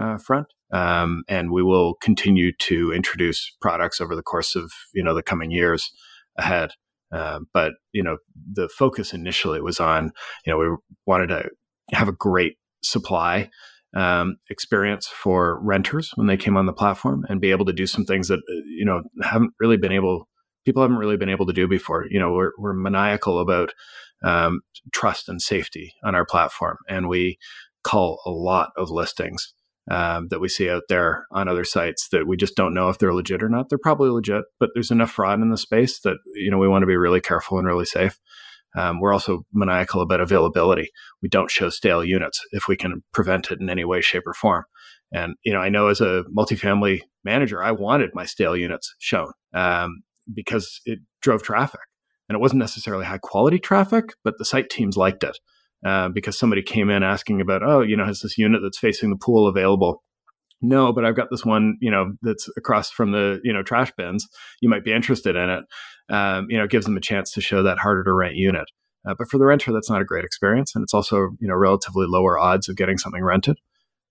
uh, 0.00 0.18
front, 0.18 0.46
um, 0.72 1.24
and 1.28 1.50
we 1.50 1.62
will 1.62 1.94
continue 1.94 2.52
to 2.60 2.92
introduce 2.92 3.52
products 3.60 4.00
over 4.00 4.14
the 4.14 4.22
course 4.22 4.56
of 4.56 4.72
you 4.94 5.02
know 5.02 5.14
the 5.14 5.22
coming 5.22 5.50
years 5.50 5.92
ahead. 6.36 6.72
Uh, 7.12 7.40
but 7.54 7.72
you 7.92 8.02
know 8.02 8.18
the 8.52 8.68
focus 8.68 9.14
initially 9.14 9.60
was 9.60 9.78
on 9.78 10.10
you 10.44 10.52
know 10.52 10.58
we 10.58 10.66
wanted 11.06 11.28
to 11.28 11.48
have 11.92 12.08
a 12.08 12.12
great 12.12 12.56
supply 12.82 13.48
um, 13.96 14.36
experience 14.50 15.06
for 15.06 15.58
renters 15.62 16.12
when 16.16 16.26
they 16.26 16.36
came 16.36 16.56
on 16.56 16.66
the 16.66 16.72
platform 16.72 17.24
and 17.30 17.40
be 17.40 17.50
able 17.50 17.64
to 17.64 17.72
do 17.72 17.86
some 17.86 18.04
things 18.04 18.28
that 18.28 18.38
uh, 18.38 18.62
you 18.66 18.84
know 18.84 19.02
haven't 19.22 19.54
really 19.58 19.78
been 19.78 19.90
able 19.90 20.28
people 20.66 20.82
haven't 20.82 20.98
really 20.98 21.16
been 21.16 21.30
able 21.30 21.46
to 21.46 21.52
do 21.52 21.66
before. 21.66 22.04
You 22.10 22.20
know 22.20 22.32
we're, 22.32 22.52
we're 22.58 22.74
maniacal 22.74 23.40
about 23.40 23.72
um, 24.22 24.60
trust 24.92 25.30
and 25.30 25.40
safety 25.40 25.94
on 26.04 26.14
our 26.14 26.26
platform 26.26 26.76
and 26.88 27.08
we 27.08 27.38
call 27.84 28.20
a 28.26 28.30
lot 28.30 28.70
of 28.76 28.90
listings 28.90 29.54
um, 29.90 30.28
that 30.28 30.40
we 30.40 30.48
see 30.48 30.68
out 30.68 30.82
there 30.88 31.26
on 31.30 31.48
other 31.48 31.64
sites 31.64 32.08
that 32.08 32.26
we 32.26 32.36
just 32.36 32.56
don't 32.56 32.74
know 32.74 32.88
if 32.88 32.98
they're 32.98 33.14
legit 33.14 33.42
or 33.42 33.48
not. 33.48 33.68
They're 33.70 33.78
probably 33.78 34.10
legit 34.10 34.44
but 34.60 34.70
there's 34.74 34.90
enough 34.90 35.10
fraud 35.10 35.40
in 35.40 35.50
the 35.50 35.56
space 35.56 36.00
that 36.00 36.18
you 36.34 36.50
know 36.50 36.58
we 36.58 36.68
want 36.68 36.82
to 36.82 36.86
be 36.86 36.96
really 36.96 37.22
careful 37.22 37.58
and 37.58 37.66
really 37.66 37.86
safe 37.86 38.18
um, 38.76 39.00
we're 39.00 39.12
also 39.12 39.42
maniacal 39.52 40.02
about 40.02 40.20
availability. 40.20 40.90
We 41.22 41.28
don't 41.28 41.50
show 41.50 41.70
stale 41.70 42.04
units 42.04 42.40
if 42.52 42.68
we 42.68 42.76
can 42.76 43.02
prevent 43.12 43.50
it 43.50 43.60
in 43.60 43.70
any 43.70 43.84
way, 43.84 44.00
shape, 44.00 44.26
or 44.26 44.34
form. 44.34 44.64
And 45.12 45.34
you 45.44 45.52
know, 45.52 45.60
I 45.60 45.68
know 45.68 45.88
as 45.88 46.00
a 46.00 46.24
multifamily 46.36 47.00
manager, 47.24 47.62
I 47.62 47.72
wanted 47.72 48.10
my 48.14 48.26
stale 48.26 48.56
units 48.56 48.94
shown 48.98 49.32
um, 49.54 50.02
because 50.32 50.80
it 50.84 50.98
drove 51.22 51.42
traffic, 51.42 51.80
and 52.28 52.36
it 52.36 52.40
wasn't 52.40 52.60
necessarily 52.60 53.06
high 53.06 53.18
quality 53.18 53.58
traffic, 53.58 54.06
but 54.24 54.34
the 54.38 54.44
site 54.44 54.68
teams 54.68 54.96
liked 54.96 55.24
it 55.24 55.38
uh, 55.84 56.08
because 56.08 56.38
somebody 56.38 56.62
came 56.62 56.90
in 56.90 57.02
asking 57.02 57.40
about, 57.40 57.62
oh, 57.62 57.80
you 57.80 57.96
know, 57.96 58.04
has 58.04 58.20
this 58.20 58.36
unit 58.36 58.60
that's 58.62 58.78
facing 58.78 59.10
the 59.10 59.16
pool 59.16 59.46
available? 59.48 60.02
No, 60.62 60.92
but 60.92 61.04
I've 61.04 61.16
got 61.16 61.28
this 61.30 61.44
one, 61.44 61.76
you 61.80 61.90
know, 61.90 62.14
that's 62.22 62.48
across 62.56 62.90
from 62.90 63.12
the, 63.12 63.40
you 63.44 63.52
know, 63.52 63.62
trash 63.62 63.92
bins. 63.96 64.26
You 64.60 64.68
might 64.68 64.84
be 64.84 64.92
interested 64.92 65.36
in 65.36 65.50
it 65.50 65.64
um, 66.08 66.46
you 66.48 66.56
know, 66.56 66.64
it 66.64 66.70
gives 66.70 66.86
them 66.86 66.96
a 66.96 67.00
chance 67.00 67.32
to 67.32 67.40
show 67.40 67.62
that 67.62 67.78
harder 67.78 68.04
to 68.04 68.12
rent 68.12 68.36
unit. 68.36 68.70
Uh, 69.06 69.14
but 69.16 69.28
for 69.28 69.38
the 69.38 69.44
renter, 69.44 69.72
that's 69.72 69.90
not 69.90 70.00
a 70.00 70.04
great 70.04 70.24
experience, 70.24 70.74
and 70.74 70.82
it's 70.82 70.94
also 70.94 71.30
you 71.40 71.46
know 71.46 71.54
relatively 71.54 72.06
lower 72.08 72.38
odds 72.38 72.68
of 72.68 72.76
getting 72.76 72.98
something 72.98 73.22
rented. 73.22 73.58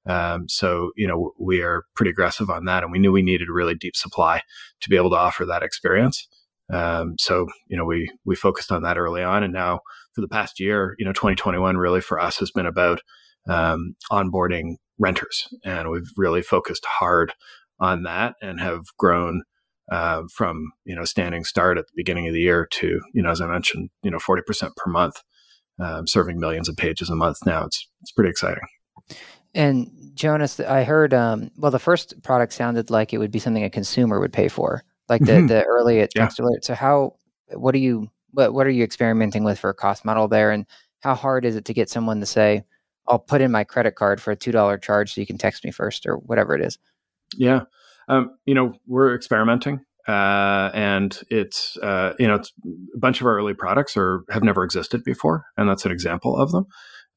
Um, 0.08 0.48
so 0.48 0.92
you 0.96 1.08
know 1.08 1.34
we 1.40 1.62
are 1.62 1.84
pretty 1.96 2.12
aggressive 2.12 2.50
on 2.50 2.66
that, 2.66 2.84
and 2.84 2.92
we 2.92 3.00
knew 3.00 3.12
we 3.12 3.22
needed 3.22 3.50
really 3.50 3.76
deep 3.76 3.96
supply 3.96 4.42
to 4.82 4.90
be 4.90 4.96
able 4.96 5.10
to 5.10 5.18
offer 5.18 5.46
that 5.46 5.64
experience. 5.64 6.28
Um, 6.72 7.16
so 7.20 7.48
you 7.68 7.76
know 7.76 7.86
we 7.86 8.10
we 8.24 8.36
focused 8.36 8.72
on 8.72 8.84
that 8.84 8.98
early 8.98 9.22
on, 9.22 9.44
and 9.44 9.54
now 9.54 9.82
for 10.14 10.22
the 10.22 10.30
past 10.30 10.62
year, 10.62 10.96
you 10.98 11.04
know, 11.04 11.12
2021 11.12 11.76
really 11.76 12.00
for 12.00 12.18
us 12.18 12.38
has 12.38 12.52
been 12.52 12.66
about 12.66 13.02
um, 13.48 13.96
onboarding 14.12 14.76
renters, 15.00 15.48
and 15.64 15.90
we've 15.90 16.10
really 16.18 16.42
focused 16.42 16.86
hard 16.86 17.34
on 17.80 18.04
that 18.04 18.36
and 18.42 18.60
have 18.60 18.84
grown 18.98 19.44
uh, 19.92 20.24
from 20.34 20.72
you 20.86 20.96
know 20.96 21.06
standing 21.06 21.44
start 21.44 21.78
at 21.78 21.86
the 21.86 21.94
beginning 21.96 22.28
of 22.28 22.34
the 22.34 22.42
year 22.42 22.68
to 22.72 23.02
you 23.14 23.22
know 23.22 23.30
as 23.30 23.42
I 23.42 23.48
mentioned 23.48 23.90
you 24.02 24.12
know 24.12 24.20
forty 24.20 24.42
percent 24.42 24.76
per 24.76 24.90
month, 24.90 25.22
um, 25.80 26.08
serving 26.08 26.40
millions 26.40 26.70
of 26.70 26.76
pages 26.76 27.10
a 27.10 27.16
month 27.16 27.38
now. 27.46 27.66
It's 27.66 27.88
it's 28.02 28.12
pretty 28.12 28.30
exciting. 28.30 28.64
And 29.54 30.12
Jonas, 30.16 30.60
I 30.60 30.84
heard 30.84 31.14
um, 31.14 31.52
well 31.58 31.72
the 31.72 31.80
first 31.80 32.22
product 32.24 32.54
sounded 32.54 32.90
like 32.90 33.14
it 33.14 33.20
would 33.20 33.32
be 33.32 33.40
something 33.40 33.64
a 33.64 33.70
consumer 33.70 34.20
would 34.20 34.34
pay 34.34 34.48
for, 34.48 34.84
like 35.08 35.22
the 35.22 35.34
mm-hmm. 35.34 35.48
the 35.48 35.64
early 35.64 36.08
text 36.08 36.40
yeah. 36.40 36.46
alert. 36.46 36.66
So 36.66 36.74
how 36.74 37.16
what 37.54 37.76
are 37.76 37.80
you 37.80 38.10
what 38.32 38.54
what 38.54 38.68
are 38.68 38.72
you 38.72 38.84
experimenting 38.84 39.44
with 39.44 39.60
for 39.60 39.70
a 39.70 39.76
cost 39.76 40.04
model 40.04 40.28
there, 40.28 40.52
and 40.52 40.66
how 41.02 41.14
hard 41.14 41.46
is 41.46 41.56
it 41.56 41.66
to 41.66 41.74
get 41.74 41.90
someone 41.90 42.20
to 42.20 42.26
say, 42.26 42.64
"I'll 43.08 43.20
put 43.20 43.42
in 43.42 43.52
my 43.52 43.64
credit 43.64 43.96
card 43.96 44.22
for 44.22 44.32
a 44.32 44.36
two 44.36 44.52
dollar 44.52 44.78
charge 44.78 45.14
so 45.14 45.22
you 45.22 45.28
can 45.28 45.38
text 45.38 45.64
me 45.64 45.72
first 45.72 46.06
or 46.06 46.18
whatever 46.18 46.56
it 46.56 46.62
is." 46.62 46.78
Yeah. 47.36 47.62
Um, 48.08 48.32
you 48.46 48.54
know, 48.54 48.74
we're 48.86 49.16
experimenting, 49.16 49.82
uh, 50.08 50.70
and 50.74 51.20
it's 51.30 51.78
uh, 51.78 52.14
you 52.20 52.28
know, 52.28 52.36
it's, 52.36 52.54
a 52.96 53.00
bunch 53.00 53.20
of 53.20 53.28
our 53.28 53.36
early 53.36 53.54
products 53.54 53.98
are 53.98 54.24
have 54.30 54.44
never 54.44 54.64
existed 54.64 55.04
before, 55.04 55.46
and 55.58 55.68
that's 55.68 55.86
an 55.86 55.92
example 55.92 56.38
of 56.38 56.52
them. 56.52 56.66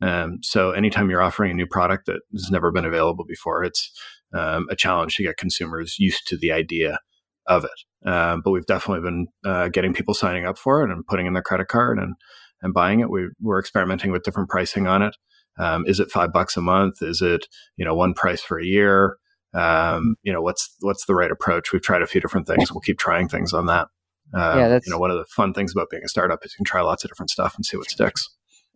Um, 0.01 0.39
so, 0.43 0.71
anytime 0.71 1.11
you're 1.11 1.23
offering 1.23 1.51
a 1.51 1.55
new 1.55 1.67
product 1.67 2.07
that 2.07 2.21
has 2.33 2.51
never 2.51 2.71
been 2.71 2.85
available 2.85 3.25
before, 3.27 3.65
it's 3.65 3.91
um, 4.33 4.67
a 4.71 4.77
challenge 4.77 5.17
to 5.17 5.25
get 5.25 5.37
consumers 5.37 5.99
used 5.99 6.27
to 6.29 6.37
the 6.37 6.53
idea 6.53 6.99
of 7.47 7.65
it. 7.65 8.09
Um, 8.09 8.43
but 8.45 8.53
we've 8.53 8.67
definitely 8.67 9.03
been 9.03 9.27
uh, 9.45 9.69
getting 9.69 9.93
people 9.93 10.15
signing 10.15 10.47
up 10.47 10.59
for 10.59 10.83
it 10.83 10.91
and 10.91 11.07
putting 11.07 11.27
in 11.27 11.33
their 11.33 11.43
credit 11.43 11.69
card 11.69 11.99
and 11.99 12.15
and 12.63 12.75
buying 12.75 13.01
it. 13.01 13.11
We, 13.11 13.29
we're 13.41 13.61
experimenting 13.61 14.11
with 14.11 14.25
different 14.25 14.49
pricing 14.49 14.87
on 14.87 15.03
it. 15.03 15.17
Um, 15.59 15.85
is 15.87 16.01
it 16.01 16.11
five 16.11 16.33
bucks 16.33 16.57
a 16.57 16.61
month? 16.61 17.03
Is 17.03 17.21
it 17.23 17.47
you 17.77 17.85
know 17.85 17.95
one 17.95 18.15
price 18.15 18.41
for 18.41 18.59
a 18.59 18.65
year? 18.65 19.19
um, 19.55 20.17
you 20.23 20.33
know 20.33 20.43
what's 20.43 20.75
what's 20.81 21.07
the 21.07 21.15
right 21.15 21.31
approach 21.31 21.73
we've 21.73 21.83
tried 21.83 22.03
a 22.03 22.07
few 22.07 22.21
different 22.21 22.47
things 22.47 22.73
we'll 22.73 22.81
keep 22.81 22.99
trying 22.99 23.29
things 23.29 23.53
on 23.53 23.67
that 23.67 23.89
um, 24.35 24.59
yeah 24.59 24.69
that's 24.69 24.87
you 24.87 24.93
know 24.93 24.99
one 24.99 25.11
of 25.11 25.17
the 25.17 25.25
fun 25.27 25.55
things 25.55 25.73
about 25.73 25.89
being 25.91 26.03
a 26.05 26.09
startup 26.09 26.45
is 26.45 26.53
you 26.53 26.57
can 26.57 26.65
try 26.65 26.83
lots 26.83 27.05
of 27.05 27.11
different 27.11 27.31
stuff 27.31 27.57
and 27.57 27.65
see 27.65 27.77
what 27.77 27.89
sticks 27.89 28.29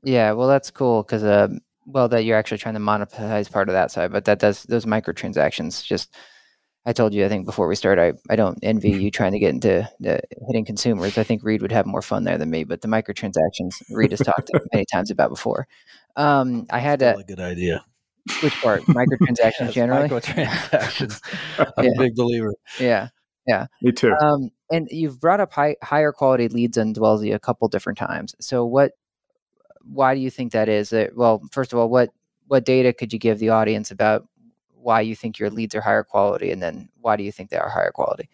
yeah 0.02 0.32
well 0.32 0.48
that's 0.48 0.70
cool 0.70 1.02
because 1.02 1.22
uh, 1.22 1.48
well 1.86 2.08
that 2.08 2.24
you're 2.24 2.38
actually 2.38 2.58
trying 2.58 2.74
to 2.74 2.80
monetize 2.80 3.50
part 3.50 3.68
of 3.68 3.74
that 3.74 3.90
side 3.90 4.10
but 4.10 4.24
that 4.24 4.38
does 4.38 4.62
those 4.64 4.86
microtransactions 4.86 5.84
just 5.84 6.14
I 6.84 6.92
told 6.92 7.14
you, 7.14 7.24
I 7.24 7.28
think 7.28 7.46
before 7.46 7.68
we 7.68 7.76
start, 7.76 8.00
I, 8.00 8.12
I 8.28 8.34
don't 8.34 8.58
envy 8.62 8.90
you 8.90 9.10
trying 9.10 9.32
to 9.32 9.38
get 9.38 9.54
into 9.54 9.88
hitting 10.00 10.64
consumers. 10.64 11.16
I 11.16 11.22
think 11.22 11.44
Reed 11.44 11.62
would 11.62 11.70
have 11.70 11.86
more 11.86 12.02
fun 12.02 12.24
there 12.24 12.36
than 12.36 12.50
me, 12.50 12.64
but 12.64 12.80
the 12.80 12.88
microtransactions 12.88 13.82
Reed 13.90 14.10
has 14.10 14.20
talked 14.20 14.50
many 14.72 14.84
times 14.92 15.10
about 15.10 15.30
before. 15.30 15.68
Um, 16.16 16.66
I 16.70 16.80
had 16.80 17.00
a, 17.02 17.16
a, 17.16 17.22
good 17.22 17.38
idea. 17.38 17.84
Which 18.42 18.60
part? 18.60 18.82
Microtransactions 18.86 19.60
yes, 19.60 19.74
generally. 19.74 20.08
Microtransactions. 20.08 21.20
I'm 21.76 21.84
yeah. 21.84 21.90
a 21.94 21.98
big 21.98 22.16
believer. 22.16 22.54
Yeah. 22.80 23.08
Yeah. 23.46 23.66
Me 23.80 23.92
too. 23.92 24.14
Um, 24.14 24.50
and 24.72 24.88
you've 24.90 25.20
brought 25.20 25.40
up 25.40 25.52
high, 25.52 25.76
higher 25.82 26.12
quality 26.12 26.48
leads 26.48 26.78
on 26.78 26.94
Dwellsy 26.94 27.32
a 27.32 27.38
couple 27.38 27.68
different 27.68 27.98
times. 27.98 28.34
So 28.40 28.64
what? 28.64 28.92
Why 29.84 30.14
do 30.14 30.20
you 30.20 30.30
think 30.30 30.52
that 30.52 30.68
is? 30.68 30.90
That, 30.90 31.16
well, 31.16 31.42
first 31.50 31.72
of 31.72 31.78
all, 31.78 31.88
what 31.88 32.10
what 32.46 32.64
data 32.64 32.92
could 32.92 33.12
you 33.12 33.18
give 33.18 33.38
the 33.38 33.48
audience 33.48 33.90
about 33.90 34.28
why 34.82 35.00
you 35.00 35.14
think 35.14 35.38
your 35.38 35.50
leads 35.50 35.74
are 35.74 35.80
higher 35.80 36.04
quality, 36.04 36.50
and 36.50 36.62
then 36.62 36.88
why 37.00 37.16
do 37.16 37.22
you 37.22 37.32
think 37.32 37.50
they 37.50 37.56
are 37.56 37.68
higher 37.68 37.92
quality? 37.92 38.28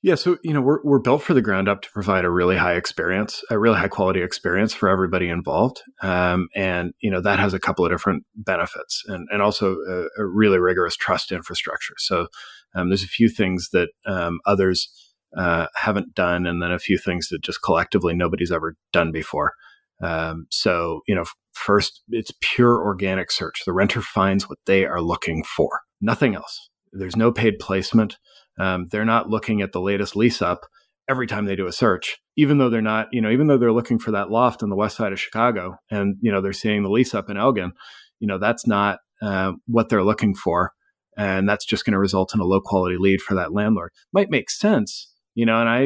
Yeah, 0.00 0.14
so 0.14 0.38
you 0.44 0.52
know 0.52 0.60
we're 0.60 0.80
we're 0.84 1.00
built 1.00 1.22
for 1.22 1.34
the 1.34 1.42
ground 1.42 1.68
up 1.68 1.82
to 1.82 1.90
provide 1.90 2.24
a 2.24 2.30
really 2.30 2.56
high 2.56 2.74
experience, 2.74 3.42
a 3.50 3.58
really 3.58 3.78
high 3.78 3.88
quality 3.88 4.22
experience 4.22 4.72
for 4.72 4.88
everybody 4.88 5.28
involved, 5.28 5.82
um, 6.02 6.48
and 6.54 6.92
you 7.00 7.10
know 7.10 7.20
that 7.20 7.40
has 7.40 7.52
a 7.52 7.58
couple 7.58 7.84
of 7.84 7.90
different 7.90 8.24
benefits, 8.36 9.02
and 9.06 9.26
and 9.32 9.42
also 9.42 9.76
a, 9.88 10.22
a 10.22 10.24
really 10.24 10.58
rigorous 10.58 10.94
trust 10.96 11.32
infrastructure. 11.32 11.94
So 11.98 12.28
um, 12.76 12.90
there's 12.90 13.02
a 13.02 13.08
few 13.08 13.28
things 13.28 13.70
that 13.72 13.88
um, 14.06 14.38
others 14.46 14.88
uh, 15.36 15.66
haven't 15.74 16.14
done, 16.14 16.46
and 16.46 16.62
then 16.62 16.70
a 16.70 16.78
few 16.78 16.96
things 16.96 17.28
that 17.30 17.42
just 17.42 17.62
collectively 17.62 18.14
nobody's 18.14 18.52
ever 18.52 18.76
done 18.92 19.10
before. 19.10 19.54
Um, 20.00 20.46
so 20.50 21.00
you 21.08 21.14
know, 21.16 21.24
first 21.54 22.02
it's 22.10 22.30
pure 22.40 22.80
organic 22.84 23.32
search. 23.32 23.62
The 23.66 23.72
renter 23.72 24.00
finds 24.00 24.48
what 24.48 24.58
they 24.64 24.84
are 24.84 25.02
looking 25.02 25.42
for, 25.42 25.80
nothing 26.00 26.34
else. 26.34 26.68
There's 26.92 27.16
no 27.16 27.32
paid 27.32 27.58
placement. 27.58 28.18
Um, 28.58 28.86
they're 28.90 29.04
not 29.04 29.28
looking 29.28 29.62
at 29.62 29.72
the 29.72 29.80
latest 29.80 30.16
lease 30.16 30.42
up 30.42 30.66
every 31.08 31.26
time 31.26 31.46
they 31.46 31.56
do 31.56 31.66
a 31.66 31.72
search, 31.72 32.18
even 32.36 32.58
though 32.58 32.68
they're 32.68 32.82
not, 32.82 33.08
you 33.12 33.20
know, 33.20 33.30
even 33.30 33.46
though 33.46 33.56
they're 33.56 33.72
looking 33.72 33.98
for 33.98 34.10
that 34.10 34.30
loft 34.30 34.62
on 34.62 34.68
the 34.68 34.76
west 34.76 34.96
side 34.96 35.12
of 35.12 35.20
Chicago 35.20 35.76
and, 35.90 36.16
you 36.20 36.30
know, 36.30 36.40
they're 36.40 36.52
seeing 36.52 36.82
the 36.82 36.90
lease 36.90 37.14
up 37.14 37.30
in 37.30 37.36
Elgin, 37.36 37.72
you 38.20 38.26
know, 38.26 38.38
that's 38.38 38.66
not 38.66 38.98
uh, 39.22 39.52
what 39.66 39.88
they're 39.88 40.04
looking 40.04 40.34
for. 40.34 40.72
And 41.16 41.48
that's 41.48 41.64
just 41.64 41.84
going 41.84 41.94
to 41.94 41.98
result 41.98 42.34
in 42.34 42.40
a 42.40 42.44
low 42.44 42.60
quality 42.60 42.96
lead 42.98 43.20
for 43.20 43.34
that 43.34 43.52
landlord. 43.52 43.90
Might 44.12 44.30
make 44.30 44.50
sense, 44.50 45.12
you 45.34 45.46
know, 45.46 45.58
and 45.60 45.68
I, 45.68 45.80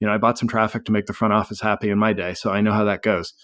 you 0.00 0.06
know, 0.06 0.12
I 0.12 0.18
bought 0.18 0.38
some 0.38 0.48
traffic 0.48 0.84
to 0.86 0.92
make 0.92 1.06
the 1.06 1.12
front 1.12 1.34
office 1.34 1.60
happy 1.60 1.90
in 1.90 1.98
my 1.98 2.12
day. 2.12 2.34
So 2.34 2.50
I 2.50 2.62
know 2.62 2.72
how 2.72 2.84
that 2.84 3.02
goes. 3.02 3.34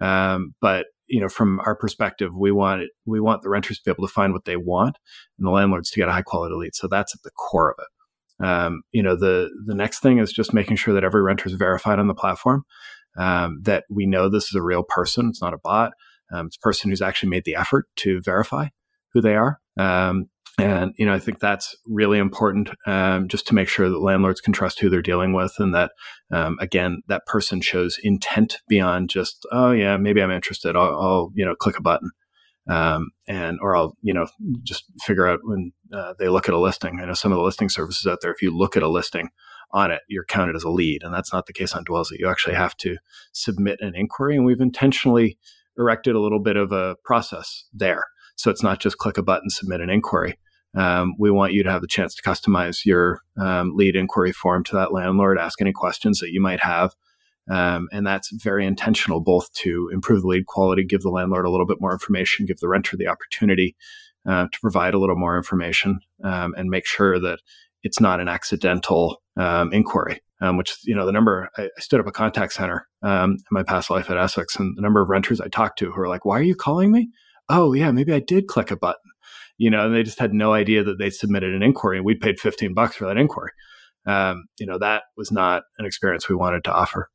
Um, 0.00 0.54
but 0.60 0.86
you 1.08 1.20
know, 1.20 1.28
from 1.28 1.60
our 1.60 1.74
perspective, 1.74 2.34
we 2.34 2.50
want 2.52 2.82
we 3.04 3.20
want 3.20 3.42
the 3.42 3.48
renters 3.48 3.78
to 3.78 3.84
be 3.84 3.90
able 3.90 4.06
to 4.06 4.12
find 4.12 4.32
what 4.32 4.44
they 4.44 4.56
want, 4.56 4.98
and 5.38 5.46
the 5.46 5.50
landlords 5.50 5.90
to 5.90 6.00
get 6.00 6.08
a 6.08 6.12
high 6.12 6.22
quality 6.22 6.54
lead. 6.54 6.74
So 6.74 6.88
that's 6.88 7.14
at 7.14 7.22
the 7.22 7.30
core 7.30 7.70
of 7.70 7.76
it. 7.78 8.44
Um, 8.44 8.82
you 8.92 9.02
know, 9.02 9.16
the 9.16 9.50
the 9.66 9.74
next 9.74 10.00
thing 10.00 10.18
is 10.18 10.32
just 10.32 10.54
making 10.54 10.76
sure 10.76 10.94
that 10.94 11.04
every 11.04 11.22
renter 11.22 11.48
is 11.48 11.54
verified 11.54 11.98
on 11.98 12.08
the 12.08 12.14
platform. 12.14 12.64
Um, 13.16 13.60
that 13.62 13.84
we 13.88 14.04
know 14.06 14.28
this 14.28 14.48
is 14.48 14.54
a 14.54 14.62
real 14.62 14.82
person; 14.82 15.28
it's 15.28 15.42
not 15.42 15.54
a 15.54 15.58
bot. 15.58 15.92
Um, 16.32 16.46
it's 16.46 16.56
a 16.56 16.60
person 16.60 16.90
who's 16.90 17.02
actually 17.02 17.30
made 17.30 17.44
the 17.44 17.54
effort 17.54 17.86
to 17.96 18.20
verify 18.20 18.68
who 19.12 19.20
they 19.20 19.36
are. 19.36 19.60
Um, 19.78 20.28
and, 20.58 20.94
you 20.96 21.04
know, 21.04 21.14
I 21.14 21.18
think 21.18 21.38
that's 21.38 21.76
really 21.86 22.18
important 22.18 22.70
um, 22.86 23.28
just 23.28 23.46
to 23.48 23.54
make 23.54 23.68
sure 23.68 23.90
that 23.90 24.00
landlords 24.00 24.40
can 24.40 24.54
trust 24.54 24.80
who 24.80 24.88
they're 24.88 25.02
dealing 25.02 25.34
with 25.34 25.54
and 25.58 25.74
that, 25.74 25.92
um, 26.32 26.56
again, 26.60 27.02
that 27.08 27.26
person 27.26 27.60
shows 27.60 27.98
intent 28.02 28.58
beyond 28.66 29.10
just, 29.10 29.46
oh, 29.52 29.72
yeah, 29.72 29.96
maybe 29.98 30.22
I'm 30.22 30.30
interested. 30.30 30.74
I'll, 30.74 30.98
I'll 30.98 31.32
you 31.34 31.44
know, 31.44 31.54
click 31.54 31.78
a 31.78 31.82
button. 31.82 32.10
Um, 32.68 33.10
and 33.28 33.58
or 33.62 33.76
I'll 33.76 33.96
you 34.02 34.12
know 34.12 34.26
just 34.64 34.86
figure 35.00 35.28
out 35.28 35.38
when 35.44 35.70
uh, 35.92 36.14
they 36.18 36.28
look 36.28 36.48
at 36.48 36.54
a 36.54 36.58
listing. 36.58 36.98
I 37.00 37.04
know 37.04 37.14
some 37.14 37.30
of 37.30 37.36
the 37.36 37.44
listing 37.44 37.68
services 37.68 38.08
out 38.08 38.18
there. 38.22 38.32
If 38.32 38.42
you 38.42 38.50
look 38.50 38.76
at 38.76 38.82
a 38.82 38.88
listing 38.88 39.28
on 39.70 39.92
it, 39.92 40.02
you're 40.08 40.24
counted 40.24 40.56
as 40.56 40.64
a 40.64 40.70
lead, 40.70 41.04
and 41.04 41.14
that's 41.14 41.32
not 41.32 41.46
the 41.46 41.52
case 41.52 41.74
on 41.74 41.84
Dwellsy. 41.84 42.18
You 42.18 42.28
actually 42.28 42.56
have 42.56 42.76
to 42.78 42.96
submit 43.32 43.78
an 43.80 43.94
inquiry, 43.94 44.34
and 44.34 44.44
we've 44.44 44.60
intentionally 44.60 45.38
erected 45.78 46.16
a 46.16 46.20
little 46.20 46.40
bit 46.40 46.56
of 46.56 46.72
a 46.72 46.96
process 47.04 47.66
there. 47.72 48.02
So 48.34 48.50
it's 48.50 48.64
not 48.64 48.80
just 48.80 48.98
click 48.98 49.16
a 49.16 49.22
button, 49.22 49.48
submit 49.48 49.80
an 49.80 49.88
inquiry. 49.88 50.36
Um, 50.76 51.14
we 51.18 51.30
want 51.30 51.54
you 51.54 51.62
to 51.62 51.70
have 51.70 51.80
the 51.80 51.88
chance 51.88 52.14
to 52.14 52.22
customize 52.22 52.84
your 52.84 53.22
um, 53.38 53.74
lead 53.74 53.96
inquiry 53.96 54.32
form 54.32 54.62
to 54.64 54.76
that 54.76 54.92
landlord, 54.92 55.38
ask 55.38 55.60
any 55.60 55.72
questions 55.72 56.20
that 56.20 56.32
you 56.32 56.40
might 56.40 56.60
have. 56.60 56.94
Um, 57.48 57.88
and 57.92 58.06
that's 58.06 58.30
very 58.30 58.66
intentional, 58.66 59.20
both 59.20 59.50
to 59.54 59.88
improve 59.92 60.22
the 60.22 60.28
lead 60.28 60.46
quality, 60.46 60.84
give 60.84 61.02
the 61.02 61.10
landlord 61.10 61.46
a 61.46 61.50
little 61.50 61.66
bit 61.66 61.80
more 61.80 61.92
information, 61.92 62.44
give 62.44 62.58
the 62.60 62.68
renter 62.68 62.96
the 62.96 63.06
opportunity 63.06 63.74
uh, 64.28 64.48
to 64.52 64.60
provide 64.60 64.94
a 64.94 64.98
little 64.98 65.16
more 65.16 65.36
information, 65.36 66.00
um, 66.24 66.54
and 66.58 66.68
make 66.68 66.86
sure 66.86 67.18
that 67.20 67.38
it's 67.82 68.00
not 68.00 68.20
an 68.20 68.28
accidental 68.28 69.22
um, 69.36 69.72
inquiry. 69.72 70.20
Um, 70.38 70.58
which 70.58 70.76
you 70.84 70.94
know 70.94 71.06
the 71.06 71.12
number 71.12 71.48
I, 71.56 71.62
I 71.64 71.80
stood 71.80 71.98
up 71.98 72.06
a 72.06 72.12
contact 72.12 72.52
center 72.52 72.86
in 73.02 73.38
my 73.50 73.62
past 73.62 73.88
life 73.88 74.10
at 74.10 74.18
Essex, 74.18 74.56
and 74.56 74.76
the 74.76 74.82
number 74.82 75.00
of 75.00 75.08
renters 75.08 75.40
I 75.40 75.48
talked 75.48 75.78
to 75.78 75.90
who 75.90 75.98
are 75.98 76.08
like, 76.08 76.26
"Why 76.26 76.38
are 76.38 76.42
you 76.42 76.54
calling 76.54 76.92
me?" 76.92 77.08
Oh 77.48 77.72
yeah, 77.72 77.90
maybe 77.90 78.12
I 78.12 78.20
did 78.20 78.46
click 78.46 78.70
a 78.70 78.76
button 78.76 79.00
you 79.58 79.70
know, 79.70 79.86
and 79.86 79.94
they 79.94 80.02
just 80.02 80.18
had 80.18 80.32
no 80.32 80.52
idea 80.52 80.84
that 80.84 80.98
they 80.98 81.10
submitted 81.10 81.54
an 81.54 81.62
inquiry 81.62 81.98
and 81.98 82.06
we 82.06 82.14
paid 82.14 82.38
15 82.38 82.74
bucks 82.74 82.96
for 82.96 83.06
that 83.06 83.16
inquiry. 83.16 83.50
Um, 84.06 84.44
you 84.58 84.66
know, 84.66 84.78
that 84.78 85.04
was 85.16 85.32
not 85.32 85.64
an 85.78 85.86
experience 85.86 86.28
we 86.28 86.36
wanted 86.36 86.64
to 86.64 86.72
offer. 86.72 87.10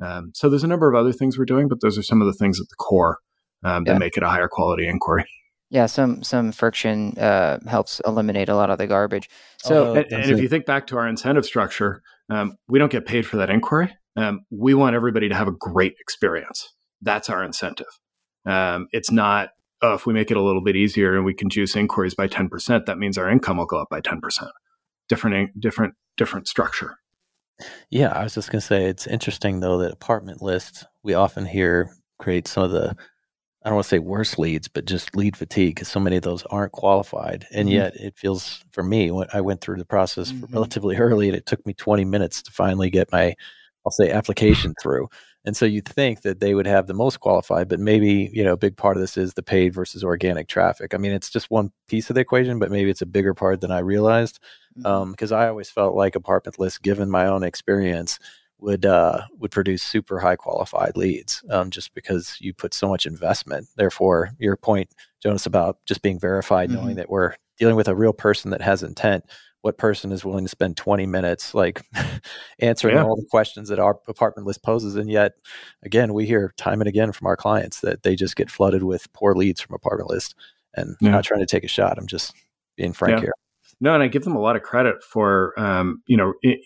Um, 0.00 0.32
so 0.34 0.48
there's 0.48 0.64
a 0.64 0.68
number 0.68 0.88
of 0.88 0.94
other 0.94 1.12
things 1.12 1.38
we're 1.38 1.44
doing, 1.44 1.68
but 1.68 1.80
those 1.80 1.98
are 1.98 2.02
some 2.02 2.20
of 2.20 2.26
the 2.26 2.34
things 2.34 2.60
at 2.60 2.68
the 2.68 2.76
core 2.76 3.18
um, 3.64 3.84
that 3.84 3.92
yeah. 3.92 3.98
make 3.98 4.16
it 4.16 4.22
a 4.22 4.28
higher 4.28 4.48
quality 4.48 4.86
inquiry. 4.86 5.24
Yeah, 5.68 5.86
some 5.86 6.22
some 6.22 6.52
friction 6.52 7.18
uh, 7.18 7.58
helps 7.66 8.00
eliminate 8.06 8.48
a 8.48 8.54
lot 8.54 8.70
of 8.70 8.78
the 8.78 8.86
garbage. 8.86 9.28
So, 9.58 9.94
and, 9.96 10.12
and 10.12 10.30
if 10.30 10.40
you 10.40 10.48
think 10.48 10.64
back 10.64 10.86
to 10.88 10.96
our 10.96 11.08
incentive 11.08 11.44
structure, 11.44 12.02
um, 12.30 12.56
we 12.68 12.78
don't 12.78 12.92
get 12.92 13.04
paid 13.04 13.26
for 13.26 13.36
that 13.38 13.50
inquiry. 13.50 13.92
Um, 14.16 14.42
we 14.50 14.74
want 14.74 14.94
everybody 14.94 15.28
to 15.28 15.34
have 15.34 15.48
a 15.48 15.52
great 15.52 15.94
experience. 15.98 16.72
That's 17.02 17.28
our 17.28 17.42
incentive. 17.42 17.88
Um, 18.46 18.86
it's 18.92 19.10
not 19.10 19.48
oh, 19.82 19.94
if 19.94 20.06
we 20.06 20.12
make 20.12 20.30
it 20.30 20.36
a 20.36 20.42
little 20.42 20.62
bit 20.62 20.76
easier 20.76 21.16
and 21.16 21.24
we 21.24 21.34
can 21.34 21.48
juice 21.48 21.76
inquiries 21.76 22.14
by 22.14 22.28
10%, 22.28 22.86
that 22.86 22.98
means 22.98 23.18
our 23.18 23.28
income 23.28 23.58
will 23.58 23.66
go 23.66 23.80
up 23.80 23.88
by 23.90 24.00
10%. 24.00 24.20
Different, 25.08 25.60
different, 25.60 25.94
different 26.16 26.48
structure. 26.48 26.98
Yeah, 27.90 28.12
I 28.12 28.24
was 28.24 28.34
just 28.34 28.50
going 28.50 28.60
to 28.60 28.66
say 28.66 28.84
it's 28.84 29.06
interesting 29.06 29.60
though 29.60 29.78
that 29.78 29.92
apartment 29.92 30.42
lists 30.42 30.84
we 31.02 31.14
often 31.14 31.46
hear 31.46 31.90
create 32.18 32.48
some 32.48 32.64
of 32.64 32.70
the 32.70 32.94
I 33.64 33.68
don't 33.68 33.76
want 33.76 33.84
to 33.86 33.88
say 33.88 33.98
worse 33.98 34.38
leads, 34.38 34.68
but 34.68 34.84
just 34.84 35.16
lead 35.16 35.36
fatigue 35.36 35.74
because 35.74 35.88
so 35.88 35.98
many 35.98 36.16
of 36.16 36.22
those 36.22 36.44
aren't 36.44 36.70
qualified. 36.70 37.46
And 37.52 37.68
mm-hmm. 37.68 37.78
yet 37.78 37.96
it 37.96 38.16
feels 38.16 38.64
for 38.70 38.84
me 38.84 39.10
when 39.10 39.26
I 39.32 39.40
went 39.40 39.60
through 39.60 39.78
the 39.78 39.84
process 39.84 40.30
mm-hmm. 40.30 40.54
relatively 40.54 40.96
early 40.98 41.26
and 41.28 41.36
it 41.36 41.46
took 41.46 41.66
me 41.66 41.74
20 41.74 42.04
minutes 42.04 42.42
to 42.42 42.52
finally 42.52 42.90
get 42.90 43.10
my 43.10 43.34
I'll 43.84 43.92
say 43.92 44.10
application 44.10 44.74
through. 44.82 45.08
And 45.46 45.56
so 45.56 45.64
you'd 45.64 45.86
think 45.86 46.22
that 46.22 46.40
they 46.40 46.54
would 46.54 46.66
have 46.66 46.88
the 46.88 46.94
most 46.94 47.20
qualified, 47.20 47.68
but 47.68 47.78
maybe, 47.78 48.30
you 48.32 48.42
know, 48.42 48.54
a 48.54 48.56
big 48.56 48.76
part 48.76 48.96
of 48.96 49.00
this 49.00 49.16
is 49.16 49.34
the 49.34 49.44
paid 49.44 49.72
versus 49.72 50.02
organic 50.02 50.48
traffic. 50.48 50.92
I 50.92 50.96
mean, 50.98 51.12
it's 51.12 51.30
just 51.30 51.52
one 51.52 51.70
piece 51.86 52.10
of 52.10 52.14
the 52.14 52.20
equation, 52.20 52.58
but 52.58 52.72
maybe 52.72 52.90
it's 52.90 53.00
a 53.00 53.06
bigger 53.06 53.32
part 53.32 53.60
than 53.60 53.70
I 53.70 53.78
realized. 53.78 54.40
Because 54.74 54.84
mm-hmm. 54.84 55.32
um, 55.32 55.40
I 55.40 55.46
always 55.46 55.70
felt 55.70 55.94
like 55.94 56.16
apartment 56.16 56.58
list, 56.58 56.82
given 56.82 57.08
my 57.08 57.26
own 57.26 57.44
experience, 57.44 58.18
would 58.58 58.84
uh, 58.86 59.22
would 59.38 59.50
produce 59.50 59.82
super 59.82 60.18
high 60.18 60.36
qualified 60.36 60.96
leads, 60.96 61.44
um, 61.50 61.70
just 61.70 61.94
because 61.94 62.36
you 62.40 62.52
put 62.52 62.74
so 62.74 62.88
much 62.88 63.06
investment. 63.06 63.68
Therefore, 63.76 64.30
your 64.38 64.56
point, 64.56 64.90
Jonas, 65.22 65.46
about 65.46 65.78
just 65.86 66.02
being 66.02 66.18
verified, 66.18 66.70
mm-hmm. 66.70 66.82
knowing 66.82 66.96
that 66.96 67.10
we're 67.10 67.34
dealing 67.58 67.76
with 67.76 67.88
a 67.88 67.94
real 67.94 68.12
person 68.12 68.50
that 68.50 68.62
has 68.62 68.82
intent 68.82 69.24
what 69.66 69.78
person 69.78 70.12
is 70.12 70.24
willing 70.24 70.44
to 70.44 70.48
spend 70.48 70.76
20 70.76 71.06
minutes 71.06 71.52
like 71.52 71.84
answering 72.60 72.94
yeah. 72.94 73.02
all 73.02 73.16
the 73.16 73.26
questions 73.28 73.68
that 73.68 73.80
our 73.80 73.98
apartment 74.06 74.46
list 74.46 74.62
poses 74.62 74.94
and 74.94 75.10
yet 75.10 75.32
again 75.82 76.14
we 76.14 76.24
hear 76.24 76.54
time 76.56 76.80
and 76.80 76.86
again 76.86 77.10
from 77.10 77.26
our 77.26 77.36
clients 77.36 77.80
that 77.80 78.04
they 78.04 78.14
just 78.14 78.36
get 78.36 78.48
flooded 78.48 78.84
with 78.84 79.12
poor 79.12 79.34
leads 79.34 79.60
from 79.60 79.74
apartment 79.74 80.08
list 80.08 80.36
and 80.74 80.94
yeah. 81.00 81.08
I'm 81.08 81.14
not 81.16 81.24
trying 81.24 81.40
to 81.40 81.46
take 81.46 81.64
a 81.64 81.68
shot 81.68 81.98
i'm 81.98 82.06
just 82.06 82.32
being 82.76 82.92
frank 82.92 83.16
yeah. 83.18 83.22
here 83.22 83.32
no 83.80 83.92
and 83.92 84.04
i 84.04 84.06
give 84.06 84.22
them 84.22 84.36
a 84.36 84.40
lot 84.40 84.54
of 84.54 84.62
credit 84.62 85.02
for 85.02 85.52
um, 85.58 86.00
you 86.06 86.16
know 86.16 86.34
it, 86.42 86.60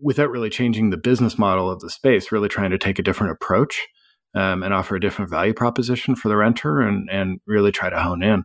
without 0.00 0.30
really 0.30 0.48
changing 0.48 0.88
the 0.88 0.96
business 0.96 1.36
model 1.36 1.70
of 1.70 1.80
the 1.80 1.90
space 1.90 2.32
really 2.32 2.48
trying 2.48 2.70
to 2.70 2.78
take 2.78 2.98
a 2.98 3.02
different 3.02 3.30
approach 3.30 3.86
um, 4.34 4.62
and 4.62 4.72
offer 4.72 4.96
a 4.96 5.00
different 5.00 5.30
value 5.30 5.52
proposition 5.52 6.16
for 6.16 6.30
the 6.30 6.36
renter 6.36 6.80
and 6.80 7.10
and 7.10 7.40
really 7.46 7.72
try 7.72 7.90
to 7.90 8.00
hone 8.00 8.22
in 8.22 8.44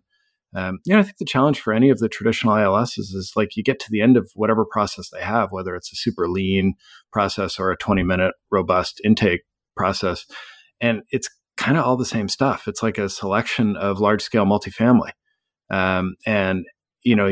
um, 0.55 0.79
you 0.85 0.93
know, 0.93 0.99
I 0.99 1.03
think 1.03 1.17
the 1.17 1.25
challenge 1.25 1.59
for 1.59 1.73
any 1.73 1.89
of 1.89 1.99
the 1.99 2.09
traditional 2.09 2.53
ILSs 2.53 3.13
is 3.13 3.33
like 3.35 3.55
you 3.55 3.63
get 3.63 3.79
to 3.79 3.87
the 3.89 4.01
end 4.01 4.17
of 4.17 4.31
whatever 4.35 4.65
process 4.65 5.09
they 5.09 5.21
have, 5.21 5.51
whether 5.51 5.75
it's 5.75 5.91
a 5.91 5.95
super 5.95 6.29
lean 6.29 6.75
process 7.11 7.59
or 7.59 7.71
a 7.71 7.77
20 7.77 8.03
minute 8.03 8.35
robust 8.51 9.01
intake 9.03 9.41
process. 9.75 10.25
And 10.79 11.01
it's 11.09 11.29
kind 11.57 11.77
of 11.77 11.85
all 11.85 11.97
the 11.97 12.05
same 12.05 12.27
stuff. 12.27 12.67
It's 12.67 12.83
like 12.83 12.97
a 12.97 13.09
selection 13.09 13.75
of 13.75 13.99
large 13.99 14.21
scale 14.21 14.45
multifamily. 14.45 15.11
Um, 15.71 16.15
and, 16.25 16.65
you 17.01 17.15
know, 17.15 17.31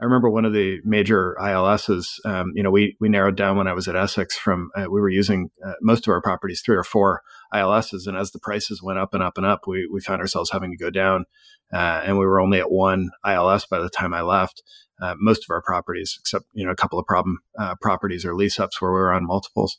I 0.00 0.04
remember 0.04 0.30
one 0.30 0.46
of 0.46 0.54
the 0.54 0.80
major 0.82 1.36
ILSs. 1.38 2.24
Um, 2.24 2.52
you 2.54 2.62
know, 2.62 2.70
we 2.70 2.96
we 3.00 3.10
narrowed 3.10 3.36
down 3.36 3.58
when 3.58 3.68
I 3.68 3.74
was 3.74 3.86
at 3.86 3.96
Essex 3.96 4.36
from 4.36 4.70
uh, 4.74 4.86
we 4.90 5.00
were 5.00 5.10
using 5.10 5.50
uh, 5.64 5.74
most 5.82 6.06
of 6.06 6.12
our 6.12 6.22
properties 6.22 6.62
three 6.62 6.76
or 6.76 6.84
four 6.84 7.22
ILSs, 7.52 8.06
and 8.06 8.16
as 8.16 8.30
the 8.30 8.38
prices 8.38 8.82
went 8.82 8.98
up 8.98 9.12
and 9.12 9.22
up 9.22 9.36
and 9.36 9.44
up, 9.44 9.66
we 9.66 9.86
we 9.92 10.00
found 10.00 10.22
ourselves 10.22 10.50
having 10.50 10.70
to 10.70 10.76
go 10.76 10.88
down, 10.88 11.26
uh, 11.72 12.02
and 12.04 12.18
we 12.18 12.24
were 12.24 12.40
only 12.40 12.58
at 12.58 12.70
one 12.70 13.10
ILS 13.26 13.66
by 13.66 13.78
the 13.78 13.90
time 13.90 14.14
I 14.14 14.22
left. 14.22 14.62
Uh, 15.02 15.14
most 15.18 15.44
of 15.44 15.50
our 15.50 15.62
properties, 15.62 16.16
except 16.18 16.46
you 16.54 16.64
know 16.64 16.72
a 16.72 16.76
couple 16.76 16.98
of 16.98 17.06
problem 17.06 17.38
uh, 17.58 17.74
properties 17.82 18.24
or 18.24 18.34
lease 18.34 18.58
ups 18.58 18.80
where 18.80 18.92
we 18.92 18.98
were 18.98 19.12
on 19.12 19.26
multiples, 19.26 19.76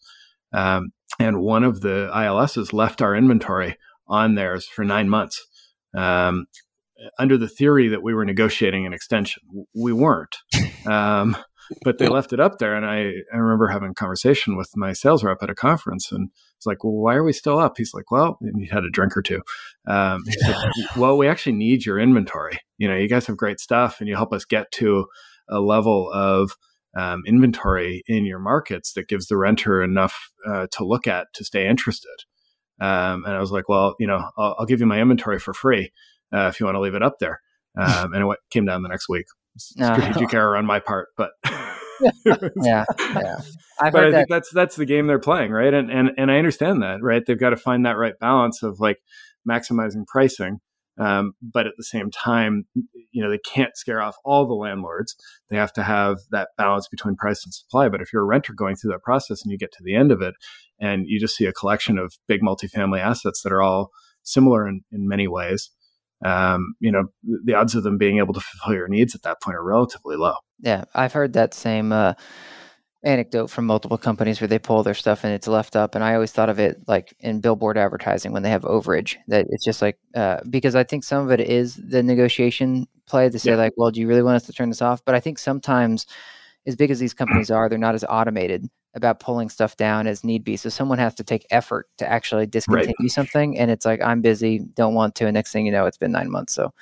um, 0.54 0.92
and 1.20 1.42
one 1.42 1.64
of 1.64 1.82
the 1.82 2.12
ILSs 2.14 2.74
left 2.74 3.02
our 3.02 3.16
inventory 3.16 3.76
on 4.08 4.36
theirs 4.36 4.68
for 4.68 4.86
nine 4.86 5.10
months. 5.10 5.48
Um, 5.96 6.46
under 7.20 7.38
the 7.38 7.48
theory 7.48 7.88
that 7.88 8.04
we 8.04 8.14
were 8.14 8.26
negotiating 8.26 8.86
an 8.86 8.94
extension. 8.94 9.44
We 9.76 9.94
weren't. 9.94 10.38
Um, 10.84 11.38
but 11.84 11.98
they 11.98 12.08
left 12.08 12.34
it 12.34 12.40
up 12.40 12.58
there. 12.58 12.76
And 12.76 12.86
I, 12.86 13.14
I 13.34 13.38
remember 13.38 13.68
having 13.68 13.92
a 13.92 13.94
conversation 13.94 14.58
with 14.58 14.70
my 14.76 14.94
sales 14.94 15.24
rep 15.24 15.42
at 15.42 15.50
a 15.50 15.56
conference 15.56 16.12
and 16.12 16.30
it's 16.58 16.66
like, 16.66 16.84
well, 16.84 16.94
why 16.94 17.16
are 17.16 17.24
we 17.24 17.34
still 17.34 17.60
up? 17.60 17.78
He's 17.78 17.94
like, 17.94 18.12
well, 18.12 18.38
he 18.58 18.68
had 18.68 18.84
a 18.84 18.90
drink 18.90 19.16
or 19.16 19.22
two. 19.22 19.42
Um, 19.88 20.24
said, 20.28 20.56
well, 20.98 21.18
we 21.18 21.28
actually 21.28 21.54
need 21.54 21.86
your 21.86 22.00
inventory. 22.00 22.60
You 22.78 22.88
know, 22.88 22.96
you 22.96 23.08
guys 23.08 23.28
have 23.28 23.38
great 23.38 23.60
stuff 23.60 24.00
and 24.00 24.08
you 24.08 24.16
help 24.16 24.34
us 24.34 24.46
get 24.46 24.72
to 24.74 25.06
a 25.50 25.60
level 25.60 26.12
of 26.12 26.56
um, 26.98 27.24
inventory 27.26 28.04
in 28.08 28.26
your 28.26 28.40
markets 28.40 28.94
that 28.94 29.08
gives 29.08 29.28
the 29.28 29.38
renter 29.38 29.82
enough 29.82 30.32
uh, 30.48 30.68
to 30.74 30.86
look 30.86 31.08
at 31.08 31.28
to 31.36 31.44
stay 31.44 31.68
interested. 31.68 32.16
Um, 32.80 33.24
and 33.26 33.36
I 33.36 33.40
was 33.40 33.52
like, 33.52 33.70
well, 33.70 33.96
you 34.00 34.08
know, 34.08 34.30
I'll, 34.38 34.56
I'll, 34.60 34.66
give 34.66 34.80
you 34.80 34.88
my 34.88 35.00
inventory 35.00 35.38
for 35.38 35.54
free 35.54 35.92
uh, 36.34 36.48
if 36.48 36.60
you 36.60 36.66
want 36.66 36.76
to 36.76 36.82
leave 36.82 36.96
it 36.96 37.04
up 37.04 37.16
there. 37.20 37.42
Um, 37.78 38.14
and 38.14 38.30
it 38.30 38.38
came 38.50 38.66
down 38.66 38.84
the 38.84 38.90
next 38.90 39.08
week. 39.08 39.26
Strategic 39.58 40.34
error 40.34 40.58
on 40.58 40.66
my 40.66 40.80
part, 40.80 41.10
but 41.18 41.32
yeah, 42.56 42.86
yeah. 43.00 43.36
I've 43.80 43.94
but 43.94 44.04
I 44.04 44.12
that. 44.12 44.18
think 44.18 44.30
that's 44.30 44.50
that's 44.52 44.76
the 44.76 44.86
game 44.86 45.08
they're 45.08 45.20
playing, 45.20 45.52
right? 45.52 45.74
And 45.74 45.92
and 45.92 46.12
and 46.18 46.32
I 46.32 46.38
understand 46.38 46.82
that, 46.84 47.02
right? 47.02 47.24
They've 47.26 47.40
got 47.40 47.52
to 47.52 47.58
find 47.58 47.86
that 47.86 47.98
right 47.98 48.18
balance 48.20 48.64
of 48.64 48.80
like 48.80 48.98
maximizing 49.50 50.06
pricing, 50.08 50.60
um, 51.00 51.34
but 51.42 51.68
at 51.68 51.74
the 51.78 51.84
same 51.84 52.12
time, 52.12 52.66
you 53.12 53.24
know, 53.24 53.30
they 53.30 53.40
can't 53.40 53.76
scare 53.76 54.02
off 54.02 54.16
all 54.24 54.48
the 54.48 54.54
landlords. 54.54 55.16
They 55.50 55.58
have 55.58 55.74
to 55.74 55.84
have 55.84 56.18
that 56.32 56.50
balance 56.58 56.88
between 56.88 57.16
price 57.16 57.44
and 57.44 57.54
supply. 57.54 57.90
But 57.90 58.02
if 58.02 58.14
you're 58.14 58.24
a 58.24 58.26
renter 58.26 58.54
going 58.54 58.76
through 58.76 58.92
that 58.92 59.04
process 59.04 59.44
and 59.44 59.52
you 59.52 59.58
get 59.58 59.72
to 59.74 59.84
the 59.84 59.96
end 59.96 60.12
of 60.12 60.22
it, 60.22 60.36
and 60.80 61.06
you 61.08 61.20
just 61.20 61.36
see 61.36 61.46
a 61.46 61.54
collection 61.54 61.98
of 61.98 62.14
big 62.28 62.42
multifamily 62.42 63.00
assets 63.00 63.42
that 63.44 63.52
are 63.52 63.62
all 63.62 63.90
similar 64.24 64.68
in, 64.68 64.82
in 64.92 65.08
many 65.08 65.28
ways, 65.28 65.72
um, 66.24 66.76
you 66.80 66.92
know, 66.92 67.06
the 67.44 67.54
odds 67.54 67.76
of 67.76 67.84
them 67.84 67.98
being 67.98 68.18
able 68.18 68.34
to 68.34 68.40
fulfill 68.40 68.76
your 68.76 68.88
needs 68.88 69.16
at 69.16 69.24
that 69.24 69.42
point 69.42 69.56
are 69.56 69.64
relatively 69.64 70.16
low. 70.16 70.36
Yeah, 70.60 70.86
I've 70.94 71.14
heard 71.14 71.34
that 71.34 71.54
same 71.54 71.92
uh, 71.92 72.14
anecdote 73.04 73.50
from 73.50 73.66
multiple 73.66 73.98
companies 73.98 74.40
where 74.40 74.48
they 74.48 74.60
pull 74.60 74.84
their 74.84 74.94
stuff 74.94 75.24
and 75.24 75.34
it's 75.34 75.48
left 75.48 75.76
up. 75.76 75.96
And 75.96 76.04
I 76.04 76.14
always 76.14 76.32
thought 76.32 76.50
of 76.50 76.60
it 76.60 76.78
like 76.88 77.14
in 77.20 77.42
billboard 77.42 77.78
advertising 77.78 78.32
when 78.32 78.44
they 78.44 78.52
have 78.52 78.64
overage, 78.64 79.16
that 79.28 79.48
it's 79.50 79.66
just 79.66 79.82
like, 79.82 79.98
uh, 80.16 80.38
because 80.50 80.76
I 80.76 80.84
think 80.84 81.04
some 81.04 81.26
of 81.26 81.32
it 81.32 81.40
is 81.40 81.76
the 81.76 82.04
negotiation 82.04 82.88
play 83.08 83.30
to 83.30 83.40
say, 83.40 83.52
yeah. 83.52 83.58
like, 83.58 83.74
well, 83.76 83.92
do 83.92 84.00
you 84.00 84.08
really 84.08 84.24
want 84.24 84.36
us 84.36 84.46
to 84.46 84.54
turn 84.54 84.70
this 84.70 84.82
off? 84.82 85.04
But 85.04 85.16
I 85.16 85.20
think 85.20 85.40
sometimes, 85.40 86.06
as 86.68 86.76
big 86.76 86.92
as 86.92 87.00
these 87.00 87.16
companies 87.16 87.50
are, 87.50 87.68
they're 87.68 87.80
not 87.80 87.96
as 87.96 88.06
automated 88.08 88.70
about 88.94 89.20
pulling 89.20 89.50
stuff 89.50 89.78
down 89.78 90.08
as 90.08 90.24
need 90.24 90.44
be. 90.44 90.58
So 90.58 90.70
someone 90.70 90.98
has 90.98 91.16
to 91.16 91.24
take 91.24 91.46
effort 91.50 91.88
to 91.98 92.10
actually 92.10 92.46
discontinue 92.46 92.94
right. 93.00 93.12
something. 93.12 93.58
And 93.58 93.72
it's 93.72 93.86
like, 93.86 94.02
I'm 94.02 94.22
busy, 94.22 94.60
don't 94.76 94.94
want 94.94 95.16
to. 95.16 95.26
And 95.28 95.34
next 95.34 95.52
thing 95.52 95.66
you 95.66 95.72
know, 95.72 95.86
it's 95.86 95.98
been 95.98 96.12
nine 96.12 96.30
months. 96.30 96.54
So 96.54 96.74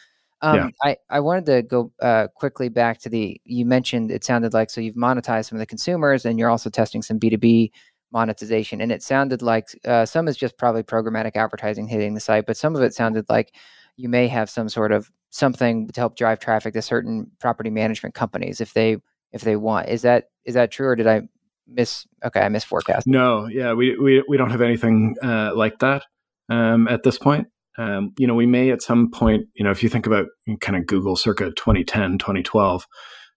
um, 0.41 0.55
yeah. 0.55 0.69
I, 0.83 0.97
I 1.09 1.19
wanted 1.19 1.45
to 1.47 1.61
go 1.61 1.91
uh, 2.01 2.27
quickly 2.35 2.69
back 2.69 2.99
to 3.01 3.09
the, 3.09 3.39
you 3.45 3.65
mentioned 3.65 4.09
it 4.09 4.23
sounded 4.23 4.53
like, 4.53 4.69
so 4.69 4.81
you've 4.81 4.95
monetized 4.95 5.49
some 5.49 5.57
of 5.57 5.59
the 5.59 5.65
consumers 5.67 6.25
and 6.25 6.39
you're 6.39 6.49
also 6.49 6.69
testing 6.69 7.01
some 7.03 7.19
B2B 7.19 7.71
monetization. 8.11 8.81
And 8.81 8.91
it 8.91 9.03
sounded 9.03 9.43
like 9.43 9.67
uh, 9.85 10.05
some 10.05 10.27
is 10.27 10.37
just 10.37 10.57
probably 10.57 10.81
programmatic 10.81 11.35
advertising 11.35 11.87
hitting 11.87 12.15
the 12.15 12.19
site, 12.19 12.47
but 12.47 12.57
some 12.57 12.75
of 12.75 12.81
it 12.81 12.95
sounded 12.95 13.25
like 13.29 13.53
you 13.97 14.09
may 14.09 14.27
have 14.27 14.49
some 14.49 14.69
sort 14.69 14.91
of 14.91 15.11
something 15.29 15.87
to 15.89 16.01
help 16.01 16.15
drive 16.15 16.39
traffic 16.39 16.73
to 16.73 16.81
certain 16.81 17.29
property 17.39 17.69
management 17.69 18.15
companies 18.15 18.61
if 18.61 18.73
they 18.73 18.97
if 19.31 19.41
they 19.41 19.55
want. 19.55 19.89
Is 19.89 20.01
that 20.01 20.29
is 20.45 20.55
that 20.55 20.71
true 20.71 20.87
or 20.87 20.95
did 20.95 21.05
I 21.05 21.21
miss 21.69 22.05
okay, 22.23 22.41
I 22.41 22.47
misforecast? 22.49 23.03
No, 23.05 23.47
yeah, 23.47 23.73
we 23.73 23.97
we 23.97 24.23
we 24.27 24.37
don't 24.37 24.51
have 24.51 24.61
anything 24.61 25.15
uh, 25.21 25.51
like 25.55 25.79
that 25.79 26.03
um, 26.49 26.87
at 26.87 27.03
this 27.03 27.17
point. 27.17 27.47
Um, 27.77 28.13
you 28.17 28.27
know, 28.27 28.35
we 28.35 28.45
may 28.45 28.71
at 28.71 28.81
some 28.81 29.09
point, 29.09 29.45
you 29.53 29.63
know, 29.63 29.71
if 29.71 29.83
you 29.83 29.89
think 29.89 30.05
about 30.05 30.25
kind 30.59 30.77
of 30.77 30.85
Google 30.85 31.15
circa 31.15 31.51
2010, 31.51 32.17
2012, 32.17 32.85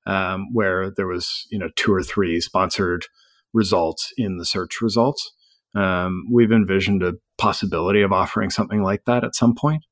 um, 0.07 0.47
where 0.53 0.91
there 0.97 1.07
was, 1.07 1.47
you 1.51 1.59
know, 1.59 1.69
two 1.77 1.93
or 1.93 2.03
three 2.03 2.41
sponsored 2.41 3.07
results 3.53 4.13
in 4.17 4.39
the 4.39 4.45
search 4.45 4.81
results. 4.81 5.33
Um, 5.77 6.25
we've 6.31 6.51
envisioned 6.51 7.03
a 7.03 7.15
possibility 7.39 8.03
of 8.03 8.13
offering 8.13 8.51
something 8.51 8.83
like 8.83 9.05
that 9.07 9.23
at 9.23 9.37
some 9.37 9.55
point. 9.55 9.85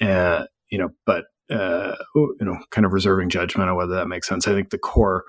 Uh, 0.00 0.44
you 0.70 0.78
know, 0.78 0.88
but 1.04 1.24
uh, 1.50 1.96
you 2.14 2.36
know, 2.40 2.58
kind 2.70 2.86
of 2.86 2.92
reserving 2.92 3.28
judgment 3.28 3.68
on 3.68 3.76
whether 3.76 3.94
that 3.94 4.08
makes 4.08 4.26
sense. 4.26 4.48
I 4.48 4.52
think 4.52 4.70
the 4.70 4.78
core 4.78 5.24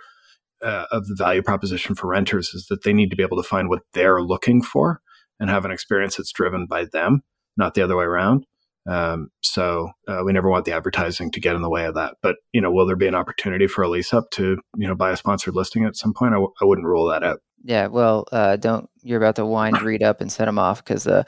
uh, 0.64 0.86
of 0.92 1.08
the 1.08 1.16
value 1.16 1.42
proposition 1.42 1.96
for 1.96 2.08
renters 2.08 2.54
is 2.54 2.68
that 2.68 2.84
they 2.84 2.94
need 2.94 3.10
to 3.10 3.16
be 3.16 3.24
able 3.24 3.42
to 3.42 3.48
find 3.48 3.70
what 3.70 3.82
they're 3.94 4.22
looking 4.22 4.62
for 4.62 5.02
and 5.40 5.50
have 5.50 5.66
an 5.66 5.72
experience 5.72 6.18
that's 6.18 6.32
driven 6.32 6.66
by 6.66 6.86
them, 6.86 7.22
not 7.58 7.74
the 7.74 7.82
other 7.82 7.98
way 7.98 8.06
around. 8.06 8.46
Um, 8.86 9.30
so 9.42 9.92
uh, 10.08 10.22
we 10.26 10.34
never 10.34 10.50
want 10.50 10.66
the 10.66 10.74
advertising 10.74 11.32
to 11.32 11.40
get 11.40 11.56
in 11.56 11.62
the 11.62 11.70
way 11.70 11.86
of 11.86 11.96
that. 11.96 12.16
But 12.22 12.38
you 12.52 12.62
know, 12.62 12.72
will 12.72 12.86
there 12.86 12.96
be 12.96 13.08
an 13.08 13.16
opportunity 13.16 13.68
for 13.68 13.84
a 13.84 13.90
lease 13.90 14.14
up 14.14 14.30
to 14.32 14.58
you 14.76 14.88
know 14.88 14.96
buy 14.96 15.12
a 15.12 15.18
sponsored 15.18 15.56
listing 15.56 15.86
at 15.86 15.96
some 15.96 16.14
point? 16.14 16.34
I 16.34 16.36
w- 16.36 16.54
I 16.62 16.66
wouldn't 16.66 16.88
rule 16.88 17.08
that 17.08 17.24
out. 17.24 17.42
Yeah, 17.66 17.88
well, 17.88 18.26
uh, 18.34 18.58
don't 18.58 18.90
you're 19.04 19.18
about 19.18 19.38
to 19.38 19.46
wind 19.46 19.82
Reed 19.82 20.04
up 20.04 20.20
and 20.20 20.30
set 20.30 20.50
him 20.50 20.60
off 20.60 20.84
because 20.84 21.08
uh, 21.08 21.24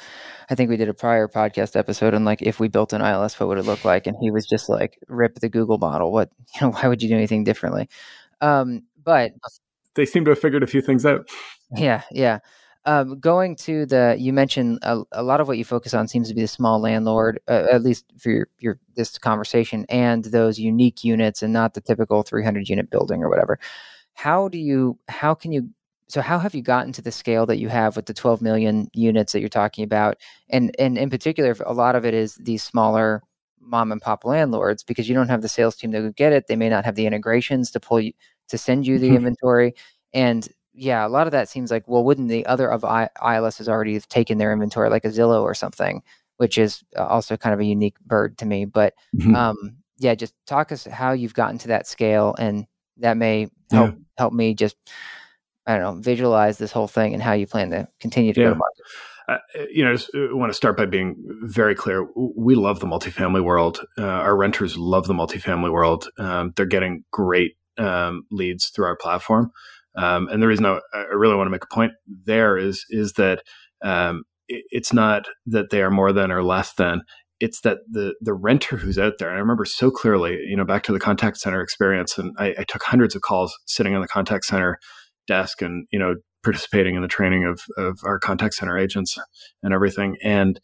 I 0.50 0.56
think 0.56 0.70
we 0.70 0.76
did 0.76 0.90
a 0.90 0.94
prior 0.94 1.30
podcast 1.30 1.78
episode 1.78 2.14
on 2.14 2.26
like 2.26 2.42
if 2.42 2.60
we 2.60 2.68
built 2.68 2.92
an 2.92 3.02
ILS, 3.02 3.40
what 3.40 3.48
would 3.48 3.58
it 3.58 3.66
look 3.66 3.86
like? 3.86 4.06
And 4.06 4.18
he 4.20 4.32
was 4.32 4.46
just 4.46 4.68
like, 4.68 5.00
rip 5.08 5.36
the 5.36 5.50
Google 5.50 5.78
model. 5.78 6.12
What 6.12 6.30
you 6.56 6.62
know? 6.68 6.74
Why 6.74 6.90
would 6.90 7.02
you 7.02 7.08
do 7.08 7.16
anything 7.16 7.46
differently? 7.46 7.88
Um, 8.42 8.84
but 9.06 9.32
they 9.96 10.06
seem 10.06 10.26
to 10.26 10.32
have 10.32 10.40
figured 10.40 10.64
a 10.64 10.68
few 10.68 10.82
things 10.82 11.06
out. 11.06 11.30
Yeah, 11.76 12.02
yeah. 12.12 12.40
Um, 12.88 13.20
going 13.20 13.56
to 13.58 13.88
the, 13.88 14.16
you 14.20 14.32
mentioned 14.32 14.78
a, 14.84 15.02
a, 15.12 15.24
lot 15.24 15.42
of 15.42 15.48
what 15.48 15.58
you 15.58 15.66
focus 15.66 15.96
on 15.96 16.08
seems 16.08 16.28
to 16.28 16.36
be 16.36 16.42
the 16.42 16.48
small 16.48 16.80
landlord, 16.80 17.40
uh, 17.48 17.66
at 17.72 17.82
least 17.82 18.06
for 18.20 18.30
your, 18.30 18.48
your 18.60 18.80
this 18.96 19.18
conversation, 19.18 19.88
and 19.90 20.26
those 20.26 20.60
unique 20.60 21.04
units, 21.04 21.42
and 21.42 21.52
not 21.52 21.74
the 21.74 21.82
typical 21.82 22.22
300 22.22 22.70
unit 22.70 22.92
building 22.92 23.24
or 23.24 23.30
whatever. 23.30 23.58
How 24.14 24.50
do 24.50 24.60
you? 24.60 25.00
How 25.08 25.34
can 25.34 25.52
you? 25.52 25.70
So 26.10 26.22
how 26.22 26.38
have 26.38 26.54
you 26.54 26.62
gotten 26.62 26.94
to 26.94 27.02
the 27.02 27.12
scale 27.12 27.48
that 27.48 27.58
you 27.58 27.70
have 27.70 27.96
with 27.96 28.06
the 28.06 28.14
12 28.14 28.44
million 28.44 28.88
units 28.94 29.34
that 29.34 29.40
you're 29.40 29.50
talking 29.50 29.84
about, 29.84 30.18
and 30.50 30.76
and 30.78 30.96
in 30.96 31.10
particular, 31.10 31.56
a 31.66 31.74
lot 31.74 31.96
of 31.96 32.06
it 32.06 32.14
is 32.14 32.36
these 32.36 32.62
smaller 32.62 33.24
mom 33.60 33.92
and 33.92 34.02
pop 34.02 34.24
landlords 34.26 34.84
because 34.84 35.10
you 35.10 35.16
don't 35.16 35.30
have 35.30 35.42
the 35.42 35.50
sales 35.50 35.76
team 35.76 35.90
that 35.90 36.02
to 36.02 36.12
get 36.12 36.34
it. 36.34 36.46
They 36.48 36.56
may 36.56 36.70
not 36.70 36.86
have 36.86 36.94
the 36.94 37.08
integrations 37.08 37.72
to 37.72 37.80
pull 37.80 38.00
you 38.00 38.14
to 38.50 38.58
send 38.58 38.86
you 38.86 39.00
the 39.00 39.16
inventory, 39.16 39.74
and 40.14 40.48
yeah, 40.76 41.06
a 41.06 41.10
lot 41.10 41.28
of 41.28 41.32
that 41.32 41.50
seems 41.50 41.72
like, 41.72 41.88
well, 41.88 42.04
wouldn't 42.04 42.30
the 42.30 42.46
other 42.46 42.70
of 42.70 42.84
I- 42.84 43.10
has 43.22 43.70
already 43.70 44.00
taken 44.02 44.38
their 44.38 44.52
inventory, 44.52 44.90
like 44.90 45.06
a 45.06 45.10
Zillow 45.10 45.42
or 45.42 45.54
something, 45.54 46.04
which 46.38 46.58
is 46.58 46.84
uh, 46.98 47.06
also 47.06 47.38
kind 47.38 47.54
of 47.54 47.60
a 47.60 47.66
unique 47.66 48.00
bird 48.02 48.38
to 48.40 48.46
me. 48.46 48.66
But 48.66 48.94
mm-hmm. 49.16 49.36
um, 49.36 49.78
yeah, 49.98 50.16
just 50.16 50.34
talk 50.46 50.72
us 50.72 50.86
how 50.86 51.14
you've 51.14 51.34
gotten 51.34 51.58
to 51.60 51.70
that 51.70 51.88
scale, 51.88 52.36
and 52.38 52.68
that 52.98 53.18
may 53.18 53.50
help 53.72 53.92
yeah. 53.92 53.98
help 54.18 54.34
me 54.34 54.54
just 54.54 54.76
I 55.66 55.78
don't 55.78 55.82
know 55.82 56.02
visualize 56.02 56.58
this 56.58 56.72
whole 56.72 56.88
thing 56.88 57.14
and 57.14 57.24
how 57.24 57.34
you 57.34 57.48
plan 57.48 57.72
to 57.72 57.88
continue 58.00 58.34
to 58.34 58.40
yeah. 58.40 58.48
go 58.48 58.54
to 58.54 58.60
market. 58.60 58.84
Uh, 59.28 59.38
you 59.72 59.84
know, 59.84 59.90
I 59.90 59.96
just 59.96 60.14
uh, 60.14 60.36
want 60.36 60.52
to 60.52 60.54
start 60.54 60.78
by 60.78 60.86
being 60.86 61.16
very 61.42 61.74
clear. 61.74 62.08
We 62.16 62.54
love 62.54 62.80
the 62.80 62.86
multifamily 62.86 63.44
world. 63.44 63.84
Uh, 63.98 64.04
our 64.04 64.36
renters 64.36 64.78
love 64.78 65.08
the 65.08 65.16
multifamily 65.16 65.72
world. 65.72 66.08
Um, 66.20 66.54
they're 66.56 66.68
getting 66.68 67.04
great 67.10 67.58
um, 67.78 68.24
leads 68.32 68.68
through 68.68 68.86
our 68.86 68.98
platform. 68.98 69.52
Um, 69.96 70.28
and 70.30 70.42
the 70.42 70.48
reason 70.48 70.66
I, 70.66 70.80
I, 70.94 71.04
really 71.14 71.36
want 71.36 71.48
to 71.48 71.52
make 71.52 71.64
a 71.64 71.74
point 71.74 71.94
there 72.26 72.58
is 72.58 72.86
is 72.90 73.14
that 73.14 73.44
um, 73.82 74.24
it, 74.48 74.66
it's 74.70 74.92
not 74.92 75.26
that 75.46 75.70
they 75.70 75.82
are 75.82 75.92
more 75.92 76.12
than 76.12 76.32
or 76.32 76.44
less 76.44 76.74
than. 76.74 77.02
It's 77.40 77.62
that 77.62 77.80
the 77.90 78.14
the 78.22 78.34
renter 78.34 78.78
who's 78.78 79.00
out 79.00 79.14
there. 79.20 79.30
And 79.30 79.38
I 79.38 79.42
remember 79.42 79.66
so 79.66 79.92
clearly, 79.92 80.40
you 80.48 80.56
know, 80.56 80.66
back 80.66 80.84
to 80.84 80.92
the 80.92 81.00
contact 81.00 81.38
center 81.38 81.62
experience, 81.62 82.18
and 82.18 82.36
I, 82.38 82.56
I 82.60 82.64
took 82.68 82.84
hundreds 82.84 83.16
of 83.16 83.22
calls 83.22 83.58
sitting 83.66 83.96
on 83.96 84.02
the 84.02 84.08
contact 84.08 84.46
center 84.46 84.80
desk, 85.28 85.62
and 85.62 85.88
you 85.92 86.00
know, 86.00 86.16
participating 86.44 86.96
in 86.96 87.02
the 87.02 87.08
training 87.08 87.46
of 87.46 87.62
of 87.78 88.00
our 88.04 88.20
contact 88.20 88.56
center 88.56 88.78
agents 88.78 89.18
and 89.64 89.74
everything. 89.74 90.18
And 90.24 90.60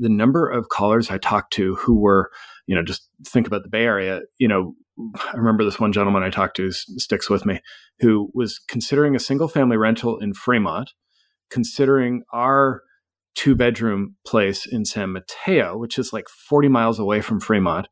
the 0.00 0.08
number 0.08 0.48
of 0.48 0.70
callers 0.70 1.10
I 1.10 1.18
talked 1.18 1.52
to 1.54 1.76
who 1.76 2.00
were, 2.00 2.30
you 2.66 2.74
know, 2.74 2.82
just 2.82 3.08
think 3.24 3.46
about 3.46 3.62
the 3.62 3.68
Bay 3.68 3.84
Area, 3.84 4.22
you 4.38 4.48
know, 4.48 4.74
I 4.98 5.36
remember 5.36 5.64
this 5.64 5.78
one 5.78 5.92
gentleman 5.92 6.22
I 6.22 6.30
talked 6.30 6.56
to 6.56 6.72
sticks 6.72 7.30
with 7.30 7.46
me 7.46 7.60
who 8.00 8.30
was 8.34 8.58
considering 8.58 9.14
a 9.14 9.20
single 9.20 9.48
family 9.48 9.76
rental 9.76 10.18
in 10.18 10.34
Fremont, 10.34 10.90
considering 11.50 12.22
our 12.32 12.82
two 13.34 13.54
bedroom 13.54 14.16
place 14.26 14.66
in 14.66 14.84
San 14.84 15.12
Mateo, 15.12 15.76
which 15.76 15.98
is 15.98 16.12
like 16.12 16.28
40 16.28 16.68
miles 16.68 16.98
away 16.98 17.20
from 17.20 17.40
Fremont, 17.40 17.86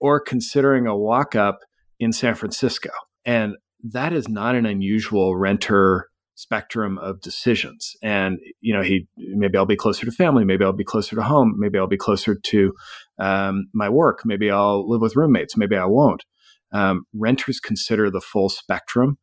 or 0.00 0.20
considering 0.20 0.86
a 0.86 0.96
walk 0.96 1.34
up 1.36 1.58
in 1.98 2.12
San 2.12 2.34
Francisco. 2.34 2.90
And 3.24 3.56
that 3.92 4.12
is 4.12 4.28
not 4.28 4.54
an 4.54 4.66
unusual 4.66 5.36
renter 5.36 6.08
spectrum 6.34 6.98
of 6.98 7.20
decisions. 7.20 7.94
And, 8.02 8.38
you 8.60 8.74
know, 8.74 8.82
he 8.82 9.06
maybe 9.16 9.58
I'll 9.58 9.66
be 9.66 9.76
closer 9.76 10.06
to 10.06 10.12
family, 10.12 10.44
maybe 10.44 10.64
I'll 10.64 10.72
be 10.72 10.84
closer 10.84 11.14
to 11.16 11.22
home, 11.22 11.54
maybe 11.58 11.78
I'll 11.78 11.86
be 11.86 11.96
closer 11.96 12.34
to 12.34 12.72
um, 13.18 13.66
my 13.72 13.88
work, 13.88 14.22
maybe 14.24 14.50
I'll 14.50 14.88
live 14.88 15.00
with 15.00 15.16
roommates, 15.16 15.56
maybe 15.56 15.76
I 15.76 15.84
won't 15.84 16.24
um, 16.72 17.04
renters 17.14 17.60
consider 17.60 18.10
the 18.10 18.20
full 18.20 18.48
spectrum. 18.48 19.18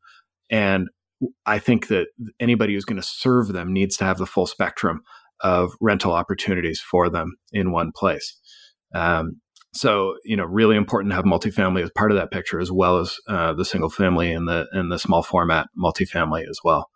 And 0.50 0.90
I 1.46 1.60
think 1.60 1.88
that 1.88 2.08
anybody 2.40 2.74
who's 2.74 2.86
going 2.86 3.02
to 3.02 3.08
serve 3.08 3.50
them 3.50 3.74
needs 3.74 3.98
to 3.98 4.06
have 4.06 4.18
the 4.18 4.26
full 4.26 4.46
spectrum 4.46 5.02
of 5.42 5.72
rental 5.82 6.14
opportunities 6.14 6.80
for 6.80 7.10
them 7.10 7.36
in 7.52 7.72
one 7.72 7.92
place. 7.96 8.38
Um, 8.94 9.42
so, 9.74 10.16
you 10.24 10.36
know, 10.36 10.46
really 10.46 10.76
important 10.76 11.12
to 11.12 11.16
have 11.16 11.26
multifamily 11.26 11.84
as 11.84 11.92
part 11.92 12.12
of 12.12 12.18
that 12.18 12.32
picture, 12.32 12.60
as 12.60 12.72
well 12.72 12.98
as 12.98 13.18
uh, 13.28 13.54
the 13.54 13.66
single 13.66 13.90
family 13.90 14.32
and 14.32 14.48
the 14.48 14.68
and 14.72 14.92
the 14.92 14.98
small 14.98 15.22
format 15.22 15.68
multifamily 15.78 16.50
as 16.50 16.60
well. 16.64 16.90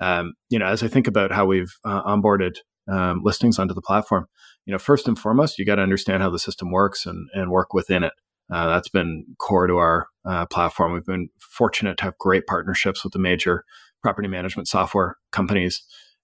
Um, 0.00 0.34
you 0.48 0.58
know, 0.58 0.66
as 0.66 0.82
I 0.82 0.88
think 0.88 1.06
about 1.06 1.32
how 1.32 1.46
we've 1.46 1.72
uh, 1.84 2.02
onboarded 2.02 2.56
um, 2.90 3.22
listings 3.24 3.58
onto 3.58 3.74
the 3.74 3.82
platform, 3.82 4.26
you 4.66 4.72
know, 4.72 4.78
first 4.78 5.08
and 5.08 5.18
foremost, 5.18 5.58
you 5.58 5.64
got 5.64 5.76
to 5.76 5.82
understand 5.82 6.22
how 6.22 6.30
the 6.30 6.38
system 6.38 6.70
works 6.70 7.06
and 7.06 7.28
and 7.34 7.50
work 7.50 7.74
within 7.74 8.04
it. 8.04 8.12
Uh, 8.50 8.68
that's 8.68 8.88
been 8.88 9.26
core 9.38 9.66
to 9.66 9.76
our 9.76 10.06
uh, 10.24 10.46
platform. 10.46 10.92
We've 10.92 11.04
been 11.04 11.28
fortunate 11.38 11.98
to 11.98 12.04
have 12.04 12.18
great 12.18 12.46
partnerships 12.46 13.04
with 13.04 13.12
the 13.12 13.18
major 13.18 13.64
property 14.02 14.28
management 14.28 14.68
software 14.68 15.16
companies 15.32 15.82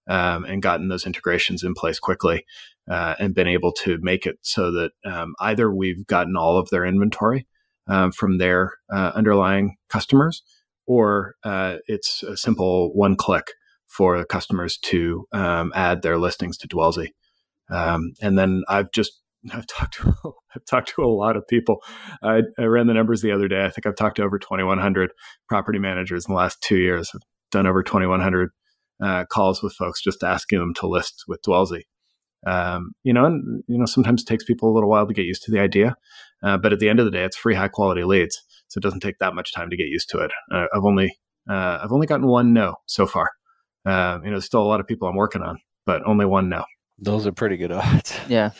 um, 0.09 0.45
and 0.45 0.63
gotten 0.63 0.89
those 0.89 1.07
integrations 1.07 1.63
in 1.63 1.75
place 1.75 1.99
quickly 1.99 2.45
uh, 2.91 3.15
and 3.19 3.35
been 3.35 3.49
able 3.49 3.73
to 3.73 3.99
make 4.01 4.27
it 4.27 4.39
so 4.43 4.71
that 4.73 4.93
um, 5.05 5.35
either 5.41 5.73
we've 5.73 6.07
gotten 6.07 6.37
all 6.37 6.59
of 6.59 6.69
their 6.71 6.85
inventory 6.85 7.47
um, 7.89 8.13
from 8.13 8.39
their 8.39 8.75
uh, 8.93 9.13
underlying 9.15 9.77
customers 9.89 10.43
or 10.87 11.35
uh, 11.45 11.77
it's 11.87 12.23
a 12.23 12.37
simple 12.37 12.95
one 12.95 13.17
click 13.17 13.53
for 13.95 14.25
customers 14.25 14.77
to 14.79 15.27
um, 15.33 15.73
add 15.75 16.03
their 16.03 16.19
listings 16.19 16.57
to 16.59 16.69
Dwellsy. 16.69 17.09
Um, 17.71 18.13
and 18.21 18.37
then 18.39 18.63
I've 18.69 18.91
just 18.93 19.21
I've 19.53 19.67
talked 19.67 19.95
to 19.95 20.15
I've 20.57 20.65
talked 20.65 20.93
to 20.95 21.05
a 21.05 21.07
lot 21.07 21.37
of 21.37 21.47
people. 21.47 21.79
I, 22.23 22.43
I, 22.59 22.65
ran 22.65 22.87
the 22.87 22.95
numbers 22.95 23.23
the 23.23 23.33
other 23.33 23.49
day. 23.49 23.65
I 23.65 23.71
think 23.71 23.87
I've 23.87 23.97
talked 23.97 24.17
to 24.17 24.23
over 24.23 24.39
2,100 24.39 25.11
property 25.49 25.79
managers 25.79 26.27
in 26.27 26.33
the 26.33 26.39
last 26.39 26.61
two 26.63 26.77
years. 26.77 27.11
I've 27.15 27.23
done 27.51 27.67
over 27.67 27.83
2,100 27.83 28.51
uh, 29.03 29.25
calls 29.27 29.63
with 29.63 29.75
folks 29.75 30.03
just 30.03 30.23
asking 30.23 30.59
them 30.59 30.75
to 30.75 30.87
list 30.87 31.25
with 31.27 31.43
Dwellsy. 31.43 31.83
Um, 32.47 32.93
you 33.05 33.13
know, 33.13 33.25
and 33.25 33.63
you 33.67 33.79
know 33.79 33.87
sometimes 33.87 34.23
it 34.23 34.27
takes 34.27 34.45
people 34.45 34.71
a 34.71 34.75
little 34.75 34.91
while 34.91 35.07
to 35.07 35.15
get 35.15 35.25
used 35.25 35.45
to 35.45 35.51
the 35.51 35.61
idea, 35.61 35.97
uh, 36.43 36.59
but 36.59 36.73
at 36.73 36.79
the 36.79 36.89
end 36.89 36.99
of 36.99 37.07
the 37.07 37.11
day, 37.11 37.25
it's 37.25 37.37
free, 37.37 37.55
high 37.55 37.69
quality 37.69 38.05
leads, 38.05 38.43
so 38.69 38.79
it 38.79 38.83
doesn't 38.83 39.01
take 39.01 39.19
that 39.19 39.35
much 39.35 39.55
time 39.55 39.71
to 39.71 39.77
get 39.77 39.87
used 39.87 40.11
to 40.11 40.19
it. 40.19 40.31
Uh, 40.53 40.67
I've 40.75 40.85
only 40.85 41.17
uh, 41.49 41.79
I've 41.83 41.93
only 41.93 42.07
gotten 42.07 42.27
one 42.27 42.53
no 42.53 42.75
so 42.87 43.07
far. 43.07 43.31
Uh, 43.85 44.19
you 44.23 44.31
know, 44.31 44.37
there's 44.37 44.45
still 44.45 44.63
a 44.63 44.65
lot 44.65 44.81
of 44.81 44.87
people 44.87 45.09
I'm 45.09 45.17
working 45.17 45.43
on, 45.43 45.59
but 45.87 46.03
only 46.07 46.27
one 46.27 46.49
now. 46.49 46.65
Those 46.99 47.27
are 47.27 47.33
pretty 47.33 47.57
good 47.57 47.73
odds. 47.73 48.19
Yeah. 48.29 48.51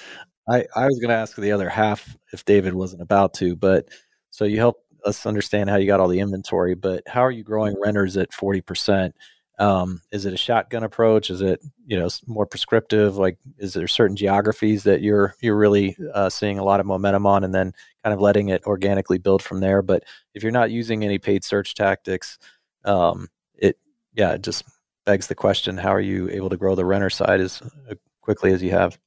I, 0.49 0.67
I 0.77 0.87
was 0.87 0.99
going 0.99 1.09
to 1.09 1.15
ask 1.15 1.37
the 1.37 1.53
other 1.53 1.69
half 1.69 2.17
if 2.33 2.45
David 2.45 2.75
wasn't 2.75 3.03
about 3.03 3.35
to, 3.35 3.57
but 3.57 3.89
so 4.31 4.45
you 4.45 4.59
help 4.59 4.85
us 5.05 5.27
understand 5.27 5.71
how 5.71 5.77
you 5.77 5.87
got 5.87 6.01
all 6.01 6.09
the 6.09 6.21
inventory, 6.21 6.75
but 6.75 7.03
how 7.07 7.21
are 7.25 7.31
you 7.31 7.43
growing 7.43 7.77
renters 7.81 8.17
at 8.17 8.31
40%? 8.31 9.13
Um, 9.59 10.01
is 10.11 10.27
it 10.27 10.35
a 10.35 10.39
shotgun 10.39 10.83
approach? 10.83 11.31
Is 11.31 11.41
it, 11.41 11.61
you 11.87 11.99
know, 11.99 12.09
more 12.27 12.45
prescriptive? 12.45 13.17
Like, 13.17 13.39
is 13.59 13.73
there 13.73 13.87
certain 13.87 14.17
geographies 14.17 14.83
that 14.83 15.01
you're, 15.01 15.35
you're 15.41 15.57
really 15.57 15.97
uh, 16.13 16.29
seeing 16.29 16.59
a 16.59 16.65
lot 16.65 16.81
of 16.81 16.87
momentum 16.87 17.27
on 17.27 17.45
and 17.45 17.55
then 17.55 17.73
kind 18.03 18.13
of 18.13 18.21
letting 18.21 18.49
it 18.49 18.65
organically 18.67 19.19
build 19.19 19.43
from 19.43 19.61
there? 19.61 19.81
But 19.81 20.03
if 20.35 20.43
you're 20.43 20.53
not 20.53 20.73
using 20.73 21.05
any 21.05 21.19
paid 21.19 21.45
search 21.45 21.75
tactics, 21.75 22.39
um, 22.85 23.29
it, 23.55 23.79
yeah, 24.15 24.33
it 24.33 24.43
just 24.43 24.65
begs 25.05 25.27
the 25.27 25.35
question, 25.35 25.79
how 25.79 25.91
are 25.91 26.01
you 26.01 26.29
able 26.31 26.51
to 26.51 26.57
grow 26.57 26.75
the 26.75 26.85
renter 26.85 27.11
side 27.11 27.41
as 27.41 27.63
uh, 27.91 27.95
quickly 28.23 28.53
as 28.53 28.63
you 28.63 28.71
have? 28.71 28.99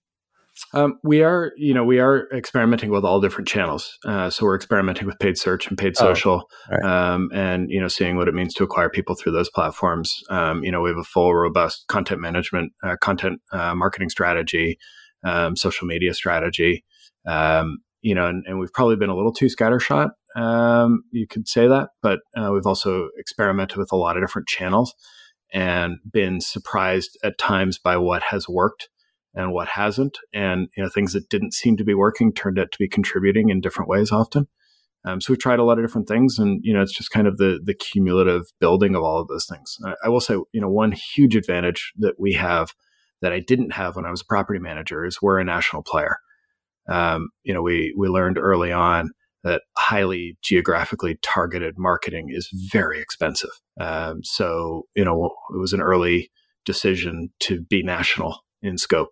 Um, 0.74 1.00
we 1.04 1.22
are, 1.22 1.52
you 1.56 1.74
know, 1.74 1.84
we 1.84 2.00
are 2.00 2.28
experimenting 2.34 2.90
with 2.90 3.06
all 3.06 3.22
different 3.22 3.48
channels. 3.48 3.98
Uh, 4.06 4.30
so 4.30 4.46
we're 4.46 4.56
experimenting 4.56 5.06
with 5.06 5.20
paid 5.20 5.38
search 5.38 5.68
and 5.68 5.78
paid 5.78 5.94
oh, 6.00 6.14
social, 6.14 6.50
right. 6.72 6.84
um, 6.84 7.30
and 7.34 7.70
you 7.70 7.80
know, 7.80 7.88
seeing 7.88 8.18
what 8.18 8.28
it 8.28 8.34
means 8.34 8.54
to 8.56 8.64
acquire 8.64 8.90
people 8.90 9.16
through 9.16 9.34
those 9.34 9.50
platforms. 9.50 10.24
Um, 10.30 10.64
you 10.64 10.72
know, 10.72 10.82
we 10.82 10.90
have 10.90 10.98
a 10.98 11.04
full, 11.04 11.36
robust 11.36 11.88
content 11.88 12.22
management, 12.22 12.74
uh, 12.84 12.96
content 13.00 13.40
uh, 13.52 13.76
marketing 13.76 14.10
strategy, 14.10 14.80
um, 15.24 15.56
social 15.56 15.88
media 15.88 16.14
strategy. 16.14 16.84
Um, 17.26 17.80
you 18.02 18.16
know, 18.16 18.28
and, 18.28 18.46
and, 18.48 18.60
we've 18.60 18.72
probably 18.72 18.96
been 18.96 19.10
a 19.10 19.16
little 19.16 19.34
too 19.34 19.48
scattershot. 19.48 20.12
Um, 20.36 21.04
you 21.12 21.28
could 21.28 21.48
say 21.48 21.68
that, 21.68 21.90
but 22.02 22.20
uh, 22.38 22.52
we've 22.54 22.66
also 22.66 23.10
experimented 23.18 23.78
with 23.78 23.92
a 23.92 23.98
lot 23.98 24.16
of 24.16 24.24
different 24.24 24.48
channels 24.48 24.94
and 25.54 25.98
been 26.10 26.42
surprised 26.42 27.18
at 27.24 27.38
times 27.38 27.78
by 27.78 27.98
what 27.98 28.24
has 28.24 28.48
worked 28.50 28.90
and 29.34 29.54
what 29.54 29.70
hasn't. 29.70 30.18
And 30.34 30.68
you 30.76 30.84
know, 30.84 30.90
things 30.90 31.14
that 31.14 31.30
didn't 31.30 31.54
seem 31.54 31.78
to 31.78 31.84
be 31.84 31.94
working 31.94 32.34
turned 32.34 32.60
out 32.60 32.72
to 32.72 32.80
be 32.80 32.88
contributing 32.88 33.50
in 33.50 33.62
different 33.62 33.90
ways 33.90 34.12
often. 34.12 34.48
Um, 35.06 35.22
so 35.22 35.32
we've 35.32 35.40
tried 35.40 35.60
a 35.60 35.64
lot 35.64 35.80
of 35.80 35.86
different 35.86 36.08
things, 36.08 36.38
and 36.38 36.60
you 36.64 36.74
know, 36.74 36.82
it's 36.82 36.96
just 36.96 37.12
kind 37.12 37.28
of 37.28 37.38
the 37.38 37.60
the 37.64 37.74
cumulative 37.74 38.46
building 38.60 38.96
of 38.96 39.04
all 39.04 39.20
of 39.20 39.28
those 39.28 39.46
things. 39.46 39.78
I, 39.86 39.94
I 40.06 40.10
will 40.10 40.20
say, 40.20 40.34
you 40.52 40.62
know, 40.62 40.70
one 40.70 40.92
huge 40.92 41.36
advantage 41.36 41.94
that 41.98 42.20
we 42.20 42.34
have 42.34 42.74
that 43.22 43.32
I 43.32 43.40
didn't 43.40 43.72
have 43.72 43.96
when 43.96 44.06
I 44.06 44.12
was 44.12 44.22
a 44.22 44.26
property 44.26 44.60
manager 44.60 45.06
is 45.06 45.22
we're 45.22 45.40
a 45.40 45.46
national 45.46 45.84
player. 45.84 46.18
Um, 46.90 47.30
you 47.44 47.54
know, 47.54 47.62
we 47.62 47.94
we 47.98 48.08
learned 48.08 48.38
early 48.38 48.72
on 48.72 49.12
that 49.44 49.62
highly 49.78 50.38
geographically 50.42 51.18
targeted 51.22 51.76
marketing 51.78 52.28
is 52.30 52.50
very 52.72 53.00
expensive. 53.00 53.52
Um, 53.80 54.24
so, 54.24 54.84
you 54.96 55.06
know, 55.06 55.32
it 55.54 55.60
was 55.60 55.74
an 55.74 55.82
early 55.82 56.32
decision 56.66 57.30
to 57.40 57.62
be 57.62 57.84
national 57.84 58.40
in 58.62 58.78
scope. 58.78 59.10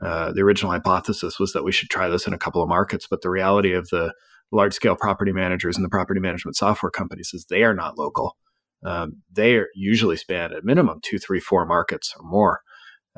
Uh, 0.00 0.32
the 0.32 0.42
original 0.42 0.72
hypothesis 0.72 1.38
was 1.38 1.52
that 1.52 1.64
we 1.64 1.72
should 1.72 1.90
try 1.90 2.08
this 2.08 2.26
in 2.26 2.32
a 2.32 2.38
couple 2.38 2.62
of 2.62 2.68
markets, 2.68 3.06
but 3.08 3.22
the 3.22 3.30
reality 3.30 3.72
of 3.72 3.88
the 3.88 4.12
large 4.52 4.74
scale 4.74 4.96
property 4.96 5.32
managers 5.32 5.76
and 5.76 5.84
the 5.84 5.90
property 5.90 6.20
management 6.20 6.56
software 6.56 6.90
companies 6.90 7.30
is 7.34 7.44
they 7.44 7.64
are 7.64 7.74
not 7.74 7.98
local. 7.98 8.36
Um, 8.84 9.22
they 9.32 9.60
usually 9.74 10.16
span 10.16 10.52
at 10.52 10.64
minimum 10.64 11.00
two, 11.02 11.18
three, 11.18 11.40
four 11.40 11.66
markets 11.66 12.14
or 12.18 12.28
more. 12.28 12.60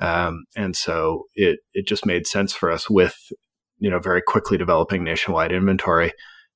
Um, 0.01 0.45
and 0.57 0.75
so 0.75 1.25
it 1.35 1.61
it 1.75 1.87
just 1.87 2.07
made 2.07 2.27
sense 2.27 2.55
for 2.55 2.71
us 2.71 2.89
with 2.89 3.31
you 3.79 3.91
know 3.91 3.99
very 3.99 4.23
quickly 4.23 4.57
developing 4.57 5.05
nationwide 5.05 5.53
inventory 5.53 6.13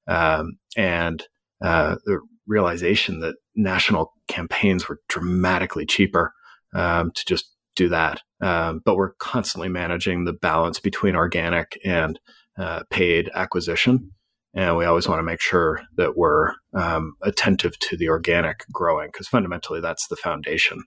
um, 0.07 0.59
and 0.77 1.25
uh, 1.63 1.97
the 2.05 2.21
realization 2.47 3.21
that 3.21 3.37
national 3.55 4.13
campaigns 4.29 4.89
were 4.89 5.01
dramatically 5.09 5.87
cheaper 5.87 6.33
um, 6.75 7.11
to 7.15 7.25
just 7.27 7.55
do 7.77 7.89
that. 7.89 8.21
Um, 8.41 8.83
but 8.85 8.97
we're 8.97 9.15
constantly 9.15 9.69
managing 9.69 10.25
the 10.25 10.33
balance 10.33 10.79
between 10.79 11.17
organic 11.17 11.79
and 11.85 12.19
uh, 12.59 12.83
paid 12.91 13.31
acquisition. 13.35 14.11
And 14.55 14.77
we 14.77 14.85
always 14.85 15.09
want 15.09 15.19
to 15.19 15.25
make 15.25 15.41
sure 15.41 15.83
that 15.97 16.17
we're 16.17 16.53
um, 16.75 17.15
attentive 17.23 17.79
to 17.81 17.97
the 17.97 18.09
organic 18.09 18.65
growing 18.73 19.09
because 19.09 19.27
fundamentally 19.27 19.81
that's 19.81 20.07
the 20.07 20.17
foundation 20.17 20.85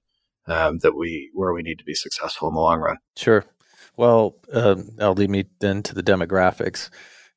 um, 0.47 0.79
that 0.79 0.95
we 0.95 1.29
where 1.33 1.53
we 1.53 1.63
need 1.63 1.77
to 1.79 1.83
be 1.83 1.93
successful 1.93 2.47
in 2.47 2.53
the 2.53 2.61
long 2.61 2.79
run. 2.79 2.97
Sure. 3.17 3.43
Well, 3.97 4.37
um, 4.53 4.91
that'll 4.95 5.15
lead 5.15 5.29
me 5.29 5.45
then 5.59 5.83
to 5.83 5.95
the 5.95 6.03
demographics. 6.03 6.89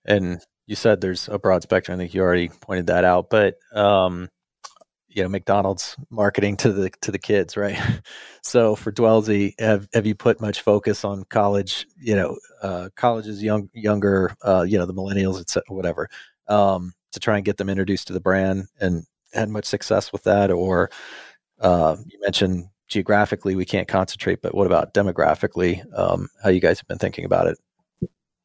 And 0.05 0.41
you 0.71 0.77
said 0.77 1.01
there's 1.01 1.29
a 1.29 1.37
broad 1.37 1.64
spectrum. 1.64 1.99
I 1.99 2.05
think 2.05 2.14
you 2.14 2.23
already 2.23 2.49
pointed 2.49 2.87
that 2.87 3.05
out, 3.05 3.29
but 3.29 3.57
um, 3.75 4.29
you 5.09 5.21
know, 5.21 5.29
McDonald's 5.29 5.97
marketing 6.11 6.57
to 6.59 6.73
the 6.73 6.91
to 7.03 7.11
the 7.11 7.18
kids, 7.18 7.57
right? 7.57 7.77
so 8.45 8.77
for 8.77 8.93
Dwellsy, 8.93 9.55
have 9.59 9.89
have 9.93 10.07
you 10.07 10.14
put 10.14 10.41
much 10.41 10.61
focus 10.61 11.05
on 11.05 11.25
college? 11.25 11.89
You 11.99 12.14
know, 12.14 12.39
uh, 12.62 12.89
colleges, 12.95 13.43
young 13.43 13.68
younger, 13.75 14.37
uh, 14.43 14.62
you 14.62 14.79
know, 14.79 14.87
the 14.87 14.95
millennials, 14.95 15.41
etc., 15.41 15.64
whatever, 15.75 16.09
um, 16.47 16.93
to 17.11 17.18
try 17.18 17.35
and 17.35 17.45
get 17.45 17.57
them 17.57 17.68
introduced 17.68 18.07
to 18.07 18.12
the 18.12 18.21
brand, 18.21 18.68
and 18.81 19.05
had 19.35 19.49
much 19.49 19.64
success 19.64 20.12
with 20.12 20.23
that. 20.23 20.53
Or 20.53 20.89
uh, 21.59 21.97
you 22.07 22.21
mentioned 22.21 22.68
geographically 22.87 23.57
we 23.57 23.64
can't 23.64 23.89
concentrate, 23.89 24.41
but 24.41 24.55
what 24.55 24.68
about 24.68 24.95
demographically? 24.95 25.83
Um, 25.99 26.29
how 26.45 26.51
you 26.51 26.61
guys 26.61 26.79
have 26.79 26.87
been 26.87 26.99
thinking 26.99 27.25
about 27.25 27.49
it? 27.49 27.59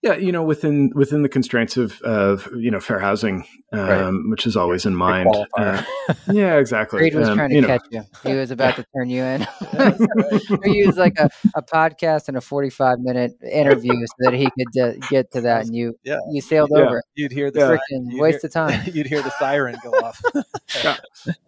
Yeah, 0.05 0.17
you 0.17 0.31
know, 0.31 0.43
within 0.43 0.91
within 0.93 1.23
the 1.23 1.29
constraints 1.29 1.77
of 1.77 1.99
of 2.03 2.47
you 2.55 2.69
know 2.69 2.79
fair 2.79 2.99
housing, 2.99 3.43
um, 3.73 3.79
right. 3.79 4.29
which 4.29 4.45
is 4.45 4.55
always 4.55 4.85
in 4.85 4.95
mind. 4.95 5.27
Uh, 5.57 5.81
yeah, 6.31 6.57
exactly. 6.57 7.01
Reed 7.01 7.15
was 7.15 7.27
um, 7.27 7.35
trying 7.35 7.49
to 7.49 7.61
catch 7.65 7.81
know. 7.91 8.05
you. 8.23 8.31
He 8.31 8.37
was 8.37 8.51
about 8.51 8.75
to 8.75 8.85
turn 8.95 9.09
you 9.09 9.23
in. 9.23 9.41
he 10.63 10.77
used 10.77 10.99
like 10.99 11.17
a, 11.17 11.27
a 11.55 11.63
podcast 11.63 12.27
and 12.27 12.37
a 12.37 12.41
forty 12.41 12.69
five 12.69 12.99
minute 12.99 13.31
interview 13.51 13.93
so 13.93 14.29
that 14.29 14.33
he 14.35 14.45
could 14.45 14.79
uh, 14.79 14.93
get 15.09 15.31
to 15.31 15.41
that, 15.41 15.65
and 15.65 15.75
you 15.75 15.97
yeah. 16.03 16.19
you 16.31 16.39
sailed 16.39 16.69
yeah. 16.71 16.83
over. 16.83 17.01
You'd 17.15 17.31
hear 17.31 17.49
the 17.49 17.61
freaking 17.61 18.19
waste 18.19 18.43
hear, 18.43 18.47
of 18.47 18.53
time. 18.53 18.83
You'd 18.93 19.07
hear 19.07 19.23
the 19.23 19.33
siren 19.39 19.75
go 19.83 19.89
off. 19.89 20.21
yeah. 20.83 20.97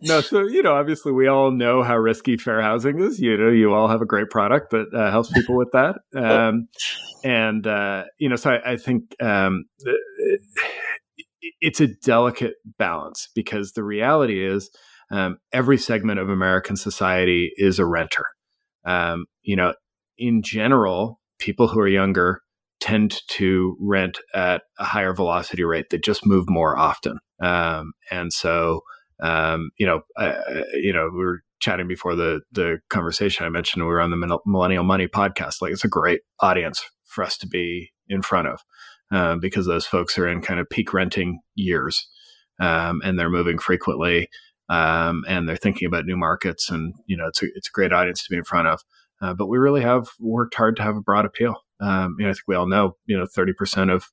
No, 0.02 0.20
so 0.22 0.48
you 0.48 0.64
know, 0.64 0.74
obviously, 0.74 1.12
we 1.12 1.28
all 1.28 1.52
know 1.52 1.84
how 1.84 1.96
risky 1.96 2.38
fair 2.38 2.64
housing 2.64 2.98
is. 2.98 3.20
You 3.20 3.38
know, 3.38 3.50
you 3.50 3.72
all 3.76 3.88
have 3.88 4.02
a 4.02 4.08
great 4.08 4.32
product 4.32 4.72
that 4.72 4.92
uh, 4.96 5.12
helps 5.12 5.32
people 5.32 5.56
with 5.56 5.70
that. 5.74 5.98
Um, 6.16 6.70
and 7.24 7.66
uh, 7.68 8.06
you 8.18 8.30
know, 8.30 8.36
so 8.36 8.47
I, 8.48 8.74
I 8.74 8.78
think 8.78 9.16
um, 9.22 9.66
it's 11.62 11.82
a 11.82 11.88
delicate 12.04 12.56
balance 12.78 13.30
because 13.36 13.74
the 13.74 13.84
reality 13.84 14.46
is 14.46 14.70
um, 15.12 15.38
every 15.54 15.78
segment 15.78 16.20
of 16.20 16.30
American 16.30 16.76
society 16.76 17.52
is 17.58 17.80
a 17.80 17.86
renter. 17.86 18.26
Um, 18.86 19.26
you 19.44 19.56
know, 19.56 19.74
in 20.18 20.42
general, 20.44 21.20
people 21.40 21.68
who 21.68 21.80
are 21.80 21.88
younger 21.88 22.42
tend 22.80 23.22
to 23.28 23.76
rent 23.80 24.20
at 24.34 24.62
a 24.80 24.84
higher 24.84 25.14
velocity 25.14 25.64
rate. 25.64 25.88
They 25.90 25.98
just 25.98 26.26
move 26.26 26.50
more 26.50 26.78
often, 26.78 27.18
um, 27.42 27.94
and 28.12 28.32
so 28.32 28.82
um, 29.20 29.72
you 29.78 29.86
know, 29.86 30.02
uh, 30.16 30.34
you 30.74 30.94
know, 30.94 31.10
we 31.12 31.20
were 31.20 31.42
chatting 31.60 31.88
before 31.88 32.16
the 32.16 32.42
the 32.52 32.80
conversation. 32.90 33.46
I 33.46 33.50
mentioned 33.50 33.84
we 33.84 33.90
were 33.90 34.02
on 34.02 34.12
the 34.12 34.40
Millennial 34.46 34.84
Money 34.84 35.08
podcast. 35.08 35.56
Like, 35.62 35.72
it's 35.72 35.84
a 35.86 35.90
great 35.90 36.22
audience 36.40 36.84
for 37.06 37.24
us 37.24 37.38
to 37.40 37.48
be 37.48 37.92
in 38.10 38.22
front 38.22 38.48
of 38.48 38.62
uh, 39.12 39.36
because 39.36 39.66
those 39.66 39.86
folks 39.86 40.18
are 40.18 40.28
in 40.28 40.42
kind 40.42 40.60
of 40.60 40.70
peak 40.70 40.94
renting 40.94 41.40
years 41.56 42.08
um, 42.60 43.02
and 43.04 43.18
they're 43.18 43.30
moving 43.30 43.58
frequently 43.58 44.30
um, 44.70 45.24
and 45.28 45.48
they're 45.48 45.56
thinking 45.56 45.86
about 45.88 46.06
new 46.06 46.18
markets 46.18 46.70
and 46.70 46.94
you 47.06 47.16
know 47.16 47.28
it's 47.28 47.42
a, 47.42 47.46
it's 47.56 47.70
a 47.70 47.74
great 47.74 47.94
audience 47.94 48.24
to 48.24 48.30
be 48.30 48.38
in 48.38 48.44
front 48.44 48.68
of. 48.68 48.82
Uh, 49.20 49.34
but 49.34 49.48
we 49.48 49.58
really 49.58 49.82
have 49.82 50.10
worked 50.20 50.54
hard 50.54 50.76
to 50.76 50.84
have 50.84 50.96
a 50.96 51.02
broad 51.02 51.26
appeal. 51.26 51.56
Um, 51.80 52.16
you 52.20 52.26
know, 52.26 52.30
I 52.30 52.34
think 52.34 52.44
we 52.48 52.56
all 52.56 52.68
know 52.68 52.98
you 53.06 53.18
know 53.18 53.26
30% 53.26 53.92
of 53.92 54.12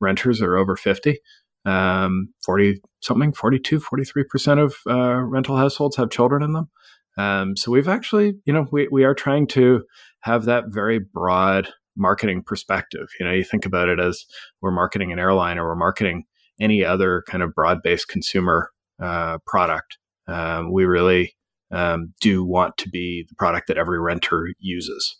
renters 0.00 0.40
are 0.42 0.56
over 0.56 0.76
50 0.76 1.18
um, 1.66 2.28
40 2.44 2.80
something 3.00 3.32
42 3.32 3.80
43% 3.80 4.58
of 4.64 4.76
uh, 4.88 5.20
rental 5.20 5.56
households 5.56 5.96
have 5.96 6.10
children 6.10 6.42
in 6.42 6.52
them. 6.52 6.70
Um, 7.18 7.56
so 7.56 7.72
we've 7.72 7.88
actually 7.88 8.34
you 8.44 8.52
know 8.52 8.66
we, 8.70 8.88
we 8.88 9.04
are 9.04 9.14
trying 9.14 9.46
to 9.48 9.84
have 10.20 10.44
that 10.44 10.64
very 10.68 10.98
broad 10.98 11.70
marketing 11.96 12.42
perspective. 12.42 13.08
You 13.18 13.26
know, 13.26 13.32
you 13.32 13.44
think 13.44 13.66
about 13.66 13.88
it 13.88 14.00
as 14.00 14.24
we're 14.60 14.70
marketing 14.70 15.12
an 15.12 15.18
airline 15.18 15.58
or 15.58 15.66
we're 15.68 15.76
marketing 15.76 16.24
any 16.60 16.84
other 16.84 17.22
kind 17.28 17.42
of 17.42 17.54
broad 17.54 17.82
based 17.82 18.08
consumer 18.08 18.70
uh, 19.00 19.38
product. 19.46 19.98
Um, 20.26 20.72
we 20.72 20.84
really 20.84 21.36
um, 21.70 22.12
do 22.20 22.44
want 22.44 22.76
to 22.78 22.88
be 22.88 23.24
the 23.28 23.34
product 23.36 23.68
that 23.68 23.78
every 23.78 24.00
renter 24.00 24.48
uses. 24.58 25.16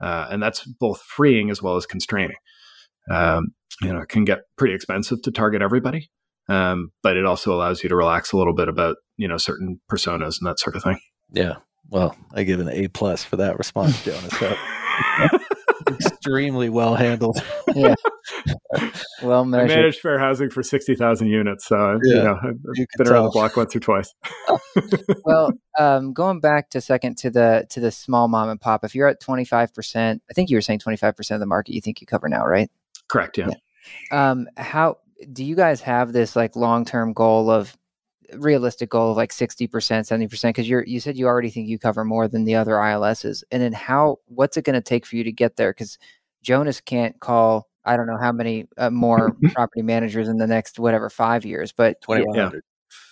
Uh, 0.00 0.26
and 0.30 0.42
that's 0.42 0.64
both 0.64 1.00
freeing 1.00 1.50
as 1.50 1.62
well 1.62 1.76
as 1.76 1.86
constraining. 1.86 2.36
Um, 3.10 3.54
you 3.82 3.92
know, 3.92 4.00
it 4.00 4.08
can 4.08 4.24
get 4.24 4.42
pretty 4.56 4.74
expensive 4.74 5.22
to 5.22 5.30
target 5.30 5.62
everybody, 5.62 6.10
um, 6.48 6.90
but 7.02 7.16
it 7.16 7.26
also 7.26 7.54
allows 7.54 7.82
you 7.82 7.88
to 7.88 7.96
relax 7.96 8.32
a 8.32 8.36
little 8.36 8.54
bit 8.54 8.68
about 8.68 8.96
you 9.16 9.28
know 9.28 9.36
certain 9.36 9.80
personas 9.90 10.38
and 10.40 10.46
that 10.46 10.58
sort 10.58 10.76
of 10.76 10.82
thing. 10.82 10.98
Yeah, 11.30 11.56
well, 11.90 12.16
I 12.32 12.44
give 12.44 12.60
an 12.60 12.68
A 12.68 12.88
plus 12.88 13.24
for 13.24 13.36
that 13.36 13.58
response, 13.58 14.02
Jonas. 14.04 14.32
So. 15.88 15.94
extremely 15.94 16.68
well 16.68 16.94
handled. 16.94 17.42
yeah, 17.74 17.94
well 19.22 19.44
measured. 19.44 19.70
I 19.70 19.74
managed 19.76 20.00
fair 20.00 20.18
housing 20.18 20.50
for 20.50 20.62
sixty 20.62 20.94
thousand 20.94 21.28
units, 21.28 21.66
so 21.66 21.98
yeah, 22.04 22.16
you 22.16 22.22
know, 22.22 22.38
I've 22.42 22.58
you 22.74 22.86
been 22.96 23.08
around 23.08 23.24
the 23.24 23.30
block 23.30 23.56
once 23.56 23.74
or 23.76 23.80
twice. 23.80 24.14
well, 25.24 25.52
um, 25.78 26.12
going 26.12 26.40
back 26.40 26.70
to 26.70 26.80
second 26.80 27.18
to 27.18 27.30
the 27.30 27.66
to 27.70 27.80
the 27.80 27.90
small 27.90 28.28
mom 28.28 28.48
and 28.48 28.60
pop, 28.60 28.84
if 28.84 28.94
you're 28.94 29.08
at 29.08 29.20
twenty 29.20 29.44
five 29.44 29.74
percent, 29.74 30.22
I 30.30 30.34
think 30.34 30.50
you 30.50 30.56
were 30.56 30.62
saying 30.62 30.80
twenty 30.80 30.96
five 30.96 31.16
percent 31.16 31.36
of 31.36 31.40
the 31.40 31.46
market 31.46 31.74
you 31.74 31.80
think 31.80 32.00
you 32.00 32.06
cover 32.06 32.28
now, 32.28 32.46
right? 32.46 32.70
Correct. 33.08 33.38
Yeah. 33.38 33.48
yeah. 34.10 34.30
Um, 34.30 34.48
how 34.56 34.98
do 35.32 35.44
you 35.44 35.56
guys 35.56 35.80
have 35.82 36.12
this 36.12 36.36
like 36.36 36.56
long 36.56 36.84
term 36.84 37.12
goal 37.12 37.50
of 37.50 37.76
realistic 38.38 38.90
goal 38.90 39.10
of 39.10 39.16
like 39.16 39.30
60%, 39.30 39.68
70% 39.68 40.48
because 40.48 40.68
you're 40.68 40.84
you 40.84 41.00
said 41.00 41.16
you 41.16 41.26
already 41.26 41.50
think 41.50 41.68
you 41.68 41.78
cover 41.78 42.04
more 42.04 42.28
than 42.28 42.44
the 42.44 42.54
other 42.54 42.74
ILSs. 42.74 43.42
And 43.50 43.62
then 43.62 43.72
how 43.72 44.18
what's 44.26 44.56
it 44.56 44.64
going 44.64 44.74
to 44.74 44.80
take 44.80 45.06
for 45.06 45.16
you 45.16 45.24
to 45.24 45.32
get 45.32 45.56
there 45.56 45.72
cuz 45.72 45.98
Jonas 46.42 46.80
can't 46.80 47.18
call 47.20 47.68
I 47.84 47.96
don't 47.96 48.06
know 48.06 48.18
how 48.18 48.32
many 48.32 48.66
uh, 48.78 48.90
more 48.90 49.36
property 49.52 49.82
managers 49.82 50.28
in 50.28 50.38
the 50.38 50.46
next 50.46 50.78
whatever 50.78 51.10
5 51.10 51.44
years, 51.44 51.72
but 51.72 52.00
2100. 52.02 52.62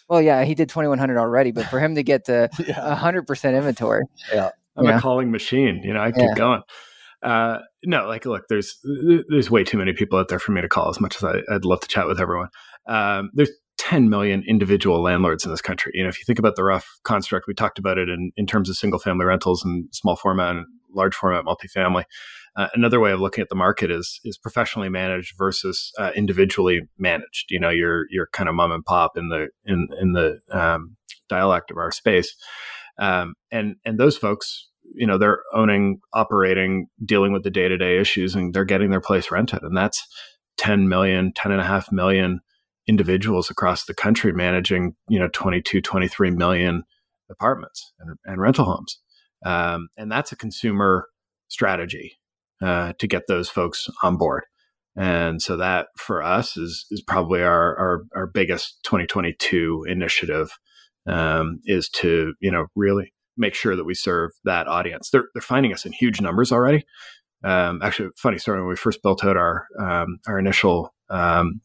Well, 0.09 0.20
yeah, 0.20 0.45
he 0.45 0.55
did 0.55 0.68
2100 0.68 1.18
already, 1.18 1.53
but 1.53 1.66
for 1.66 1.81
him 1.81 1.95
to 1.95 2.03
get 2.03 2.25
to 2.27 2.49
yeah. 2.66 2.99
100% 3.01 3.57
inventory. 3.57 4.05
Yeah. 4.33 4.51
I'm 4.77 4.87
a 4.87 5.01
calling 5.01 5.31
machine, 5.31 5.83
you 5.85 5.93
know, 5.93 6.01
I 6.01 6.12
keep 6.12 6.23
yeah. 6.23 6.35
going. 6.35 6.62
Uh, 7.23 7.59
no, 7.85 8.07
like, 8.07 8.27
look, 8.27 8.49
there's 8.49 8.79
there's 9.29 9.51
way 9.51 9.62
too 9.64 9.79
many 9.79 9.93
people 9.93 10.18
out 10.18 10.29
there 10.29 10.39
for 10.39 10.53
me 10.53 10.61
to 10.61 10.68
call. 10.68 10.89
As 10.89 11.01
much 11.01 11.16
as 11.16 11.25
I, 11.25 11.41
would 11.49 11.64
love 11.64 11.81
to 11.81 11.89
chat 11.89 12.07
with 12.07 12.20
everyone, 12.20 12.49
um, 12.87 13.31
there's 13.35 13.51
10 13.83 14.09
million 14.09 14.45
individual 14.47 15.03
landlords 15.03 15.45
in 15.45 15.51
this 15.51 15.61
country. 15.61 15.91
You 15.93 16.05
know, 16.05 16.09
if 16.09 16.16
you 16.16 16.24
think 16.24 16.39
about 16.39 16.55
the 16.55 16.62
rough 16.62 17.01
construct, 17.03 17.49
we 17.49 17.55
talked 17.55 17.80
about 17.80 17.99
it 17.99 18.09
in, 18.09 18.30
in 18.37 18.47
terms 18.47 18.70
of 18.70 18.76
single 18.76 19.01
family 19.01 19.24
rentals 19.24 19.64
and 19.64 19.93
small 19.93 20.14
format 20.14 20.55
and 20.55 20.66
large 20.95 21.16
format 21.16 21.45
multifamily. 21.45 22.05
Uh, 22.55 22.68
another 22.74 23.01
way 23.01 23.11
of 23.11 23.20
looking 23.20 23.43
at 23.43 23.49
the 23.49 23.57
market 23.57 23.91
is 23.91 24.20
is 24.22 24.39
professionally 24.39 24.89
managed 24.89 25.35
versus 25.37 25.91
uh, 25.99 26.12
individually 26.14 26.83
managed. 26.97 27.51
You 27.51 27.59
know, 27.59 27.70
you're 27.70 28.05
you're 28.09 28.28
kind 28.33 28.49
of 28.49 28.55
mom 28.55 28.70
and 28.70 28.85
pop 28.85 29.16
in 29.16 29.30
the 29.30 29.49
in 29.64 29.89
in 30.01 30.12
the 30.12 30.39
um, 30.53 30.97
dialect 31.28 31.72
of 31.72 31.76
our 31.76 31.91
space, 31.91 32.37
um, 33.01 33.35
and 33.51 33.74
and 33.85 33.99
those 33.99 34.16
folks, 34.16 34.68
you 34.95 35.09
know, 35.09 35.18
they're 35.18 35.43
owning, 35.53 35.99
operating, 36.12 36.87
dealing 37.05 37.33
with 37.33 37.43
the 37.43 37.51
day 37.51 37.66
to 37.66 37.76
day 37.76 37.99
issues, 37.99 38.37
and 38.37 38.55
they're 38.55 38.64
getting 38.64 38.91
their 38.91 39.01
place 39.01 39.33
rented, 39.33 39.62
and 39.62 39.76
that's 39.76 40.07
10 40.59 40.89
million, 40.89 41.33
10 41.33 41.51
and 41.51 41.61
a 41.61 41.64
half 41.64 41.91
million 41.91 42.43
individuals 42.87 43.51
across 43.51 43.85
the 43.85 43.95
country 43.95 44.33
managing, 44.33 44.95
you 45.09 45.18
know, 45.18 45.28
22, 45.33 45.80
23 45.80 46.30
million 46.30 46.85
apartments 47.30 47.93
and, 48.01 48.16
and 48.24 48.41
rental 48.41 48.64
homes. 48.64 48.99
Um, 49.45 49.89
and 49.97 50.11
that's 50.11 50.33
a 50.33 50.37
consumer 50.37 51.09
strategy 51.49 52.18
uh, 52.62 52.93
to 52.99 53.07
get 53.07 53.26
those 53.26 53.49
folks 53.49 53.89
on 54.03 54.16
board. 54.16 54.45
And 54.97 55.41
so 55.41 55.57
that 55.57 55.89
for 55.97 56.22
us 56.22 56.57
is 56.57 56.85
is 56.91 57.01
probably 57.01 57.43
our 57.43 57.76
our, 57.78 58.03
our 58.14 58.26
biggest 58.26 58.78
2022 58.85 59.87
initiative 59.89 60.59
um, 61.07 61.61
is 61.64 61.89
to 61.91 62.35
you 62.41 62.51
know 62.51 62.66
really 62.76 63.14
make 63.39 63.55
sure 63.55 63.74
that 63.74 63.85
we 63.85 63.95
serve 63.95 64.33
that 64.45 64.68
audience. 64.68 65.09
They're 65.09 65.24
they're 65.35 65.41
finding 65.41 65.72
us 65.72 65.87
in 65.87 65.93
huge 65.93 66.20
numbers 66.20 66.53
already. 66.53 66.85
Um, 67.43 67.80
actually, 67.83 68.11
funny 68.16 68.39
story. 68.39 68.61
When 68.61 68.68
we 68.68 68.76
first 68.76 69.03
built 69.03 69.24
out 69.24 69.39
our 69.39 69.66
um, 69.80 70.18
our 70.26 70.39
initial 70.39 70.95
um, 71.09 71.62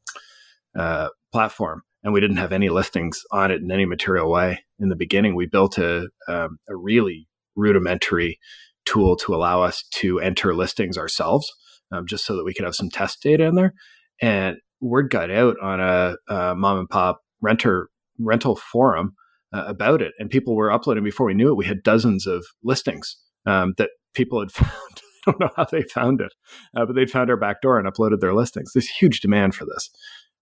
uh, 0.78 1.10
platform, 1.32 1.82
and 2.04 2.14
we 2.14 2.22
didn't 2.22 2.38
have 2.38 2.54
any 2.54 2.70
listings 2.70 3.22
on 3.32 3.52
it 3.52 3.62
in 3.62 3.72
any 3.72 3.86
material 3.86 4.30
way 4.30 4.60
in 4.80 4.90
the 4.90 4.96
beginning, 4.96 5.36
we 5.36 5.46
built 5.46 5.78
a 5.78 6.10
um, 6.28 6.58
a 6.68 6.76
really 6.76 7.28
rudimentary 7.56 8.40
tool 8.86 9.16
to 9.18 9.34
allow 9.36 9.62
us 9.62 9.84
to 9.92 10.20
enter 10.20 10.54
listings 10.54 10.98
ourselves, 10.98 11.52
um, 11.92 12.06
just 12.08 12.26
so 12.26 12.36
that 12.36 12.46
we 12.46 12.54
could 12.54 12.66
have 12.66 12.76
some 12.76 12.90
test 12.90 13.22
data 13.22 13.46
in 13.46 13.56
there. 13.56 13.74
And 14.22 14.58
word 14.80 15.10
got 15.10 15.32
out 15.32 15.56
on 15.62 15.80
a, 15.80 16.16
a 16.30 16.56
mom 16.56 16.80
and 16.80 16.90
pop 16.90 17.20
renter 17.42 17.90
rental 18.20 18.56
forum 18.56 19.14
uh, 19.54 19.66
about 19.68 20.02
it, 20.02 20.14
and 20.20 20.30
people 20.30 20.56
were 20.56 20.72
uploading 20.72 21.04
before 21.04 21.26
we 21.26 21.34
knew 21.34 21.50
it. 21.50 21.58
We 21.58 21.66
had 21.66 21.84
dozens 21.84 22.28
of 22.28 22.46
listings 22.64 23.18
um, 23.46 23.74
that 23.78 23.90
people 24.14 24.40
had 24.40 24.52
found. 24.52 25.02
I 25.26 25.32
don't 25.32 25.42
know 25.42 25.50
how 25.58 25.66
they 25.66 25.82
found 25.82 26.22
it, 26.22 26.34
uh, 26.78 26.86
but 26.86 26.96
they'd 26.96 27.12
found 27.12 27.30
our 27.30 27.36
back 27.36 27.62
door 27.62 27.78
and 27.78 27.86
uploaded 27.86 28.22
their 28.22 28.34
listings. 28.34 28.72
There's 28.72 28.88
huge 28.88 29.20
demand 29.20 29.56
for 29.56 29.66
this. 29.66 29.90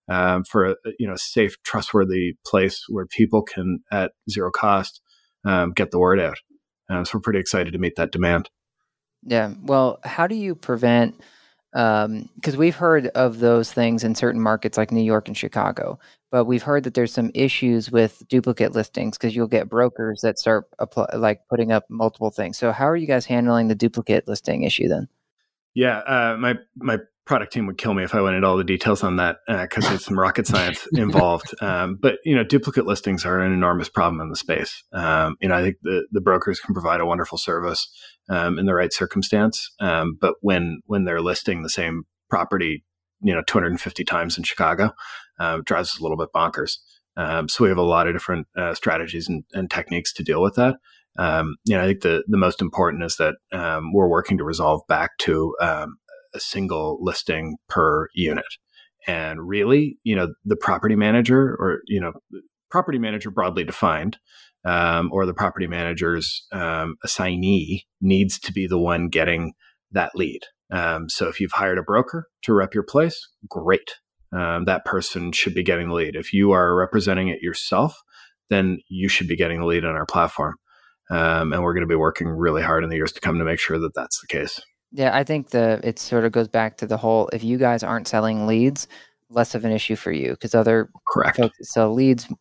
Um, 0.07 0.43
for 0.43 0.65
a 0.65 0.75
you 0.99 1.07
know 1.07 1.15
safe, 1.15 1.55
trustworthy 1.63 2.37
place 2.45 2.85
where 2.89 3.07
people 3.07 3.41
can 3.41 3.79
at 3.91 4.11
zero 4.29 4.51
cost 4.51 5.01
um, 5.45 5.71
get 5.71 5.91
the 5.91 5.99
word 5.99 6.19
out. 6.19 6.37
Uh, 6.89 7.03
so 7.03 7.17
we're 7.17 7.21
pretty 7.21 7.39
excited 7.39 7.73
to 7.73 7.79
meet 7.79 7.95
that 7.95 8.11
demand. 8.11 8.49
Yeah. 9.23 9.53
Well, 9.63 9.99
how 10.03 10.27
do 10.27 10.35
you 10.35 10.55
prevent? 10.55 11.15
Because 11.71 12.05
um, 12.05 12.57
we've 12.57 12.75
heard 12.75 13.07
of 13.07 13.39
those 13.39 13.73
things 13.73 14.05
in 14.05 14.15
certain 14.15 14.39
markets 14.39 14.77
like 14.77 14.93
New 14.93 15.03
York 15.03 15.27
and 15.27 15.35
Chicago, 15.35 15.99
but 16.31 16.45
we've 16.45 16.63
heard 16.63 16.85
that 16.85 16.93
there's 16.93 17.11
some 17.11 17.31
issues 17.33 17.91
with 17.91 18.23
duplicate 18.29 18.73
listings 18.73 19.17
because 19.17 19.35
you'll 19.35 19.47
get 19.47 19.67
brokers 19.67 20.21
that 20.21 20.39
start 20.39 20.65
apply, 20.79 21.07
like 21.15 21.41
putting 21.49 21.73
up 21.73 21.83
multiple 21.89 22.31
things. 22.31 22.57
So 22.57 22.71
how 22.71 22.87
are 22.87 22.95
you 22.95 23.07
guys 23.07 23.25
handling 23.25 23.67
the 23.67 23.75
duplicate 23.75 24.25
listing 24.27 24.63
issue 24.63 24.87
then? 24.87 25.09
Yeah, 25.73 25.97
uh, 25.97 26.37
my 26.37 26.55
my 26.77 26.99
product 27.25 27.51
team 27.51 27.65
would 27.65 27.77
kill 27.77 27.93
me 27.93 28.03
if 28.03 28.13
I 28.13 28.21
went 28.21 28.35
into 28.35 28.47
all 28.47 28.57
the 28.57 28.63
details 28.63 29.03
on 29.03 29.15
that 29.17 29.37
because 29.47 29.85
uh, 29.85 29.89
there's 29.89 30.05
some 30.05 30.19
rocket 30.19 30.45
science 30.45 30.87
involved. 30.93 31.53
Um, 31.61 31.97
but 31.99 32.19
you 32.23 32.35
know, 32.35 32.43
duplicate 32.43 32.85
listings 32.85 33.25
are 33.25 33.39
an 33.39 33.51
enormous 33.51 33.89
problem 33.89 34.21
in 34.21 34.29
the 34.29 34.35
space. 34.35 34.83
Um, 34.93 35.35
you 35.41 35.49
know, 35.49 35.55
I 35.55 35.61
think 35.61 35.77
the 35.81 36.05
the 36.11 36.21
brokers 36.21 36.59
can 36.59 36.73
provide 36.73 37.01
a 37.01 37.05
wonderful 37.05 37.37
service 37.37 37.89
um, 38.29 38.59
in 38.59 38.65
the 38.65 38.75
right 38.75 38.93
circumstance, 38.93 39.71
um, 39.79 40.17
but 40.19 40.35
when 40.41 40.81
when 40.85 41.05
they're 41.05 41.21
listing 41.21 41.63
the 41.63 41.69
same 41.69 42.03
property, 42.29 42.83
you 43.21 43.33
know, 43.33 43.41
250 43.47 44.03
times 44.03 44.37
in 44.37 44.43
Chicago, 44.43 44.91
uh, 45.39 45.59
drives 45.65 45.89
us 45.89 45.99
a 45.99 46.03
little 46.03 46.17
bit 46.17 46.29
bonkers. 46.35 46.77
Um, 47.17 47.47
so 47.49 47.63
we 47.63 47.69
have 47.69 47.77
a 47.77 47.83
lot 47.83 48.07
of 48.07 48.13
different 48.13 48.47
uh, 48.57 48.73
strategies 48.73 49.29
and, 49.29 49.45
and, 49.53 49.71
techniques 49.71 50.11
to 50.11 50.23
deal 50.23 50.41
with 50.41 50.55
that. 50.55 50.75
Um, 51.17 51.55
you 51.63 51.77
know, 51.77 51.81
I 51.81 51.87
think 51.87 52.01
the 52.01 52.23
the 52.27 52.37
most 52.37 52.61
important 52.61 53.03
is 53.03 53.15
that 53.17 53.35
we're 53.51 54.09
working 54.09 54.37
to 54.37 54.43
resolve 54.43 54.81
back 54.87 55.17
to 55.19 55.55
a 56.35 56.39
single 56.39 56.97
listing 57.01 57.57
per 57.69 58.07
unit. 58.13 58.45
And 59.07 59.47
really, 59.47 59.97
you 60.03 60.15
know, 60.15 60.33
the 60.43 60.55
property 60.55 60.95
manager 60.95 61.55
or, 61.59 61.79
you 61.87 62.01
know, 62.01 62.13
property 62.71 62.99
manager 62.99 63.31
broadly 63.31 63.63
defined, 63.63 64.17
um, 64.65 65.09
or 65.13 65.25
the 65.25 65.33
property 65.33 65.67
manager's 65.67 66.45
um, 66.51 66.95
assignee 67.03 67.85
needs 68.01 68.39
to 68.39 68.51
be 68.51 68.67
the 68.67 68.79
one 68.79 69.09
getting 69.09 69.53
that 69.91 70.15
lead. 70.15 70.41
Um, 70.71 71.07
so 71.07 71.27
if 71.27 71.39
you've 71.39 71.51
hired 71.51 71.77
a 71.77 71.83
broker 71.83 72.27
to 72.43 72.53
rep 72.53 72.73
your 72.73 72.83
place, 72.83 73.29
great. 73.47 73.91
Um, 74.35 74.65
that 74.65 74.83
person 74.85 75.31
should 75.31 75.53
be 75.53 75.63
getting 75.63 75.89
the 75.89 75.93
lead. 75.93 76.15
If 76.15 76.33
you 76.33 76.51
are 76.51 76.75
representing 76.75 77.27
it 77.27 77.41
yourself, 77.41 77.95
then 78.49 78.79
you 78.89 79.07
should 79.07 79.27
be 79.27 79.35
getting 79.35 79.59
the 79.59 79.65
lead 79.65 79.85
on 79.85 79.95
our 79.95 80.05
platform. 80.05 80.55
Um, 81.11 81.53
and 81.53 81.61
we're 81.61 81.73
going 81.73 81.87
to 81.87 81.87
be 81.87 81.95
working 81.95 82.27
really 82.27 82.63
hard 82.63 82.83
in 82.83 82.89
the 82.89 82.95
years 82.95 83.11
to 83.13 83.21
come 83.21 83.37
to 83.37 83.45
make 83.45 83.59
sure 83.59 83.79
that 83.79 83.93
that's 83.93 84.19
the 84.19 84.27
case. 84.27 84.59
Yeah, 84.95 85.15
I 85.15 85.25
think 85.25 85.49
the 85.49 85.81
it 85.83 85.99
sort 85.99 86.23
of 86.23 86.31
goes 86.31 86.47
back 86.47 86.77
to 86.77 86.87
the 86.87 86.95
whole 86.95 87.27
if 87.33 87.43
you 87.43 87.57
guys 87.57 87.83
aren't 87.83 88.07
selling 88.07 88.47
leads, 88.47 88.87
less 89.29 89.53
of 89.53 89.65
an 89.65 89.71
issue 89.71 89.97
for 89.97 90.11
you 90.11 90.31
because 90.31 90.55
other 90.55 90.89
correct 91.05 91.37
folks 91.37 91.57
sell 91.61 91.93
leads, 91.93 92.31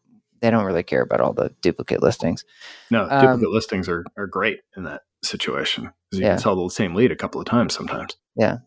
they 0.40 0.50
don't 0.50 0.64
really 0.64 0.84
care 0.84 1.02
about 1.02 1.20
all 1.20 1.32
the 1.32 1.52
duplicate 1.62 2.00
listings. 2.00 2.44
No, 2.92 3.08
um, 3.10 3.20
duplicate 3.20 3.50
listings 3.50 3.88
are 3.88 4.04
are 4.16 4.28
great 4.28 4.60
in 4.76 4.84
that 4.84 5.02
situation 5.24 5.90
because 6.10 6.20
you 6.20 6.26
yeah. 6.26 6.34
can 6.34 6.38
sell 6.38 6.62
the 6.62 6.70
same 6.70 6.94
lead 6.94 7.10
a 7.10 7.16
couple 7.16 7.40
of 7.40 7.46
times 7.46 7.74
sometimes. 7.74 8.16
Yeah, 8.36 8.58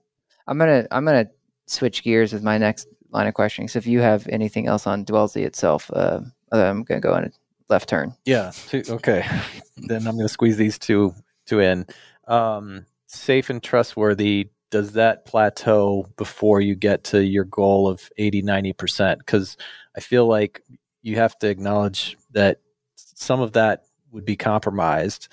I'm 0.47 0.57
gonna 0.57 0.85
I'm 0.91 1.05
gonna 1.05 1.27
switch 1.67 2.03
gears 2.03 2.33
with 2.33 2.43
my 2.43 2.57
next 2.57 2.88
line 3.11 3.27
of 3.27 3.35
questioning. 3.35 3.69
So 3.69 3.79
if 3.79 3.88
you 3.88 4.01
have 4.01 4.27
anything 4.27 4.67
else 4.67 4.85
on 4.85 5.05
Dwellsy 5.05 5.45
itself, 5.45 5.89
uh, 5.93 6.19
I'm 6.51 6.83
gonna 6.83 6.99
go 6.99 7.15
in 7.15 7.23
a 7.23 7.31
left 7.69 7.88
turn. 7.88 8.13
Yeah. 8.25 8.51
Two, 8.67 8.83
okay. 8.89 9.25
then 9.77 10.07
I'm 10.07 10.17
gonna 10.17 10.29
squeeze 10.29 10.57
these 10.57 10.77
two 10.77 11.13
two 11.45 11.59
in. 11.59 11.85
Um, 12.27 12.85
safe 13.08 13.49
and 13.49 13.64
trustworthy 13.64 14.49
does 14.70 14.93
that 14.93 15.26
plateau 15.26 16.05
before 16.18 16.60
you 16.60 16.76
get 16.76 17.05
to 17.05 17.24
your 17.24 17.45
goal 17.45 17.88
of 17.88 18.10
80 18.18 18.43
90% 18.43 19.20
because 19.20 19.58
i 19.95 19.99
feel 19.99 20.28
like 20.28 20.62
you 21.01 21.16
have 21.16 21.38
to 21.39 21.47
acknowledge 21.47 22.18
that 22.32 22.60
some 22.95 23.41
of 23.41 23.53
that 23.53 23.86
would 24.12 24.26
be 24.26 24.36
compromised 24.36 25.30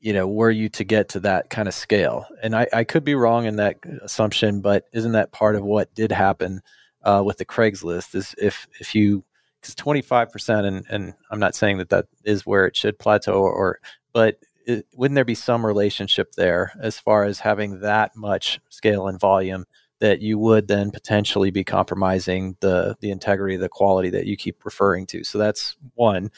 you 0.00 0.12
know 0.12 0.26
were 0.26 0.50
you 0.50 0.68
to 0.68 0.84
get 0.84 1.08
to 1.10 1.20
that 1.20 1.48
kind 1.48 1.68
of 1.68 1.74
scale. 1.74 2.26
And 2.42 2.54
i, 2.54 2.66
I 2.72 2.84
could 2.84 3.04
be 3.04 3.14
wrong 3.14 3.46
in 3.46 3.56
that 3.56 3.78
assumption 4.02 4.60
but 4.60 4.86
isn't 4.92 5.12
that 5.12 5.32
part 5.32 5.54
of 5.56 5.62
what 5.62 5.94
did 5.94 6.12
happen 6.12 6.60
uh, 7.04 7.22
with 7.24 7.38
the 7.38 7.44
craigslist 7.44 8.14
is 8.14 8.34
if 8.36 8.66
if 8.80 8.94
you 8.94 9.24
because 9.60 9.74
25% 9.76 10.66
and, 10.66 10.84
and 10.90 11.14
i'm 11.30 11.38
not 11.38 11.54
saying 11.54 11.78
that 11.78 11.90
that 11.90 12.06
is 12.24 12.44
where 12.44 12.66
it 12.66 12.76
should 12.76 12.98
plateau 12.98 13.34
or, 13.34 13.52
or 13.52 13.80
but 14.12 14.38
it, 14.66 14.86
wouldn't 14.94 15.14
there 15.16 15.24
be 15.24 15.34
some 15.34 15.64
relationship 15.64 16.32
there 16.32 16.72
as 16.80 16.98
far 16.98 17.24
as 17.24 17.40
having 17.40 17.80
that 17.80 18.16
much 18.16 18.60
scale 18.68 19.08
and 19.08 19.18
volume 19.18 19.64
that 20.00 20.20
you 20.20 20.36
would 20.36 20.66
then 20.66 20.90
potentially 20.90 21.52
be 21.52 21.62
compromising 21.62 22.56
the 22.58 22.96
the 23.00 23.10
integrity 23.12 23.56
the 23.56 23.68
quality 23.68 24.10
that 24.10 24.26
you 24.26 24.36
keep 24.36 24.64
referring 24.64 25.06
to? 25.06 25.22
So 25.24 25.38
that's 25.38 25.76
one. 25.94 26.30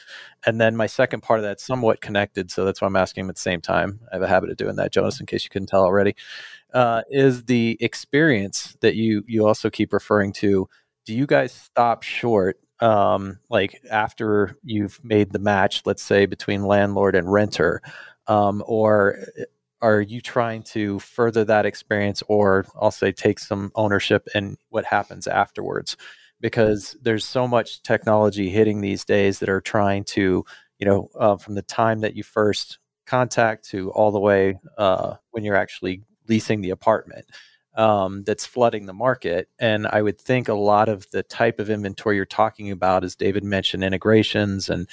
And 0.45 0.61
then 0.61 0.75
my 0.75 0.85
second 0.85 1.21
part 1.21 1.39
of 1.39 1.43
that's 1.43 1.65
somewhat 1.65 2.01
connected 2.01 2.51
so 2.51 2.63
that's 2.63 2.81
why 2.81 2.87
i'm 2.87 2.95
asking 2.95 3.27
at 3.27 3.35
the 3.35 3.41
same 3.41 3.61
time. 3.61 3.99
I 4.11 4.15
have 4.15 4.21
a 4.21 4.27
habit 4.27 4.51
of 4.51 4.57
doing 4.57 4.75
that 4.75 4.91
jonas 4.91 5.19
in 5.19 5.25
case 5.25 5.43
you 5.43 5.49
couldn't 5.49 5.69
tell 5.69 5.83
already. 5.83 6.15
Uh, 6.73 7.01
is 7.09 7.45
the 7.45 7.77
experience 7.79 8.75
that 8.81 8.95
you 8.95 9.23
you 9.27 9.47
also 9.47 9.69
keep 9.69 9.93
referring 9.93 10.33
to 10.33 10.67
do 11.05 11.13
you 11.13 11.25
guys 11.25 11.53
stop 11.53 12.03
short 12.03 12.59
um, 12.81 13.39
like 13.49 13.81
after 13.89 14.57
you've 14.63 14.99
made 15.03 15.31
the 15.31 15.39
match 15.39 15.83
let's 15.85 16.03
say 16.03 16.25
between 16.25 16.65
landlord 16.65 17.15
and 17.15 17.31
renter 17.31 17.81
um, 18.27 18.63
or 18.65 19.19
eh, 19.37 19.43
are 19.81 20.01
you 20.01 20.21
trying 20.21 20.63
to 20.63 20.99
further 20.99 21.43
that 21.45 21.65
experience 21.65 22.23
or 22.27 22.65
i'll 22.81 22.91
say 22.91 23.11
take 23.11 23.39
some 23.39 23.71
ownership 23.75 24.27
in 24.35 24.57
what 24.69 24.85
happens 24.85 25.27
afterwards? 25.27 25.97
Because 26.41 26.95
there's 27.01 27.25
so 27.25 27.47
much 27.47 27.81
technology 27.83 28.49
hitting 28.49 28.81
these 28.81 29.05
days 29.05 29.39
that 29.39 29.49
are 29.49 29.61
trying 29.61 30.03
to 30.05 30.45
you 30.79 30.85
know 30.85 31.09
uh, 31.19 31.37
from 31.37 31.55
the 31.55 31.61
time 31.61 31.99
that 32.01 32.15
you 32.15 32.23
first 32.23 32.79
contact 33.05 33.65
to 33.69 33.91
all 33.91 34.11
the 34.11 34.19
way 34.19 34.59
uh, 34.77 35.15
when 35.31 35.43
you're 35.43 35.55
actually 35.55 36.01
leasing 36.27 36.61
the 36.61 36.71
apartment 36.71 37.25
um, 37.75 38.23
that's 38.23 38.45
flooding 38.45 38.85
the 38.85 38.93
market. 38.93 39.49
And 39.59 39.87
i 39.87 40.01
would 40.01 40.19
think 40.19 40.47
a 40.47 40.53
lot 40.53 40.89
of 40.89 41.09
the 41.11 41.23
type 41.23 41.59
of 41.59 41.69
inventory 41.69 42.15
you're 42.15 42.25
talking 42.25 42.71
about 42.71 43.03
as 43.03 43.15
david 43.15 43.43
mentioned 43.43 43.83
integrations 43.83 44.69
and 44.69 44.87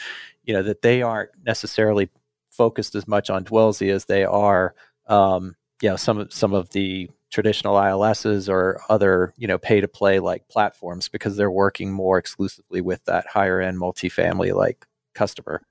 you 0.44 0.52
know 0.52 0.62
that 0.62 0.82
they 0.82 1.02
aren't 1.02 1.30
necessarily 1.44 2.10
focused 2.53 2.94
as 2.94 3.09
much 3.09 3.30
on 3.30 3.44
Dwellsy 3.44 3.90
as 3.90 4.05
they 4.05 4.24
are 4.24 4.74
um, 5.09 5.57
you 5.80 5.88
know 5.88 5.96
some 5.96 6.18
of 6.18 6.32
some 6.32 6.55
of 6.55 6.70
the 6.70 7.11
traditional 7.30 7.74
ILSs 7.74 8.48
or 8.48 8.80
other 8.88 9.34
you 9.36 9.48
know 9.48 9.59
pay 9.59 9.80
to 9.80 9.88
play 9.88 10.20
like 10.20 10.46
platforms 10.48 11.09
because 11.09 11.36
they're 11.36 11.50
working 11.50 11.92
more 11.92 12.18
exclusively 12.18 12.80
with 12.80 13.05
that 13.07 13.26
higher 13.26 13.61
end 13.61 13.78
multifamily 13.78 14.55
like 14.55 14.86
customer. 15.14 15.62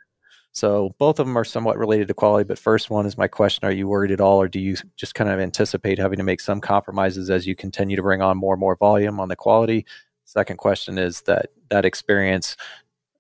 So 0.54 0.94
both 0.98 1.20
of 1.20 1.28
them 1.28 1.38
are 1.38 1.46
somewhat 1.46 1.78
related 1.78 2.10
to 2.10 2.14
quality. 2.14 2.44
But 2.46 2.60
first 2.60 2.90
one 2.90 3.06
is 3.06 3.18
my 3.18 3.28
question: 3.28 3.66
Are 3.66 3.72
you 3.72 3.88
worried 3.88 4.12
at 4.12 4.20
all, 4.20 4.42
or 4.42 4.50
do 4.50 4.60
you 4.60 4.76
just 4.98 5.16
kind 5.16 5.30
of 5.30 5.40
anticipate 5.40 5.98
having 5.98 6.18
to 6.18 6.24
make 6.24 6.42
some 6.42 6.60
compromises 6.60 7.30
as 7.30 7.48
you 7.48 7.56
continue 7.56 7.96
to 7.96 8.04
bring 8.04 8.22
on 8.22 8.38
more 8.38 8.54
and 8.54 8.60
more 8.60 8.76
volume 8.76 9.20
on 9.20 9.30
the 9.30 9.36
quality? 9.36 9.86
Second 10.26 10.58
question 10.58 10.98
is 10.98 11.22
that 11.22 11.48
that 11.70 11.86
experience. 11.86 12.58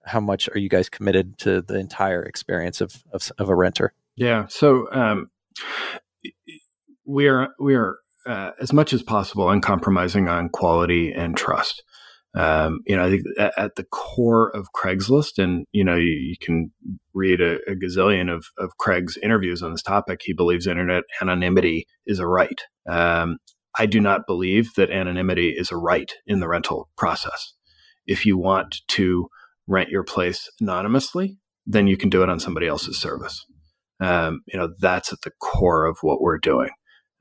How 0.05 0.19
much 0.19 0.49
are 0.49 0.59
you 0.59 0.69
guys 0.69 0.89
committed 0.89 1.37
to 1.39 1.61
the 1.61 1.77
entire 1.77 2.23
experience 2.23 2.81
of 2.81 3.03
of, 3.13 3.31
of 3.37 3.49
a 3.49 3.55
renter? 3.55 3.93
Yeah. 4.15 4.47
So 4.47 4.91
um, 4.91 5.29
we 7.05 7.27
are 7.27 7.49
we 7.59 7.75
are 7.75 7.97
uh, 8.25 8.51
as 8.59 8.73
much 8.73 8.93
as 8.93 9.01
possible 9.01 9.49
uncompromising 9.49 10.27
on 10.27 10.49
quality 10.49 11.11
and 11.11 11.35
trust. 11.35 11.83
Um, 12.33 12.79
you 12.85 12.95
know, 12.95 13.05
I 13.05 13.09
think 13.09 13.23
at, 13.37 13.75
the 13.75 13.83
core 13.83 14.55
of 14.55 14.67
Craigslist, 14.73 15.37
and 15.37 15.65
you 15.73 15.83
know, 15.83 15.95
you, 15.95 16.11
you 16.11 16.35
can 16.39 16.71
read 17.13 17.41
a, 17.41 17.55
a, 17.69 17.75
gazillion 17.75 18.33
of, 18.33 18.45
of 18.57 18.77
Craig's 18.77 19.17
interviews 19.21 19.61
on 19.61 19.71
this 19.71 19.81
topic. 19.81 20.21
He 20.23 20.31
believes 20.31 20.65
internet 20.65 21.03
anonymity 21.21 21.87
is 22.05 22.19
a 22.19 22.27
right. 22.27 22.61
Um, 22.87 23.39
I 23.77 23.85
do 23.85 23.99
not 23.99 24.27
believe 24.27 24.73
that 24.75 24.91
anonymity 24.91 25.49
is 25.49 25.71
a 25.71 25.77
right 25.77 26.11
in 26.25 26.39
the 26.39 26.47
rental 26.47 26.89
process. 26.97 27.53
If 28.05 28.25
you 28.25 28.37
want 28.37 28.77
to 28.89 29.27
rent 29.71 29.89
your 29.89 30.03
place 30.03 30.49
anonymously, 30.59 31.37
then 31.65 31.87
you 31.87 31.95
can 31.95 32.09
do 32.09 32.23
it 32.23 32.29
on 32.29 32.39
somebody 32.39 32.67
else's 32.67 32.99
service. 32.99 33.45
Um, 34.01 34.41
you 34.47 34.59
know, 34.59 34.69
that's 34.79 35.13
at 35.13 35.21
the 35.21 35.31
core 35.39 35.85
of 35.85 35.97
what 36.01 36.21
we're 36.21 36.39
doing. 36.39 36.69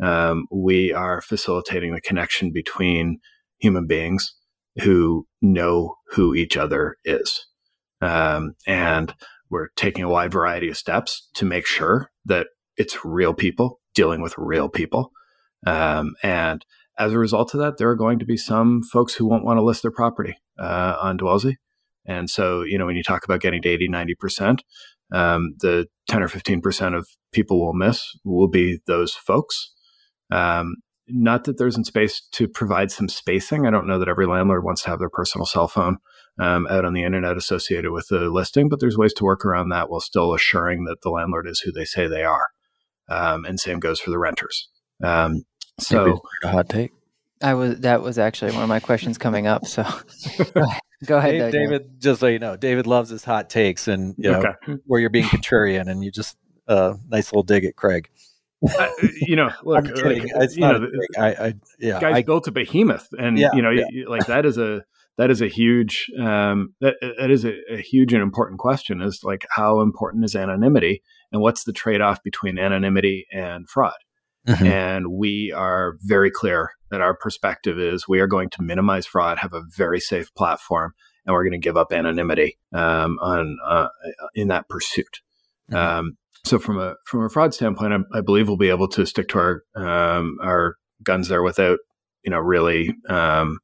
Um, 0.03 0.46
we 0.51 0.92
are 0.92 1.20
facilitating 1.20 1.94
the 1.94 2.01
connection 2.01 2.53
between 2.53 3.18
human 3.59 3.86
beings 3.86 4.34
who 4.82 5.26
know 5.42 5.96
who 6.09 6.34
each 6.34 6.57
other 6.57 6.96
is. 7.05 7.46
Um, 8.01 8.55
and 8.66 9.14
we're 9.51 9.68
taking 9.76 10.05
a 10.05 10.09
wide 10.09 10.32
variety 10.32 10.70
of 10.70 10.76
steps 10.76 11.28
to 11.34 11.44
make 11.44 11.66
sure 11.66 12.11
that 12.24 12.46
it's 12.76 13.05
real 13.05 13.34
people 13.34 13.78
dealing 13.94 14.22
with 14.22 14.34
real 14.38 14.68
people. 14.68 15.12
Um, 15.66 16.14
and 16.22 16.64
as 16.98 17.12
a 17.12 17.18
result 17.18 17.53
of 17.53 17.61
that, 17.61 17.76
there 17.76 17.90
are 17.90 17.96
going 17.96 18.18
to 18.20 18.24
be 18.24 18.38
some 18.38 18.82
folks 18.82 19.14
who 19.14 19.26
won't 19.26 19.44
want 19.44 19.59
to 19.59 19.62
list 19.62 19.82
their 19.82 19.90
property 19.90 20.34
uh, 20.59 20.96
on 21.01 21.18
Dwellsy. 21.18 21.57
And 22.11 22.28
so, 22.28 22.62
you 22.62 22.76
know, 22.76 22.86
when 22.86 22.96
you 22.96 23.04
talk 23.04 23.24
about 23.24 23.40
getting 23.40 23.62
to 23.62 23.68
80, 23.68 23.88
90%, 23.88 24.58
um, 25.12 25.54
the 25.61 25.86
10 26.08 26.24
or 26.24 26.28
15% 26.28 26.98
of 26.98 27.06
people 27.30 27.64
will 27.64 27.72
miss 27.72 28.04
will 28.24 28.48
be 28.48 28.80
those 28.88 29.14
folks. 29.14 29.72
Um, 30.32 30.76
not 31.06 31.44
that 31.44 31.56
there 31.56 31.68
isn't 31.68 31.86
space 31.86 32.20
to 32.32 32.48
provide 32.48 32.90
some 32.90 33.08
spacing. 33.08 33.64
I 33.64 33.70
don't 33.70 33.86
know 33.86 34.00
that 34.00 34.08
every 34.08 34.26
landlord 34.26 34.64
wants 34.64 34.82
to 34.82 34.90
have 34.90 34.98
their 34.98 35.08
personal 35.08 35.46
cell 35.46 35.68
phone 35.68 35.98
um, 36.40 36.66
out 36.68 36.84
on 36.84 36.94
the 36.94 37.04
internet 37.04 37.36
associated 37.36 37.92
with 37.92 38.08
the 38.08 38.28
listing, 38.28 38.68
but 38.68 38.80
there's 38.80 38.98
ways 38.98 39.14
to 39.14 39.24
work 39.24 39.44
around 39.44 39.68
that 39.68 39.88
while 39.88 40.00
still 40.00 40.34
assuring 40.34 40.84
that 40.84 41.02
the 41.02 41.11
landlord 41.11 41.46
is 41.48 41.61
who 41.61 41.70
they 41.70 41.84
say 41.84 42.08
they 42.08 42.24
are. 42.24 42.48
Um, 43.08 43.44
and 43.44 43.58
same 43.58 43.78
goes 43.78 44.00
for 44.00 44.11
the 44.11 44.18
renters. 44.18 44.68
Um, 45.02 45.44
so, 45.78 46.20
a 46.42 46.48
hot 46.48 46.68
take. 46.68 46.90
I 47.42 47.54
was 47.54 47.80
that 47.80 48.02
was 48.02 48.18
actually 48.18 48.52
one 48.52 48.62
of 48.62 48.68
my 48.68 48.80
questions 48.80 49.16
coming 49.16 49.46
up. 49.46 49.66
So 49.66 49.84
go 51.05 51.18
ahead, 51.18 51.32
David, 51.32 51.53
David. 51.53 52.01
Just 52.01 52.20
so 52.20 52.26
you 52.26 52.38
know, 52.38 52.57
David 52.57 52.86
loves 52.86 53.11
his 53.11 53.24
hot 53.24 53.51
takes, 53.51 53.88
and 53.88 54.14
you 54.18 54.30
know 54.30 54.40
okay. 54.40 54.80
where 54.86 55.01
you're 55.01 55.11
being 55.11 55.26
contrarian, 55.26 55.90
and 55.90 56.05
you 56.05 56.11
just 56.11 56.36
uh, 56.68 56.94
nice 57.09 57.32
little 57.32 57.42
dig 57.42 57.64
at 57.64 57.76
Craig. 57.76 58.09
Uh, 58.78 58.88
you 59.20 59.36
know, 59.36 59.51
look, 59.64 59.84
like, 59.86 60.22
you 60.22 60.61
know, 60.61 60.86
I, 61.18 61.26
I, 61.28 61.55
yeah, 61.78 62.01
guys 62.01 62.14
I, 62.16 62.22
built 62.22 62.46
a 62.48 62.53
behemoth, 62.53 63.09
and 63.18 63.38
yeah, 63.38 63.51
you 63.55 63.62
know, 63.62 63.70
yeah. 63.70 63.84
like 64.07 64.26
that 64.26 64.44
is 64.44 64.59
a 64.59 64.84
that 65.18 65.30
is 65.30 65.40
a 65.40 65.48
huge 65.48 66.11
um, 66.18 66.74
that 66.80 66.96
that 67.18 67.30
is 67.30 67.44
a, 67.44 67.55
a, 67.72 67.80
huge 67.80 68.12
and 68.12 68.22
important 68.22 68.59
question. 68.59 69.01
Is 69.01 69.24
like 69.24 69.46
how 69.51 69.80
important 69.80 70.24
is 70.24 70.34
anonymity, 70.36 71.03
and 71.32 71.40
what's 71.40 71.64
the 71.64 71.72
trade 71.72 72.01
off 72.01 72.22
between 72.22 72.59
anonymity 72.59 73.26
and 73.32 73.68
fraud? 73.68 73.94
Mm-hmm. 74.49 74.66
And 74.66 75.12
we 75.12 75.53
are 75.53 75.97
very 76.03 76.30
clear 76.30 76.70
that 76.91 77.01
our 77.01 77.14
perspective 77.14 77.78
is 77.78 78.09
we 78.09 78.20
are 78.20 78.26
going 78.26 78.51
to 78.51 78.62
minimize 78.62 79.07
fraud, 79.07 79.38
have 79.38 79.53
a 79.53 79.62
very 79.76 80.01
safe 80.01 80.34
platform, 80.34 80.93
and 81.24 81.34
we're 81.34 81.45
going 81.45 81.53
to 81.53 81.59
give 81.59 81.76
up 81.76 81.93
anonymity 81.93 82.59
um, 82.72 83.18
on 83.20 83.59
uh, 83.66 83.88
in 84.34 84.49
that 84.49 84.68
pursuit. 84.68 85.20
Mm-hmm. 85.70 85.99
Um, 85.99 86.16
so 86.45 86.59
from 86.59 86.78
a 86.78 86.95
from 87.05 87.24
a 87.24 87.28
fraud 87.28 87.55
standpoint, 87.55 87.93
I, 87.93 88.18
I 88.18 88.20
believe 88.22 88.49
we'll 88.49 88.57
be 88.57 88.70
able 88.70 88.88
to 88.88 89.07
stick 89.07 89.28
to 89.28 89.38
our 89.38 89.62
um, 89.76 90.38
our 90.43 90.76
guns 91.03 91.28
there 91.28 91.43
without 91.43 91.78
you 92.24 92.30
know 92.30 92.38
really 92.38 92.95
um, 93.09 93.59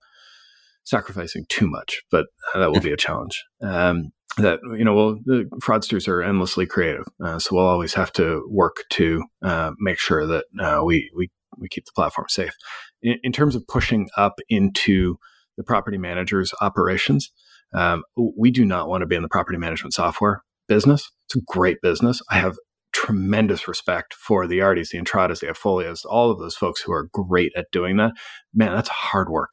sacrificing 0.84 1.46
too 1.48 1.66
much, 1.66 2.02
but 2.10 2.26
that 2.54 2.70
will 2.70 2.80
be 2.80 2.92
a 2.92 2.96
challenge. 2.96 3.44
Um, 3.62 4.10
that 4.36 4.60
you 4.76 4.84
know, 4.84 4.94
well, 4.94 5.18
the 5.24 5.48
fraudsters 5.62 6.08
are 6.08 6.22
endlessly 6.22 6.66
creative, 6.66 7.06
uh, 7.24 7.38
so 7.38 7.56
we'll 7.56 7.66
always 7.66 7.94
have 7.94 8.12
to 8.12 8.46
work 8.50 8.84
to 8.90 9.22
uh, 9.42 9.72
make 9.78 9.98
sure 9.98 10.26
that 10.26 10.44
uh, 10.60 10.82
we 10.84 11.10
we 11.16 11.30
we 11.58 11.68
keep 11.68 11.86
the 11.86 11.92
platform 11.94 12.28
safe. 12.28 12.54
In, 13.02 13.18
in, 13.22 13.32
terms 13.32 13.54
of 13.54 13.66
pushing 13.66 14.08
up 14.16 14.34
into 14.48 15.16
the 15.56 15.64
property 15.64 15.96
manager's 15.96 16.52
operations, 16.60 17.32
um, 17.74 18.02
we 18.16 18.50
do 18.50 18.64
not 18.64 18.88
want 18.88 19.02
to 19.02 19.06
be 19.06 19.16
in 19.16 19.22
the 19.22 19.28
property 19.28 19.58
management 19.58 19.94
software 19.94 20.42
business. 20.68 21.10
It's 21.26 21.36
a 21.36 21.40
great 21.46 21.80
business. 21.80 22.20
I 22.30 22.36
have 22.36 22.56
tremendous 22.92 23.68
respect 23.68 24.14
for 24.14 24.46
the 24.46 24.58
Yardis, 24.58 24.90
the 24.90 24.98
Entratas, 24.98 25.40
the 25.40 25.48
AppFolios, 25.48 26.00
all 26.04 26.30
of 26.30 26.38
those 26.38 26.56
folks 26.56 26.80
who 26.80 26.92
are 26.92 27.08
great 27.12 27.52
at 27.56 27.66
doing 27.70 27.96
that. 27.98 28.12
Man, 28.54 28.74
that's 28.74 28.88
hard 28.88 29.28
work. 29.28 29.52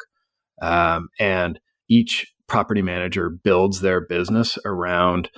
Um, 0.62 1.10
and 1.20 1.60
each 1.90 2.33
property 2.48 2.82
manager 2.82 3.30
builds 3.30 3.82
their 3.82 4.02
business 4.02 4.58
around 4.66 5.30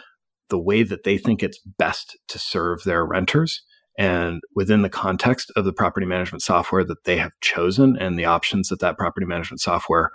the 0.49 0.60
way 0.60 0.84
that 0.84 1.03
they 1.03 1.18
think 1.18 1.41
it's 1.41 1.60
best 1.78 2.18
to 2.28 2.39
serve 2.39 2.84
their 2.84 3.06
renters 3.06 3.62
and 3.97 4.41
within 4.56 4.82
the 4.82 4.89
context 4.89 5.51
of 5.56 5.66
the 5.66 5.74
property 5.74 6.06
management 6.06 6.41
software 6.41 6.84
that 6.84 7.06
they 7.06 7.18
have 7.18 7.32
chosen 7.41 7.95
and 7.97 8.20
the 8.20 8.26
options 8.26 8.68
that 8.68 8.80
that 8.80 8.97
property 8.97 9.26
management 9.26 9.62
software 9.62 10.12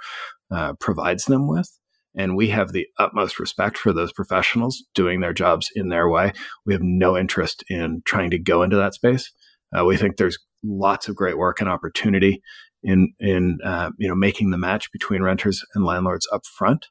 uh, 0.51 0.75
provides 0.75 1.25
them 1.25 1.49
with 1.49 1.71
and 2.15 2.37
we 2.37 2.49
have 2.49 2.73
the 2.73 2.87
utmost 2.99 3.39
respect 3.39 3.79
for 3.79 3.93
those 3.93 4.13
professionals 4.13 4.85
doing 4.95 5.21
their 5.21 5.33
jobs 5.33 5.69
in 5.75 5.89
their 5.89 6.09
way. 6.09 6.33
We 6.67 6.73
have 6.75 6.83
no 6.83 7.17
interest 7.17 7.65
in 7.69 8.03
trying 8.05 8.31
to 8.31 8.39
go 8.39 8.63
into 8.63 8.77
that 8.77 8.95
space. 8.95 9.33
Uh, 9.77 9.85
we 9.85 9.97
think 9.97 10.17
there's 10.17 10.39
lots 10.63 11.09
of 11.09 11.17
great 11.17 11.39
work 11.39 11.61
and 11.61 11.69
opportunity 11.69 12.43
in 12.83 13.13
in 13.19 13.59
uh, 13.65 13.91
you 13.99 14.09
know 14.09 14.15
making 14.15 14.51
the 14.51 14.59
match 14.59 14.91
between 14.93 15.23
renters 15.23 15.65
and 15.75 15.85
landlords 15.85 16.29
up 16.33 16.47
front, 16.47 16.87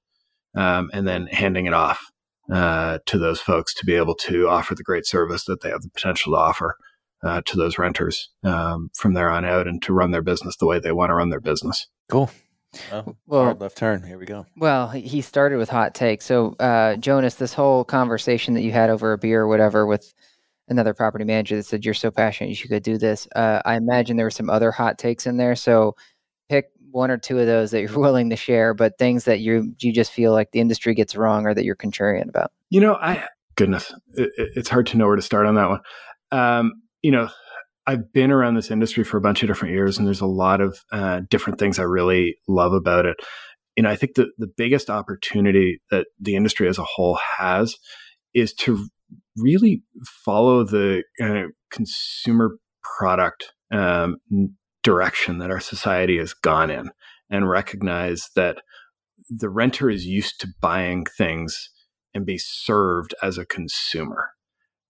um, 0.56 0.90
and 0.94 1.08
then 1.08 1.28
handing 1.28 1.66
it 1.66 1.74
off 1.74 2.12
uh, 2.52 3.00
to 3.06 3.18
those 3.18 3.40
folks 3.40 3.74
to 3.74 3.86
be 3.86 3.96
able 3.96 4.16
to 4.16 4.48
offer 4.48 4.76
the 4.76 4.84
great 4.84 5.06
service 5.06 5.46
that 5.46 5.62
they 5.62 5.70
have 5.70 5.82
the 5.82 5.90
potential 5.90 6.34
to 6.34 6.38
offer 6.38 6.76
uh, 7.24 7.42
to 7.46 7.58
those 7.58 7.78
renters 7.78 8.30
um, 8.44 8.90
from 8.96 9.14
there 9.14 9.30
on 9.30 9.46
out, 9.46 9.68
and 9.68 9.82
to 9.82 9.94
run 9.94 10.12
their 10.12 10.22
business 10.22 10.56
the 10.58 10.68
way 10.68 10.80
they 10.80 10.92
want 10.92 11.10
to 11.10 11.16
run 11.16 11.30
their 11.30 11.42
business. 11.42 11.88
Cool. 12.10 12.30
Oh, 12.92 13.16
well, 13.26 13.46
hard 13.46 13.62
left 13.62 13.78
turn. 13.78 14.04
Here 14.04 14.20
we 14.20 14.26
go. 14.26 14.46
Well, 14.56 14.90
he 14.90 15.22
started 15.22 15.58
with 15.58 15.70
hot 15.70 15.96
take. 15.96 16.22
So, 16.22 16.56
uh, 16.60 16.98
Jonas, 16.98 17.36
this 17.36 17.54
whole 17.54 17.84
conversation 17.84 18.54
that 18.54 18.62
you 18.62 18.72
had 18.72 18.92
over 18.92 19.12
a 19.12 19.18
beer 19.18 19.42
or 19.42 19.48
whatever 19.48 19.88
with 19.88 20.14
another 20.70 20.94
property 20.94 21.26
manager 21.26 21.56
that 21.58 21.64
said 21.64 21.84
you're 21.84 21.94
so 21.94 22.12
passionate 22.12 22.50
you 22.50 22.56
should 22.56 22.70
go 22.70 22.80
do 22.80 22.98
this. 22.98 23.28
Uh, 23.36 23.62
I 23.66 23.76
imagine 23.76 24.18
there 24.18 24.26
were 24.26 24.32
some 24.32 24.50
other 24.50 24.72
hot 24.72 24.98
takes 24.98 25.26
in 25.26 25.38
there. 25.38 25.56
So, 25.56 25.96
pick 26.50 26.72
one 26.92 27.12
or 27.12 27.18
two 27.18 27.40
of 27.40 27.46
those 27.46 27.72
that 27.72 27.82
you're 27.82 28.00
willing 28.00 28.30
to 28.30 28.36
share, 28.36 28.74
but 28.74 28.98
things 28.98 29.26
that 29.26 29.40
you 29.40 29.74
you 29.80 29.92
just 29.92 30.12
feel 30.12 30.32
like 30.32 30.52
the 30.52 30.60
industry 30.60 30.94
gets 30.94 31.16
wrong 31.16 31.46
or 31.46 31.54
that 31.54 31.66
you're 31.66 31.76
contrarian 31.76 32.30
about. 32.30 32.52
You 32.70 32.82
know, 32.82 32.96
I 32.96 33.26
goodness, 33.56 33.94
it, 34.14 34.32
it's 34.38 34.70
hard 34.70 34.88
to 34.88 34.98
know 34.98 35.08
where 35.08 35.16
to 35.16 35.22
start 35.22 35.46
on 35.46 35.56
that 35.56 35.70
one. 35.70 35.82
Um, 36.32 36.74
you 37.02 37.12
know, 37.12 37.30
I've 37.88 38.12
been 38.14 38.32
around 38.32 38.56
this 38.56 38.72
industry 38.72 39.04
for 39.04 39.18
a 39.18 39.22
bunch 39.22 39.42
of 39.42 39.48
different 39.48 39.74
years, 39.74 39.98
and 39.98 40.06
there's 40.06 40.22
a 40.22 40.28
lot 40.28 40.62
of 40.62 40.80
uh, 40.92 41.22
different 41.30 41.60
things 41.60 41.80
I 41.80 41.84
really 41.84 42.38
love 42.48 42.74
about 42.74 43.06
it. 43.06 43.18
You 43.76 43.84
know, 43.84 43.90
I 43.90 43.96
think 43.96 44.16
the 44.16 44.28
the 44.38 44.48
biggest 44.48 44.90
opportunity 44.90 45.82
that 45.92 46.08
the 46.20 46.36
industry 46.36 46.68
as 46.68 46.78
a 46.78 46.84
whole 46.84 47.18
has 47.38 47.76
is 48.34 48.54
to 48.54 48.88
really 49.38 49.84
follow 50.26 50.64
the 50.64 51.04
uh, 51.22 51.50
consumer 51.72 52.58
product 52.98 53.54
um, 53.72 54.18
direction 54.84 55.40
that 55.40 55.52
our 55.52 55.60
society 55.60 56.18
has 56.18 56.34
gone 56.34 56.70
in, 56.70 56.90
and 57.30 57.50
recognize 57.50 58.30
that 58.36 58.58
the 59.30 59.50
renter 59.50 59.90
is 59.90 60.06
used 60.06 60.40
to 60.42 60.48
buying 60.62 61.06
things 61.18 61.70
and 62.14 62.26
be 62.26 62.38
served 62.38 63.14
as 63.22 63.38
a 63.38 63.46
consumer. 63.46 64.32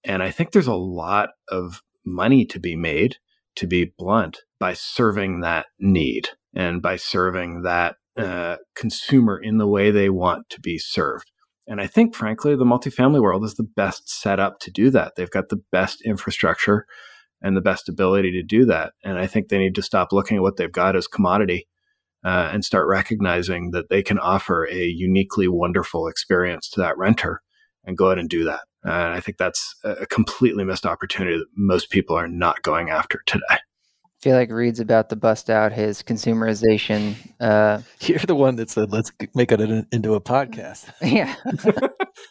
And 0.04 0.24
I 0.24 0.32
think 0.32 0.52
there's 0.52 0.68
a 0.68 0.74
lot 0.74 1.30
of 1.50 1.82
money 2.06 2.46
to 2.46 2.60
be 2.60 2.76
made, 2.76 3.18
to 3.56 3.68
be 3.68 3.94
blunt, 3.98 4.40
by 4.60 4.74
serving 4.74 5.42
that 5.42 5.66
need 5.80 6.30
and 6.56 6.82
by 6.82 6.96
serving 6.96 7.64
that 7.64 7.98
uh, 8.18 8.58
consumer 8.76 9.38
in 9.38 9.58
the 9.58 9.68
way 9.68 9.92
they 9.92 10.10
want 10.10 10.50
to 10.50 10.62
be 10.62 10.78
served. 10.78 11.32
And 11.70 11.80
I 11.80 11.86
think, 11.86 12.16
frankly, 12.16 12.56
the 12.56 12.66
multifamily 12.66 13.22
world 13.22 13.46
is 13.46 13.54
the 13.54 13.64
best 13.64 14.10
set 14.10 14.40
up 14.40 14.60
to 14.62 14.72
do 14.72 14.90
that. 14.90 15.14
They've 15.16 15.30
got 15.30 15.50
the 15.50 15.62
best 15.72 16.02
infrastructure 16.02 16.88
and 17.44 17.56
the 17.56 17.62
best 17.62 17.88
ability 17.88 18.32
to 18.32 18.44
do 18.44 18.66
that. 18.66 18.94
And 19.04 19.20
I 19.20 19.28
think 19.28 19.48
they 19.48 19.60
need 19.60 19.76
to 19.76 19.84
stop 19.84 20.12
looking 20.12 20.38
at 20.38 20.42
what 20.42 20.58
they've 20.58 20.72
got 20.72 20.96
as 20.96 21.08
commodity 21.08 21.68
uh, 22.26 22.50
and 22.52 22.66
start 22.66 22.88
recognizing 22.88 23.70
that 23.72 23.90
they 23.90 24.02
can 24.02 24.18
offer 24.18 24.68
a 24.68 24.84
uniquely 24.84 25.48
wonderful 25.48 26.08
experience 26.08 26.68
to 26.72 26.82
that 26.82 26.98
renter 26.98 27.42
and 27.86 27.96
go 27.96 28.10
out 28.10 28.18
and 28.18 28.30
do 28.30 28.44
that. 28.46 28.62
And 28.84 29.14
I 29.14 29.20
think 29.20 29.38
that's 29.38 29.76
a 29.84 30.08
completely 30.08 30.64
missed 30.64 30.88
opportunity 30.88 31.38
that 31.38 31.48
most 31.56 31.92
people 31.92 32.16
are 32.16 32.28
not 32.28 32.64
going 32.64 32.90
after 32.90 33.22
today 33.28 33.60
feel 34.20 34.36
like 34.36 34.52
Reed's 34.52 34.80
about 34.80 35.10
to 35.10 35.16
bust 35.16 35.50
out 35.50 35.72
his 35.72 36.04
consumerization. 36.04 37.16
Uh, 37.40 37.82
You're 38.02 38.20
the 38.20 38.36
one 38.36 38.58
that 38.58 38.70
said, 38.70 38.92
let's 38.92 39.12
make 39.34 39.52
it 39.52 39.62
into 39.92 40.14
a 40.14 40.22
podcast. 40.22 40.90
Yeah. 41.10 41.36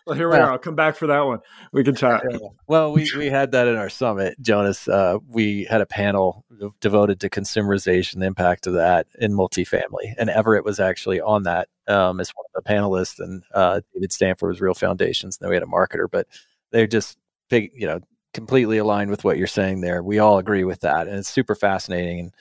well, 0.07 0.17
here 0.17 0.29
we 0.29 0.37
well, 0.37 0.49
are. 0.49 0.53
I'll 0.53 0.59
come 0.59 0.77
back 0.77 0.95
for 0.95 1.09
that 1.09 1.21
one. 1.21 1.41
We 1.73 1.83
can 1.83 1.97
chat. 1.97 2.23
Well, 2.69 2.93
we, 2.93 3.11
we 3.17 3.27
had 3.27 3.53
that 3.53 3.67
in 3.67 3.77
our 3.77 3.89
summit, 3.89 4.37
Jonas. 4.41 4.87
Uh, 4.87 5.19
we 5.27 5.65
had 5.65 5.81
a 5.81 5.87
panel 5.87 6.45
devoted 6.81 7.19
to 7.21 7.31
consumerization, 7.31 8.21
the 8.21 8.27
impact 8.27 8.67
of 8.67 8.75
that 8.75 9.07
in 9.19 9.33
multifamily. 9.33 10.15
And 10.17 10.31
Everett 10.31 10.65
was 10.65 10.79
actually 10.79 11.21
on 11.21 11.43
that 11.45 11.69
um, 11.89 12.21
as 12.21 12.31
one 12.31 12.45
of 12.55 12.63
the 12.63 12.71
panelists. 12.71 13.19
And 13.19 13.43
uh, 13.53 13.81
David 13.95 14.13
Stanford 14.13 14.49
was 14.49 14.61
Real 14.61 14.75
Foundations. 14.75 15.37
And 15.37 15.47
then 15.47 15.51
we 15.51 15.57
had 15.57 15.65
a 15.65 15.67
marketer, 15.67 16.07
but 16.11 16.29
they're 16.71 16.87
just 16.87 17.19
big, 17.49 17.73
you 17.75 17.87
know, 17.87 18.01
completely 18.35 18.79
aligned 18.79 19.11
with 19.11 19.25
what 19.25 19.39
you're 19.39 19.47
saying 19.47 19.81
there. 19.81 20.03
We 20.03 20.19
all 20.19 20.39
agree 20.39 20.65
with 20.65 20.81
that, 20.81 21.09
and 21.09 21.17
it's 21.17 21.29
super 21.29 21.55
fascinating. 21.55 22.21
And 22.21 22.33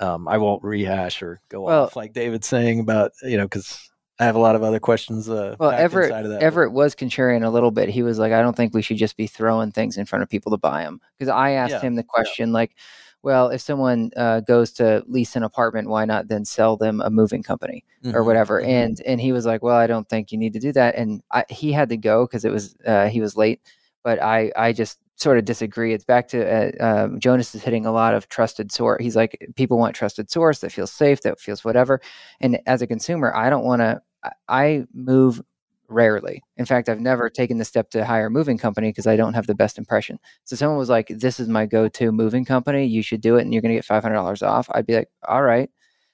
um, 0.00 0.28
I 0.28 0.38
won't 0.38 0.62
rehash 0.62 1.22
or 1.22 1.40
go 1.48 1.62
well, 1.62 1.84
off 1.84 1.96
like 1.96 2.12
David's 2.12 2.46
saying 2.46 2.80
about 2.80 3.12
you 3.22 3.36
know 3.36 3.44
because 3.44 3.90
I 4.18 4.24
have 4.24 4.36
a 4.36 4.40
lot 4.40 4.56
of 4.56 4.62
other 4.62 4.80
questions. 4.80 5.28
Uh, 5.28 5.56
well, 5.58 5.70
Everett 5.70 6.12
Everett 6.42 6.72
was 6.72 6.94
contrarian 6.94 7.44
a 7.44 7.50
little 7.50 7.70
bit. 7.70 7.88
He 7.88 8.02
was 8.02 8.18
like, 8.18 8.32
I 8.32 8.42
don't 8.42 8.56
think 8.56 8.74
we 8.74 8.82
should 8.82 8.96
just 8.96 9.16
be 9.16 9.26
throwing 9.26 9.72
things 9.72 9.96
in 9.96 10.06
front 10.06 10.22
of 10.22 10.28
people 10.28 10.52
to 10.52 10.58
buy 10.58 10.82
them 10.82 11.00
because 11.18 11.28
I 11.28 11.52
asked 11.52 11.72
yeah, 11.72 11.80
him 11.80 11.94
the 11.96 12.04
question 12.04 12.48
yeah. 12.50 12.54
like. 12.54 12.76
Well, 13.24 13.50
if 13.50 13.60
someone 13.60 14.10
uh, 14.16 14.40
goes 14.40 14.72
to 14.72 15.04
lease 15.06 15.36
an 15.36 15.44
apartment, 15.44 15.88
why 15.88 16.04
not 16.04 16.26
then 16.26 16.44
sell 16.44 16.76
them 16.76 17.00
a 17.00 17.08
moving 17.08 17.44
company 17.44 17.84
mm-hmm. 18.02 18.16
or 18.16 18.24
whatever? 18.24 18.60
Mm-hmm. 18.60 18.70
And 18.70 19.00
and 19.06 19.20
he 19.20 19.30
was 19.30 19.46
like, 19.46 19.62
well, 19.62 19.76
I 19.76 19.86
don't 19.86 20.08
think 20.08 20.32
you 20.32 20.38
need 20.38 20.54
to 20.54 20.58
do 20.58 20.72
that. 20.72 20.96
And 20.96 21.22
I, 21.30 21.44
he 21.48 21.70
had 21.70 21.88
to 21.90 21.96
go 21.96 22.26
because 22.26 22.44
it 22.44 22.50
was 22.50 22.74
uh, 22.84 23.06
he 23.06 23.20
was 23.20 23.36
late. 23.36 23.60
But 24.02 24.20
I 24.20 24.50
I 24.56 24.72
just 24.72 24.98
sort 25.22 25.38
of 25.38 25.44
disagree. 25.44 25.94
It's 25.94 26.04
back 26.04 26.28
to 26.28 26.44
uh, 26.44 26.84
um, 26.84 27.20
Jonas 27.20 27.54
is 27.54 27.62
hitting 27.62 27.86
a 27.86 27.92
lot 27.92 28.14
of 28.14 28.28
trusted 28.28 28.72
source. 28.72 29.02
He's 29.02 29.16
like, 29.16 29.38
people 29.56 29.78
want 29.78 29.94
trusted 29.96 30.30
source 30.30 30.60
that 30.60 30.72
feels 30.72 30.92
safe, 30.92 31.22
that 31.22 31.40
feels 31.40 31.64
whatever. 31.64 32.00
And 32.40 32.60
as 32.66 32.82
a 32.82 32.86
consumer, 32.86 33.34
I 33.34 33.50
don't 33.50 33.64
want 33.64 33.80
to. 33.80 34.02
I 34.48 34.84
move 34.94 35.42
rarely. 35.88 36.42
In 36.56 36.64
fact, 36.64 36.88
I've 36.88 37.00
never 37.00 37.28
taken 37.30 37.58
the 37.58 37.64
step 37.64 37.90
to 37.90 38.04
hire 38.04 38.26
a 38.26 38.30
moving 38.30 38.58
company 38.58 38.88
because 38.90 39.06
I 39.06 39.16
don't 39.16 39.34
have 39.34 39.46
the 39.46 39.54
best 39.54 39.78
impression. 39.78 40.18
So 40.44 40.56
someone 40.56 40.78
was 40.78 40.88
like, 40.90 41.08
"This 41.08 41.40
is 41.40 41.48
my 41.48 41.66
go-to 41.66 42.12
moving 42.12 42.44
company. 42.44 42.86
You 42.86 43.02
should 43.02 43.20
do 43.20 43.36
it, 43.36 43.42
and 43.42 43.52
you're 43.52 43.62
going 43.62 43.72
to 43.72 43.76
get 43.78 43.84
five 43.84 44.02
hundred 44.02 44.16
dollars 44.16 44.42
off." 44.42 44.68
I'd 44.72 44.86
be 44.86 44.94
like, 44.96 45.08
"All 45.28 45.42
right." 45.42 45.70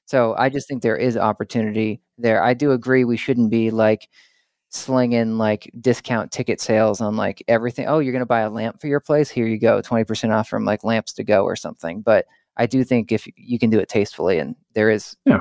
So 0.07 0.35
I 0.39 0.49
just 0.49 0.67
think 0.69 0.83
there 0.83 0.97
is 0.97 1.17
opportunity 1.17 2.01
there. 2.17 2.43
I 2.43 2.55
do 2.55 2.73
agree 2.73 3.05
we 3.05 3.17
shouldn't 3.19 3.51
be 3.51 3.71
like 3.71 4.09
slinging 4.71 5.39
like 5.39 5.71
discount 5.81 6.31
ticket 6.31 6.61
sales 6.61 7.01
on 7.01 7.17
like 7.17 7.43
everything. 7.49 7.87
Oh, 7.87 7.99
you're 7.99 8.13
going 8.13 8.21
to 8.21 8.27
buy 8.27 8.41
a 8.41 8.51
lamp 8.51 8.81
for 8.81 8.87
your 8.87 9.01
place? 9.01 9.31
Here 9.31 9.47
you 9.47 9.59
go, 9.59 9.81
20% 9.81 10.31
off 10.35 10.49
from 10.49 10.65
like 10.65 10.85
lamps 10.85 11.13
to 11.15 11.25
go 11.25 11.45
or 11.45 11.57
something. 11.57 12.03
But 12.03 12.27
I 12.57 12.67
do 12.67 12.85
think 12.85 13.13
if 13.13 13.27
you 13.37 13.59
can 13.59 13.71
do 13.71 13.79
it 13.79 13.89
tastefully 13.89 14.39
and 14.39 14.57
there 14.75 14.91
is 14.91 15.17
yeah. 15.25 15.41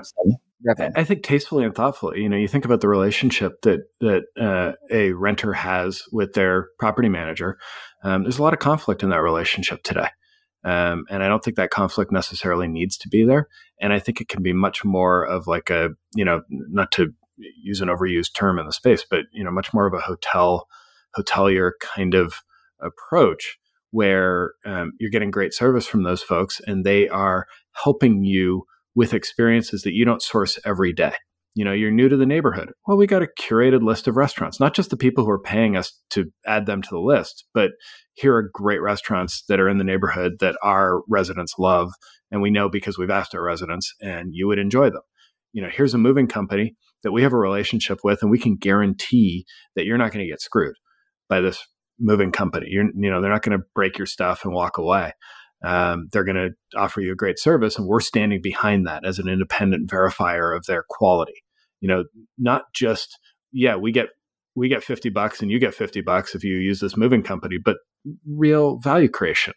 I 0.96 1.04
think 1.04 1.24
tastefully 1.24 1.66
and 1.66 1.76
thoughtfully. 1.76 2.22
You 2.22 2.30
know, 2.30 2.38
you 2.38 2.48
think 2.48 2.66
about 2.66 2.82
the 2.82 2.88
relationship 2.88 3.62
that 3.62 3.82
that 4.02 4.24
uh, 4.40 4.74
a 4.90 5.12
renter 5.12 5.54
has 5.54 6.04
with 6.12 6.34
their 6.34 6.70
property 6.80 7.10
manager. 7.10 7.58
Um, 8.04 8.24
there's 8.24 8.40
a 8.40 8.44
lot 8.44 8.54
of 8.54 8.60
conflict 8.60 9.04
in 9.04 9.10
that 9.10 9.22
relationship 9.22 9.84
today, 9.84 10.10
um, 10.64 11.06
and 11.10 11.24
I 11.24 11.28
don't 11.28 11.44
think 11.44 11.58
that 11.58 11.70
conflict 11.70 12.12
necessarily 12.12 12.68
needs 12.68 12.98
to 12.98 13.10
be 13.10 13.24
there. 13.24 13.48
And 13.80 13.94
I 13.94 14.00
think 14.00 14.20
it 14.20 14.30
can 14.30 14.42
be 14.42 14.54
much 14.54 14.84
more 14.84 15.24
of 15.24 15.48
like 15.48 15.70
a 15.70 15.90
you 16.16 16.26
know, 16.26 16.42
not 16.50 16.92
to 16.94 17.14
use 17.38 17.82
an 17.82 17.90
overused 17.90 18.34
term 18.34 18.60
in 18.60 18.66
the 18.66 18.74
space, 18.74 19.06
but 19.10 19.26
you 19.32 19.44
know, 19.44 19.52
much 19.52 19.74
more 19.74 19.88
of 19.88 19.94
a 19.94 20.00
hotel 20.00 20.68
hotelier 21.18 21.72
kind 21.82 22.14
of 22.14 22.36
approach 22.82 23.58
where 23.92 24.54
um, 24.66 24.92
you're 25.00 25.10
getting 25.10 25.32
great 25.32 25.54
service 25.54 25.88
from 25.88 26.04
those 26.04 26.22
folks 26.22 26.62
and 26.68 26.86
they 26.86 27.08
are 27.08 27.48
helping 27.84 28.24
you 28.24 28.64
with 28.96 29.14
experiences 29.14 29.84
that 29.84 29.94
you 29.94 30.06
don't 30.06 30.22
source 30.22 30.60
every 30.66 30.92
day. 30.94 31.14
You 31.56 31.66
know, 31.66 31.72
you're 31.72 31.92
new 31.92 32.08
to 32.08 32.18
the 32.18 32.26
neighborhood. 32.26 32.72
Well, 32.86 32.98
we 32.98 33.08
got 33.08 33.24
a 33.24 33.30
curated 33.40 33.82
list 33.82 34.08
of 34.08 34.16
restaurants, 34.16 34.60
not 34.60 34.76
just 34.76 34.92
the 34.92 34.98
people 34.98 35.24
who 35.24 35.32
are 35.32 35.42
paying 35.42 35.76
us 35.76 35.92
to 36.12 36.26
add 36.46 36.68
them 36.68 36.84
to 36.84 36.90
the 36.92 37.00
list, 37.00 37.46
but 37.54 37.72
here 38.14 38.36
are 38.36 38.52
great 38.54 38.82
restaurants 38.82 39.44
that 39.48 39.60
are 39.60 39.70
in 39.70 39.80
the 39.80 39.84
neighborhood 39.84 40.34
that 40.40 40.56
our 40.62 41.02
residents 41.10 41.54
love. 41.58 41.92
And 42.30 42.42
we 42.42 42.52
know 42.52 42.70
because 42.70 42.98
we've 42.98 43.10
asked 43.10 43.34
our 43.34 43.44
residents 43.44 43.94
and 44.02 44.30
you 44.34 44.48
would 44.48 44.60
enjoy 44.60 44.90
them. 44.90 45.02
You 45.54 45.64
know, 45.64 45.70
here's 45.70 45.96
a 45.96 46.00
moving 46.00 46.28
company 46.28 46.76
that 47.08 47.14
we 47.14 47.24
have 47.24 47.32
a 47.32 47.38
relationship 47.38 48.00
with, 48.04 48.22
and 48.22 48.30
we 48.30 48.38
can 48.38 48.58
guarantee 48.58 49.46
that 49.78 49.86
you're 49.86 49.98
not 49.98 50.12
going 50.12 50.26
to 50.26 50.30
get 50.30 50.42
screwed 50.42 50.76
by 51.30 51.40
this 51.40 51.66
moving 51.98 52.34
company. 52.34 52.68
You're, 52.70 52.84
you 52.84 53.10
know, 53.10 53.22
they're 53.22 53.32
not 53.32 53.44
going 53.44 53.58
to 53.58 53.66
break 53.74 53.98
your 53.98 54.06
stuff 54.06 54.44
and 54.44 54.54
walk 54.54 54.78
away. 54.78 55.14
Um, 55.64 56.10
they're 56.12 56.26
going 56.26 56.36
to 56.36 56.50
offer 56.78 57.00
you 57.00 57.14
a 57.14 57.16
great 57.16 57.40
service, 57.40 57.78
and 57.78 57.88
we're 57.88 58.02
standing 58.02 58.42
behind 58.42 58.88
that 58.88 59.06
as 59.06 59.20
an 59.20 59.30
independent 59.30 59.90
verifier 59.90 60.54
of 60.54 60.66
their 60.66 60.84
quality. 60.90 61.44
You 61.80 61.88
know, 61.88 62.04
not 62.38 62.64
just 62.74 63.18
yeah, 63.54 63.78
we 63.78 63.94
get 63.94 64.10
we 64.54 64.68
get 64.68 64.84
50 64.84 65.10
bucks 65.10 65.42
and 65.42 65.50
you 65.50 65.60
get 65.60 65.74
50 65.74 66.02
bucks 66.02 66.36
if 66.36 66.44
you 66.44 66.56
use 66.56 66.82
this 66.82 66.98
moving 66.98 67.24
company, 67.24 67.58
but 67.64 67.78
real 68.28 68.80
value 68.80 69.08
creation 69.08 69.54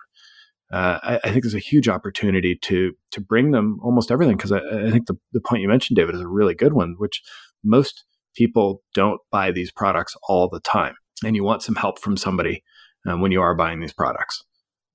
uh, 0.73 0.99
I, 1.03 1.21
I, 1.25 1.31
think 1.31 1.43
there's 1.43 1.55
a 1.55 1.59
huge 1.59 1.89
opportunity 1.89 2.55
to 2.55 2.93
to 3.11 3.21
bring 3.21 3.51
them 3.51 3.81
almost 3.83 4.11
everything 4.11 4.37
because 4.37 4.53
I, 4.53 4.59
I, 4.59 4.91
think 4.91 5.07
the, 5.07 5.17
the 5.33 5.41
point 5.41 5.63
you 5.63 5.69
mentioned, 5.69 5.97
David, 5.97 6.15
is 6.15 6.21
a 6.21 6.29
really 6.29 6.55
good 6.55 6.75
one, 6.75 6.95
which 6.99 7.23
most 7.65 8.05
people 8.37 8.83
don't 8.95 9.21
buy 9.33 9.51
these 9.51 9.73
products 9.73 10.15
all 10.29 10.49
the 10.49 10.61
time, 10.61 10.95
and 11.25 11.35
you 11.35 11.43
want 11.43 11.63
some 11.63 11.75
help 11.75 11.99
from 11.99 12.17
somebody 12.17 12.63
um, 13.07 13.21
when 13.21 13.33
you 13.33 13.43
are 13.43 13.55
buying 13.55 13.81
these 13.81 13.93
products, 13.93 14.45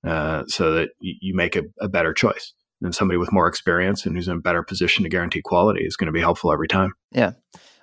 uh, 0.06 0.44
so 0.46 0.72
that 0.72 0.90
you, 0.98 1.14
you 1.20 1.34
make 1.34 1.56
a, 1.56 1.62
a, 1.80 1.88
better 1.88 2.14
choice. 2.14 2.54
And 2.82 2.94
somebody 2.94 3.16
with 3.16 3.32
more 3.32 3.48
experience 3.48 4.04
and 4.04 4.14
who's 4.14 4.28
in 4.28 4.36
a 4.36 4.40
better 4.40 4.62
position 4.62 5.02
to 5.04 5.08
guarantee 5.08 5.40
quality 5.42 5.84
is 5.84 5.96
going 5.96 6.06
to 6.06 6.12
be 6.12 6.20
helpful 6.20 6.52
every 6.52 6.68
time. 6.68 6.92
Yeah. 7.10 7.32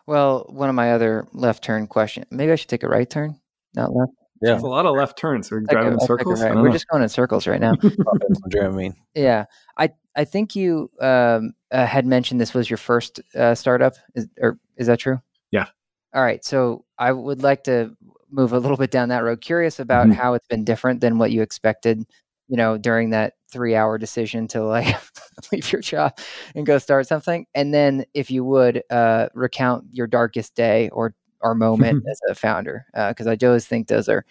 Well, 0.05 0.45
one 0.49 0.69
of 0.69 0.75
my 0.75 0.91
other 0.91 1.27
left 1.33 1.63
turn 1.63 1.87
questions. 1.87 2.27
Maybe 2.29 2.51
I 2.51 2.55
should 2.55 2.69
take 2.69 2.83
a 2.83 2.87
right 2.87 3.09
turn, 3.09 3.39
not 3.75 3.91
left. 3.95 4.11
Yeah, 4.41 4.55
it's 4.55 4.63
a 4.63 4.67
lot 4.67 4.85
of 4.85 4.95
left 4.95 5.17
turns. 5.17 5.49
We're 5.49 5.61
driving 5.61 5.93
in 5.93 5.99
circles. 6.01 6.41
Right. 6.41 6.55
We're 6.55 6.71
just 6.71 6.87
going 6.87 7.01
in 7.01 7.09
circles 7.09 7.47
right 7.47 7.61
now. 7.61 7.75
Dramamine. 8.53 8.95
Yeah, 9.15 9.45
I 9.77 9.91
I 10.15 10.25
think 10.25 10.55
you 10.55 10.91
um, 10.99 11.53
uh, 11.71 11.85
had 11.85 12.05
mentioned 12.05 12.41
this 12.41 12.53
was 12.53 12.69
your 12.69 12.77
first 12.77 13.21
uh, 13.35 13.55
startup, 13.55 13.93
is, 14.15 14.27
or 14.39 14.59
is 14.77 14.87
that 14.87 14.99
true? 14.99 15.21
Yeah. 15.51 15.67
All 16.13 16.21
right, 16.21 16.43
so 16.43 16.85
I 16.97 17.11
would 17.11 17.41
like 17.41 17.63
to 17.65 17.95
move 18.29 18.53
a 18.53 18.59
little 18.59 18.77
bit 18.77 18.91
down 18.91 19.09
that 19.09 19.23
road. 19.23 19.41
Curious 19.41 19.79
about 19.79 20.07
mm-hmm. 20.07 20.19
how 20.19 20.33
it's 20.33 20.47
been 20.47 20.63
different 20.63 21.01
than 21.01 21.17
what 21.17 21.31
you 21.31 21.41
expected. 21.41 22.03
You 22.49 22.57
know, 22.57 22.77
during 22.77 23.11
that 23.11 23.33
three-hour 23.51 23.97
decision 23.97 24.47
to 24.49 24.63
like 24.63 24.95
leave 25.51 25.71
your 25.71 25.81
job 25.81 26.17
and 26.53 26.65
go 26.65 26.77
start 26.79 27.07
something, 27.07 27.45
and 27.55 27.73
then 27.73 28.05
if 28.13 28.29
you 28.29 28.43
would 28.43 28.83
uh, 28.89 29.29
recount 29.33 29.85
your 29.91 30.07
darkest 30.07 30.53
day 30.53 30.89
or 30.89 31.15
our 31.43 31.55
moment 31.55 32.03
as 32.11 32.19
a 32.29 32.35
founder 32.35 32.85
because 32.93 33.27
uh, 33.27 33.31
I 33.31 33.45
always 33.45 33.65
think 33.65 33.87
those 33.87 34.09
are 34.09 34.25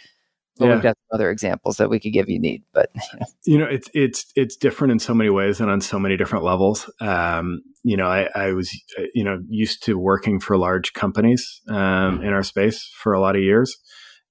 well, 0.59 0.69
yeah. 0.69 0.75
we've 0.75 0.83
got 0.83 0.97
other 1.13 1.31
examples 1.31 1.79
that 1.79 1.89
we 1.89 1.99
could 1.99 2.13
give 2.13 2.29
you 2.29 2.39
need, 2.39 2.63
but 2.75 2.91
you 3.47 3.57
know, 3.57 3.65
it's 3.65 3.89
it's 3.95 4.27
it's 4.37 4.57
different 4.57 4.93
in 4.93 4.99
so 4.99 5.15
many 5.15 5.31
ways 5.31 5.61
and 5.61 5.71
on 5.71 5.81
so 5.81 5.99
many 5.99 6.17
different 6.17 6.45
levels. 6.45 6.91
Um, 7.01 7.63
you 7.83 7.97
know, 7.97 8.07
I, 8.07 8.29
I, 8.35 8.53
was 8.53 8.71
uh, 8.99 9.05
you 9.15 9.25
know 9.25 9.41
used 9.49 9.83
to 9.85 9.99
working 9.99 10.41
for 10.41 10.59
large 10.59 10.93
companies 10.93 11.63
um, 11.69 12.23
in 12.23 12.35
our 12.35 12.43
space 12.43 12.87
for 13.03 13.15
a 13.15 13.21
lot 13.21 13.35
of 13.35 13.43
years, 13.43 13.75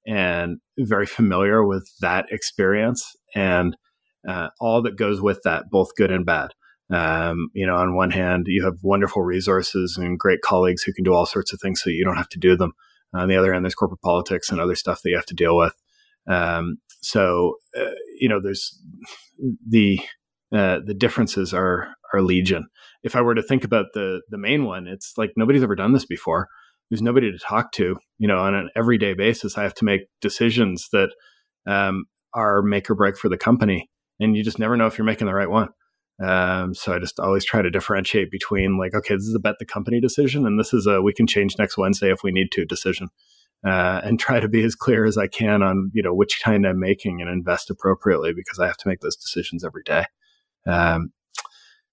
and 0.05 0.57
very 0.77 1.07
familiar 1.07 1.65
with 1.65 1.89
that 2.01 2.25
experience 2.29 3.03
and 3.33 3.75
uh, 4.27 4.49
all 4.59 4.83
that 4.83 4.97
goes 4.97 5.21
with 5.21 5.41
that, 5.43 5.65
both 5.71 5.95
good 5.95 6.11
and 6.11 6.25
bad. 6.25 6.51
Um, 6.91 7.49
you 7.53 7.65
know, 7.65 7.75
on 7.75 7.95
one 7.95 8.11
hand, 8.11 8.45
you 8.47 8.63
have 8.65 8.83
wonderful 8.83 9.21
resources 9.21 9.97
and 9.97 10.19
great 10.19 10.41
colleagues 10.41 10.83
who 10.83 10.93
can 10.93 11.03
do 11.03 11.13
all 11.13 11.25
sorts 11.25 11.53
of 11.53 11.59
things 11.61 11.81
so 11.81 11.89
you 11.89 12.03
don't 12.03 12.17
have 12.17 12.29
to 12.29 12.39
do 12.39 12.57
them. 12.57 12.73
On 13.13 13.27
the 13.27 13.37
other 13.37 13.53
hand, 13.53 13.63
there's 13.63 13.75
corporate 13.75 14.01
politics 14.01 14.49
and 14.49 14.59
other 14.59 14.75
stuff 14.75 15.01
that 15.01 15.09
you 15.09 15.15
have 15.15 15.25
to 15.27 15.33
deal 15.33 15.57
with. 15.57 15.73
Um, 16.27 16.77
so, 17.01 17.55
uh, 17.77 17.91
you 18.19 18.29
know, 18.29 18.39
there's 18.41 18.77
the 19.67 19.99
uh, 20.53 20.79
the 20.85 20.93
differences 20.93 21.53
are 21.53 21.87
are 22.13 22.21
legion. 22.21 22.67
If 23.03 23.15
I 23.15 23.21
were 23.21 23.35
to 23.35 23.41
think 23.41 23.63
about 23.63 23.87
the 23.93 24.21
the 24.29 24.37
main 24.37 24.65
one, 24.65 24.87
it's 24.87 25.13
like 25.17 25.31
nobody's 25.35 25.63
ever 25.63 25.75
done 25.75 25.93
this 25.93 26.05
before. 26.05 26.47
There's 26.89 27.01
nobody 27.01 27.31
to 27.31 27.39
talk 27.39 27.71
to. 27.73 27.97
You 28.17 28.27
know, 28.27 28.37
on 28.37 28.53
an 28.53 28.69
everyday 28.75 29.13
basis, 29.13 29.57
I 29.57 29.63
have 29.63 29.73
to 29.75 29.85
make 29.85 30.01
decisions 30.19 30.89
that 30.91 31.09
um, 31.65 32.05
are 32.33 32.61
make 32.61 32.89
or 32.89 32.95
break 32.95 33.17
for 33.17 33.29
the 33.29 33.37
company, 33.37 33.89
and 34.19 34.35
you 34.35 34.43
just 34.43 34.59
never 34.59 34.77
know 34.77 34.87
if 34.87 34.97
you're 34.97 35.05
making 35.05 35.27
the 35.27 35.33
right 35.33 35.49
one. 35.49 35.69
Um, 36.21 36.73
so 36.75 36.93
I 36.93 36.99
just 36.99 37.19
always 37.19 37.45
try 37.45 37.61
to 37.61 37.71
differentiate 37.71 38.29
between 38.29 38.77
like, 38.77 38.93
okay, 38.93 39.15
this 39.15 39.23
is 39.25 39.35
a 39.35 39.39
bet 39.39 39.55
the 39.59 39.65
company 39.65 39.99
decision, 39.99 40.45
and 40.45 40.59
this 40.59 40.73
is 40.73 40.85
a 40.85 41.01
we 41.01 41.13
can 41.13 41.27
change 41.27 41.57
next 41.57 41.77
Wednesday 41.77 42.11
if 42.11 42.23
we 42.23 42.31
need 42.31 42.51
to 42.51 42.65
decision. 42.65 43.09
uh, 43.65 44.01
and 44.03 44.19
try 44.19 44.39
to 44.39 44.47
be 44.47 44.63
as 44.63 44.75
clear 44.75 45.05
as 45.05 45.17
I 45.17 45.27
can 45.27 45.63
on 45.63 45.91
you 45.93 46.03
know 46.03 46.13
which 46.13 46.41
kind 46.43 46.65
I'm 46.65 46.79
making 46.79 47.21
and 47.21 47.29
invest 47.29 47.69
appropriately 47.69 48.33
because 48.33 48.59
I 48.59 48.67
have 48.67 48.77
to 48.77 48.87
make 48.87 49.01
those 49.01 49.15
decisions 49.15 49.63
every 49.63 49.83
day. 49.83 50.05
Um, 50.67 51.11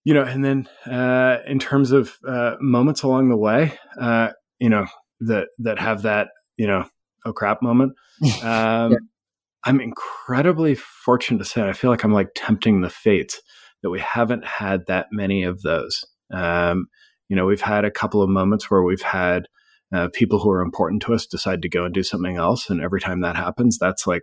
you 0.05 0.15
know, 0.15 0.23
and 0.23 0.45
then 0.45 0.69
uh, 0.87 1.39
in 1.47 1.59
terms 1.59 1.93
of 1.93 2.17
uh, 2.27 2.55
moments 2.61 3.03
along 3.03 3.29
the 3.29 3.37
way, 3.37 3.79
uh, 4.01 4.31
you 4.59 4.69
know 4.69 4.87
that 5.21 5.49
that 5.59 5.79
have 5.79 6.03
that 6.03 6.29
you 6.57 6.67
know 6.67 6.87
oh 7.25 7.33
crap 7.33 7.63
moment. 7.63 7.95
Um, 8.43 8.93
yeah. 8.93 8.99
I'm 9.65 9.81
incredibly 9.81 10.75
fortunate 10.75 11.39
to 11.39 11.45
say 11.45 11.69
I 11.69 11.73
feel 11.73 11.91
like 11.91 12.03
I'm 12.05 12.13
like 12.13 12.31
tempting 12.35 12.81
the 12.81 12.91
fates 12.91 13.41
that 13.83 13.91
we 13.91 14.01
haven't 14.01 14.45
had 14.45 14.87
that 14.87 15.07
many 15.13 15.45
of 15.45 15.63
those. 15.63 16.05
Um, 16.33 16.87
you 17.29 17.37
know, 17.37 17.47
we've 17.47 17.61
had 17.61 17.85
a 17.85 17.91
couple 17.91 18.23
of 18.23 18.31
moments 18.31 18.71
where 18.71 18.83
we've 18.83 19.03
had 19.03 19.47
uh, 19.95 20.09
people 20.13 20.39
who 20.39 20.51
are 20.51 20.63
important 20.63 21.03
to 21.03 21.15
us 21.15 21.27
decide 21.27 21.63
to 21.63 21.69
go 21.69 21.85
and 21.85 21.95
do 21.95 22.03
something 22.03 22.37
else. 22.37 22.71
And 22.71 22.81
every 22.81 23.01
time 23.01 23.21
that 23.21 23.37
happens, 23.37 23.79
that's 23.79 24.07
like, 24.07 24.23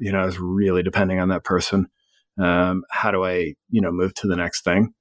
you 0.00 0.12
know, 0.12 0.26
it's 0.26 0.38
really 0.38 0.82
depending 0.82 1.20
on 1.20 1.28
that 1.28 1.44
person. 1.44 1.86
Um, 2.38 2.82
how 2.90 3.10
do 3.10 3.24
I, 3.24 3.54
you 3.70 3.80
know, 3.80 3.92
move 3.92 4.12
to 4.14 4.26
the 4.26 4.36
next 4.36 4.64
thing? 4.64 4.92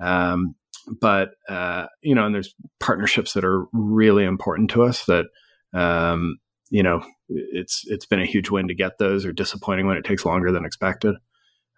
Um, 0.00 0.54
but, 1.00 1.30
uh, 1.48 1.86
you 2.02 2.14
know, 2.14 2.24
and 2.24 2.34
there's 2.34 2.54
partnerships 2.78 3.34
that 3.34 3.44
are 3.44 3.66
really 3.72 4.24
important 4.24 4.70
to 4.70 4.82
us 4.84 5.04
that, 5.06 5.26
um, 5.74 6.38
you 6.70 6.82
know, 6.82 7.04
it's, 7.28 7.82
it's 7.86 8.06
been 8.06 8.20
a 8.20 8.26
huge 8.26 8.48
win 8.48 8.68
to 8.68 8.74
get 8.74 8.98
those 8.98 9.26
or 9.26 9.32
disappointing 9.32 9.86
when 9.86 9.96
it 9.96 10.04
takes 10.04 10.24
longer 10.24 10.50
than 10.52 10.64
expected. 10.64 11.16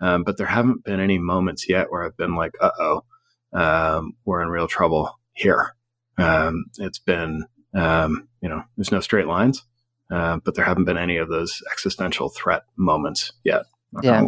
Um, 0.03 0.25
but 0.25 0.37
there 0.37 0.47
haven't 0.47 0.85
been 0.85 1.01
any 1.01 1.19
moments 1.19 1.69
yet 1.69 1.91
where 1.91 2.05
I've 2.05 2.17
been 2.17 2.35
like, 2.35 2.53
uh 2.61 2.71
oh, 2.79 3.05
um, 3.53 4.15
we're 4.25 4.43
in 4.43 4.49
real 4.49 4.67
trouble 4.67 5.19
here. 5.33 5.75
Um, 6.19 6.67
it's 6.79 6.99
been, 6.99 7.45
um, 7.75 8.29
you 8.41 8.49
know, 8.49 8.63
there's 8.77 8.93
no 8.93 9.01
straight 9.01 9.29
lines, 9.29 9.65
uh, 10.11 10.39
but 10.45 10.57
there 10.57 10.65
haven't 10.65 10.85
been 10.85 10.99
any 10.99 11.19
of 11.19 11.29
those 11.29 11.63
existential 11.71 12.29
threat 12.29 12.65
moments 12.77 13.33
yet. 13.45 13.63
Yeah. 14.03 14.23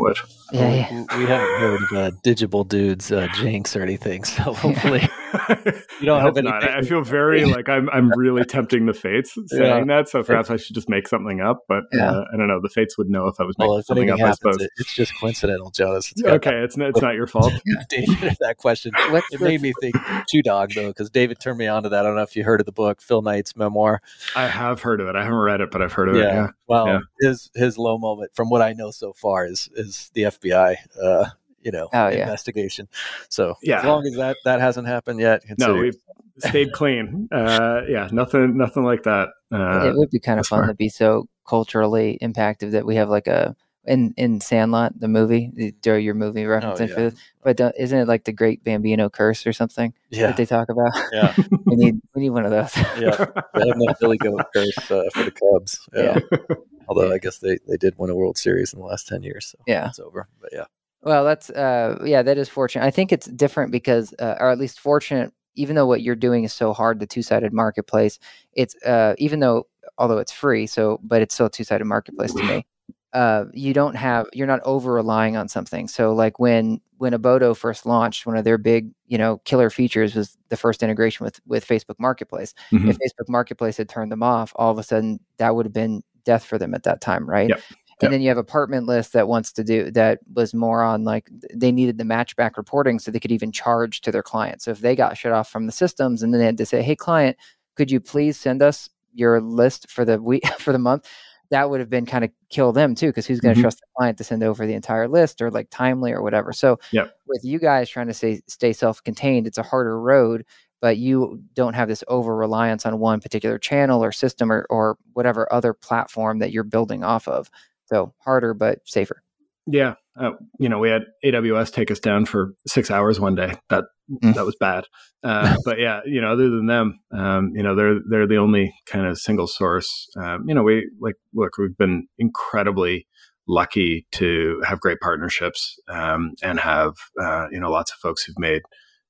yeah. 0.52 0.74
yeah, 0.78 1.18
We 1.18 1.24
haven't 1.24 1.58
heard 1.58 1.82
of 1.82 1.92
uh, 1.92 2.10
Digible 2.22 2.68
Dudes 2.68 3.10
uh, 3.10 3.28
jinx 3.34 3.74
or 3.74 3.82
anything, 3.82 4.24
so 4.24 4.42
hopefully 4.52 5.08
you 6.00 6.06
don't 6.06 6.20
have 6.20 6.36
any. 6.36 6.48
I 6.48 6.82
feel 6.82 7.02
very 7.02 7.44
like 7.56 7.68
I'm. 7.68 7.88
I'm 7.90 8.10
really 8.10 8.44
tempting 8.44 8.86
the 8.86 8.94
fates 8.94 9.34
saying 9.34 9.62
yeah. 9.62 9.84
that. 9.84 10.08
So 10.08 10.22
perhaps 10.22 10.50
I 10.50 10.56
should 10.56 10.74
just 10.74 10.88
make 10.88 11.08
something 11.08 11.40
up. 11.40 11.64
But 11.68 11.84
yeah. 11.92 12.10
uh, 12.10 12.24
I 12.32 12.36
don't 12.36 12.48
know. 12.48 12.60
The 12.60 12.68
fates 12.68 12.98
would 12.98 13.08
know 13.08 13.26
if 13.28 13.40
I 13.40 13.44
was 13.44 13.56
making 13.58 13.70
well, 13.70 13.82
something 13.82 14.10
up. 14.10 14.18
Happens, 14.18 14.38
I 14.44 14.52
suppose 14.52 14.68
it's 14.76 14.94
just 14.94 15.12
coincidental, 15.18 15.70
Jonas. 15.70 16.12
It's 16.12 16.22
okay, 16.22 16.62
it's 16.62 16.76
it's 16.78 17.00
not 17.00 17.14
your 17.14 17.26
fault. 17.26 17.52
David, 17.88 18.36
that 18.40 18.56
question 18.56 18.92
What's 19.10 19.32
it 19.32 19.40
made 19.40 19.60
me 19.60 19.72
think 19.80 19.96
Shoe 20.30 20.42
Dog 20.42 20.72
though, 20.74 20.88
because 20.88 21.10
David 21.10 21.40
turned 21.40 21.58
me 21.58 21.66
on 21.66 21.82
to 21.84 21.88
that. 21.90 22.00
I 22.00 22.02
don't 22.02 22.16
know 22.16 22.22
if 22.22 22.36
you 22.36 22.44
heard 22.44 22.60
of 22.60 22.66
the 22.66 22.72
book 22.72 23.00
Phil 23.00 23.22
Knight's 23.22 23.56
memoir. 23.56 24.00
I 24.36 24.46
have 24.46 24.82
heard 24.82 25.00
of 25.00 25.08
it. 25.08 25.16
I 25.16 25.22
haven't 25.22 25.38
read 25.38 25.60
it, 25.60 25.70
but 25.70 25.82
I've 25.82 25.92
heard 25.92 26.08
of 26.08 26.16
yeah. 26.16 26.22
it. 26.22 26.34
Yeah. 26.34 26.46
Well, 26.66 27.00
his 27.20 27.50
his 27.54 27.78
low 27.78 27.98
moment, 27.98 28.34
from 28.34 28.50
what 28.50 28.62
I 28.62 28.72
know 28.72 28.90
so 28.90 29.12
far, 29.12 29.46
is 29.46 29.68
is 29.74 30.10
the 30.14 30.22
FBI. 30.22 30.76
Uh, 31.00 31.26
you 31.64 31.72
know, 31.72 31.88
oh, 31.92 32.08
yeah. 32.08 32.22
investigation. 32.22 32.88
So 33.28 33.56
yeah. 33.62 33.80
as 33.80 33.84
long 33.84 34.06
as 34.06 34.14
that 34.14 34.36
that 34.44 34.60
hasn't 34.60 34.86
happened 34.86 35.20
yet, 35.20 35.42
no, 35.58 35.74
we've 35.74 35.96
stayed 36.38 36.72
clean. 36.72 37.28
Uh, 37.32 37.82
yeah, 37.88 38.08
nothing, 38.12 38.56
nothing 38.56 38.84
like 38.84 39.04
that. 39.04 39.30
Uh, 39.52 39.88
it 39.88 39.96
would 39.96 40.10
be 40.10 40.20
kind 40.20 40.40
of 40.40 40.46
fun 40.46 40.60
far. 40.60 40.68
to 40.68 40.74
be 40.74 40.88
so 40.88 41.28
culturally 41.46 42.18
impacted 42.20 42.72
that 42.72 42.86
we 42.86 42.96
have 42.96 43.08
like 43.08 43.26
a 43.26 43.56
in 43.86 44.14
in 44.16 44.40
Sandlot, 44.40 44.98
the 44.98 45.08
movie, 45.08 45.74
do 45.82 45.94
your 45.94 46.14
movie 46.14 46.44
referencing 46.44 46.80
oh, 46.80 46.84
yeah. 46.84 46.94
for 46.94 47.00
this. 47.02 47.14
But 47.42 47.60
uh, 47.60 47.72
isn't 47.78 47.98
it 47.98 48.08
like 48.08 48.24
the 48.24 48.32
Great 48.32 48.64
Bambino 48.64 49.10
Curse 49.10 49.46
or 49.46 49.52
something? 49.52 49.92
Yeah, 50.10 50.28
that 50.28 50.36
they 50.36 50.46
talk 50.46 50.68
about. 50.70 50.92
Yeah, 51.12 51.34
we 51.64 51.76
need 51.76 52.00
we 52.14 52.22
need 52.22 52.30
one 52.30 52.44
of 52.44 52.50
those. 52.50 52.74
yeah, 52.98 53.26
they 53.54 53.68
have 53.68 53.76
no 53.76 53.94
Billy 54.00 54.16
Goat 54.16 54.46
Curse 54.54 54.90
uh, 54.90 55.04
for 55.12 55.24
the 55.24 55.30
Cubs. 55.30 55.86
Yeah. 55.94 56.18
yeah. 56.30 56.56
Although 56.88 57.12
I 57.12 57.18
guess 57.18 57.38
they 57.38 57.58
they 57.68 57.76
did 57.76 57.94
win 57.98 58.10
a 58.10 58.14
World 58.14 58.38
Series 58.38 58.72
in 58.72 58.80
the 58.80 58.86
last 58.86 59.06
ten 59.06 59.22
years, 59.22 59.46
so 59.46 59.58
yeah, 59.66 59.88
it's 59.88 59.98
over. 59.98 60.28
But 60.40 60.50
yeah. 60.52 60.64
Well, 61.04 61.24
that's 61.24 61.50
uh, 61.50 61.98
yeah, 62.04 62.22
that 62.22 62.38
is 62.38 62.48
fortunate. 62.48 62.84
I 62.84 62.90
think 62.90 63.12
it's 63.12 63.26
different 63.26 63.70
because, 63.70 64.14
uh, 64.18 64.36
or 64.40 64.50
at 64.50 64.58
least 64.58 64.80
fortunate, 64.80 65.32
even 65.54 65.76
though 65.76 65.86
what 65.86 66.02
you're 66.02 66.16
doing 66.16 66.44
is 66.44 66.52
so 66.52 66.72
hard, 66.72 66.98
the 66.98 67.06
two-sided 67.06 67.52
marketplace. 67.52 68.18
It's 68.54 68.74
uh, 68.84 69.14
even 69.18 69.40
though 69.40 69.66
although 69.98 70.18
it's 70.18 70.32
free, 70.32 70.66
so 70.66 70.98
but 71.02 71.22
it's 71.22 71.34
still 71.34 71.46
a 71.46 71.50
two-sided 71.50 71.84
marketplace 71.84 72.32
to 72.34 72.42
me. 72.42 72.66
Uh, 73.12 73.44
you 73.52 73.72
don't 73.72 73.94
have 73.94 74.26
you're 74.32 74.46
not 74.46 74.60
over 74.64 74.92
relying 74.92 75.36
on 75.36 75.46
something. 75.46 75.86
So 75.86 76.12
like 76.12 76.40
when 76.40 76.80
when 76.98 77.12
Abodo 77.12 77.56
first 77.56 77.86
launched, 77.86 78.26
one 78.26 78.36
of 78.36 78.44
their 78.44 78.58
big 78.58 78.90
you 79.06 79.18
know 79.18 79.38
killer 79.44 79.70
features 79.70 80.14
was 80.14 80.36
the 80.48 80.56
first 80.56 80.82
integration 80.82 81.22
with 81.24 81.38
with 81.46 81.66
Facebook 81.66 82.00
Marketplace. 82.00 82.54
Mm-hmm. 82.72 82.88
If 82.88 82.96
Facebook 82.96 83.28
Marketplace 83.28 83.76
had 83.76 83.88
turned 83.88 84.10
them 84.10 84.22
off, 84.22 84.52
all 84.56 84.72
of 84.72 84.78
a 84.78 84.82
sudden 84.82 85.20
that 85.36 85.54
would 85.54 85.66
have 85.66 85.72
been 85.72 86.02
death 86.24 86.44
for 86.44 86.58
them 86.58 86.74
at 86.74 86.82
that 86.84 87.00
time, 87.00 87.28
right? 87.28 87.50
Yep. 87.50 87.60
And 88.02 88.12
then 88.12 88.20
you 88.20 88.28
have 88.28 88.38
apartment 88.38 88.86
list 88.86 89.12
that 89.12 89.28
wants 89.28 89.52
to 89.52 89.64
do 89.64 89.90
that 89.92 90.20
was 90.34 90.54
more 90.54 90.82
on 90.82 91.04
like 91.04 91.30
they 91.52 91.72
needed 91.72 91.98
the 91.98 92.04
matchback 92.04 92.56
reporting 92.56 92.98
so 92.98 93.10
they 93.10 93.20
could 93.20 93.32
even 93.32 93.52
charge 93.52 94.00
to 94.02 94.12
their 94.12 94.22
clients. 94.22 94.64
So 94.64 94.72
if 94.72 94.80
they 94.80 94.96
got 94.96 95.16
shut 95.16 95.32
off 95.32 95.48
from 95.48 95.66
the 95.66 95.72
systems 95.72 96.22
and 96.22 96.32
then 96.32 96.40
they 96.40 96.46
had 96.46 96.58
to 96.58 96.66
say, 96.66 96.82
"Hey 96.82 96.96
client, 96.96 97.36
could 97.76 97.90
you 97.90 98.00
please 98.00 98.38
send 98.38 98.62
us 98.62 98.88
your 99.12 99.40
list 99.40 99.90
for 99.90 100.04
the 100.04 100.20
week 100.20 100.46
for 100.58 100.72
the 100.72 100.78
month?" 100.78 101.08
That 101.50 101.70
would 101.70 101.78
have 101.80 101.90
been 101.90 102.06
kind 102.06 102.24
of 102.24 102.30
kill 102.48 102.72
them 102.72 102.94
too, 102.94 103.08
because 103.08 103.26
who's 103.26 103.38
going 103.38 103.54
to 103.54 103.58
mm-hmm. 103.58 103.64
trust 103.64 103.78
the 103.78 103.86
client 103.96 104.18
to 104.18 104.24
send 104.24 104.42
over 104.42 104.66
the 104.66 104.74
entire 104.74 105.06
list 105.06 105.40
or 105.40 105.50
like 105.50 105.68
timely 105.70 106.10
or 106.10 106.22
whatever. 106.22 106.52
So 106.52 106.78
yep. 106.90 107.16
with 107.28 107.44
you 107.44 107.58
guys 107.58 107.88
trying 107.88 108.08
to 108.08 108.14
stay 108.14 108.40
stay 108.48 108.72
self 108.72 109.04
contained, 109.04 109.46
it's 109.46 109.58
a 109.58 109.62
harder 109.62 110.00
road 110.00 110.44
but 110.84 110.98
you 110.98 111.42
don't 111.54 111.72
have 111.72 111.88
this 111.88 112.04
over 112.08 112.36
reliance 112.36 112.84
on 112.84 112.98
one 112.98 113.18
particular 113.18 113.58
channel 113.58 114.04
or 114.04 114.12
system 114.12 114.52
or, 114.52 114.66
or 114.68 114.98
whatever 115.14 115.50
other 115.50 115.72
platform 115.72 116.40
that 116.40 116.52
you're 116.52 116.62
building 116.62 117.02
off 117.02 117.26
of. 117.26 117.50
So 117.86 118.14
harder, 118.24 118.54
but 118.54 118.80
safer. 118.84 119.22
Yeah. 119.66 119.94
Uh, 120.18 120.32
you 120.58 120.68
know, 120.68 120.78
we 120.78 120.90
had 120.90 121.02
AWS 121.24 121.72
take 121.72 121.90
us 121.90 121.98
down 121.98 122.26
for 122.26 122.54
six 122.66 122.90
hours 122.90 123.18
one 123.18 123.34
day. 123.34 123.56
That 123.70 123.84
mm. 124.10 124.34
that 124.34 124.44
was 124.44 124.56
bad. 124.60 124.84
Uh, 125.22 125.56
but 125.64 125.78
yeah, 125.78 126.00
you 126.04 126.20
know, 126.20 126.32
other 126.32 126.50
than 126.50 126.66
them, 126.66 127.00
um, 127.12 127.52
you 127.54 127.62
know, 127.62 127.74
they're 127.74 127.98
they're 128.08 128.26
the 128.26 128.36
only 128.36 128.74
kind 128.86 129.06
of 129.06 129.18
single 129.18 129.46
source. 129.46 130.08
Um, 130.16 130.44
you 130.46 130.54
know, 130.54 130.62
we 130.62 130.90
like 131.00 131.16
look, 131.32 131.58
we've 131.58 131.76
been 131.76 132.06
incredibly 132.18 133.06
lucky 133.48 134.06
to 134.12 134.62
have 134.66 134.80
great 134.80 135.00
partnerships 135.00 135.78
um, 135.88 136.32
and 136.42 136.60
have 136.60 136.94
uh, 137.20 137.46
you 137.50 137.58
know 137.58 137.70
lots 137.70 137.90
of 137.90 137.98
folks 137.98 138.22
who've 138.22 138.38
made 138.38 138.62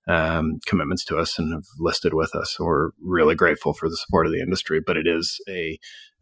um, 0.08 0.58
commitments 0.66 1.04
to 1.06 1.18
us 1.18 1.38
and 1.38 1.52
have 1.52 1.64
listed 1.78 2.14
with 2.14 2.34
us. 2.34 2.54
So 2.56 2.64
we're 2.64 2.90
really 3.02 3.34
grateful 3.34 3.72
for 3.72 3.88
the 3.88 3.96
support 3.96 4.26
of 4.26 4.32
the 4.32 4.40
industry. 4.40 4.80
But 4.84 4.96
it 4.96 5.06
is 5.06 5.40
a 5.48 5.78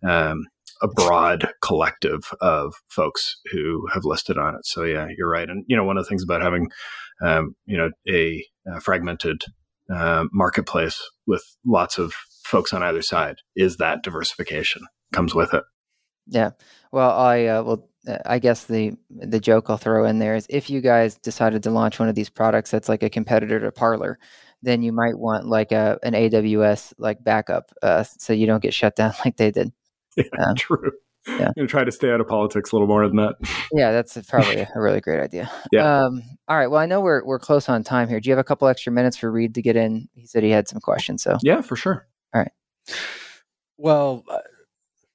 um, 0.06 0.46
a 0.82 0.88
broad 0.88 1.48
collective 1.62 2.32
of 2.40 2.74
folks 2.88 3.36
who 3.52 3.86
have 3.92 4.04
listed 4.04 4.36
on 4.36 4.54
it. 4.54 4.66
So 4.66 4.84
yeah, 4.84 5.08
you're 5.16 5.30
right. 5.30 5.48
And 5.48 5.64
you 5.68 5.76
know, 5.76 5.84
one 5.84 5.96
of 5.96 6.04
the 6.04 6.08
things 6.08 6.24
about 6.24 6.42
having 6.42 6.68
um, 7.22 7.54
you 7.66 7.76
know 7.76 7.90
a, 8.08 8.44
a 8.66 8.80
fragmented 8.80 9.42
uh, 9.92 10.24
marketplace 10.32 11.00
with 11.26 11.44
lots 11.64 11.98
of 11.98 12.14
folks 12.44 12.72
on 12.72 12.82
either 12.82 13.02
side 13.02 13.36
is 13.56 13.76
that 13.76 14.02
diversification 14.02 14.82
comes 15.12 15.34
with 15.34 15.54
it. 15.54 15.62
Yeah. 16.26 16.50
Well, 16.90 17.10
I 17.10 17.46
uh, 17.46 17.62
well, 17.62 17.88
I 18.26 18.38
guess 18.38 18.64
the 18.64 18.92
the 19.10 19.40
joke 19.40 19.66
I'll 19.68 19.76
throw 19.76 20.04
in 20.04 20.18
there 20.18 20.34
is 20.34 20.46
if 20.48 20.68
you 20.68 20.80
guys 20.80 21.16
decided 21.18 21.62
to 21.64 21.70
launch 21.70 21.98
one 21.98 22.08
of 22.08 22.14
these 22.14 22.30
products 22.30 22.70
that's 22.70 22.88
like 22.88 23.02
a 23.02 23.10
competitor 23.10 23.60
to 23.60 23.70
Parler, 23.72 24.18
then 24.62 24.82
you 24.82 24.92
might 24.92 25.18
want 25.18 25.46
like 25.46 25.72
a 25.72 25.98
an 26.02 26.14
AWS 26.14 26.94
like 26.98 27.22
backup, 27.22 27.72
uh, 27.82 28.04
so 28.04 28.32
you 28.32 28.46
don't 28.46 28.62
get 28.62 28.74
shut 28.74 28.96
down 28.96 29.12
like 29.24 29.36
they 29.36 29.50
did. 29.50 29.72
Yeah, 30.16 30.24
um, 30.47 30.55
true. 30.56 30.93
Yeah. 31.26 31.47
I'm 31.47 31.52
gonna 31.56 31.68
try 31.68 31.84
to 31.84 31.93
stay 31.93 32.10
out 32.10 32.20
of 32.20 32.26
politics 32.26 32.72
a 32.72 32.74
little 32.74 32.89
more 32.89 33.06
than 33.06 33.16
that. 33.16 33.36
Yeah, 33.72 33.93
that's 33.93 34.18
probably 34.28 34.60
a 34.60 34.68
really 34.74 35.01
great 35.01 35.20
idea. 35.20 35.51
Yeah. 35.70 36.05
Um, 36.05 36.22
all 36.48 36.56
right. 36.56 36.66
Well, 36.66 36.80
I 36.80 36.86
know 36.86 37.01
we're 37.01 37.24
we're 37.24 37.39
close 37.39 37.68
on 37.68 37.84
time 37.84 38.09
here. 38.09 38.20
Do 38.20 38.28
you 38.28 38.32
have 38.32 38.40
a 38.40 38.44
couple 38.44 38.68
extra 38.68 38.93
minutes 38.93 39.16
for 39.16 39.30
Reed 39.30 39.55
to 39.55 39.62
get 39.62 39.76
in? 39.76 40.09
He 40.14 40.26
said 40.26 40.43
he 40.43 40.51
had 40.51 40.68
some 40.68 40.80
questions. 40.80 41.22
So 41.22 41.39
yeah, 41.43 41.60
for 41.60 41.76
sure. 41.76 42.06
All 42.34 42.40
right. 42.40 42.52
Well, 43.78 44.24
uh, 44.28 44.39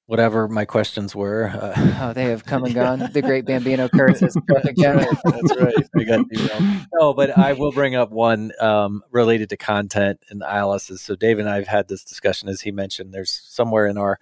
whatever 0.07 0.47
my 0.47 0.65
questions 0.65 1.13
were. 1.13 1.49
Uh, 1.49 1.73
oh, 2.01 2.13
they 2.13 2.25
have 2.25 2.45
come 2.45 2.63
and 2.63 2.73
gone. 2.73 3.09
The 3.11 3.21
great 3.21 3.45
Bambino 3.45 3.87
curse 3.89 4.21
has 4.21 4.33
come 4.33 4.61
again. 4.63 5.05
That's 5.23 5.55
right. 5.57 5.87
I 5.97 6.03
got 6.03 6.25
No, 6.93 7.13
but 7.13 7.37
I 7.37 7.53
will 7.53 7.71
bring 7.71 7.95
up 7.95 8.09
one 8.09 8.51
um, 8.59 9.03
related 9.11 9.49
to 9.49 9.57
content 9.57 10.19
and 10.29 10.41
ILSs. 10.41 11.01
So 11.01 11.15
Dave 11.15 11.39
and 11.39 11.49
I 11.49 11.55
have 11.57 11.67
had 11.67 11.87
this 11.87 12.03
discussion, 12.03 12.49
as 12.49 12.61
he 12.61 12.71
mentioned. 12.71 13.13
There's 13.13 13.31
somewhere 13.31 13.87
in 13.87 13.97
our 13.97 14.19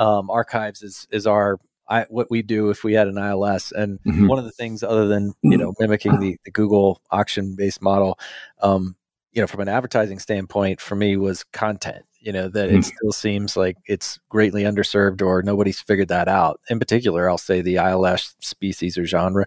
um, 0.00 0.30
archives 0.30 0.82
is 0.82 1.06
is 1.12 1.26
our 1.26 1.60
I, 1.88 2.06
what 2.08 2.30
we 2.30 2.42
do 2.42 2.70
if 2.70 2.84
we 2.84 2.94
had 2.94 3.08
an 3.08 3.18
ILS. 3.18 3.72
And 3.72 3.98
mm-hmm. 4.06 4.28
one 4.28 4.38
of 4.38 4.44
the 4.44 4.52
things, 4.52 4.82
other 4.82 5.06
than 5.06 5.32
you 5.42 5.56
know 5.56 5.74
mimicking 5.78 6.18
the, 6.18 6.36
the 6.44 6.50
Google 6.50 7.00
auction 7.10 7.54
based 7.56 7.82
model, 7.82 8.18
um, 8.62 8.96
you 9.32 9.40
know, 9.40 9.46
from 9.46 9.60
an 9.60 9.68
advertising 9.68 10.18
standpoint, 10.18 10.80
for 10.80 10.96
me 10.96 11.16
was 11.16 11.44
content 11.52 12.04
you 12.20 12.32
know 12.32 12.48
that 12.48 12.68
it 12.68 12.74
hmm. 12.74 12.80
still 12.82 13.12
seems 13.12 13.56
like 13.56 13.76
it's 13.86 14.20
greatly 14.28 14.64
underserved 14.64 15.22
or 15.22 15.42
nobody's 15.42 15.80
figured 15.80 16.08
that 16.08 16.28
out 16.28 16.60
in 16.68 16.78
particular 16.78 17.28
i'll 17.28 17.38
say 17.38 17.62
the 17.62 17.76
ils 17.76 18.34
species 18.40 18.98
or 18.98 19.06
genre 19.06 19.46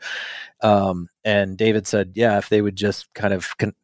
um, 0.61 1.07
and 1.23 1.57
david 1.57 1.85
said 1.85 2.11
yeah 2.15 2.37
if 2.37 2.49
they 2.49 2.61
would 2.61 2.75
just 2.75 3.13
kind 3.13 3.33
of 3.33 3.55
con- 3.57 3.75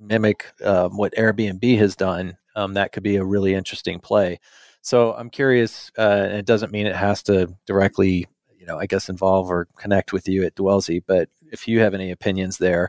mimic 0.00 0.46
um, 0.64 0.96
what 0.96 1.14
airbnb 1.16 1.78
has 1.78 1.94
done 1.94 2.36
um, 2.56 2.74
that 2.74 2.92
could 2.92 3.02
be 3.02 3.16
a 3.16 3.24
really 3.24 3.54
interesting 3.54 4.00
play 4.00 4.40
So 4.88 5.12
I'm 5.12 5.28
curious, 5.28 5.92
uh, 5.98 6.22
and 6.30 6.38
it 6.38 6.46
doesn't 6.46 6.72
mean 6.72 6.86
it 6.86 6.96
has 6.96 7.22
to 7.24 7.54
directly, 7.66 8.26
you 8.58 8.64
know, 8.64 8.78
I 8.78 8.86
guess 8.86 9.10
involve 9.10 9.50
or 9.50 9.68
connect 9.76 10.14
with 10.14 10.26
you 10.26 10.44
at 10.44 10.54
Dwellsy, 10.54 11.02
but 11.06 11.28
if 11.52 11.68
you 11.68 11.80
have 11.80 11.92
any 11.92 12.10
opinions 12.10 12.56
there, 12.56 12.88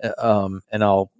uh, 0.00 0.12
um, 0.18 0.62
and 0.70 0.84
I'll 0.84 1.10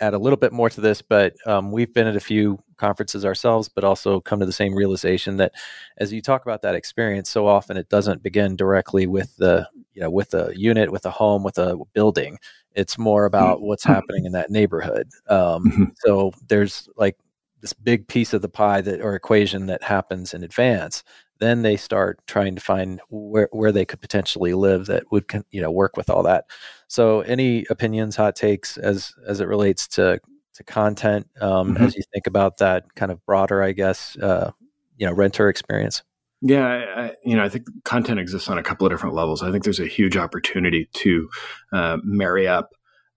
add 0.00 0.12
a 0.12 0.18
little 0.18 0.38
bit 0.38 0.52
more 0.52 0.68
to 0.68 0.80
this, 0.80 1.02
but 1.02 1.36
um, 1.46 1.70
we've 1.70 1.94
been 1.94 2.08
at 2.08 2.16
a 2.16 2.20
few 2.20 2.58
conferences 2.78 3.24
ourselves, 3.24 3.68
but 3.68 3.84
also 3.84 4.20
come 4.20 4.40
to 4.40 4.46
the 4.46 4.50
same 4.50 4.74
realization 4.74 5.36
that 5.36 5.52
as 5.98 6.12
you 6.12 6.20
talk 6.20 6.42
about 6.42 6.62
that 6.62 6.74
experience, 6.74 7.30
so 7.30 7.46
often 7.46 7.76
it 7.76 7.88
doesn't 7.88 8.24
begin 8.24 8.56
directly 8.56 9.06
with 9.06 9.36
the, 9.36 9.68
you 9.94 10.02
know, 10.02 10.10
with 10.10 10.34
a 10.34 10.52
unit, 10.56 10.90
with 10.90 11.06
a 11.06 11.12
home, 11.12 11.44
with 11.44 11.58
a 11.58 11.78
building. 11.92 12.38
It's 12.74 12.98
more 12.98 13.24
about 13.24 13.62
what's 13.62 13.84
happening 13.84 14.24
in 14.24 14.32
that 14.32 14.50
neighborhood. 14.50 15.08
Um, 15.28 15.64
mm-hmm. 15.64 15.84
So 16.04 16.32
there's 16.48 16.88
like 16.96 17.16
this 17.66 17.72
big 17.72 18.06
piece 18.06 18.32
of 18.32 18.42
the 18.42 18.48
pie 18.48 18.80
that 18.80 19.00
or 19.00 19.16
equation 19.16 19.66
that 19.66 19.82
happens 19.82 20.32
in 20.32 20.44
advance 20.44 21.02
then 21.38 21.62
they 21.62 21.76
start 21.76 22.20
trying 22.26 22.54
to 22.54 22.60
find 22.60 23.00
where, 23.10 23.48
where 23.52 23.72
they 23.72 23.84
could 23.84 24.00
potentially 24.00 24.54
live 24.54 24.86
that 24.86 25.04
would 25.10 25.24
you 25.50 25.60
know 25.60 25.70
work 25.70 25.96
with 25.96 26.08
all 26.08 26.22
that. 26.22 26.46
So 26.88 27.20
any 27.22 27.66
opinions 27.70 28.16
hot 28.16 28.36
takes 28.36 28.76
as 28.76 29.12
as 29.26 29.40
it 29.40 29.48
relates 29.48 29.86
to 29.88 30.20
to 30.54 30.64
content 30.64 31.28
um, 31.40 31.74
mm-hmm. 31.74 31.84
as 31.84 31.94
you 31.94 32.02
think 32.12 32.26
about 32.26 32.58
that 32.58 32.94
kind 32.94 33.12
of 33.12 33.22
broader 33.26 33.62
i 33.62 33.72
guess 33.72 34.16
uh, 34.22 34.50
you 34.96 35.06
know 35.06 35.12
renter 35.12 35.48
experience? 35.48 36.02
Yeah 36.40 36.66
I, 36.96 37.12
you 37.24 37.36
know 37.36 37.44
i 37.44 37.48
think 37.48 37.66
content 37.84 38.20
exists 38.20 38.48
on 38.48 38.58
a 38.58 38.62
couple 38.62 38.86
of 38.86 38.92
different 38.92 39.14
levels. 39.14 39.42
I 39.42 39.50
think 39.50 39.64
there's 39.64 39.80
a 39.80 39.86
huge 39.86 40.16
opportunity 40.16 40.88
to 40.94 41.28
uh, 41.72 41.98
marry 42.02 42.48
up 42.48 42.70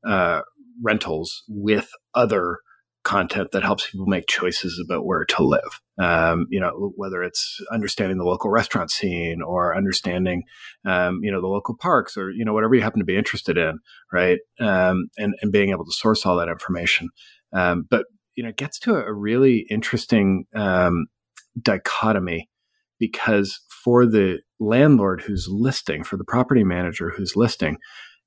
uh, 0.05 0.41
rentals 0.81 1.43
with 1.47 1.89
other 2.15 2.59
content 3.03 3.51
that 3.51 3.63
helps 3.63 3.89
people 3.89 4.05
make 4.05 4.27
choices 4.27 4.81
about 4.83 5.05
where 5.05 5.25
to 5.25 5.43
live. 5.43 5.81
Um, 5.99 6.47
you 6.49 6.59
know, 6.59 6.91
whether 6.95 7.23
it's 7.23 7.59
understanding 7.71 8.17
the 8.17 8.25
local 8.25 8.49
restaurant 8.49 8.91
scene 8.91 9.41
or 9.41 9.75
understanding, 9.75 10.43
um, 10.85 11.19
you 11.21 11.31
know, 11.31 11.41
the 11.41 11.47
local 11.47 11.75
parks 11.75 12.17
or, 12.17 12.31
you 12.31 12.45
know, 12.45 12.53
whatever 12.53 12.75
you 12.75 12.81
happen 12.81 12.99
to 12.99 13.05
be 13.05 13.17
interested 13.17 13.57
in, 13.57 13.79
right? 14.11 14.39
Um, 14.59 15.09
and, 15.17 15.33
and 15.41 15.51
being 15.51 15.69
able 15.69 15.85
to 15.85 15.91
source 15.91 16.25
all 16.25 16.37
that 16.37 16.49
information. 16.49 17.09
Um, 17.53 17.85
but, 17.89 18.05
you 18.35 18.43
know, 18.43 18.49
it 18.49 18.57
gets 18.57 18.79
to 18.79 18.95
a 18.95 19.13
really 19.13 19.65
interesting 19.69 20.45
um, 20.55 21.07
dichotomy 21.61 22.49
because 22.99 23.61
for 23.83 24.05
the 24.05 24.39
landlord 24.59 25.21
who's 25.21 25.47
listing, 25.49 26.03
for 26.03 26.17
the 26.17 26.25
property 26.25 26.63
manager 26.63 27.11
who's 27.15 27.35
listing, 27.35 27.77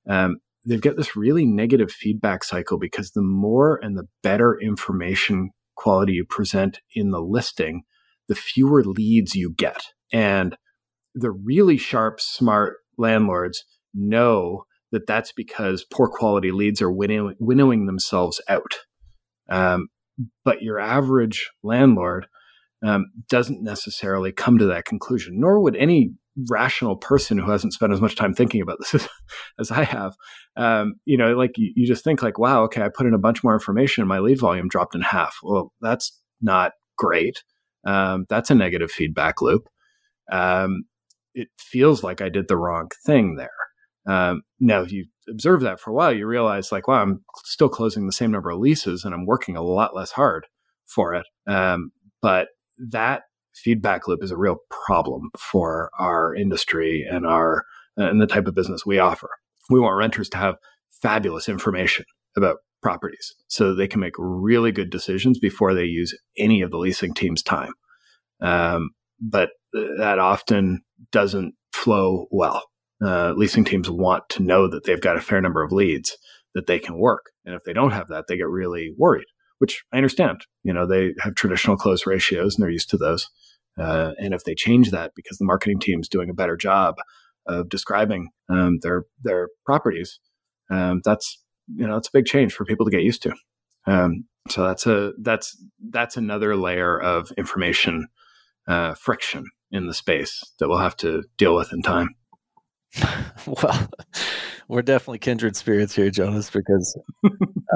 um, 0.09 0.39
they've 0.67 0.81
got 0.81 0.97
this 0.97 1.17
really 1.17 1.45
negative 1.45 1.91
feedback 1.91 2.45
cycle 2.45 2.79
because 2.79 3.11
the 3.11 3.23
more 3.23 3.79
and 3.83 3.97
the 3.97 4.09
better 4.23 4.59
information 4.61 5.51
quality 5.77 6.13
you 6.13 6.25
present 6.25 6.81
in 6.95 7.11
the 7.11 7.21
listing, 7.21 7.83
the 8.29 8.35
fewer 8.35 8.85
leads 8.85 9.35
you 9.35 9.53
get. 9.53 9.83
And 10.13 10.57
the 11.15 11.31
really 11.31 11.77
sharp, 11.77 12.21
smart 12.21 12.77
landlords 12.97 13.65
know 13.95 14.65
that 14.93 15.07
that's 15.07 15.33
because 15.33 15.85
poor 15.93 16.09
quality 16.09 16.53
leads 16.53 16.81
are 16.81 16.93
winnow- 16.93 17.35
winnowing 17.41 17.87
themselves 17.87 18.41
out. 18.49 18.81
Um, 19.49 19.89
but 20.45 20.63
your 20.63 20.79
average 20.79 21.51
landlord 21.63 22.27
um, 22.85 23.07
doesn't 23.29 23.63
necessarily 23.63 24.33
come 24.33 24.59
to 24.59 24.67
that 24.67 24.85
conclusion, 24.85 25.41
nor 25.41 25.61
would 25.61 25.77
any 25.77 26.13
rational 26.49 26.97
person 26.97 27.39
who 27.39 27.51
hasn't 27.51 27.73
spent 27.73 27.93
as 27.93 28.01
much 28.01 28.17
time 28.17 28.35
thinking 28.35 28.63
about 28.63 28.79
this 28.79 28.95
as, 28.95 29.09
as 29.59 29.71
I 29.71 29.85
have. 29.85 30.15
Um, 30.57 30.95
you 31.05 31.17
know, 31.17 31.35
like 31.35 31.57
you, 31.57 31.73
you, 31.75 31.87
just 31.87 32.05
think 32.05 32.23
like, 32.23 32.39
wow, 32.39 32.63
okay, 32.65 32.83
I 32.83 32.89
put 32.89 33.07
in 33.07 33.15
a 33.15 33.19
bunch 33.19 33.45
more 33.45 33.55
information 33.55 34.07
my 34.07 34.19
lead 34.19 34.39
volume 34.39 34.69
dropped 34.69 34.95
in 34.95 35.03
half. 35.03 35.37
Well, 35.43 35.73
that's 35.81 36.19
not 36.41 36.73
great. 36.97 37.43
Um, 37.87 38.27
that's 38.29 38.51
a 38.51 38.55
negative 38.55 38.91
feedback 38.91 39.43
loop. 39.43 39.69
Um, 40.31 40.85
it 41.35 41.49
feels 41.59 42.03
like 42.03 42.21
I 42.21 42.29
did 42.29 42.49
the 42.49 42.57
wrong 42.57 42.91
thing 43.05 43.37
there. 43.37 43.51
Um, 44.07 44.43
now, 44.61 44.83
if 44.83 44.93
you 44.93 45.07
observe 45.29 45.61
that 45.63 45.81
for 45.81 45.91
a 45.91 45.95
while, 45.95 46.13
you 46.13 46.27
realize 46.27 46.73
like, 46.73 46.89
wow, 46.89 47.03
I'm 47.03 47.25
still 47.45 47.69
closing 47.69 48.07
the 48.07 48.13
same 48.13 48.31
number 48.31 48.51
of 48.51 48.59
leases 48.59 49.05
and 49.05 49.15
I'm 49.15 49.27
working 49.27 49.57
a 49.57 49.63
lot 49.63 49.95
less 49.95 50.11
hard 50.11 50.47
for 50.87 51.15
it. 51.15 51.27
Um, 51.47 51.93
but 52.21 52.49
that 52.91 53.23
feedback 53.55 54.09
loop 54.09 54.23
is 54.23 54.31
a 54.31 54.37
real 54.37 54.57
problem 54.87 55.31
for 55.39 55.91
our 55.99 56.35
industry 56.35 57.07
and 57.09 57.27
our 57.27 57.65
and 57.97 58.21
the 58.21 58.27
type 58.27 58.47
of 58.47 58.55
business 58.55 58.87
we 58.87 58.99
offer. 58.99 59.29
We 59.69 59.81
want 59.81 59.97
renters 59.97 60.29
to 60.31 60.39
have 60.39 60.57
fabulous 61.03 61.49
information 61.49 62.07
about 62.37 62.59
properties 62.83 63.35
so 63.49 63.75
they 63.75 63.87
can 63.87 64.01
make 64.01 64.15
really 64.19 64.73
good 64.73 64.91
decisions 64.91 65.39
before 65.39 65.75
they 65.75 65.85
use 65.85 66.17
any 66.39 66.63
of 66.63 66.71
the 66.71 66.79
leasing 66.79 67.15
team's 67.15 67.43
time. 67.43 67.73
Um, 68.41 68.91
but 69.21 69.51
that 69.73 70.19
often 70.19 70.83
doesn't 71.13 71.55
flow 71.73 72.27
well. 72.31 72.65
Uh, 73.05 73.35
leasing 73.37 73.65
teams 73.65 73.91
want 73.91 74.25
to 74.31 74.43
know 74.43 74.69
that 74.69 74.85
they've 74.85 75.01
got 75.01 75.17
a 75.17 75.21
fair 75.21 75.41
number 75.41 75.63
of 75.63 75.73
leads 75.73 76.17
that 76.55 76.67
they 76.67 76.79
can 76.79 76.99
work. 76.99 77.27
And 77.45 77.55
if 77.55 77.63
they 77.65 77.73
don't 77.73 77.93
have 77.93 78.09
that, 78.09 78.25
they 78.29 78.37
get 78.37 78.49
really 78.49 78.93
worried 78.97 79.27
which 79.63 79.85
I 79.93 79.97
understand. 79.97 80.45
You 80.65 80.73
know, 80.73 80.89
they 80.89 81.15
have 81.21 81.37
traditional 81.37 81.77
close 81.77 82.05
ratios 82.05 82.57
and 82.57 82.65
they're 82.65 82.69
used 82.69 82.91
to 82.91 82.97
those. 82.97 83.31
Uh, 83.79 84.11
and 84.19 84.35
if 84.35 84.43
they 84.43 84.57
change 84.57 84.91
that 84.91 85.13
because 85.15 85.39
the 85.39 85.45
marketing 85.45 85.79
team 85.79 86.01
is 86.01 86.09
doing 86.09 86.29
a 86.29 86.35
better 86.35 86.57
job 86.57 86.97
of 87.47 87.69
describing 87.69 88.31
um, 88.49 88.81
their 88.83 89.05
their 89.23 89.51
properties, 89.65 90.19
um, 90.69 91.01
that's 91.05 91.41
you 91.69 91.87
know 91.87 91.97
it's 91.97 92.09
a 92.09 92.13
big 92.13 92.27
change 92.27 92.53
for 92.53 92.65
people 92.65 92.85
to 92.85 92.91
get 92.91 93.05
used 93.05 93.23
to. 93.23 93.33
Um, 93.87 94.25
so 94.49 94.67
that's 94.67 94.85
a 94.85 95.13
that's 95.21 95.57
that's 95.91 96.17
another 96.17 96.57
layer 96.57 97.01
of 97.01 97.31
information 97.39 98.09
uh, 98.67 98.95
friction 98.95 99.45
in 99.71 99.87
the 99.87 99.95
space 99.95 100.43
that 100.59 100.69
we'll 100.69 100.79
have 100.79 100.97
to 100.97 101.23
deal 101.39 101.55
with 101.55 101.73
in 101.73 101.83
time. 101.83 102.17
well, 103.47 103.89
we're 104.69 104.83
definitely 104.83 105.19
kindred 105.19 105.57
spirits 105.57 105.95
here, 105.95 106.11
Jonas, 106.11 106.51
because 106.51 106.99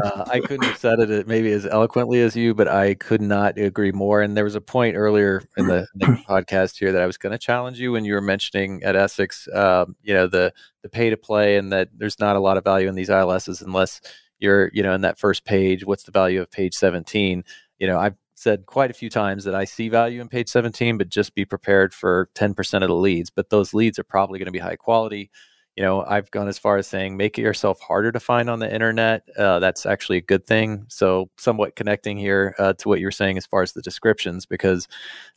uh, 0.03 0.25
I 0.27 0.41
couldn't 0.41 0.65
have 0.65 0.77
said 0.77 0.99
it 0.99 1.27
maybe 1.27 1.51
as 1.53 1.67
eloquently 1.67 2.21
as 2.21 2.37
you, 2.37 2.55
but 2.55 2.69
I 2.69 2.95
could 2.95 3.23
not 3.23 3.59
agree 3.59 3.93
more. 3.93 4.21
And 4.21 4.37
there 4.37 4.45
was 4.45 4.55
a 4.55 4.61
point 4.61 4.97
earlier 4.97 5.43
in 5.57 5.67
the, 5.67 5.87
in 6.01 6.01
the 6.01 6.07
podcast 6.29 6.79
here 6.79 6.93
that 6.93 7.03
I 7.03 7.07
was 7.07 7.17
going 7.17 7.33
to 7.33 7.39
challenge 7.39 7.81
you 7.81 7.93
when 7.93 8.05
you 8.05 8.15
were 8.15 8.21
mentioning 8.21 8.83
at 8.83 8.97
Essex, 8.97 9.49
um, 9.55 9.97
you 10.03 10.15
know, 10.15 10.27
the 10.27 10.53
the 10.83 10.89
pay 10.89 11.11
to 11.11 11.17
play, 11.17 11.57
and 11.57 11.73
that 11.73 11.89
there's 11.97 12.21
not 12.21 12.37
a 12.37 12.41
lot 12.41 12.57
of 12.57 12.65
value 12.65 12.89
in 12.89 12.95
these 12.95 13.09
ILSs 13.09 13.63
unless 13.63 14.01
you're, 14.39 14.71
you 14.73 14.83
know, 14.83 14.93
in 14.93 15.01
that 15.01 15.19
first 15.19 15.45
page. 15.45 15.85
What's 15.85 16.05
the 16.05 16.13
value 16.13 16.41
of 16.41 16.51
page 16.51 16.75
17? 16.75 17.43
You 17.79 17.87
know, 17.87 17.99
I've 17.99 18.15
said 18.37 18.67
quite 18.67 18.91
a 18.91 18.95
few 18.95 19.11
times 19.11 19.45
that 19.45 19.55
I 19.55 19.65
see 19.65 19.89
value 19.89 20.21
in 20.21 20.29
page 20.29 20.49
17, 20.49 20.99
but 20.99 21.09
just 21.09 21.35
be 21.35 21.45
prepared 21.45 21.93
for 21.93 22.29
10% 22.35 22.83
of 22.83 22.89
the 22.89 22.95
leads. 22.95 23.31
But 23.31 23.51
those 23.51 23.75
leads 23.75 23.99
are 23.99 24.05
probably 24.05 24.39
going 24.39 24.47
to 24.47 24.53
be 24.53 24.59
high 24.59 24.77
quality. 24.77 25.31
You 25.75 25.83
know, 25.83 26.03
I've 26.03 26.31
gone 26.31 26.49
as 26.49 26.59
far 26.59 26.79
as 26.79 26.87
saying 26.87 27.17
make 27.17 27.39
it 27.39 27.43
yourself 27.43 27.81
harder 27.81 28.13
to 28.13 28.21
find 28.21 28.49
on 28.49 28.61
the 28.61 28.73
internet. 28.73 29.29
Uh, 29.37 29.59
that's 29.59 29.85
actually 29.85 30.19
a 30.19 30.23
good 30.23 30.47
thing. 30.47 30.87
So, 30.89 31.29
somewhat 31.37 31.77
connecting 31.77 32.17
here 32.17 32.55
uh, 32.59 32.73
to 32.75 32.89
what 32.89 33.01
you're 33.01 33.11
saying 33.11 33.37
as 33.37 33.45
far 33.45 33.61
as 33.61 33.73
the 33.73 33.83
descriptions, 33.83 34.47
because 34.47 34.89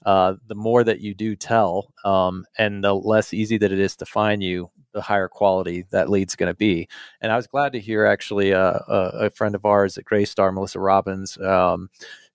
uh, 0.05 0.35
the 0.47 0.55
more 0.55 0.83
that 0.85 1.01
you 1.01 1.13
do 1.13 1.35
tell 1.35 1.93
um, 2.05 2.45
and 2.57 2.81
the 2.81 2.95
less 2.95 3.33
easy 3.33 3.57
that 3.57 3.73
it 3.73 3.79
is 3.79 3.97
to 3.97 4.05
find 4.05 4.41
you, 4.41 4.69
the 4.93 5.01
higher 5.01 5.27
quality 5.27 5.85
that 5.91 6.09
lead's 6.09 6.37
going 6.37 6.51
to 6.51 6.57
be. 6.57 6.87
And 7.19 7.33
I 7.33 7.35
was 7.35 7.47
glad 7.47 7.73
to 7.73 7.79
hear 7.79 8.05
actually 8.05 8.53
uh, 8.53 8.79
a, 8.87 9.11
a, 9.13 9.29
friend 9.31 9.55
of 9.55 9.65
ours 9.65 9.97
at 9.97 10.05
Greystar, 10.05 10.53
Melissa 10.53 10.79
Robbins. 10.79 11.37
Um, 11.37 11.89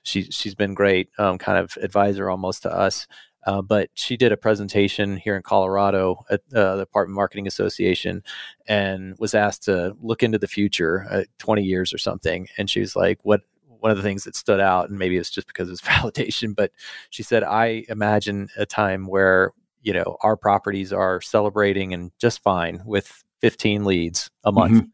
she 0.04 0.22
she's 0.24 0.54
been 0.54 0.74
great, 0.74 1.08
um, 1.18 1.38
kind 1.38 1.58
of 1.58 1.76
advisor 1.82 2.30
almost 2.30 2.62
to 2.62 2.72
us. 2.72 3.08
Uh, 3.46 3.60
but 3.60 3.90
she 3.92 4.16
did 4.16 4.32
a 4.32 4.36
presentation 4.38 5.18
here 5.18 5.36
in 5.36 5.42
Colorado 5.42 6.24
at 6.30 6.40
uh, 6.54 6.76
the 6.76 6.82
Apartment 6.82 7.14
Marketing 7.14 7.46
Association 7.46 8.22
and 8.68 9.14
was 9.18 9.34
asked 9.34 9.64
to 9.64 9.94
look 10.00 10.22
into 10.22 10.38
the 10.38 10.48
future, 10.48 11.06
uh, 11.10 11.24
20 11.38 11.62
years 11.62 11.92
or 11.92 11.98
something. 11.98 12.48
And 12.56 12.70
she 12.70 12.80
was 12.80 12.94
like, 12.94 13.18
"What?" 13.22 13.42
One 13.66 13.90
of 13.90 13.98
the 13.98 14.02
things 14.02 14.24
that 14.24 14.34
stood 14.34 14.60
out, 14.60 14.88
and 14.88 14.98
maybe 14.98 15.18
it's 15.18 15.28
just 15.28 15.46
because 15.46 15.68
it's 15.68 15.80
validation, 15.82 16.54
but 16.54 16.70
she 17.10 17.22
said, 17.22 17.42
"I 17.42 17.84
imagine 17.88 18.48
a 18.56 18.64
time 18.64 19.06
where 19.06 19.52
you 19.82 19.92
know 19.92 20.16
our 20.22 20.36
properties 20.36 20.92
are 20.92 21.20
celebrating 21.20 21.92
and 21.92 22.10
just 22.18 22.42
fine 22.42 22.82
with 22.86 23.24
15 23.40 23.84
leads 23.84 24.30
a 24.44 24.52
month." 24.52 24.72
Mm-hmm 24.74 24.88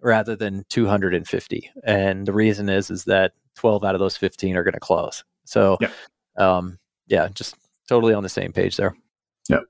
rather 0.00 0.36
than 0.36 0.64
250 0.68 1.70
and 1.82 2.26
the 2.26 2.32
reason 2.32 2.68
is 2.68 2.90
is 2.90 3.04
that 3.04 3.32
12 3.56 3.84
out 3.84 3.94
of 3.94 3.98
those 3.98 4.16
15 4.16 4.56
are 4.56 4.64
going 4.64 4.74
to 4.74 4.80
close. 4.80 5.24
So, 5.44 5.78
yeah. 5.80 5.90
Um, 6.36 6.78
yeah, 7.06 7.28
just 7.34 7.54
totally 7.88 8.14
on 8.14 8.22
the 8.22 8.28
same 8.28 8.52
page 8.52 8.76
there. 8.76 8.96
Yeah. 9.48 9.60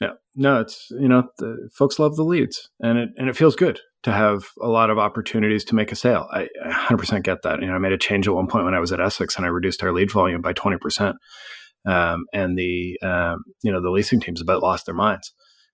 Yeah. 0.00 0.12
No, 0.34 0.60
it's, 0.60 0.88
you 0.90 1.08
know, 1.08 1.28
the 1.38 1.68
folks 1.72 1.98
love 1.98 2.16
the 2.16 2.24
leads 2.24 2.70
and 2.80 2.98
it, 2.98 3.10
and 3.16 3.28
it 3.28 3.36
feels 3.36 3.56
good 3.56 3.80
to 4.02 4.12
have 4.12 4.44
a 4.60 4.68
lot 4.68 4.90
of 4.90 4.98
opportunities 4.98 5.64
to 5.66 5.74
make 5.74 5.92
a 5.92 5.96
sale. 5.96 6.28
I, 6.32 6.48
I 6.64 6.70
100% 6.70 7.22
get 7.22 7.42
that. 7.42 7.60
You 7.60 7.68
know, 7.68 7.74
I 7.74 7.78
made 7.78 7.92
a 7.92 7.98
change 7.98 8.26
at 8.26 8.34
one 8.34 8.48
point 8.48 8.64
when 8.64 8.74
I 8.74 8.80
was 8.80 8.92
at 8.92 9.00
Essex 9.00 9.36
and 9.36 9.46
I 9.46 9.48
reduced 9.48 9.82
our 9.82 9.92
lead 9.92 10.10
volume 10.10 10.42
by 10.42 10.52
20%. 10.52 11.14
Um, 11.84 12.24
and 12.32 12.58
the, 12.58 12.98
um, 13.02 13.44
you 13.62 13.72
know, 13.72 13.80
the 13.80 13.90
leasing 13.90 14.20
teams 14.20 14.40
about 14.40 14.62
lost 14.62 14.86
their 14.86 14.94
minds. 14.94 15.32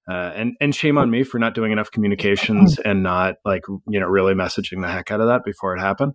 Uh, 0.09 0.33
and 0.35 0.57
and 0.61 0.75
shame 0.75 0.97
on 0.97 1.11
me 1.11 1.23
for 1.23 1.39
not 1.39 1.55
doing 1.55 1.71
enough 1.71 1.91
communications 1.91 2.79
and 2.85 3.03
not 3.03 3.35
like 3.45 3.63
you 3.89 4.01
know 4.01 4.07
really 4.07 4.33
messaging 4.33 4.81
the 4.81 4.89
heck 4.89 5.11
out 5.11 5.21
of 5.21 5.27
that 5.27 5.45
before 5.45 5.77
it 5.77 5.81
happened. 5.81 6.15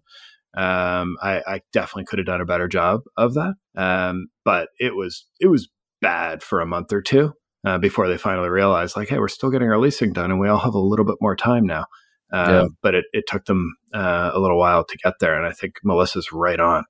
Um, 0.56 1.18
I, 1.22 1.42
I, 1.48 1.62
definitely 1.72 2.06
could 2.06 2.20
have 2.20 2.28
done 2.28 2.42
a 2.42 2.46
better 2.46 2.68
job 2.68 3.02
of 3.18 3.34
that. 3.34 3.56
Um, 3.76 4.28
but 4.46 4.70
it 4.80 4.96
was 4.96 5.26
it 5.40 5.48
was 5.48 5.68
bad 6.00 6.44
for 6.44 6.62
a 6.62 6.66
month 6.68 6.94
or 6.94 7.02
two 7.02 7.34
uh, 7.66 7.80
before 7.80 8.08
they 8.08 8.18
finally 8.18 8.50
realized, 8.50 8.96
like, 8.96 9.10
hey, 9.10 9.18
we're 9.18 9.30
still 9.30 9.50
getting 9.50 9.70
our 9.70 9.80
leasing 9.80 10.14
done, 10.14 10.30
and 10.30 10.40
we 10.40 10.48
all 10.48 10.60
have 10.60 10.76
a 10.76 10.80
little 10.80 11.06
bit 11.06 11.16
more 11.22 11.36
time 11.36 11.66
now. 11.66 11.86
Uh, 12.32 12.48
yeah. 12.50 12.68
But 12.82 12.96
it, 12.96 13.06
it 13.14 13.26
took 13.28 13.46
them 13.46 13.76
uh, 13.94 14.32
a 14.34 14.40
little 14.40 14.60
while 14.60 14.84
to 14.84 14.98
get 15.04 15.16
there, 15.20 15.36
and 15.36 15.48
I 15.48 15.54
think 15.54 15.76
Melissa's 15.84 16.32
right 16.32 16.60
on. 16.60 16.84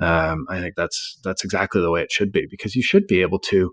Um, 0.00 0.46
I 0.48 0.60
think 0.60 0.74
that's 0.76 1.18
that's 1.22 1.44
exactly 1.44 1.80
the 1.80 1.90
way 1.90 2.02
it 2.02 2.10
should 2.10 2.32
be 2.32 2.46
because 2.50 2.74
you 2.74 2.82
should 2.82 3.06
be 3.06 3.20
able 3.20 3.38
to, 3.40 3.72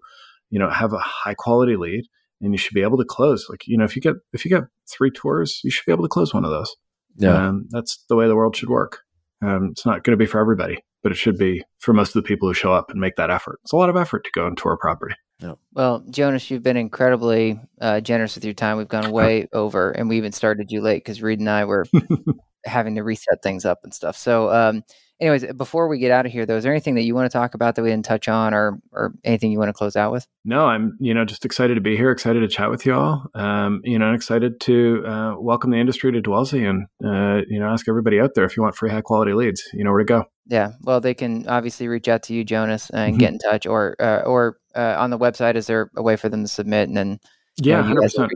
you 0.50 0.60
know, 0.60 0.70
have 0.70 0.94
a 0.94 1.00
high 1.00 1.34
quality 1.34 1.76
lead, 1.76 2.06
and 2.42 2.54
you 2.54 2.58
should 2.58 2.74
be 2.74 2.82
able 2.82 2.98
to 2.98 3.06
close. 3.06 3.48
Like, 3.50 3.68
you 3.68 3.78
know, 3.78 3.86
if 3.86 3.96
you 3.96 4.02
get 4.02 4.16
if 4.34 4.44
you 4.44 4.52
get 4.52 4.64
three 4.92 5.12
tours, 5.12 5.62
you 5.64 5.72
should 5.72 5.86
be 5.86 5.92
able 5.92 6.04
to 6.04 6.10
close 6.10 6.34
one 6.34 6.46
of 6.46 6.52
those. 6.52 6.76
Yeah, 7.18 7.48
um, 7.48 7.68
that's 7.70 8.04
the 8.10 8.16
way 8.16 8.28
the 8.28 8.36
world 8.36 8.56
should 8.56 8.70
work. 8.70 9.00
Um, 9.42 9.70
it's 9.72 9.86
not 9.86 10.04
going 10.04 10.18
to 10.18 10.22
be 10.22 10.26
for 10.26 10.40
everybody, 10.40 10.80
but 11.04 11.12
it 11.12 11.16
should 11.16 11.38
be 11.38 11.64
for 11.80 11.94
most 11.94 12.10
of 12.10 12.22
the 12.22 12.28
people 12.28 12.48
who 12.48 12.54
show 12.54 12.74
up 12.74 12.90
and 12.90 13.00
make 13.00 13.16
that 13.16 13.30
effort. 13.30 13.60
It's 13.64 13.74
a 13.74 13.78
lot 13.78 13.90
of 13.90 13.96
effort 13.96 14.24
to 14.26 14.32
go 14.34 14.48
and 14.48 14.58
tour 14.58 14.74
a 14.74 14.78
property. 14.78 15.16
Yeah. 15.40 15.54
Well, 15.74 16.04
Jonas, 16.10 16.52
you've 16.52 16.64
been 16.64 16.78
incredibly 16.78 17.60
uh, 17.80 18.02
generous 18.02 18.36
with 18.36 18.44
your 18.44 18.54
time. 18.54 18.78
We've 18.78 18.88
gone 18.88 19.12
way 19.12 19.48
over, 19.54 19.92
and 19.92 20.10
we 20.10 20.18
even 20.18 20.34
started 20.34 20.72
you 20.72 20.82
late 20.82 20.98
because 20.98 21.22
Reed 21.22 21.40
and 21.40 21.50
I 21.50 21.66
were 21.66 21.86
having 22.66 22.96
to 22.96 23.04
reset 23.04 23.42
things 23.42 23.66
up 23.66 23.80
and 23.84 23.94
stuff. 23.94 24.18
So, 24.18 24.52
um, 24.52 24.84
anyways, 25.20 25.46
before 25.54 25.88
we 25.88 26.00
get 26.00 26.12
out 26.12 26.26
of 26.26 26.32
here, 26.32 26.46
though, 26.46 26.58
is 26.58 26.64
there 26.64 26.74
anything 26.74 26.96
that 26.96 27.04
you 27.04 27.14
want 27.16 27.30
to 27.30 27.38
talk 27.38 27.54
about 27.54 27.76
that 27.76 27.82
we 27.82 27.90
didn't 27.90 28.06
touch 28.06 28.28
on, 28.28 28.54
or 28.54 28.80
or 28.92 29.14
anything 29.24 29.52
you 29.52 29.60
want 29.60 29.70
to 29.70 29.74
close 29.74 29.96
out 29.96 30.12
with? 30.12 30.28
No, 30.46 30.66
I'm 30.66 30.98
you 31.00 31.14
know 31.14 31.26
just 31.26 31.46
excited 31.46 31.76
to 31.76 31.82
be 31.82 31.96
here, 31.96 32.12
excited 32.12 32.40
to 32.42 32.48
chat 32.48 32.70
with 32.70 32.86
you 32.86 32.94
all. 32.94 33.26
Um, 33.36 33.82
you 33.84 34.00
know, 34.00 34.08
and 34.08 34.16
excited 34.16 34.60
to 34.62 35.04
uh, 35.06 35.36
welcome 35.40 35.72
the 35.72 35.78
industry 35.78 36.12
to 36.12 36.22
Dwellsy, 36.22 36.70
and 36.70 36.86
uh, 37.04 37.44
you 37.50 37.60
know, 37.60 37.68
ask 37.68 37.88
everybody 37.88 38.20
out 38.20 38.32
there 38.36 38.46
if 38.46 38.56
you 38.56 38.64
want 38.64 38.76
free 38.76 38.90
high 38.90 39.02
quality 39.02 39.34
leads, 39.34 39.64
you 39.74 39.84
know 39.84 39.92
where 39.92 40.00
to 40.00 40.06
go. 40.06 40.26
Yeah, 40.48 40.72
well, 40.82 41.02
they 41.02 41.14
can 41.14 41.48
obviously 41.48 41.88
reach 41.88 42.08
out 42.08 42.24
to 42.24 42.34
you, 42.34 42.44
Jonas, 42.44 42.90
and 42.90 43.14
mm-hmm. 43.14 43.20
get 43.20 43.34
in 43.34 43.40
touch, 43.40 43.66
or 43.66 43.96
uh, 44.00 44.22
or 44.22 44.58
uh, 44.76 44.96
on 44.98 45.10
the 45.10 45.20
website. 45.20 45.56
Is 45.56 45.68
there 45.68 45.92
a 45.96 46.02
way 46.02 46.16
for 46.16 46.30
them 46.30 46.44
to 46.44 46.48
submit 46.48 46.88
and 46.88 46.98
then? 46.98 47.20
Yeah, 47.62 47.82
hundred 47.82 48.04
percent 48.04 48.32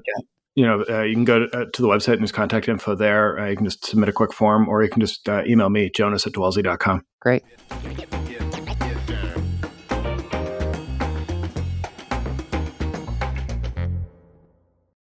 you 0.55 0.65
know, 0.65 0.83
uh, 0.89 1.01
you 1.01 1.15
can 1.15 1.25
go 1.25 1.39
to, 1.39 1.57
uh, 1.57 1.65
to, 1.73 1.81
the 1.81 1.87
website 1.87 2.13
and 2.13 2.21
there's 2.21 2.31
contact 2.31 2.67
info 2.67 2.95
there. 2.95 3.39
Uh, 3.39 3.49
you 3.49 3.55
can 3.55 3.65
just 3.65 3.85
submit 3.85 4.09
a 4.09 4.13
quick 4.13 4.33
form 4.33 4.67
or 4.67 4.83
you 4.83 4.89
can 4.89 5.01
just 5.01 5.27
uh, 5.27 5.43
email 5.45 5.69
me, 5.69 5.89
jonas 5.89 6.27
at 6.27 6.33
dwellsy.com. 6.33 7.03
Great. 7.19 7.43